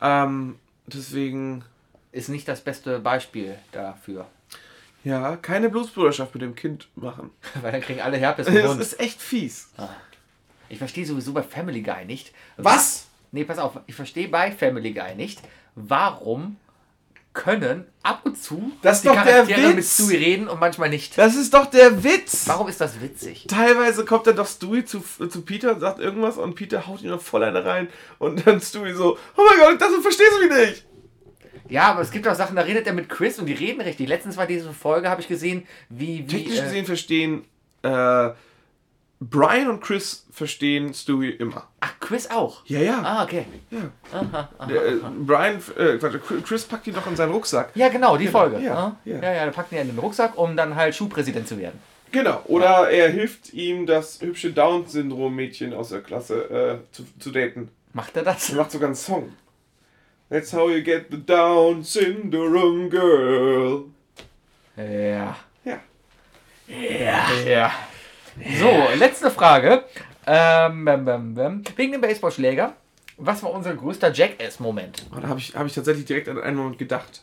Ähm, 0.00 0.56
deswegen, 0.86 1.64
Ist 2.12 2.28
nicht 2.28 2.46
das 2.48 2.60
beste 2.62 2.98
Beispiel 3.00 3.56
dafür. 3.72 4.26
ja, 5.04 5.36
keine 5.36 5.68
Blutsbruderschaft 5.70 6.34
mit 6.34 6.42
dem 6.42 6.54
Kind 6.54 6.88
machen. 6.96 7.30
Weil 7.62 7.72
dann 7.72 7.80
kriegen 7.80 8.00
alle 8.00 8.16
Herpes 8.16 8.46
im 8.48 8.54
Das 8.54 8.66
Mund. 8.66 8.80
ist 8.80 8.98
echt 9.00 9.20
fies. 9.20 9.70
Ich 10.68 10.78
verstehe 10.78 11.06
sowieso 11.06 11.32
bei 11.32 11.42
Family 11.42 11.82
Guy 11.82 12.04
nicht. 12.04 12.32
Was? 12.56 13.06
Nee, 13.32 13.44
pass 13.44 13.58
auf. 13.58 13.78
Ich 13.86 13.94
verstehe 13.94 14.28
bei 14.28 14.50
Family 14.52 14.92
Guy 14.92 15.14
nicht, 15.14 15.40
warum 15.74 16.56
können 17.38 17.86
ab 18.02 18.22
und 18.24 18.36
zu 18.36 18.72
Das 18.82 18.96
ist 18.96 19.04
die 19.04 19.08
doch 19.08 19.14
der 19.14 19.44
Charaktere 19.44 19.74
mit. 19.74 19.84
Stewie 19.84 20.16
reden 20.16 20.48
und 20.48 20.58
manchmal 20.58 20.90
nicht. 20.90 21.16
Das 21.16 21.36
ist 21.36 21.54
doch 21.54 21.66
der 21.66 22.02
Witz. 22.02 22.48
Warum 22.48 22.66
ist 22.66 22.80
das 22.80 23.00
witzig? 23.00 23.46
Teilweise 23.48 24.04
kommt 24.04 24.26
dann 24.26 24.34
doch 24.34 24.48
Stewie 24.48 24.84
zu, 24.84 25.02
zu 25.28 25.42
Peter 25.42 25.72
und 25.74 25.80
sagt 25.80 26.00
irgendwas 26.00 26.36
und 26.36 26.56
Peter 26.56 26.88
haut 26.88 27.00
ihn 27.02 27.10
noch 27.10 27.22
voll 27.22 27.44
eine 27.44 27.64
rein 27.64 27.88
und 28.18 28.44
dann 28.44 28.60
Stewie 28.60 28.92
so, 28.92 29.16
oh 29.36 29.42
mein 29.48 29.58
Gott, 29.58 29.80
das 29.80 29.94
verstehst 30.02 30.32
du 30.36 30.48
mich 30.48 30.68
nicht. 30.68 30.84
Ja, 31.68 31.92
aber 31.92 32.00
es 32.00 32.10
gibt 32.10 32.26
auch 32.26 32.34
Sachen, 32.34 32.56
da 32.56 32.62
redet 32.62 32.86
er 32.86 32.92
mit 32.92 33.08
Chris 33.08 33.38
und 33.38 33.46
die 33.46 33.52
reden 33.52 33.80
richtig. 33.82 34.08
Letztens 34.08 34.36
war 34.36 34.46
diese 34.46 34.72
Folge, 34.72 35.08
habe 35.08 35.20
ich 35.20 35.28
gesehen, 35.28 35.66
wie. 35.88 36.24
wie 36.26 36.38
Technisch 36.38 36.58
äh, 36.58 36.62
gesehen 36.62 36.86
verstehen 36.86 37.44
äh, 37.82 38.30
Brian 39.20 39.68
und 39.68 39.80
Chris 39.80 40.26
verstehen 40.30 40.94
Stewie 40.94 41.30
immer. 41.30 41.66
ach, 41.80 41.94
Chris 41.98 42.30
auch. 42.30 42.64
Ja, 42.66 42.78
ja. 42.80 43.02
Ah, 43.02 43.24
okay. 43.24 43.46
ja. 43.70 43.78
Aha, 44.12 44.48
aha. 44.58 44.66
Der, 44.66 44.86
äh, 44.86 44.96
Brian, 45.26 45.60
äh, 45.76 45.98
Chris 46.44 46.64
packt 46.64 46.86
ihn 46.86 46.94
doch 46.94 47.06
in 47.06 47.16
seinen 47.16 47.32
Rucksack. 47.32 47.70
Ja, 47.74 47.88
genau, 47.88 48.16
die 48.16 48.28
Folge. 48.28 48.60
ja, 48.60 48.74
Ah, 48.74 48.96
ja. 49.04 49.18
ja, 49.20 49.32
ja, 49.34 49.46
da 49.46 49.50
packen 49.50 49.74
die 49.74 49.80
in 49.80 49.88
den 49.88 49.98
Rucksack, 49.98 50.38
um 50.38 50.56
dann 50.56 50.76
halt 50.76 50.94
Schulpräsident 50.94 51.48
zu 51.48 51.58
werden. 51.58 51.80
Genau. 52.12 52.40
Oder 52.46 52.90
er 52.90 53.10
hilft 53.10 53.52
ihm, 53.52 53.86
das 53.86 54.20
hübsche 54.22 54.52
Down-Syndrom-Mädchen 54.52 55.74
aus 55.74 55.88
der 55.90 56.00
Klasse 56.00 56.80
äh, 56.88 56.94
zu, 56.94 57.04
zu 57.18 57.30
daten. 57.32 57.70
Macht 57.92 58.16
er 58.16 58.22
das? 58.22 58.50
Er 58.50 58.56
macht 58.56 58.70
sogar 58.70 58.86
einen 58.86 58.94
Song. 58.96 59.32
That's 60.30 60.52
how 60.52 60.70
you 60.70 60.82
get 60.82 61.06
the 61.10 61.22
Down 61.24 61.82
Syndrome 61.82 62.88
Girl. 62.88 63.84
Ja. 64.76 65.36
Ja. 65.64 65.80
Ja. 66.68 67.26
Ja. 67.46 67.72
So, 68.58 68.88
letzte 68.96 69.30
Frage. 69.30 69.84
Ähm, 70.26 70.86
ähm, 70.86 71.08
ähm, 71.08 71.38
ähm, 71.38 71.64
wegen 71.76 71.92
dem 71.92 72.00
Baseballschläger. 72.00 72.74
Was 73.16 73.42
war 73.42 73.50
unser 73.50 73.74
größter 73.74 74.12
Jackass-Moment? 74.12 75.06
Oh, 75.16 75.20
da 75.20 75.28
habe 75.28 75.40
ich, 75.40 75.56
hab 75.56 75.66
ich 75.66 75.74
tatsächlich 75.74 76.04
direkt 76.04 76.28
an 76.28 76.40
einen 76.40 76.56
Moment 76.56 76.78
gedacht. 76.78 77.22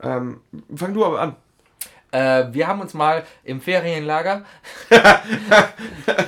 Ähm, 0.00 0.40
fang 0.74 0.94
du 0.94 1.04
aber 1.04 1.20
an. 1.20 1.36
Äh, 2.12 2.52
wir 2.52 2.68
haben 2.68 2.80
uns 2.80 2.92
mal 2.92 3.24
im 3.42 3.60
Ferienlager. 3.60 4.44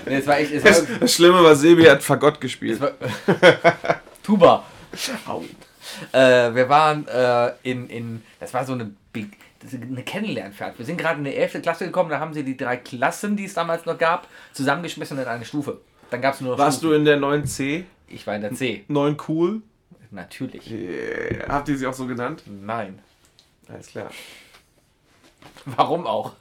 nee, 0.06 0.16
es 0.16 0.26
war 0.26 0.38
echt. 0.38 0.54
Das, 0.64 0.88
war, 0.88 0.96
das 0.98 1.14
Schlimme 1.14 1.44
war, 1.44 1.54
Sebi 1.54 1.84
hat 1.84 2.02
Fagott 2.02 2.40
gespielt. 2.40 2.80
es 2.80 2.80
war 2.80 2.92
Tuba. 4.22 4.64
Äh, 6.12 6.54
wir 6.54 6.68
waren 6.68 7.06
äh, 7.06 7.52
in, 7.62 7.88
in. 7.88 8.22
Das 8.40 8.54
war 8.54 8.64
so 8.64 8.72
eine 8.72 8.90
Big. 9.12 9.36
das 9.38 9.43
Eine 9.72 10.02
Kennenlernfahrt. 10.02 10.78
Wir 10.78 10.84
sind 10.84 10.98
gerade 10.98 11.18
in 11.18 11.24
die 11.24 11.34
11. 11.34 11.62
Klasse 11.62 11.86
gekommen, 11.86 12.10
da 12.10 12.20
haben 12.20 12.34
sie 12.34 12.44
die 12.44 12.56
drei 12.56 12.76
Klassen, 12.76 13.36
die 13.36 13.44
es 13.44 13.54
damals 13.54 13.86
noch 13.86 13.96
gab, 13.98 14.28
zusammengeschmissen 14.52 15.18
in 15.18 15.24
eine 15.24 15.44
Stufe. 15.44 15.80
Dann 16.10 16.20
gab 16.20 16.34
es 16.34 16.40
nur 16.40 16.52
noch 16.52 16.58
Warst 16.58 16.82
du 16.82 16.88
Stufen. 16.88 16.98
in 17.00 17.04
der 17.06 17.18
9C? 17.18 17.84
Ich 18.08 18.26
war 18.26 18.36
in 18.36 18.42
der 18.42 18.52
C. 18.54 18.84
9 18.88 19.16
cool? 19.28 19.62
Natürlich. 20.10 20.70
Yeah. 20.70 21.48
Habt 21.48 21.68
ihr 21.68 21.76
sie 21.78 21.86
auch 21.86 21.94
so 21.94 22.06
genannt? 22.06 22.42
Nein. 22.46 22.98
Alles 23.68 23.88
klar. 23.88 24.10
Warum 25.64 26.06
auch? 26.06 26.32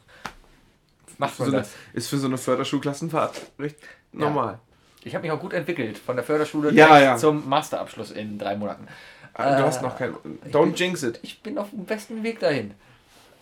Macht 1.18 1.40
man 1.40 1.46
so 1.50 1.54
eine, 1.54 1.62
das? 1.64 1.72
ist 1.94 2.08
für 2.10 2.18
so 2.18 2.28
eine 2.28 2.38
Förderschulklassenfahrt 2.38 3.42
recht 3.60 3.78
normal. 4.12 4.60
Ich 5.04 5.14
habe 5.16 5.24
mich 5.24 5.32
auch 5.32 5.40
gut 5.40 5.54
entwickelt. 5.54 5.98
Von 5.98 6.16
der 6.16 6.26
Förderschule 6.26 6.72
Ja, 6.74 7.00
ja. 7.00 7.18
zum 7.18 7.48
Masterabschluss 7.48 8.12
in 8.12 8.38
drei 8.38 8.56
Monaten. 8.56 8.88
Du 9.36 9.42
Äh, 9.44 9.46
hast 9.62 9.82
noch 9.82 9.98
kein. 9.98 10.14
Don't 10.52 10.76
jinx 10.76 11.04
it. 11.04 11.20
Ich 11.24 11.42
bin 11.42 11.58
auf 11.58 11.70
dem 11.72 11.86
besten 11.86 12.24
Weg 12.24 12.40
dahin. 12.40 12.74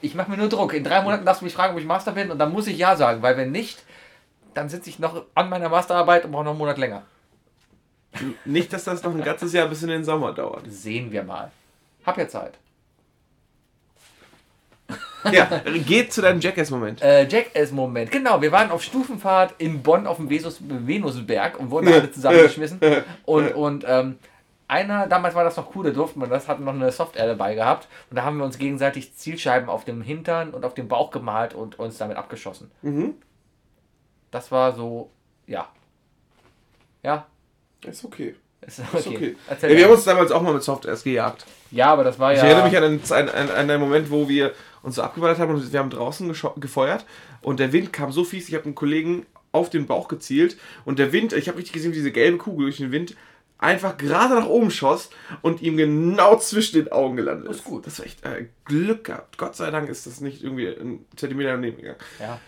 Ich 0.01 0.15
mache 0.15 0.31
mir 0.31 0.37
nur 0.37 0.49
Druck. 0.49 0.73
In 0.73 0.83
drei 0.83 1.01
Monaten 1.01 1.25
darfst 1.25 1.41
du 1.41 1.45
mich 1.45 1.53
fragen, 1.53 1.73
ob 1.73 1.79
ich 1.79 1.85
Master 1.85 2.11
bin 2.11 2.31
und 2.31 2.39
dann 2.39 2.51
muss 2.51 2.67
ich 2.67 2.77
ja 2.77 2.95
sagen, 2.95 3.21
weil 3.21 3.37
wenn 3.37 3.51
nicht, 3.51 3.83
dann 4.53 4.69
sitze 4.69 4.89
ich 4.89 4.99
noch 4.99 5.25
an 5.35 5.49
meiner 5.49 5.69
Masterarbeit 5.69 6.25
und 6.25 6.31
brauche 6.31 6.43
noch 6.43 6.51
einen 6.51 6.59
Monat 6.59 6.77
länger. 6.77 7.03
Nicht, 8.43 8.73
dass 8.73 8.83
das 8.83 9.03
noch 9.03 9.13
ein 9.13 9.23
ganzes 9.23 9.53
Jahr 9.53 9.67
bis 9.67 9.83
in 9.83 9.89
den 9.89 10.03
Sommer 10.03 10.33
dauert. 10.33 10.63
Sehen 10.67 11.11
wir 11.11 11.23
mal. 11.23 11.51
Hab 12.05 12.17
ja 12.17 12.27
Zeit. 12.27 12.57
Ja, 15.31 15.61
geht 15.85 16.11
zu 16.11 16.21
deinem 16.21 16.41
Jackass-Moment. 16.41 17.01
Äh, 17.01 17.27
Jackass-Moment. 17.27 18.11
Genau, 18.11 18.41
wir 18.41 18.51
waren 18.51 18.71
auf 18.71 18.83
Stufenfahrt 18.83 19.53
in 19.59 19.81
Bonn 19.81 20.07
auf 20.07 20.17
dem 20.17 20.29
Venusberg 20.29 21.59
und 21.59 21.69
wurden 21.69 21.87
alle 21.87 22.11
zusammengeschmissen. 22.11 22.79
Und, 23.23 23.53
und 23.53 23.85
ähm, 23.87 24.17
einer, 24.71 25.07
damals 25.07 25.35
war 25.35 25.43
das 25.43 25.57
noch 25.57 25.75
cool, 25.75 25.83
da 25.83 25.91
durfte 25.91 26.17
man 26.17 26.29
das, 26.29 26.47
hatten 26.47 26.63
noch 26.63 26.73
eine 26.73 26.91
Software 26.91 27.27
dabei 27.27 27.55
gehabt. 27.55 27.87
Und 28.09 28.15
da 28.15 28.23
haben 28.23 28.37
wir 28.37 28.45
uns 28.45 28.57
gegenseitig 28.57 29.13
Zielscheiben 29.15 29.69
auf 29.69 29.83
dem 29.83 30.01
Hintern 30.01 30.51
und 30.51 30.63
auf 30.63 30.73
dem 30.73 30.87
Bauch 30.87 31.11
gemalt 31.11 31.53
und 31.53 31.77
uns 31.77 31.97
damit 31.97 32.15
abgeschossen. 32.17 32.71
Mhm. 32.81 33.15
Das 34.31 34.51
war 34.51 34.71
so, 34.73 35.11
ja. 35.45 35.67
Ja, 37.03 37.27
Ist 37.85 38.05
okay. 38.05 38.35
ist 38.61 38.79
okay. 38.79 38.95
Ist 38.95 39.07
okay. 39.07 39.35
Ja, 39.61 39.69
wir 39.77 39.83
haben 39.85 39.91
uns 39.91 40.05
damals 40.05 40.31
auch 40.31 40.41
mal 40.41 40.53
mit 40.53 40.63
Soft 40.63 40.85
erst 40.85 41.03
gejagt. 41.03 41.45
ja, 41.71 41.87
aber 41.87 42.03
das 42.05 42.17
war 42.17 42.31
Ich 42.31 42.39
ja. 42.39 42.45
erinnere 42.45 42.65
mich 42.65 42.77
an 42.77 42.83
einen, 42.83 43.29
an, 43.29 43.49
an, 43.49 43.69
einen 43.69 43.81
Moment, 43.81 44.09
wo 44.09 44.29
wir 44.29 44.53
uns 44.83 44.95
so 44.95 45.01
abgeballert 45.01 45.39
haben 45.39 45.53
und 45.53 45.73
wir 45.73 45.79
haben 45.79 45.89
draußen 45.89 46.33
gefeuert 46.57 47.05
und 47.41 47.59
der 47.59 47.73
Wind 47.73 47.91
kam 47.91 48.11
so 48.11 48.23
fies, 48.23 48.47
ich 48.47 48.55
habe 48.55 48.65
einen 48.65 48.75
Kollegen 48.75 49.25
auf 49.51 49.69
den 49.69 49.85
Bauch 49.85 50.07
gezielt 50.07 50.57
und 50.85 50.97
der 50.97 51.11
Wind, 51.11 51.33
ich 51.33 51.49
habe 51.49 51.57
richtig 51.57 51.73
gesehen, 51.73 51.91
wie 51.91 51.97
diese 51.97 52.11
gelbe 52.11 52.37
Kugel 52.37 52.67
durch 52.67 52.77
den 52.77 52.91
Wind 52.91 53.15
einfach 53.61 53.95
gerade 53.97 54.35
nach 54.35 54.47
oben 54.47 54.69
schoss 54.71 55.09
und 55.41 55.61
ihm 55.61 55.77
genau 55.77 56.37
zwischen 56.37 56.83
den 56.83 56.91
Augen 56.91 57.15
gelandet 57.15 57.47
Das 57.47 57.55
ist. 57.57 57.61
ist 57.61 57.65
gut. 57.65 57.87
Das 57.87 57.99
war 57.99 58.05
echt 58.05 58.25
äh, 58.25 58.47
Glück 58.65 59.05
gehabt. 59.05 59.37
Gott 59.37 59.55
sei 59.55 59.71
Dank 59.71 59.87
ist 59.87 60.05
das 60.07 60.19
nicht 60.19 60.43
irgendwie 60.43 60.67
einen 60.67 61.05
Zentimeter 61.15 61.51
daneben 61.51 61.77
gegangen. 61.77 61.99
ja. 62.19 62.39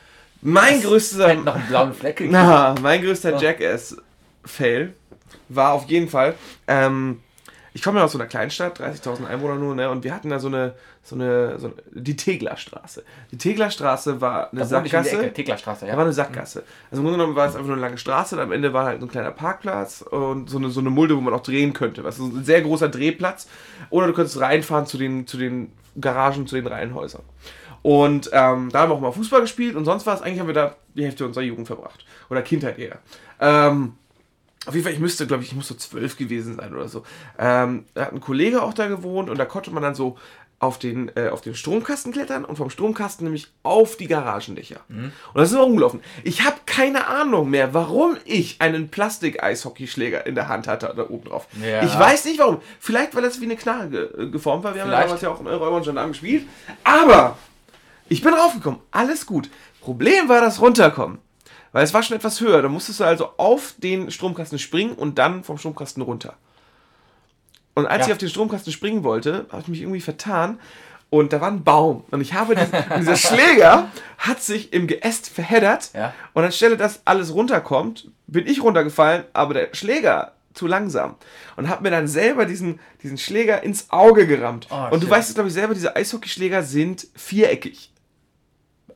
Mein 0.45 0.81
größter... 0.81 1.29
Hätte 1.29 1.41
noch 1.43 1.55
einen 1.55 1.67
blauen 1.67 1.93
Fleck 1.93 2.17
gekriegt. 2.17 2.33
Na, 2.33 2.75
mein 2.81 3.01
größter 3.01 3.31
Ja. 3.31 3.39
Jackass-Fail 3.39 4.93
war 5.47 5.71
auf 5.73 5.85
jeden 5.89 6.09
Fall, 6.09 6.35
ähm, 6.67 7.21
ich 7.73 7.81
komme 7.81 7.99
ja 7.99 8.05
aus 8.05 8.11
so 8.11 8.19
einer 8.19 8.27
Kleinstadt, 8.27 8.79
30.000 8.79 9.25
Einwohner 9.25 9.55
nur, 9.55 9.73
ne, 9.73 9.89
und 9.89 10.03
wir 10.03 10.13
hatten 10.13 10.29
da 10.29 10.39
so 10.39 10.47
eine, 10.47 10.75
so 11.01 11.15
eine, 11.15 11.57
so 11.57 11.67
eine 11.67 11.75
die 11.91 12.15
Teglerstraße. 12.15 13.03
Die 13.31 13.37
Teglerstraße 13.37 14.21
war 14.21 14.51
eine 14.51 14.61
Da 14.61 14.67
Sackgasse. 14.67 15.19
Ecke, 15.19 15.33
Teglerstraße, 15.33 15.85
Da 15.85 15.91
ja. 15.91 15.97
war 15.97 16.03
eine 16.03 16.13
Sackgasse. 16.13 16.63
Also 16.91 17.01
im 17.01 17.07
Grunde 17.07 17.17
genommen 17.17 17.35
war 17.35 17.47
es 17.47 17.55
einfach 17.55 17.67
nur 17.67 17.75
eine 17.75 17.85
lange 17.85 17.97
Straße 17.97 18.35
und 18.35 18.41
am 18.41 18.51
Ende 18.51 18.73
war 18.73 18.85
halt 18.85 18.99
so 18.99 19.07
ein 19.07 19.09
kleiner 19.09 19.31
Parkplatz 19.31 20.03
und 20.03 20.49
so 20.49 20.59
eine, 20.59 20.69
so 20.69 20.81
eine 20.81 20.91
Mulde, 20.91 21.17
wo 21.17 21.21
man 21.21 21.33
auch 21.33 21.41
drehen 21.41 21.73
könnte. 21.73 22.03
Was 22.03 22.19
ist 22.19 22.25
ein 22.25 22.43
sehr 22.43 22.61
großer 22.61 22.89
Drehplatz. 22.89 23.47
Oder 23.89 24.07
du 24.07 24.13
könntest 24.13 24.39
reinfahren 24.39 24.85
zu 24.85 24.99
den, 24.99 25.25
zu 25.25 25.37
den 25.37 25.71
Garagen, 25.99 26.45
zu 26.45 26.55
den 26.55 26.67
Reihenhäusern. 26.67 27.23
Und 27.81 28.29
ähm, 28.31 28.69
da 28.71 28.81
haben 28.81 28.91
wir 28.91 28.95
auch 28.95 29.01
mal 29.01 29.11
Fußball 29.11 29.41
gespielt 29.41 29.75
und 29.75 29.85
sonst 29.85 30.05
was. 30.05 30.21
Eigentlich 30.21 30.39
haben 30.39 30.47
wir 30.47 30.53
da 30.53 30.75
die 30.95 31.03
Hälfte 31.03 31.25
unserer 31.25 31.43
Jugend 31.43 31.67
verbracht. 31.67 32.05
Oder 32.29 32.41
Kindheit 32.41 32.77
eher. 32.79 32.99
Ähm, 33.39 33.93
auf 34.65 34.73
jeden 34.73 34.83
Fall, 34.85 34.93
ich 34.93 34.99
müsste, 34.99 35.27
glaube 35.27 35.43
ich, 35.43 35.49
ich 35.49 35.55
muss 35.55 35.67
so 35.67 35.75
zwölf 35.75 36.17
gewesen 36.17 36.55
sein 36.55 36.73
oder 36.73 36.87
so. 36.87 37.03
Ähm, 37.37 37.85
da 37.93 38.05
hat 38.05 38.13
ein 38.13 38.21
Kollege 38.21 38.61
auch 38.61 38.73
da 38.73 38.87
gewohnt 38.87 39.29
und 39.29 39.37
da 39.37 39.45
konnte 39.45 39.71
man 39.71 39.83
dann 39.83 39.95
so 39.95 40.17
auf 40.59 40.79
den, 40.79 41.11
äh, 41.17 41.27
auf 41.27 41.41
den 41.41 41.55
Stromkasten 41.55 42.13
klettern 42.13 42.45
und 42.45 42.55
vom 42.55 42.69
Stromkasten 42.69 43.25
nämlich 43.25 43.49
auf 43.63 43.97
die 43.97 44.07
Garagendächer. 44.07 44.79
Und 44.87 45.11
das 45.33 45.49
ist 45.49 45.55
immer 45.55 45.65
rumgelaufen. 45.65 45.99
Ich 46.23 46.45
habe 46.45 46.55
keine 46.65 47.07
Ahnung 47.07 47.49
mehr, 47.49 47.73
warum 47.73 48.15
ich 48.23 48.61
einen 48.61 48.87
Plastik-Eishockeyschläger 48.87 50.25
in 50.25 50.35
der 50.35 50.47
Hand 50.47 50.67
hatte 50.67 50.93
da 50.95 51.09
oben 51.09 51.29
drauf. 51.29 51.47
Ja. 51.61 51.83
Ich 51.83 51.99
weiß 51.99 52.23
nicht 52.25 52.39
warum. 52.39 52.61
Vielleicht, 52.79 53.13
weil 53.13 53.23
das 53.23 53.41
wie 53.41 53.45
eine 53.45 53.57
Knarre 53.57 53.89
ge 53.89 54.31
geformt 54.31 54.63
war. 54.63 54.73
Wir 54.73 54.83
haben 54.83 54.89
ja 54.91 54.95
Vielleicht. 54.95 55.07
damals 55.09 55.21
ja 55.21 55.29
auch 55.31 55.41
in 55.41 55.47
Räuber 55.47 55.71
und 55.71 55.83
Gendarmen 55.83 56.13
gespielt. 56.13 56.47
Aber 56.85 57.37
ich 58.07 58.21
bin 58.21 58.33
raufgekommen. 58.33 58.79
Alles 58.91 59.25
gut. 59.25 59.49
Problem 59.81 60.29
war 60.29 60.39
das 60.39 60.61
Runterkommen. 60.61 61.19
Weil 61.73 61.83
es 61.83 61.93
war 61.93 62.01
schon 62.03 62.15
etwas 62.15 62.39
höher. 62.39 62.61
Da 62.61 62.69
musstest 62.69 63.01
du 63.01 63.03
also 63.03 63.31
auf 63.37 63.73
den 63.77 64.09
Stromkasten 64.11 64.59
springen 64.59 64.93
und 64.93 65.17
dann 65.19 65.43
vom 65.43 65.57
Stromkasten 65.57 66.01
runter. 66.01 66.35
Und 67.73 67.87
als 67.87 68.01
Ja. 68.01 68.05
ich 68.07 68.11
auf 68.13 68.17
den 68.19 68.29
Stromkasten 68.29 68.71
springen 68.71 69.03
wollte, 69.03 69.47
habe 69.51 69.63
ich 69.63 69.67
mich 69.67 69.81
irgendwie 69.81 69.99
vertan. 69.99 70.59
Und 71.09 71.33
da 71.33 71.41
war 71.41 71.49
ein 71.49 71.63
Baum. 71.63 72.05
Und 72.11 72.21
ich 72.21 72.33
habe 72.33 72.55
diesen, 72.55 72.71
dieser 72.99 73.15
Schläger 73.15 73.87
hat 74.17 74.41
sich 74.41 74.71
im 74.71 74.87
Geäst 74.87 75.29
verheddert. 75.29 75.91
Ja. 75.93 76.13
Und 76.33 76.43
anstelle, 76.43 76.77
dass 76.77 77.01
alles 77.05 77.33
runterkommt, 77.33 78.09
bin 78.27 78.47
ich 78.47 78.63
runtergefallen, 78.63 79.23
aber 79.33 79.53
der 79.55 79.69
Schläger 79.73 80.33
zu 80.53 80.67
langsam. 80.67 81.15
Und 81.55 81.69
habe 81.69 81.81
mir 81.83 81.89
dann 81.91 82.07
selber 82.07 82.45
diesen, 82.45 82.79
diesen 83.01 83.17
Schläger 83.17 83.63
ins 83.63 83.89
Auge 83.89 84.27
gerammt. 84.27 84.67
Oh, 84.69 84.87
und 84.91 85.03
du 85.03 85.09
weißt 85.09 85.29
es, 85.29 85.33
glaube 85.35 85.49
ich, 85.49 85.53
selber, 85.55 85.73
diese 85.73 85.95
Eishockeyschläger 85.95 86.61
sind 86.61 87.07
viereckig. 87.15 87.91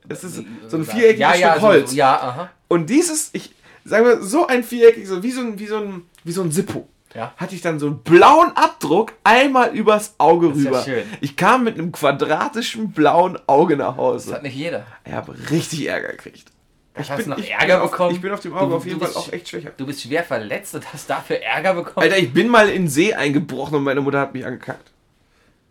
Das 0.05 0.23
ist 0.23 0.43
so 0.67 0.77
ein 0.77 0.85
viereckiges 0.85 1.19
ja, 1.19 1.35
ja, 1.35 1.51
Stück 1.51 1.63
Holz. 1.63 1.89
So, 1.91 1.95
ja, 1.97 2.15
aha. 2.15 2.49
Und 2.67 2.89
dieses, 2.89 3.29
ich 3.33 3.53
sagen 3.85 4.05
wir, 4.05 4.21
so 4.21 4.47
ein 4.47 4.63
viereckig, 4.63 5.07
so 5.07 5.23
wie 5.23 5.31
so 5.31 5.41
ein, 5.41 5.59
wie 5.59 5.67
so 5.67 5.77
ein, 5.77 6.03
wie 6.23 6.31
so 6.31 6.41
ein 6.41 6.51
Sippo. 6.51 6.87
Ja. 7.15 7.33
Hatte 7.37 7.55
ich 7.55 7.61
dann 7.61 7.79
so 7.79 7.87
einen 7.87 7.99
blauen 8.03 8.51
Abdruck 8.55 9.13
einmal 9.23 9.73
übers 9.75 10.15
Auge 10.17 10.47
ja 10.47 10.53
rüber. 10.53 10.83
schön. 10.83 11.03
Ich 11.21 11.35
kam 11.37 11.63
mit 11.63 11.75
einem 11.75 11.91
quadratischen 11.91 12.91
blauen 12.91 13.39
Auge 13.47 13.77
nach 13.77 13.91
Das 13.95 13.97
Hause. 13.97 14.33
hat 14.33 14.43
nicht 14.43 14.55
jeder. 14.55 14.85
Ich 15.05 15.13
habe 15.13 15.33
richtig 15.49 15.87
Ärger 15.87 16.09
gekriegt. 16.09 16.51
Ich 16.99 17.09
hast 17.09 17.25
du 17.25 17.29
noch 17.29 17.37
ich 17.37 17.51
Ärger 17.51 17.75
bin 17.75 17.83
auf, 17.85 17.91
bekommen? 17.91 18.15
Ich 18.15 18.21
bin 18.21 18.31
auf 18.31 18.39
dem 18.41 18.53
Auge 18.53 18.69
Du- 18.71 18.75
auf 18.75 18.85
jeden 18.85 18.99
Fall 18.99 19.13
auch 19.15 19.31
echt 19.31 19.47
schwächer. 19.49 19.71
Du 19.77 19.85
bist 19.85 20.01
schwer 20.01 20.23
verletzt 20.23 20.75
und 20.75 20.91
hast 20.93 21.09
dafür 21.09 21.41
Ärger 21.41 21.75
bekommen. 21.75 22.03
Alter, 22.03 22.17
ich 22.17 22.33
bin 22.33 22.49
mal 22.49 22.67
in 22.69 22.83
den 22.83 22.87
See 22.89 23.13
eingebrochen 23.13 23.75
und 23.77 23.83
meine 23.83 24.01
Mutter 24.01 24.19
hat 24.19 24.33
mich 24.33 24.45
angekackt. 24.45 24.91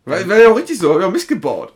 Weil, 0.05 0.29
weil 0.29 0.43
ja 0.43 0.49
auch 0.51 0.57
richtig 0.57 0.79
so, 0.79 0.93
hab 0.95 1.01
ich 1.01 1.05
auch 1.05 1.11
Mist 1.11 1.29
gebaut. 1.29 1.73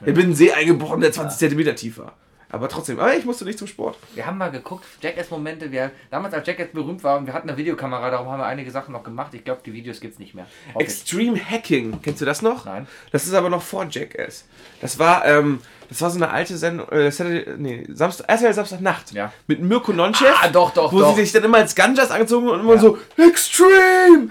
Ich 0.00 0.12
bin 0.12 0.16
in 0.24 0.30
den 0.30 0.34
See 0.34 0.52
eingebrochen, 0.52 1.00
der 1.00 1.12
20 1.12 1.38
Zentimeter 1.38 1.74
tief 1.74 1.98
war. 1.98 2.14
Aber 2.50 2.68
trotzdem, 2.68 2.98
aber 2.98 3.14
ich 3.14 3.24
musste 3.26 3.44
nicht 3.44 3.58
zum 3.58 3.68
Sport. 3.68 3.98
Wir 4.14 4.24
haben 4.24 4.38
mal 4.38 4.50
geguckt, 4.50 4.84
Jackass-Momente. 5.02 5.70
Wir, 5.70 5.90
damals, 6.10 6.32
als 6.32 6.46
Jackass 6.46 6.68
berühmt 6.72 7.04
war 7.04 7.18
und 7.18 7.26
wir 7.26 7.34
hatten 7.34 7.48
eine 7.48 7.58
Videokamera, 7.58 8.10
darum 8.10 8.28
haben 8.30 8.40
wir 8.40 8.46
einige 8.46 8.70
Sachen 8.70 8.92
noch 8.92 9.02
gemacht. 9.02 9.34
Ich 9.34 9.44
glaube, 9.44 9.60
die 9.66 9.72
Videos 9.74 10.00
gibt 10.00 10.14
es 10.14 10.18
nicht 10.18 10.34
mehr. 10.34 10.46
Hoffe 10.72 10.82
ich. 10.84 10.88
Extreme 10.88 11.38
Hacking, 11.38 12.00
kennst 12.02 12.20
du 12.22 12.24
das 12.24 12.40
noch? 12.40 12.64
Nein. 12.64 12.86
Das 13.12 13.26
ist 13.26 13.34
aber 13.34 13.50
noch 13.50 13.62
vor 13.62 13.86
Jackass. 13.90 14.46
Das 14.80 14.98
war, 14.98 15.26
ähm, 15.26 15.60
das 15.90 16.00
war 16.00 16.10
so 16.10 16.16
eine 16.16 16.30
alte 16.30 16.56
Sendung, 16.56 16.88
äh, 16.88 17.10
Saturday, 17.10 17.54
nee, 17.58 17.86
Samstag, 17.92 18.28
RTL 18.28 18.54
Samstagnacht. 18.54 19.12
Ja. 19.12 19.30
Mit 19.46 19.60
Mirko 19.60 19.92
Nonchef. 19.92 20.34
Ah, 20.42 20.48
doch, 20.48 20.70
doch, 20.72 20.90
Wo 20.92 21.00
doch. 21.00 21.14
sie 21.16 21.22
sich 21.22 21.32
dann 21.32 21.44
immer 21.44 21.58
als 21.58 21.74
Ganjas 21.74 22.10
angezogen 22.10 22.48
und 22.48 22.60
immer 22.60 22.74
Ja. 22.74 22.80
so, 22.80 22.98
Extreme! 23.18 24.28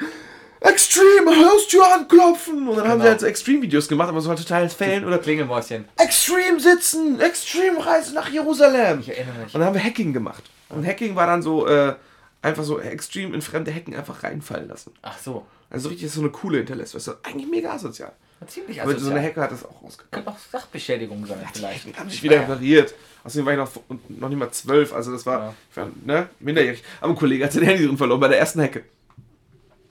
Extreme, 0.61 1.31
Haustür 1.45 1.93
anklopfen! 1.93 2.67
Und 2.67 2.75
dann 2.77 2.85
haben 2.87 2.93
Genau. 2.93 3.03
sie 3.03 3.09
halt 3.09 3.19
so 3.21 3.25
Extreme-Videos 3.27 3.87
gemacht, 3.87 4.09
aber 4.09 4.21
so 4.21 4.29
halt 4.29 4.39
total 4.39 4.69
Fällen 4.69 5.05
oder 5.05 5.17
Klingelmäuschen. 5.19 5.85
Extreme 5.97 6.59
sitzen! 6.59 7.19
Extreme 7.19 7.85
Reise 7.85 8.13
nach 8.15 8.29
Jerusalem! 8.29 8.99
Ich 9.01 9.09
erinnere 9.09 9.35
mich. 9.43 9.53
Und 9.53 9.59
dann 9.59 9.65
haben 9.65 9.75
wir 9.75 9.83
Hacking 9.83 10.13
gemacht. 10.13 10.43
Und 10.69 10.85
Hacking 10.85 11.15
war 11.15 11.27
dann 11.27 11.41
so, 11.41 11.67
äh, 11.67 11.93
einfach 12.41 12.63
so 12.63 12.79
extrem 12.79 13.33
in 13.33 13.41
fremde 13.41 13.71
Hecken 13.71 13.95
einfach 13.95 14.23
reinfallen 14.23 14.67
lassen. 14.67 14.91
Ach 15.01 15.17
so. 15.17 15.45
Also 15.69 15.89
richtig, 15.89 16.09
so 16.11 16.21
eine 16.21 16.29
coole 16.29 16.57
hinterlässt. 16.59 16.95
Weißt 16.95 17.07
du, 17.07 17.11
eigentlich 17.23 17.47
mega 17.49 17.71
asozial. 17.73 18.11
Ziemlich 18.47 18.81
Aber 18.81 18.91
so 18.91 18.97
eine 18.97 19.19
asozial. 19.19 19.23
Hacker 19.31 19.41
hat 19.41 19.51
das 19.51 19.65
auch 19.65 19.83
rausgekommen. 19.83 20.11
Könnte 20.11 20.29
auch 20.31 20.37
Sachbeschädigung 20.51 21.25
sein, 21.25 21.37
vielleicht. 21.53 21.85
Die 21.87 21.93
haben 21.95 22.09
sich 22.09 22.21
wieder 22.23 22.39
repariert. 22.39 22.93
Außerdem 23.23 23.45
war 23.45 23.53
ich 23.53 23.59
noch, 23.59 23.69
noch 24.09 24.29
nicht 24.29 24.37
mal 24.37 24.51
zwölf, 24.51 24.93
also 24.93 25.11
das 25.11 25.25
war, 25.25 25.39
Ja. 25.39 25.53
war 25.83 25.89
ne, 26.05 26.29
minderjährig. 26.39 26.83
Aber 27.01 27.11
ein 27.13 27.15
Kollege 27.17 27.43
hat 27.43 27.51
sein 27.51 27.63
Handy 27.63 27.85
drin 27.85 27.97
verloren 27.97 28.19
bei 28.21 28.27
der 28.29 28.39
ersten 28.39 28.61
Hacke. 28.61 28.83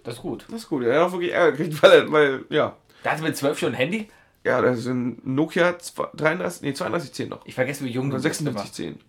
Das 0.06 0.14
ist 0.14 0.22
gut. 0.22 0.44
Das 0.48 0.62
ist 0.62 0.68
gut, 0.68 0.84
er 0.84 1.00
hat 1.00 1.08
auch 1.08 1.12
wirklich 1.12 1.32
Ärger 1.32 1.56
gekriegt, 1.56 1.82
weil, 1.82 1.90
er, 1.92 2.12
weil 2.12 2.44
ja, 2.48 2.76
Da 3.02 3.10
hast 3.10 3.20
du 3.20 3.24
mit 3.24 3.36
12 3.36 3.58
schon 3.58 3.68
ein 3.72 3.74
Handy? 3.74 4.08
ja, 4.44 4.62
das 4.62 4.78
ist 4.78 4.86
ein 4.86 5.20
Nokia 5.24 5.76
2 5.78 6.08
33, 6.14 6.62
nee, 6.62 6.72
3210 6.72 7.28
noch. 7.28 7.44
Ich 7.44 7.54
vergesse, 7.54 7.84
wie 7.84 7.90
jung 7.90 8.08
du 8.10 8.22
bist 8.22 8.40
immer. 8.40 8.52
5610. 8.52 9.00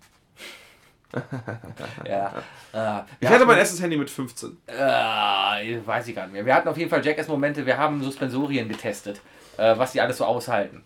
Ja. 2.05 2.33
Äh, 2.73 3.03
Ich 3.19 3.29
hatte 3.29 3.45
mein 3.45 3.57
erstes 3.59 3.81
Handy 3.81 3.97
mit 3.97 4.09
15. 4.09 4.57
Äh, 4.67 5.77
weiß 5.85 6.07
ich 6.07 6.15
gar 6.15 6.23
nicht 6.23 6.33
mehr. 6.33 6.45
Wir 6.45 6.55
hatten 6.55 6.67
auf 6.67 6.77
jeden 6.77 6.89
Fall 6.89 7.05
Jackass-Momente, 7.05 7.65
wir 7.65 7.77
haben 7.77 8.03
Suspensorien 8.03 8.67
getestet, 8.67 9.21
äh, 9.57 9.77
was 9.77 9.91
die 9.91 10.01
alles 10.01 10.17
so 10.17 10.25
aushalten. 10.25 10.83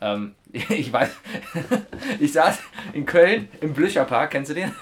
Ähm, 0.00 0.34
ich 0.52 0.92
weiß, 0.92 1.10
ich 2.20 2.32
saß 2.32 2.58
in 2.92 3.06
Köln 3.06 3.48
im 3.62 3.72
Blücherpark, 3.72 4.30
kennst 4.32 4.50
du 4.50 4.54
den? 4.54 4.72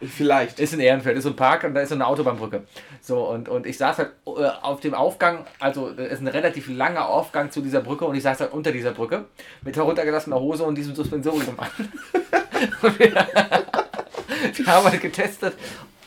Vielleicht. 0.00 0.60
Ist 0.60 0.74
in 0.74 0.80
Ehrenfeld, 0.80 1.16
ist 1.16 1.24
so 1.24 1.30
ein 1.30 1.36
Park 1.36 1.64
und 1.64 1.74
da 1.74 1.80
ist 1.80 1.90
so 1.90 1.94
eine 1.94 2.06
Autobahnbrücke. 2.06 2.62
So, 3.00 3.28
und, 3.28 3.48
und 3.48 3.66
ich 3.66 3.78
saß 3.78 3.98
halt 3.98 4.10
äh, 4.26 4.46
auf 4.62 4.80
dem 4.80 4.94
Aufgang, 4.94 5.44
also 5.58 5.90
es 5.90 6.12
ist 6.12 6.20
ein 6.20 6.28
relativ 6.28 6.68
langer 6.68 7.08
Aufgang 7.08 7.50
zu 7.50 7.60
dieser 7.60 7.80
Brücke 7.80 8.04
und 8.04 8.14
ich 8.14 8.22
saß 8.22 8.40
halt 8.40 8.52
unter 8.52 8.72
dieser 8.72 8.92
Brücke 8.92 9.24
mit 9.62 9.76
heruntergelassener 9.76 10.38
Hose 10.38 10.64
und 10.64 10.76
diesem 10.76 10.94
Suspensorium 10.94 11.58
an. 11.58 11.68
Wir, 12.98 14.66
haben 14.66 14.90
halt 14.90 15.00
getestet, 15.00 15.54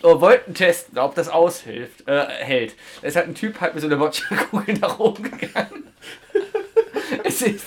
äh, 0.01 0.03
wollten 0.03 0.53
testen, 0.53 0.97
ob 0.97 1.15
das 1.15 1.29
aushilft, 1.29 2.07
äh, 2.07 2.25
hält. 2.25 2.75
Da 3.01 3.07
ist 3.07 3.15
halt 3.15 3.27
ein 3.27 3.35
Typ 3.35 3.59
halt 3.61 3.73
mit 3.73 3.81
so 3.81 3.87
einer 3.87 3.97
Boccia-Kugel 3.97 4.75
nach 4.79 4.99
oben 4.99 5.23
gegangen. 5.23 5.87
Es 7.23 7.41
ist, 7.41 7.65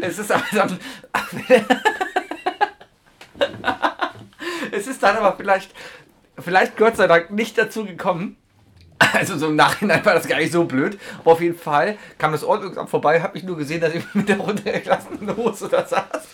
es 0.00 0.18
ist 0.18 0.30
also, 0.30 0.76
es 4.80 4.86
ist 4.86 5.02
dann 5.02 5.16
aber 5.16 5.36
vielleicht, 5.36 5.72
vielleicht 6.38 6.76
Gott 6.76 6.96
sei 6.96 7.06
Dank 7.06 7.30
nicht 7.30 7.56
dazu 7.58 7.84
gekommen, 7.84 8.36
Also 9.14 9.38
so 9.38 9.48
im 9.48 9.56
Nachhinein 9.56 10.04
war 10.04 10.14
das 10.14 10.28
gar 10.28 10.38
nicht 10.38 10.52
so 10.52 10.64
blöd. 10.64 10.98
Aber 11.20 11.32
auf 11.32 11.40
jeden 11.40 11.58
Fall 11.58 11.96
kam 12.18 12.32
das 12.32 12.44
Ordnungsamt 12.44 12.90
vorbei, 12.90 13.20
habe 13.22 13.36
ich 13.38 13.44
nur 13.44 13.56
gesehen, 13.56 13.80
dass 13.80 13.94
ich 13.94 14.04
mit 14.14 14.28
der 14.28 14.38
runtergelassenen 14.38 15.36
Hose 15.36 15.68
da 15.68 15.86
saß 15.86 16.28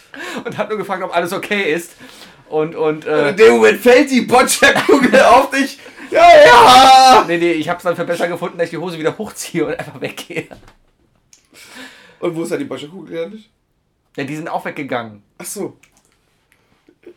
und 0.44 0.59
habe 0.59 0.70
nur 0.70 0.78
gefragt, 0.78 1.02
ob 1.02 1.14
alles 1.14 1.32
okay 1.32 1.73
ist. 1.73 1.93
Und, 2.48 2.74
und, 2.74 3.05
äh, 3.06 3.31
In 3.31 3.36
dem 3.36 3.55
Moment 3.56 3.81
fällt 3.81 4.10
die 4.10 4.23
Boccia-Kugel 4.23 5.20
auf 5.23 5.51
dich. 5.51 5.78
Ja, 6.10 6.23
ja! 6.44 7.24
nee, 7.27 7.39
nee, 7.39 7.52
ich 7.52 7.68
habe 7.68 7.78
es 7.78 7.82
dann 7.82 7.97
für 7.97 8.05
besser 8.05 8.28
gefunden, 8.28 8.59
dass 8.59 8.66
ich 8.66 8.70
die 8.70 8.78
Hose 8.78 8.98
wieder 8.98 9.16
hochziehe 9.18 9.66
und 9.66 9.78
einfach 9.78 10.01
weggehe. 10.01 10.47
Und 12.20 12.36
wo 12.36 12.43
ist 12.43 12.52
da 12.52 12.56
die 12.56 12.64
Boccia-Kugel 12.64 13.14
gelandet? 13.16 13.40
Ja, 14.16 14.24
die 14.24 14.36
sind 14.36 14.48
auch 14.48 14.64
weggegangen. 14.64 15.23
Ach 15.39 15.44
so. 15.44 15.77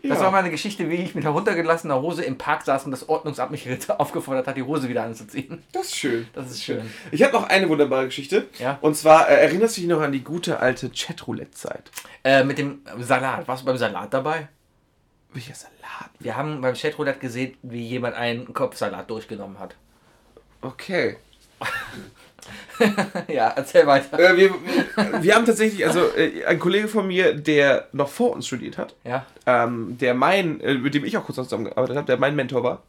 Das 0.04 0.20
war 0.20 0.32
mal 0.32 0.40
eine 0.40 0.52
Geschichte, 0.52 0.90
wie 0.90 0.96
ich 0.96 1.16
mit 1.16 1.24
heruntergelassener 1.24 2.02
Hose 2.02 2.24
im 2.24 2.38
Park 2.38 2.64
saß 2.64 2.86
und 2.86 2.92
das 2.92 3.10
Ordnungsamt 3.10 3.52
mich 3.52 3.68
aufgefordert 3.90 4.48
hat, 4.48 4.58
die 4.58 4.64
Hose 4.64 4.88
wieder 4.88 5.04
anzuziehen. 5.04 5.64
Das 5.72 5.88
ist 5.88 5.98
schön. 5.98 6.28
Das 6.34 6.50
ist 6.50 6.64
schön. 6.64 6.90
Ich 7.12 7.24
habe 7.24 7.34
noch 7.34 7.48
eine 7.50 7.68
wunderbare 7.68 8.06
Geschichte. 8.06 8.48
Ja. 8.60 8.78
Und 8.82 8.96
zwar 8.96 9.30
äh, 9.30 9.36
erinnerst 9.42 9.78
du 9.78 9.82
dich 9.82 9.90
noch 9.90 10.02
an 10.02 10.12
die 10.12 10.24
gute 10.24 10.60
alte 10.60 10.90
Chatroulette-Zeit? 10.90 11.92
Äh, 12.24 12.44
mit 12.44 12.58
dem 12.58 12.82
Salat. 13.00 13.48
Warst 13.48 13.64
du 13.64 13.66
beim 13.66 13.78
Salat 13.78 14.14
dabei? 14.14 14.48
Welcher 15.34 15.54
Salat? 15.54 16.10
Wir 16.20 16.36
haben 16.36 16.62
beim 16.62 16.76
Chatroulette 16.76 17.20
gesehen, 17.20 17.58
wie 17.62 17.86
jemand 17.86 18.16
einen 18.16 18.54
Kopfsalat 18.54 19.10
durchgenommen 19.10 19.60
hat. 19.60 19.76
Okay. 20.62 21.18
ja, 23.28 23.50
erzähl 23.56 23.86
weiter. 23.88 24.20
Äh, 24.20 24.38
wir, 24.38 24.52
wir, 25.22 25.36
haben 25.36 25.46
tatsächlich, 25.46 25.86
also 25.86 26.00
äh, 26.16 26.46
ein 26.46 26.60
Kollege 26.60 26.88
von 26.88 27.08
mir, 27.08 27.34
der 27.34 27.88
noch 27.92 28.10
vor 28.10 28.32
uns 28.32 28.48
studiert 28.48 28.78
hat, 28.78 28.96
Ja. 29.04 29.26
ähm, 29.46 29.98
der 30.00 30.14
mein, 30.14 30.62
äh, 30.62 30.76
mit 30.76 30.94
dem 30.94 31.06
ich 31.06 31.18
auch 31.18 31.26
kurz 31.26 31.36
zusammengearbeitet 31.36 31.98
habe, 31.98 32.08
der 32.08 32.18
mein 32.18 32.36
Mentor 32.36 32.64
war. 32.64 32.84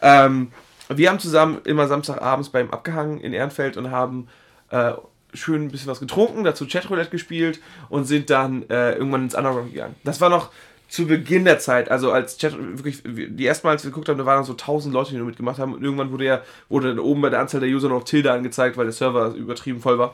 Ähm, 0.00 0.52
wir 0.88 1.08
haben 1.08 1.18
zusammen 1.18 1.60
immer 1.64 1.88
Samstagabends 1.88 2.50
bei 2.50 2.60
ihm 2.60 2.70
abgehangen 2.70 3.20
in 3.20 3.32
Ehrenfeld 3.32 3.76
und 3.76 3.90
haben 3.90 4.28
äh, 4.70 4.92
schön 5.34 5.62
ein 5.64 5.70
bisschen 5.70 5.88
was 5.88 6.00
getrunken, 6.00 6.44
dazu 6.44 6.66
Chatroulette 6.66 7.10
gespielt 7.10 7.60
und 7.88 8.04
sind 8.04 8.30
dann 8.30 8.68
äh, 8.68 8.92
irgendwann 8.92 9.24
ins 9.24 9.34
Underground 9.34 9.72
gegangen. 9.72 9.94
Das 10.04 10.20
war 10.20 10.28
noch 10.28 10.50
zu 10.92 11.06
Beginn 11.06 11.46
der 11.46 11.58
Zeit, 11.58 11.90
also 11.90 12.12
als 12.12 12.36
Chat 12.36 12.54
wirklich 12.58 13.02
die 13.02 13.46
ersten 13.46 13.66
Mal, 13.66 13.72
als 13.72 13.82
wir 13.82 13.90
geguckt 13.90 14.10
haben, 14.10 14.18
da 14.18 14.26
waren 14.26 14.40
noch 14.40 14.46
so 14.46 14.52
1000 14.52 14.92
Leute, 14.92 15.12
die 15.12 15.16
nur 15.16 15.24
mitgemacht 15.24 15.58
haben 15.58 15.72
und 15.72 15.82
irgendwann 15.82 16.12
wurde 16.12 16.26
ja 16.26 16.42
wurde 16.68 16.88
dann 16.88 16.98
oben 16.98 17.22
bei 17.22 17.30
der 17.30 17.40
Anzahl 17.40 17.60
der 17.62 17.70
User 17.70 17.88
noch 17.88 18.04
Tilde 18.04 18.30
angezeigt, 18.30 18.76
weil 18.76 18.84
der 18.84 18.92
Server 18.92 19.32
übertrieben 19.34 19.80
voll 19.80 19.96
war. 19.98 20.12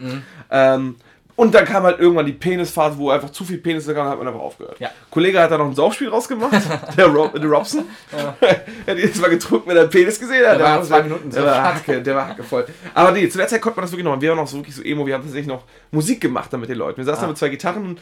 Ähm, 0.53 0.95
und 1.39 1.55
dann 1.55 1.65
kam 1.65 1.85
halt 1.85 2.01
irgendwann 2.01 2.27
die 2.27 2.33
Penisphase, 2.33 2.99
wo 2.99 3.11
einfach 3.11 3.31
zu 3.31 3.45
viel 3.45 3.59
Penis 3.59 3.87
da 3.87 3.95
kam, 3.95 4.07
und 4.07 4.11
hat 4.11 4.19
man 4.19 4.27
einfach 4.27 4.41
aufgehört. 4.41 4.81
Ja. 4.81 4.91
Kollege 5.09 5.41
hat 5.41 5.53
da 5.53 5.57
noch 5.57 5.67
ein 5.67 5.75
Saufspiel 5.75 6.09
rausgemacht, 6.09 6.53
der, 6.97 7.07
Rob, 7.07 7.33
der 7.33 7.45
Robson. 7.49 7.85
er 8.11 8.57
hat 8.89 8.99
jedes 8.99 9.21
Mal 9.21 9.31
getrunken, 9.31 9.69
wenn 9.69 9.77
er 9.77 9.83
einen 9.83 9.91
Penis 9.91 10.19
gesehen 10.19 10.45
hat. 10.45 10.59
Der 10.59 10.65
war 10.67 10.73
hat 10.73 10.87
zwei 10.87 11.01
Minuten 11.05 11.31
der 11.31 11.41
so. 11.43 11.47
war 11.47 11.63
Hacke, 11.75 12.03
der 12.03 12.17
war 12.17 12.29
hackevoll. 12.31 12.67
Aber 12.93 13.13
nee, 13.13 13.29
zu 13.29 13.39
der 13.39 13.47
Zeit 13.47 13.63
konnte 13.63 13.77
man 13.79 13.85
das 13.85 13.93
wirklich 13.93 14.05
noch. 14.05 14.11
machen. 14.11 14.21
Wir 14.23 14.31
waren 14.31 14.39
noch 14.39 14.49
so 14.49 14.57
wirklich 14.57 14.75
so 14.75 14.83
emo, 14.83 15.07
wir 15.07 15.15
haben 15.15 15.23
tatsächlich 15.23 15.47
noch 15.47 15.63
Musik 15.93 16.21
gemacht 16.21 16.53
dann 16.53 16.59
mit 16.59 16.71
den 16.71 16.79
Leuten. 16.79 16.97
Wir 16.99 17.05
saßen 17.05 17.19
Ah. 17.21 17.23
da 17.23 17.29
mit 17.29 17.39
zwei 17.39 17.51
Gitarren 17.51 17.87
und 17.87 18.01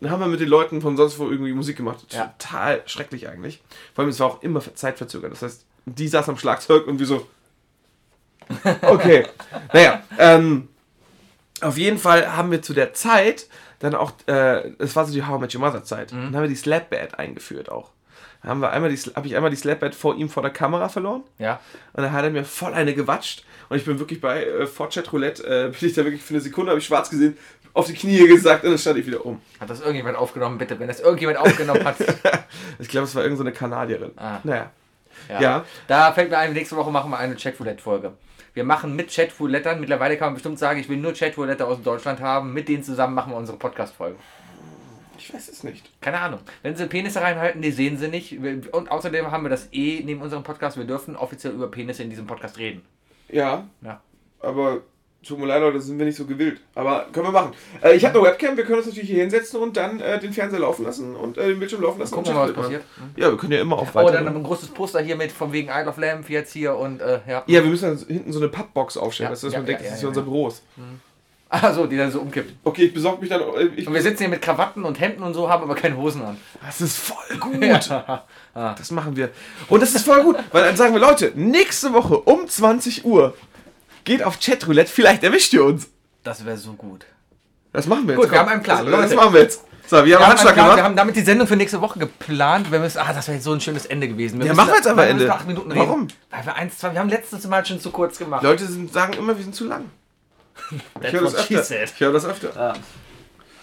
dann 0.00 0.10
haben 0.10 0.20
wir 0.20 0.28
mit 0.28 0.40
den 0.40 0.48
Leuten 0.48 0.80
von 0.80 0.96
sonst 0.96 1.18
wo 1.18 1.28
irgendwie 1.28 1.52
Musik 1.52 1.76
gemacht. 1.76 2.06
Ja. 2.08 2.32
Total 2.38 2.80
schrecklich 2.86 3.28
eigentlich. 3.28 3.62
Vor 3.94 4.02
allem, 4.02 4.08
es 4.10 4.18
war 4.18 4.28
auch 4.28 4.42
immer 4.42 4.62
zeitverzögert. 4.74 5.30
Das 5.30 5.42
heißt, 5.42 5.66
die 5.84 6.08
saß 6.08 6.26
am 6.30 6.38
Schlagzeug 6.38 6.86
und 6.86 6.98
wir 6.98 7.06
so. 7.06 7.26
Okay. 8.82 9.26
naja, 9.74 10.02
ähm, 10.18 10.68
auf 11.62 11.76
jeden 11.78 11.98
Fall 11.98 12.36
haben 12.36 12.50
wir 12.50 12.62
zu 12.62 12.74
der 12.74 12.92
Zeit 12.94 13.46
dann 13.78 13.94
auch, 13.94 14.12
äh, 14.26 14.70
es 14.78 14.94
war 14.94 15.04
so 15.06 15.12
die 15.12 15.24
How 15.24 15.38
I 15.38 15.40
Met 15.40 15.54
Your 15.54 15.60
Mother 15.60 15.82
Zeit, 15.84 16.12
dann 16.12 16.34
haben 16.34 16.42
wir 16.42 16.48
die 16.48 16.54
Slap 16.56 16.90
Bad 16.90 17.18
eingeführt 17.18 17.70
auch. 17.70 17.90
Da 18.42 18.48
haben 18.50 18.60
wir 18.60 18.70
einmal 18.70 18.90
die, 18.90 18.96
habe 19.14 19.26
ich 19.26 19.36
einmal 19.36 19.50
die 19.50 19.56
Slap 19.56 19.80
Bad 19.80 19.94
vor 19.94 20.14
ihm 20.16 20.28
vor 20.28 20.42
der 20.42 20.52
Kamera 20.52 20.88
verloren 20.88 21.22
Ja. 21.38 21.60
und 21.92 22.02
dann 22.02 22.12
hat 22.12 22.24
er 22.24 22.30
mir 22.30 22.44
voll 22.44 22.74
eine 22.74 22.94
gewatscht 22.94 23.44
und 23.68 23.76
ich 23.76 23.84
bin 23.84 23.98
wirklich 23.98 24.20
bei 24.20 24.44
äh, 24.44 24.66
vor 24.66 24.88
Chat 24.90 25.12
Roulette, 25.12 25.44
äh, 25.44 25.68
bin 25.80 25.88
ich 25.88 25.94
da 25.94 26.04
wirklich 26.04 26.22
für 26.22 26.34
eine 26.34 26.40
Sekunde, 26.40 26.70
habe 26.70 26.78
ich 26.80 26.86
schwarz 26.86 27.10
gesehen, 27.10 27.36
auf 27.74 27.86
die 27.86 27.94
Knie 27.94 28.26
gesagt 28.28 28.64
und 28.64 28.70
dann 28.70 28.78
stand 28.78 28.98
ich 28.98 29.06
wieder 29.06 29.24
um. 29.24 29.40
Hat 29.58 29.70
das 29.70 29.80
irgendjemand 29.80 30.16
aufgenommen, 30.18 30.58
bitte? 30.58 30.78
Wenn 30.78 30.88
das 30.88 31.00
irgendjemand 31.00 31.38
aufgenommen 31.38 31.84
hat. 31.84 31.96
Ich 32.78 32.88
glaube, 32.88 33.06
es 33.06 33.14
war 33.14 33.22
irgendeine 33.22 33.50
so 33.52 33.64
eine 33.64 33.70
Kanadierin. 33.70 34.10
Ah. 34.16 34.38
Naja. 34.44 34.70
Ja. 35.28 35.40
Ja. 35.40 35.64
Da 35.88 36.12
fällt 36.12 36.30
mir 36.30 36.36
ein, 36.38 36.52
nächste 36.52 36.76
Woche 36.76 36.90
machen 36.90 37.10
wir 37.10 37.18
eine 37.18 37.34
Chatroulette-Folge. 37.34 38.12
Wir 38.54 38.64
machen 38.64 38.94
mit 38.96 39.10
Chatroulette, 39.14 39.74
mittlerweile 39.76 40.16
kann 40.16 40.28
man 40.28 40.34
bestimmt 40.34 40.58
sagen, 40.58 40.78
ich 40.78 40.88
will 40.88 40.98
nur 40.98 41.14
Chatroulette 41.14 41.66
aus 41.66 41.82
Deutschland 41.82 42.20
haben. 42.20 42.52
Mit 42.52 42.68
denen 42.68 42.82
zusammen 42.82 43.14
machen 43.14 43.32
wir 43.32 43.36
unsere 43.38 43.56
Podcast-Folge. 43.58 44.16
Ich 45.18 45.32
weiß 45.32 45.48
es 45.48 45.62
nicht. 45.62 45.88
Keine 46.00 46.18
Ahnung. 46.20 46.40
Wenn 46.62 46.74
sie 46.76 46.86
Penisse 46.86 47.22
reinhalten, 47.22 47.62
die 47.62 47.70
sehen 47.70 47.96
sie 47.96 48.08
nicht. 48.08 48.38
Und 48.72 48.90
außerdem 48.90 49.30
haben 49.30 49.44
wir 49.44 49.50
das 49.50 49.68
eh 49.72 50.02
neben 50.04 50.20
unserem 50.20 50.42
Podcast. 50.42 50.76
Wir 50.76 50.84
dürfen 50.84 51.16
offiziell 51.16 51.52
über 51.54 51.70
Penisse 51.70 52.02
in 52.02 52.10
diesem 52.10 52.26
Podcast 52.26 52.58
reden. 52.58 52.82
Ja, 53.28 53.66
Ja. 53.80 54.00
aber 54.40 54.82
tut 55.26 55.38
mir 55.38 55.46
leid, 55.46 55.60
Leute, 55.60 55.80
sind 55.80 55.98
wir 55.98 56.06
nicht 56.06 56.16
so 56.16 56.24
gewillt. 56.26 56.60
Aber 56.74 57.06
können 57.12 57.26
wir 57.26 57.32
machen. 57.32 57.52
Äh, 57.82 57.94
ich 57.96 58.04
habe 58.04 58.18
eine 58.18 58.28
Webcam, 58.28 58.56
wir 58.56 58.64
können 58.64 58.78
uns 58.78 58.86
natürlich 58.86 59.08
hier 59.10 59.20
hinsetzen 59.20 59.60
und 59.60 59.76
dann 59.76 60.00
äh, 60.00 60.18
den 60.18 60.32
Fernseher 60.32 60.60
laufen 60.60 60.84
lassen 60.84 61.14
und 61.16 61.38
äh, 61.38 61.48
den 61.48 61.58
Bildschirm 61.58 61.82
laufen 61.82 62.00
lassen. 62.00 62.12
Gucken 62.14 62.28
wir 62.32 62.34
mal, 62.34 62.40
was 62.48 62.54
Chat 62.54 62.56
passiert. 62.62 62.82
mitmachen. 62.96 63.14
Ja, 63.16 63.30
wir 63.30 63.36
können 63.38 63.52
ja 63.52 63.60
immer 63.60 63.78
auf 63.78 63.88
Oh, 63.94 63.98
dann 64.10 64.24
weiter. 64.26 64.36
ein 64.36 64.42
großes 64.42 64.68
Poster 64.70 65.00
hier 65.00 65.16
mit 65.16 65.32
von 65.32 65.52
wegen 65.52 65.68
Isle 65.68 65.88
of 65.88 65.96
Lamp 65.98 66.28
jetzt 66.30 66.52
hier 66.52 66.76
und 66.76 67.00
äh, 67.00 67.20
ja. 67.28 67.42
ja, 67.46 67.62
wir 67.62 67.70
müssen 67.70 67.84
dann 67.96 68.06
hinten 68.06 68.32
so 68.32 68.38
eine 68.40 68.48
Pappbox 68.48 68.96
aufstellen, 68.96 69.26
Ja, 69.28 69.30
dass, 69.30 69.40
dass 69.42 69.52
ja, 69.52 69.58
man 69.58 69.66
denkt, 69.66 69.82
ja, 69.82 69.88
das 69.88 69.96
ist 69.96 70.02
ja, 70.02 70.08
hier 70.08 70.08
unser 70.08 70.20
ja. 70.20 70.24
Büro. 70.24 70.48
ist. 70.48 70.62
Also, 71.54 71.84
die 71.86 71.98
dann 71.98 72.10
so 72.10 72.20
umkippt. 72.22 72.50
Okay, 72.64 72.84
ich 72.84 72.94
besorge 72.94 73.20
mich 73.20 73.28
dann. 73.28 73.42
äh, 73.42 73.66
Ich, 73.76 73.86
Und 73.86 73.92
wir 73.92 74.00
sitzen 74.00 74.20
hier 74.20 74.30
mit 74.30 74.40
Krawatten 74.40 74.84
und 74.84 74.98
Hemden 74.98 75.22
und 75.22 75.34
so, 75.34 75.50
haben 75.50 75.62
aber 75.62 75.74
keine 75.74 75.98
Hosen 75.98 76.22
an. 76.22 76.38
das 76.64 76.80
ist 76.80 76.96
voll 76.96 77.36
gut. 77.40 77.60
Das 78.54 78.90
machen 78.90 79.16
wir. 79.16 79.28
Und 79.68 79.82
das 79.82 79.94
ist 79.94 80.06
voll 80.06 80.22
gut, 80.22 80.36
weil 80.50 80.64
dann 80.64 80.76
sagen 80.76 80.94
wir, 80.94 81.00
Leute, 81.02 81.30
nächste 81.34 81.92
Woche 81.92 82.16
um 82.20 82.48
20 82.48 83.04
Uhr 83.04 83.34
geht 84.04 84.22
auf 84.22 84.38
Chatroulette, 84.40 84.90
vielleicht 84.90 85.22
erwischt 85.24 85.52
ihr 85.52 85.64
uns. 85.64 85.88
Das 86.24 86.44
wäre 86.44 86.56
so 86.56 86.72
gut. 86.74 87.04
Das 87.72 87.86
machen 87.86 88.06
wir 88.06 88.14
jetzt. 88.14 88.22
Gut, 88.22 88.30
wir 88.30 88.38
komm. 88.38 88.46
haben 88.48 88.52
einen 88.54 88.62
Plan, 88.62 88.86
Das, 88.86 89.00
das 89.02 89.14
machen 89.14 89.34
wir 89.34 89.40
jetzt. 89.42 89.62
So, 89.86 89.96
wir 89.96 89.98
haben 89.98 90.06
Wir 90.06 90.16
einen 90.16 90.22
haben, 90.24 90.30
Handschlag 90.30 90.54
Plan, 90.54 90.66
wir 90.66 90.70
gemacht. 90.72 90.84
haben 90.84 90.96
damit 90.96 91.16
die 91.16 91.20
Sendung 91.22 91.46
für 91.46 91.56
nächste 91.56 91.80
Woche 91.80 91.98
geplant. 91.98 92.70
Wir 92.70 92.78
müssen, 92.78 92.98
ah, 92.98 93.12
das 93.12 93.26
wäre 93.26 93.36
jetzt 93.36 93.44
so 93.44 93.52
ein 93.52 93.60
schönes 93.60 93.86
Ende 93.86 94.08
gewesen. 94.08 94.38
Wir 94.38 94.46
Ja, 94.46 94.54
machen 94.54 94.68
wir 94.70 94.76
jetzt 94.76 94.86
aber 94.86 95.02
wir 95.02 95.08
Ende. 95.08 95.32
acht 95.32 95.46
Minuten 95.46 95.70
reden. 95.72 95.86
Warum? 95.88 96.08
Weil 96.30 96.46
wir 96.46 96.54
eins, 96.54 96.78
zwei, 96.78 96.92
wir 96.92 97.00
haben 97.00 97.08
letztes 97.08 97.46
Mal 97.46 97.64
schon 97.66 97.80
zu 97.80 97.90
kurz 97.90 98.18
gemacht. 98.18 98.42
Leute 98.42 98.66
sind, 98.66 98.92
sagen 98.92 99.14
immer, 99.14 99.36
wir 99.36 99.42
sind 99.42 99.54
zu 99.54 99.66
lang. 99.66 99.86
Ich 101.02 101.12
höre 101.12 101.22
das 101.22 101.34
öfter. 101.34 101.82
Ich 101.84 102.00
höre 102.00 102.12
das 102.12 102.24
öfter. 102.24 102.74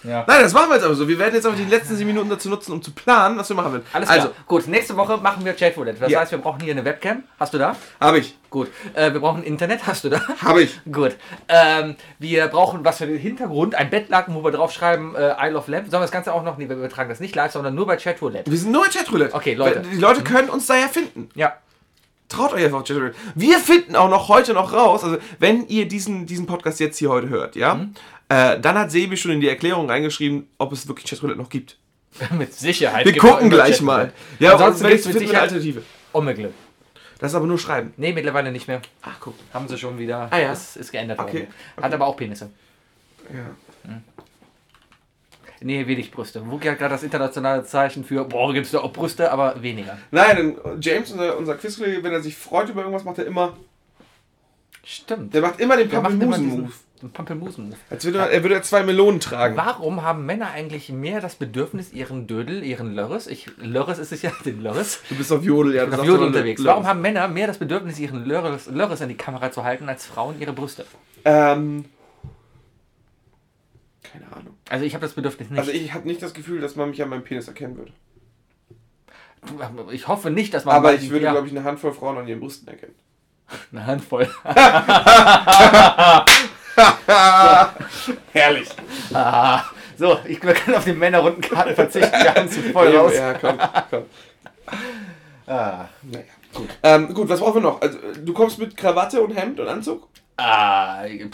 Ja. 0.04 0.24
Nein, 0.28 0.42
das 0.42 0.54
machen 0.54 0.70
wir 0.70 0.76
jetzt 0.76 0.86
aber 0.86 0.96
so. 0.96 1.08
Wir 1.08 1.20
werden 1.20 1.36
jetzt 1.36 1.46
aber 1.46 1.56
die 1.56 1.66
letzten 1.66 1.96
sieben 1.96 2.08
Minuten 2.10 2.30
dazu 2.30 2.50
nutzen, 2.50 2.72
um 2.72 2.82
zu 2.82 2.92
planen, 2.92 3.38
was 3.38 3.50
wir 3.50 3.56
machen 3.56 3.74
werden. 3.74 3.86
Alles 3.92 4.08
klar. 4.10 4.20
also, 4.22 4.34
Gut, 4.48 4.68
nächste 4.68 4.96
Woche 4.96 5.18
machen 5.18 5.44
wir 5.44 5.54
Chatroulette. 5.54 6.00
Das 6.00 6.10
Ja. 6.12 6.22
heißt, 6.22 6.32
wir 6.32 6.38
brauchen 6.40 6.62
hier 6.62 6.72
eine 6.74 6.86
Webcam. 6.86 7.24
Hast 7.40 7.54
du 7.54 7.58
da? 7.58 7.76
habe 8.00 8.20
ich. 8.20 8.38
Gut. 8.50 8.70
Äh, 8.94 9.12
wir 9.14 9.20
brauchen 9.20 9.44
Internet. 9.44 9.86
Hast 9.86 10.04
du 10.06 10.10
da? 10.10 10.22
Habe 10.44 10.64
ich. 10.64 10.80
Gut. 10.92 11.16
Ähm, 11.48 11.96
wir 12.18 12.48
brauchen 12.48 12.84
was 12.86 12.98
für 12.98 13.08
den 13.08 13.18
Hintergrund. 13.18 13.76
Ein 13.76 13.90
Bettlaken, 13.90 14.34
wo 14.36 14.44
wir 14.44 14.52
draufschreiben 14.52 15.16
äh, 15.16 15.36
Isle 15.48 15.58
of 15.58 15.68
Lamp. 15.68 15.86
Sollen 15.90 16.02
wir 16.02 16.06
das 16.06 16.12
Ganze 16.12 16.34
auch 16.34 16.44
noch? 16.44 16.58
Nee, 16.58 16.68
wir 16.70 16.76
übertragen 16.78 17.10
das 17.10 17.20
nicht 17.20 17.36
live, 17.36 17.52
sondern 17.52 17.76
nur 17.76 17.86
bei 17.86 17.98
Chatroulette. 17.98 18.50
Wir 18.50 18.58
sind 18.58 18.72
nur 18.72 18.86
in 18.86 18.92
Chatroulette. 18.92 19.36
Okay, 19.36 19.54
Leute. 19.54 19.82
Die 19.82 19.98
Leute 19.98 20.24
können 20.24 20.50
uns 20.50 20.66
da 20.68 20.76
ja 20.76 20.88
finden. 20.88 21.30
Ja. 21.36 21.54
Traut 22.28 22.54
euch 22.54 22.64
einfach 22.64 22.84
Chatroulette. 22.86 23.16
Wir 23.36 23.58
finden 23.60 23.96
auch 23.96 24.10
noch 24.10 24.30
heute 24.30 24.54
noch 24.54 24.72
raus, 24.72 25.04
also 25.04 25.18
wenn 25.40 25.68
ihr 25.68 25.88
diesen, 25.88 26.26
diesen 26.28 26.46
Podcast 26.46 26.80
jetzt 26.80 26.98
hier 26.98 27.10
heute 27.10 27.28
hört, 27.30 27.56
ja, 27.56 27.74
Mhm. 27.76 27.96
Äh, 28.30 28.60
dann 28.60 28.78
hat 28.78 28.92
Sebi 28.92 29.18
schon 29.18 29.32
in 29.32 29.42
die 29.42 29.50
Erklärung 29.50 29.90
reingeschrieben, 29.90 30.48
ob 30.58 30.72
es 30.72 30.88
wirklich 30.88 31.10
Chatroulette 31.10 31.40
noch 31.40 31.50
gibt. 31.50 31.78
Mit 32.32 32.54
Sicherheit. 32.54 33.06
Wir 33.06 33.12
Gibt 33.14 33.24
es 33.26 33.32
gucken 33.32 33.50
gleich 33.50 33.82
mal. 33.82 34.12
Ja, 34.40 34.54
Ansonsten 34.54 34.88
gibt's 34.88 35.04
vielleicht 35.06 35.20
mit 35.20 35.28
Sicherheit- 35.28 35.44
Alternative. 35.44 35.84
Omegle. 36.14 36.54
Das 37.20 37.32
ist 37.32 37.36
aber 37.36 37.46
nur 37.48 37.60
Schreiben. 37.60 37.94
Nee, 37.98 38.14
mittlerweile 38.14 38.52
nicht 38.52 38.68
mehr. 38.68 38.82
Ach, 39.02 39.18
guck. 39.20 39.36
Haben 39.54 39.68
sie 39.68 39.78
schon 39.78 40.00
wieder. 40.00 40.28
Ah, 40.32 40.40
ja. 40.40 40.54
Ist, 40.54 40.78
ist 40.78 40.92
geändert 40.92 41.20
Okay. 41.20 41.42
worden. 41.76 41.84
Hat 41.84 41.94
aber 41.94 42.08
auch 42.08 42.16
Penisse. 42.16 42.50
Ja. 43.32 43.92
Nee, 45.62 45.86
wenig 45.86 46.10
Brüste. 46.12 46.50
Wookie 46.50 46.70
hat 46.70 46.78
gerade 46.80 46.94
das 46.94 47.04
internationale 47.04 47.66
Zeichen 47.66 48.06
für, 48.06 48.24
boah, 48.24 48.54
gibt's 48.54 48.72
da 48.72 48.80
auch 48.80 48.94
Brüste, 48.94 49.30
aber 49.32 49.62
weniger. 49.62 49.98
Nein, 50.10 50.56
James, 50.80 51.12
unser, 51.12 51.38
unser 51.38 51.56
Quizkollege, 51.56 52.02
wenn 52.02 52.14
er 52.14 52.22
sich 52.22 52.38
freut 52.38 52.70
über 52.70 52.80
irgendwas, 52.82 53.04
macht 53.04 53.18
er 53.18 53.26
immer, 53.26 53.58
Stimmt. 54.86 55.34
der 55.34 55.42
macht 55.42 55.60
immer 55.60 55.76
den 55.76 55.90
Der 55.90 56.02
diesen 57.00 57.12
Pampelmusen-Move. 57.12 57.78
Als 57.90 58.04
würde 58.04 58.20
er, 58.20 58.30
er 58.30 58.44
würde 58.44 58.62
zwei 58.62 58.84
Melonen 58.84 59.20
tragen. 59.20 59.56
Warum 59.56 60.04
haben 60.04 60.26
Männer 60.26 60.52
eigentlich 60.52 60.90
mehr 60.90 61.22
das 61.22 61.36
Bedürfnis, 61.36 61.94
ihren 61.94 62.28
Dödel, 62.28 62.64
ihren 62.64 62.94
Lörres, 62.94 63.28
ich, 63.28 63.50
Lörres 63.58 64.00
ist 64.00 64.12
es 64.12 64.22
ja, 64.22 64.32
den 64.46 64.62
Lörres, 64.62 65.02
Du 65.08 65.16
bist 65.16 65.32
auf 65.32 65.44
Jodel, 65.44 65.76
ja. 65.76 65.86
du 65.86 65.98
auf 65.98 66.06
Jodel 66.06 66.28
unterwegs. 66.28 66.62
Lörres. 66.62 66.76
Warum 66.76 66.88
haben 66.88 67.02
Männer 67.02 67.28
mehr 67.30 67.48
das 67.48 67.58
Bedürfnis, 67.58 68.00
ihren 68.00 68.26
Lörres, 68.26 68.68
Lörres 68.68 69.02
in 69.02 69.10
die 69.10 69.16
Kamera 69.16 69.52
zu 69.52 69.64
halten, 69.64 69.88
als 69.88 70.06
Frauen 70.06 70.40
ihre 70.40 70.54
Brüste? 70.54 70.86
Ähm. 71.24 71.86
Keine 74.04 74.26
Ahnung. 74.36 74.56
Also 74.70 74.86
ich 74.86 74.94
habe 74.94 75.06
das 75.06 75.14
Bedürfnis 75.14 75.50
nicht. 75.50 75.60
Also 75.60 75.72
ich 75.72 75.94
habe 75.94 76.08
nicht 76.08 76.22
das 76.22 76.34
Gefühl, 76.34 76.60
dass 76.60 76.76
man 76.76 76.90
mich 76.90 77.02
an 77.02 77.10
meinem 77.10 77.24
Penis 77.24 77.48
erkennen 77.48 77.78
würde. 77.78 77.94
ich 79.94 80.08
hoffe 80.08 80.32
nicht, 80.32 80.54
dass 80.54 80.66
man... 80.66 80.76
Aber 80.76 80.94
ich 80.94 81.10
würde, 81.10 81.26
ja, 81.26 81.32
glaube 81.32 81.48
ich, 81.48 81.56
eine 81.56 81.64
Handvoll 81.64 81.94
Frauen 81.94 82.18
an 82.18 82.28
ihren 82.28 82.40
Brüsten 82.40 82.68
erkennen. 82.68 82.96
Eine 83.72 83.86
Handvoll. 83.86 84.28
Herrlich. 88.34 88.70
Ah, 89.14 89.64
so, 89.98 90.18
ich, 90.28 90.42
wir 90.42 90.54
können 90.54 90.78
auf 90.78 90.86
die 90.86 90.94
Männerrundenkarten 90.94 91.76
verzichten. 91.76 92.12
Wir 92.12 92.34
haben 92.34 92.50
zu 92.50 92.62
voll 92.64 92.96
raus. 92.96 93.14
Ja, 93.16 93.34
komm, 93.34 93.58
komm. 93.90 94.04
Ah. 95.48 95.86
Naja. 96.04 96.26
Gut. 96.54 96.70
Ähm, 96.84 97.14
gut, 97.14 97.30
was 97.30 97.40
brauchen 97.40 97.56
wir 97.56 97.70
noch? 97.70 97.82
Also, 97.82 97.98
du 98.24 98.34
kommst 98.34 98.60
mit 98.60 98.76
Krawatte 98.76 99.22
und 99.22 99.32
Hemd 99.32 99.60
und 99.60 99.68
Anzug? 99.68 100.08
Ah, 100.38 101.06
Ja, 101.06 101.28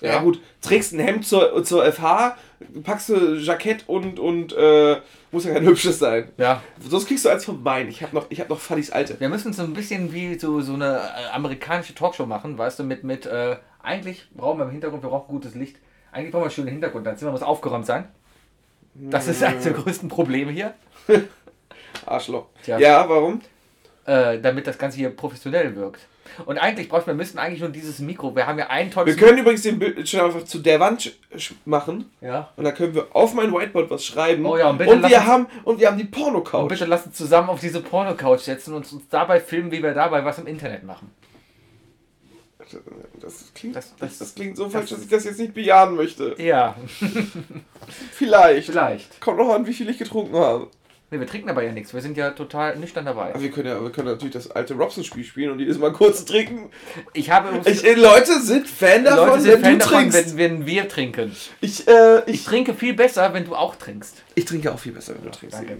ja 0.00 0.20
gut. 0.20 0.40
Trägst 0.60 0.92
ein 0.92 0.98
Hemd 0.98 1.26
zur, 1.26 1.62
zur 1.64 1.84
FH, 1.92 2.36
packst 2.82 3.08
du 3.10 3.34
Jackett 3.36 3.84
und, 3.88 4.18
und 4.18 4.52
äh, 4.52 4.96
muss 5.30 5.44
ja 5.44 5.52
kein 5.54 5.64
hübsches 5.64 5.98
sein. 6.00 6.30
Ja. 6.38 6.60
Sonst 6.88 7.06
kriegst 7.06 7.24
du 7.24 7.28
eins 7.28 7.44
von 7.44 7.62
meinen. 7.62 7.88
Ich 7.88 8.02
habe 8.02 8.14
noch, 8.16 8.26
ich 8.30 8.40
hab 8.40 8.48
noch 8.48 8.58
Fadis 8.58 8.90
alte. 8.90 9.18
Wir 9.20 9.28
müssen 9.28 9.52
so 9.52 9.62
ein 9.62 9.74
bisschen 9.74 10.12
wie 10.12 10.38
so, 10.38 10.60
so 10.60 10.74
eine 10.74 10.98
äh, 10.98 11.32
amerikanische 11.32 11.94
Talkshow 11.94 12.26
machen, 12.26 12.58
weißt 12.58 12.80
du, 12.80 12.84
mit, 12.84 13.04
mit 13.04 13.26
äh, 13.26 13.56
eigentlich 13.82 14.28
brauchen 14.34 14.58
wir 14.58 14.64
im 14.64 14.70
Hintergrund, 14.70 15.02
wir 15.02 15.10
brauchen 15.10 15.28
gutes 15.28 15.54
Licht. 15.54 15.76
Eigentlich 16.12 16.30
brauchen 16.32 16.42
wir 16.42 16.46
einen 16.46 16.54
schönen 16.54 16.68
Hintergrund, 16.68 17.06
dein 17.06 17.16
Zimmer 17.16 17.32
muss 17.32 17.42
aufgeräumt 17.42 17.86
sein. 17.86 18.04
Das 18.94 19.26
ist 19.28 19.42
eines 19.42 19.64
der 19.64 19.72
größten 19.72 20.08
Probleme 20.08 20.52
hier. 20.52 20.74
Arschloch. 22.06 22.46
Tja. 22.62 22.78
Ja, 22.78 23.08
warum? 23.08 23.40
Äh, 24.04 24.40
damit 24.40 24.66
das 24.66 24.76
Ganze 24.78 24.98
hier 24.98 25.10
professionell 25.10 25.74
wirkt. 25.76 26.00
Und 26.46 26.56
eigentlich 26.58 26.88
bräuchten 26.88 27.08
wir 27.08 27.14
müssten 27.14 27.38
eigentlich 27.38 27.60
nur 27.60 27.68
dieses 27.68 27.98
Mikro. 27.98 28.34
Wir 28.34 28.46
haben 28.46 28.58
ja 28.58 28.68
ein 28.68 28.86
Wir 28.86 28.92
tolles 28.92 29.16
können 29.16 29.38
übrigens 29.38 29.62
den 29.62 29.78
Bildschirm 29.78 30.26
einfach 30.26 30.44
zu 30.44 30.60
der 30.60 30.80
Wand 30.80 31.12
machen 31.66 32.10
Ja. 32.22 32.48
und 32.56 32.64
dann 32.64 32.74
können 32.74 32.94
wir 32.94 33.14
auf 33.14 33.34
mein 33.34 33.52
Whiteboard 33.52 33.90
was 33.90 34.04
schreiben. 34.04 34.44
Oh 34.46 34.56
ja, 34.56 34.70
und 34.70 34.78
bitte 34.78 34.90
und 34.92 35.08
wir 35.08 35.26
haben 35.26 35.46
und 35.64 35.78
wir 35.78 35.88
haben 35.88 35.98
die 35.98 36.04
Und 36.04 36.10
Porno-Couch. 36.10 36.68
bitte 36.70 36.86
lass 36.86 37.04
uns 37.06 37.16
zusammen 37.16 37.50
auf 37.50 37.60
diese 37.60 37.80
Porno-Couch 37.82 38.40
setzen 38.40 38.72
und 38.74 38.90
uns 38.92 39.08
dabei 39.10 39.40
filmen, 39.40 39.70
wie 39.72 39.82
wir 39.82 39.92
dabei 39.92 40.24
was 40.24 40.38
im 40.38 40.46
Internet 40.46 40.84
machen. 40.84 41.10
Das 43.20 43.52
klingt, 43.54 43.76
Das- 43.76 43.94
das, 43.98 44.18
das- 44.18 44.34
klingt 44.34 44.56
so 44.56 44.68
falsch, 44.68 44.90
dass 44.90 45.02
ich 45.02 45.08
das 45.08 45.24
jetzt 45.24 45.38
nicht 45.38 45.54
bejahen 45.54 45.94
möchte. 45.96 46.34
Ja, 46.38 46.76
Vielleicht. 48.12 48.66
vielleicht. 48.70 49.20
Kommt 49.20 49.38
noch 49.38 49.50
an, 49.54 49.66
wie 49.66 49.72
viel 49.74 49.88
ich 49.90 49.98
getrunken 49.98 50.36
habe. 50.36 50.68
Ne, 51.10 51.20
wir 51.20 51.26
trinken 51.26 51.50
aber 51.50 51.62
ja 51.62 51.72
nichts. 51.72 51.92
Wir 51.92 52.00
sind 52.00 52.16
ja 52.16 52.30
total 52.30 52.76
nüchtern 52.76 53.04
dabei. 53.04 53.30
Aber 53.34 53.42
wir 53.42 53.50
können 53.50 53.68
ja, 53.68 53.82
wir 53.82 53.90
können 53.92 54.08
natürlich 54.08 54.32
das 54.32 54.50
alte 54.50 54.72
Robson-Spiel 54.74 55.24
spielen 55.24 55.50
und 55.50 55.58
jedes 55.58 55.78
Mal 55.78 55.92
kurz 55.92 56.24
trinken. 56.24 56.70
Ich 57.12 57.30
habe 57.30 57.60
Ich, 57.68 57.84
äh, 57.84 57.92
Leute 57.94 58.40
sind 58.40 58.66
Fan 58.66 59.04
davon, 59.04 59.28
Leute 59.28 59.40
sind 59.42 59.52
wenn 59.52 59.60
Fan 59.62 59.72
du 59.72 59.78
davon, 59.78 59.98
trinkst. 60.10 60.36
wenn, 60.38 60.60
wenn 60.60 60.66
wir 60.66 60.88
trinken. 60.88 61.36
ich, 61.60 61.86
äh, 61.86 62.20
Ich 62.26 62.34
ich, 62.36 62.44
trinke 62.44 62.72
viel 62.72 62.94
besser, 62.94 63.34
wenn 63.34 63.44
du 63.44 63.54
auch 63.54 63.76
trinkst. 63.76 64.22
ich 64.34 64.46
trinke 64.46 64.72
auch 64.72 64.78
viel 64.78 64.92
besser, 64.92 65.14
wenn 65.14 65.24
du 65.24 65.30
trinkst. 65.30 65.58
Danke. 65.58 65.78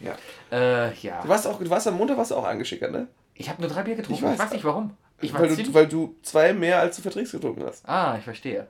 Ja. 0.00 0.16
Äh, 0.50 0.92
ja. 1.02 1.22
Du 1.22 1.28
warst, 1.28 1.46
auch, 1.46 1.60
du 1.60 1.70
warst 1.70 1.86
am 1.86 1.96
Montag 1.96 2.16
warst 2.16 2.32
du 2.32 2.34
auch 2.34 2.44
angeschickert, 2.44 2.90
ne? 2.90 3.06
Ich 3.36 3.48
habe 3.48 3.62
nur 3.62 3.70
drei 3.70 3.82
Bier 3.84 3.94
getrunken. 3.94 4.24
Ich 4.24 4.32
Ich 4.32 4.38
weiß. 4.38 4.46
weiß, 4.46 4.52
nicht 4.54 4.64
warum. 4.64 4.90
Weil 5.20 5.56
du, 5.56 5.74
weil 5.74 5.86
du 5.86 6.16
zwei 6.22 6.52
mehr 6.52 6.80
als 6.80 6.96
du 6.96 7.02
verträgst 7.02 7.32
getrunken 7.32 7.64
hast. 7.64 7.88
Ah, 7.88 8.16
ich 8.18 8.24
verstehe. 8.24 8.66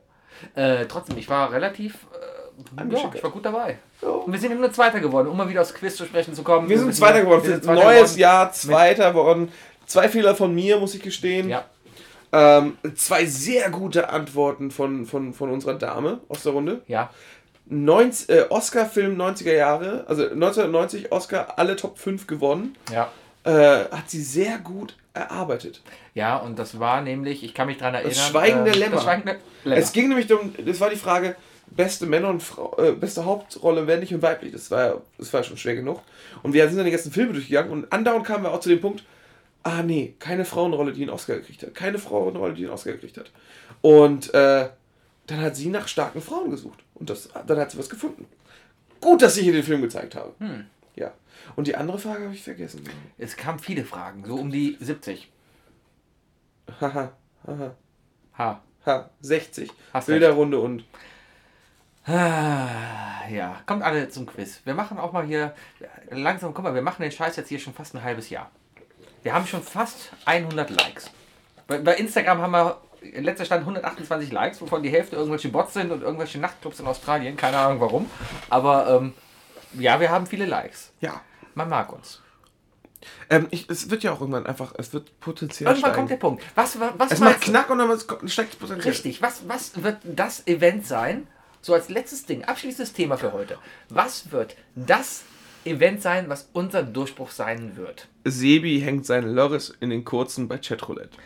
Äh, 0.55 0.87
trotzdem, 0.87 1.19
ich 1.19 1.29
war 1.29 1.53
relativ... 1.53 2.07
Äh, 2.13 2.93
ja, 2.93 3.11
ich 3.13 3.23
war 3.23 3.31
gut 3.31 3.45
dabei. 3.45 3.79
Ja. 4.01 4.09
Und 4.09 4.33
wir 4.33 4.39
sind 4.39 4.53
eben 4.53 4.61
nur 4.61 4.73
Zweiter 4.73 5.01
geworden, 5.01 5.29
um 5.29 5.37
mal 5.37 5.49
wieder 5.49 5.63
aufs 5.63 5.75
Quiz 5.75 5.97
zu 5.97 6.05
sprechen 6.05 6.35
zu 6.35 6.45
kommen. 6.45 6.69
Wir 6.69 6.79
sind 6.79 6.95
Zweiter 6.95 7.23
geworden. 7.23 7.43
Für 7.43 7.61
Zweiter 7.61 7.83
neues 7.83 7.97
geworden. 7.97 8.19
Jahr 8.21 8.53
Zweiter 8.53 9.11
geworden. 9.11 9.53
Zwei 9.87 10.09
Fehler 10.09 10.37
von 10.37 10.55
mir, 10.55 10.79
muss 10.79 10.95
ich 10.95 11.03
gestehen. 11.03 11.49
Ja. 11.49 11.65
Ähm, 12.33 12.79
zwei 12.97 13.27
sehr 13.27 13.71
gute 13.71 14.11
Antworten 14.11 14.71
von, 14.71 15.07
von, 15.07 15.35
von 15.35 15.51
unserer 15.51 15.75
Dame 15.75 16.21
aus 16.29 16.43
der 16.43 16.53
Runde. 16.53 16.83
Ja. 16.87 17.11
90, 17.67 18.29
äh, 18.29 18.47
Oscar-Film 18.51 19.21
90er 19.21 19.55
Jahre, 19.55 20.05
also 20.07 20.25
1990 20.25 21.13
Oscar, 21.13 21.59
alle 21.59 21.77
Top 21.77 21.99
5 21.99 22.27
gewonnen. 22.27 22.77
Ja. 22.93 23.11
Äh, 23.45 23.85
hat 23.91 24.11
sie 24.11 24.23
sehr 24.23 24.59
gut 24.59 24.97
erarbeitet. 25.13 25.83
Ja, 26.15 26.37
und 26.37 26.59
das 26.59 26.79
war 26.79 27.03
nämlich, 27.03 27.43
ich 27.43 27.55
kann 27.55 27.67
mich 27.67 27.79
daran 27.79 27.95
erinnern. 27.95 28.15
Schweigende 28.15 28.71
äh, 28.71 28.75
Lämmer. 28.75 28.97
Das 28.97 29.05
Schweigende 29.05 29.37
Lämmer. 29.65 29.77
Es 29.81 29.93
ging 29.93 30.09
nämlich 30.09 30.33
um, 30.33 30.55
das 30.65 30.81
war 30.81 30.91
die 30.91 30.97
Frage, 30.97 31.35
beste 31.67 32.07
Männer 32.07 32.29
und 32.29 32.43
Frau, 32.43 32.77
äh, 32.79 32.93
beste 32.93 33.25
Hauptrolle 33.25 33.83
männlich 33.83 34.15
und 34.15 34.23
weiblich. 34.23 34.53
Das 34.53 34.71
war, 34.71 35.03
das 35.19 35.33
war 35.33 35.43
schon 35.43 35.57
schwer 35.57 35.75
genug. 35.75 36.01
Und 36.43 36.53
wir 36.53 36.67
sind 36.69 36.77
dann 36.77 36.87
die 36.87 36.93
ganzen 36.93 37.13
Filme 37.13 37.33
durchgegangen 37.33 37.73
und 37.73 37.93
andauernd 37.93 38.25
kamen 38.25 38.45
wir 38.45 38.53
auch 38.53 38.61
zu 38.61 38.69
dem 38.69 38.81
Punkt, 38.81 39.05
ah 39.65 39.83
nee, 39.83 40.15
keine 40.19 40.45
Frauenrolle, 40.45 40.93
die 40.93 41.03
einen 41.03 41.11
Oscar 41.11 41.37
gekriegt 41.37 41.63
hat. 41.63 41.75
Keine 41.75 41.99
Frauenrolle, 41.99 42.55
die 42.55 42.65
einen 42.65 42.73
Oscar 42.73 42.93
gekriegt 42.93 43.17
hat. 43.17 43.33
Und 43.81 44.33
äh, 44.35 44.69
dann 45.27 45.41
hat 45.41 45.57
sie 45.57 45.69
nach 45.69 45.89
starken 45.89 46.21
Frauen 46.21 46.51
gesucht. 46.51 46.79
Und 46.95 47.11
das, 47.11 47.31
dann 47.47 47.59
hat 47.59 47.71
sie 47.71 47.79
was 47.79 47.91
gefunden. 47.91 48.27
Gut, 49.01 49.23
dass 49.23 49.37
ich 49.37 49.45
hier 49.45 49.53
den 49.53 49.63
Film 49.63 49.83
gezeigt 49.83 50.15
habe. 50.15 50.33
Hm. 50.39 50.67
Ja. 50.97 51.13
Und 51.57 51.67
die 51.67 51.77
andere 51.77 51.99
Frage 51.99 52.25
habe 52.25 52.35
ich 52.35 52.43
vergessen. 52.43 52.85
Es 53.19 53.37
kamen 53.37 53.59
viele 53.59 53.85
Fragen, 53.85 54.25
so 54.27 54.37
um 54.37 54.51
die 54.51 54.77
70. 54.81 55.29
Haha, 56.81 57.13
haha, 57.47 57.75
Ha. 58.39 58.61
ha, 58.87 59.11
60. 59.21 59.71
Hast 59.93 60.07
Bilderrunde 60.07 60.59
und 60.59 60.85
Ah, 62.07 63.27
Ja, 63.31 63.61
kommt 63.67 63.83
alle 63.83 64.09
zum 64.11 64.27
Quiz. 64.27 64.61
Wir 64.65 64.75
machen 64.75 64.99
auch 64.99 65.13
mal 65.13 65.25
hier, 65.25 65.55
langsam, 66.11 66.53
guck 66.53 66.65
mal, 66.65 66.75
wir 66.75 66.83
machen 66.83 67.03
den 67.03 67.11
Scheiß 67.13 67.37
jetzt 67.37 67.49
hier 67.49 67.59
schon 67.59 67.73
fast 67.73 67.95
ein 67.95 68.03
halbes 68.03 68.29
Jahr. 68.31 68.51
Wir 69.23 69.33
haben 69.35 69.47
schon 69.47 69.63
fast 69.63 70.11
100 70.27 70.69
Likes. 70.71 71.11
Bei, 71.67 71.79
bei 71.79 71.95
Instagram 71.95 72.43
haben 72.43 72.51
wir, 72.53 72.79
letzter 73.21 73.47
Stand 73.47 73.61
128 73.63 74.31
Likes, 74.33 74.61
wovon 74.61 74.83
die 74.83 74.91
Hälfte 74.91 75.17
irgendwelche 75.17 75.49
Bots 75.49 75.73
sind 75.75 75.91
und 75.93 76.03
irgendwelche 76.03 76.39
Nachtclubs 76.39 76.81
in 76.81 76.87
Australien, 76.87 77.37
keine 77.37 77.57
Ahnung 77.57 77.81
warum. 77.81 78.11
Aber 78.51 78.87
ähm, 79.01 79.15
ja, 79.73 79.99
wir 80.01 80.11
haben 80.11 80.27
viele 80.27 80.47
Likes. 80.47 80.93
ja. 81.01 81.21
Man 81.57 81.69
mag 81.69 81.93
uns. 81.93 82.21
Ähm, 83.31 83.47
ich, 83.51 83.69
es 83.69 83.91
wird 83.91 84.03
ja 84.03 84.13
auch 84.13 84.21
irgendwann 84.21 84.47
einfach, 84.47 84.75
es 84.79 84.93
wird 84.93 85.19
potenziell 85.21 85.69
Irgendwann 85.69 85.81
steigen. 85.91 85.97
kommt 85.97 86.11
der 86.11 86.17
Punkt. 86.17 86.43
Was, 86.55 86.79
was, 86.81 86.91
was 86.99 87.13
es 87.13 87.21
macht? 87.21 87.41
Knack 87.43 87.71
und 87.71 87.79
dann 87.79 87.89
kommt- 88.07 88.31
steigt 88.31 88.53
es 88.55 88.59
potenziell. 88.59 88.93
Richtig. 88.93 89.23
Was, 89.23 89.43
was 89.49 89.83
wird 89.83 89.99
das 90.05 90.47
Event 90.47 90.87
sein? 90.87 91.27
So 91.63 91.73
als 91.75 91.89
letztes 91.89 92.27
Ding, 92.27 92.45
abschließendes 92.45 92.93
Thema 92.93 93.17
für 93.17 93.33
heute. 93.33 93.57
Was 93.89 94.31
wird 94.33 94.55
das 94.75 95.23
Event 95.65 96.03
sein, 96.03 96.29
was 96.29 96.49
unser 96.53 96.83
Durchbruch 96.83 97.31
sein 97.31 97.77
wird? 97.77 98.07
Sebi 98.25 98.81
hängt 98.81 99.07
seinen 99.07 99.35
Lörres 99.35 99.75
in 99.81 99.89
den 99.91 100.05
kurzen 100.05 100.47
bei 100.47 100.59
Chatroulette. 100.59 101.17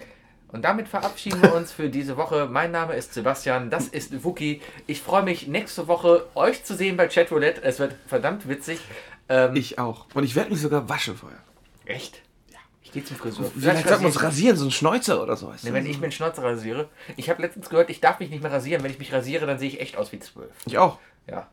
Und 0.51 0.63
damit 0.65 0.89
verabschieden 0.89 1.43
wir 1.43 1.55
uns 1.55 1.73
für 1.73 1.91
diese 1.91 2.17
Woche. 2.17 2.47
Mein 2.51 2.71
Name 2.71 2.95
ist 2.95 3.13
Sebastian, 3.13 3.69
das 3.69 3.89
ist 3.89 4.25
Wookie. 4.25 4.63
Ich 4.87 5.03
freue 5.03 5.23
mich 5.23 5.47
nächste 5.49 5.89
Woche 5.89 6.25
euch 6.35 6.65
zu 6.65 6.75
sehen 6.75 6.97
bei 6.97 7.07
Chatroulette. 7.09 7.63
Es 7.65 7.79
wird 7.81 7.95
verdammt 8.07 8.49
witzig. 8.49 8.79
Ähm, 9.29 9.55
Ich 9.57 9.79
auch. 9.79 10.07
Und 10.15 10.25
ich 10.25 10.37
werde 10.37 10.51
mich 10.51 10.61
sogar 10.63 10.89
waschen 10.89 11.17
vorher. 11.17 11.41
Echt? 11.89 12.23
Ja. 12.51 12.59
Ich 12.83 12.93
gehe 12.93 13.05
zum 13.05 13.17
Friseur. 13.17 13.51
Vielleicht 13.59 13.87
sollten 13.89 14.03
wir 14.03 14.09
uns 14.09 14.23
rasieren, 14.23 14.57
so 14.57 14.65
ein 14.67 14.71
Schnäuzer 14.71 15.23
oder 15.23 15.37
so. 15.37 15.49
Weißt 15.49 15.65
Nee, 15.65 15.73
wenn 15.73 15.87
ich 15.87 15.97
mir 15.99 16.09
den 16.09 16.13
Schnauzer 16.13 16.43
rasiere. 16.43 16.89
Ich 17.17 17.29
habe 17.31 17.43
letztens 17.43 17.69
gehört, 17.69 17.91
ich 17.91 18.01
darf 18.01 18.19
mich 18.21 18.31
nicht 18.31 18.43
mehr 18.43 18.53
rasieren. 18.53 18.83
Wenn 18.83 18.91
ich 18.91 18.99
mich 18.99 19.13
rasiere, 19.13 19.47
dann 19.47 19.59
sehe 19.59 19.69
ich 19.69 19.81
echt 19.81 19.97
aus 19.97 20.13
wie 20.13 20.19
zwölf. 20.21 20.51
ich 20.67 20.79
auch. 20.79 20.99
Ja. 21.27 21.49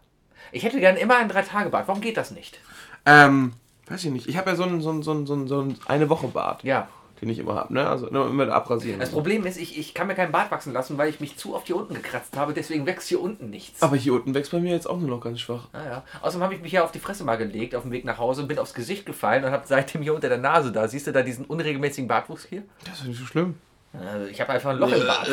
Ich 0.52 0.64
hätte 0.64 0.80
gern 0.80 0.95
immer 0.98 1.18
einen 1.18 1.30
Drei-Tage-Bart. 1.30 1.88
Warum 1.88 2.02
geht 2.02 2.18
das 2.18 2.32
nicht? 2.32 2.60
Ähm, 3.06 3.53
weiß 3.88 4.03
ich 4.06 4.12
nicht. 4.12 4.28
Ich 4.28 4.38
habe 4.38 4.52
ja 4.52 4.56
so 4.56 4.64
einen 4.64 4.82
so 4.82 4.90
einen, 4.91 5.03
so 5.03 5.12
einen, 5.12 5.26
so 5.28 5.34
einen, 5.34 5.48
so 5.48 5.60
einen 5.60 5.80
eine 5.88 6.10
Woche 6.10 6.28
Bart, 6.28 6.64
Ja. 6.64 6.88
Den 7.22 7.30
ich 7.30 7.40
immer 7.40 7.56
habe, 7.56 7.74
ne? 7.74 7.88
Also 7.88 8.08
immer, 8.08 8.50
abrasieren. 8.52 9.00
Das 9.00 9.12
Problem 9.12 9.46
ist, 9.46 9.58
ich, 9.58 9.78
ich 9.78 9.94
kann 9.94 10.08
mir 10.08 10.16
keinen 10.16 10.32
Bart 10.32 10.52
wachsen 10.52 10.74
lassen, 10.74 10.98
weil 10.98 11.10
ich 11.10 11.20
mich 11.20 11.38
zu 11.38 11.56
oft 11.56 11.68
hier 11.68 11.78
unten 11.78 11.94
gekratzt 11.94 12.36
habe. 12.36 12.54
Deswegen 12.54 12.86
wächst 12.86 13.08
hier 13.08 13.22
unten 13.22 13.50
nichts. 13.50 13.82
Aber 13.82 13.96
hier 13.96 14.14
unten 14.14 14.34
wächst 14.34 14.52
bei 14.52 14.60
mir 14.60 14.72
jetzt 14.74 14.90
auch 14.90 14.98
nur 15.00 15.10
noch 15.10 15.22
ganz 15.22 15.40
schwach. 15.40 15.68
Naja. 15.72 16.04
Außerdem 16.22 16.44
habe 16.44 16.54
ich 16.56 16.62
mich 16.62 16.74
ja 16.74 16.84
auf 16.84 16.92
die 16.92 17.00
Fresse 17.00 17.24
mal 17.24 17.38
gelegt 17.38 17.74
auf 17.76 17.84
dem 17.84 17.92
Weg 17.92 18.04
nach 18.06 18.18
Hause, 18.18 18.44
bin 18.44 18.60
aufs 18.60 18.74
Gesicht 18.74 19.06
gefallen 19.06 19.44
und 19.46 19.52
habe 19.52 19.64
seitdem 19.66 20.02
hier 20.02 20.14
unter 20.14 20.30
der 20.30 20.38
Nase 20.40 20.72
da. 20.72 20.88
Siehst 20.88 21.08
du 21.08 21.12
da 21.14 21.22
diesen 21.22 21.46
unregelmäßigen 21.46 22.08
Bartwuchs 22.08 22.46
hier? 22.50 22.64
Das 22.86 23.00
ist 23.00 23.08
nicht 23.08 23.20
so 23.20 23.26
schlimm. 23.26 23.56
Also 23.94 24.26
ich 24.26 24.42
habe 24.42 24.52
einfach 24.52 24.72
ein 24.72 24.78
Loch 24.78 24.92
im 24.92 25.06
Bart. 25.06 25.30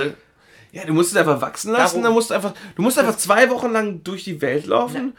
Ja, 0.71 0.85
du 0.87 0.95
musst 0.95 1.11
es 1.11 1.17
einfach 1.19 1.41
wachsen 1.41 1.73
lassen, 1.73 1.97
Darum- 1.97 2.03
dann 2.05 2.13
musst 2.15 2.31
du 2.31 2.35
einfach, 2.35 2.55
du 2.77 2.81
musst 2.83 2.99
einfach 2.99 3.17
zwei 3.17 3.51
Wochen 3.51 3.71
lang 3.73 4.03
durch 4.05 4.25
die 4.25 4.41
Welt 4.41 4.65
laufen, 4.67 5.13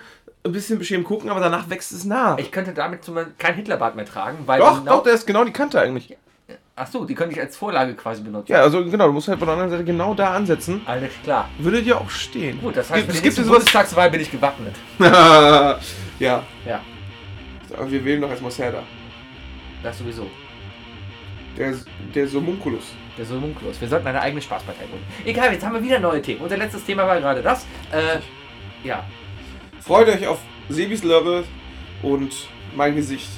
ein 0.44 0.52
bisschen 0.52 0.80
beschämt 0.80 1.06
gucken, 1.06 1.30
aber 1.30 1.40
danach 1.42 1.70
wächst 1.70 1.92
es 1.92 2.06
nach. 2.06 2.40
Ich 2.40 2.52
könnte 2.52 2.74
damit 2.74 3.04
zum 3.04 3.14
Beispiel 3.16 3.34
kein 3.38 3.54
Hitlerbart 3.54 3.96
mehr 3.96 4.06
tragen, 4.06 4.40
weil 4.48 4.60
doch, 4.60 4.80
genau. 4.80 4.96
doch, 4.98 5.04
der 5.04 5.14
ist 5.14 5.28
genau 5.28 5.44
die 5.46 5.54
Kante 5.54 5.80
eigentlich. 5.80 6.18
Ach 6.76 6.88
so, 6.88 7.06
die 7.06 7.14
könnte 7.14 7.36
ich 7.36 7.40
als 7.42 7.56
Vorlage 7.56 7.94
quasi 7.94 8.24
benutzen. 8.24 8.52
Ja, 8.52 8.62
also 8.62 8.84
genau, 8.84 9.06
du 9.08 9.14
musst 9.14 9.28
halt 9.28 9.38
von 9.38 9.48
der 9.48 9.54
anderen 9.54 9.70
Seite 9.70 9.84
genau 9.84 10.16
da 10.16 10.34
ansetzen. 10.34 10.82
Alles 10.86 11.12
klar. 11.24 11.48
Würde 11.60 11.84
dir 11.84 12.02
auch 12.02 12.10
stehen. 12.10 12.60
Gut, 12.62 12.76
das 12.76 12.90
heißt, 12.90 13.08
es 13.08 13.16
für 13.16 13.22
die 13.22 13.24
gibt 13.30 13.36
sowas. 13.36 13.50
Bundestagswahl 13.50 14.10
bin 14.10 14.22
ich 14.22 14.32
gewappnet. 14.32 14.76
ja, 15.00 15.80
Ja, 16.66 16.82
aber 17.78 17.92
wir 17.92 18.04
wählen 18.04 18.22
doch 18.22 18.30
erstmal 18.30 18.52
Serda. 18.52 18.82
das 19.84 19.98
sowieso. 20.00 20.28
Der, 21.58 21.76
der 22.16 22.28
Somunculus. 22.28 22.86
Der 23.20 23.30
Homunculus. 23.30 23.80
Wir 23.80 23.88
sollten 23.88 24.08
eine 24.08 24.20
eigene 24.22 24.42
Spaßpartei 24.42 24.86
gründen. 24.86 25.06
Egal, 25.26 25.54
jetzt 25.54 25.64
haben 25.64 25.74
wir 25.76 25.84
wieder 25.84 26.00
neue 26.00 26.24
Themen. 26.24 26.42
Unser 26.42 26.58
letztes 26.58 26.84
Thema 26.84 27.06
war 27.06 27.20
gerade 27.20 27.44
das. 27.44 27.68
Äh, 27.92 28.18
ja. 28.88 29.04
Freut 29.80 30.08
euch 30.08 30.26
auf 30.26 30.40
Sebis 30.70 31.04
Lörre 31.04 31.44
und 32.02 32.34
mein 32.76 32.96
Gesicht. 32.96 33.30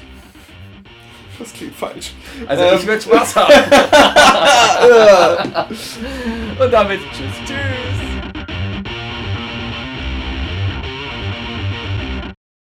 Das 1.39 1.53
klingt 1.53 1.75
falsch. 1.75 2.11
Also 2.47 2.63
Ähm. 2.63 2.75
ich 2.79 2.85
würde 2.87 3.01
Spaß 3.01 3.35
haben. 3.35 3.53
Und 6.59 6.71
damit 6.71 7.01
tschüss. 7.11 7.33
Tschüss. 7.45 7.94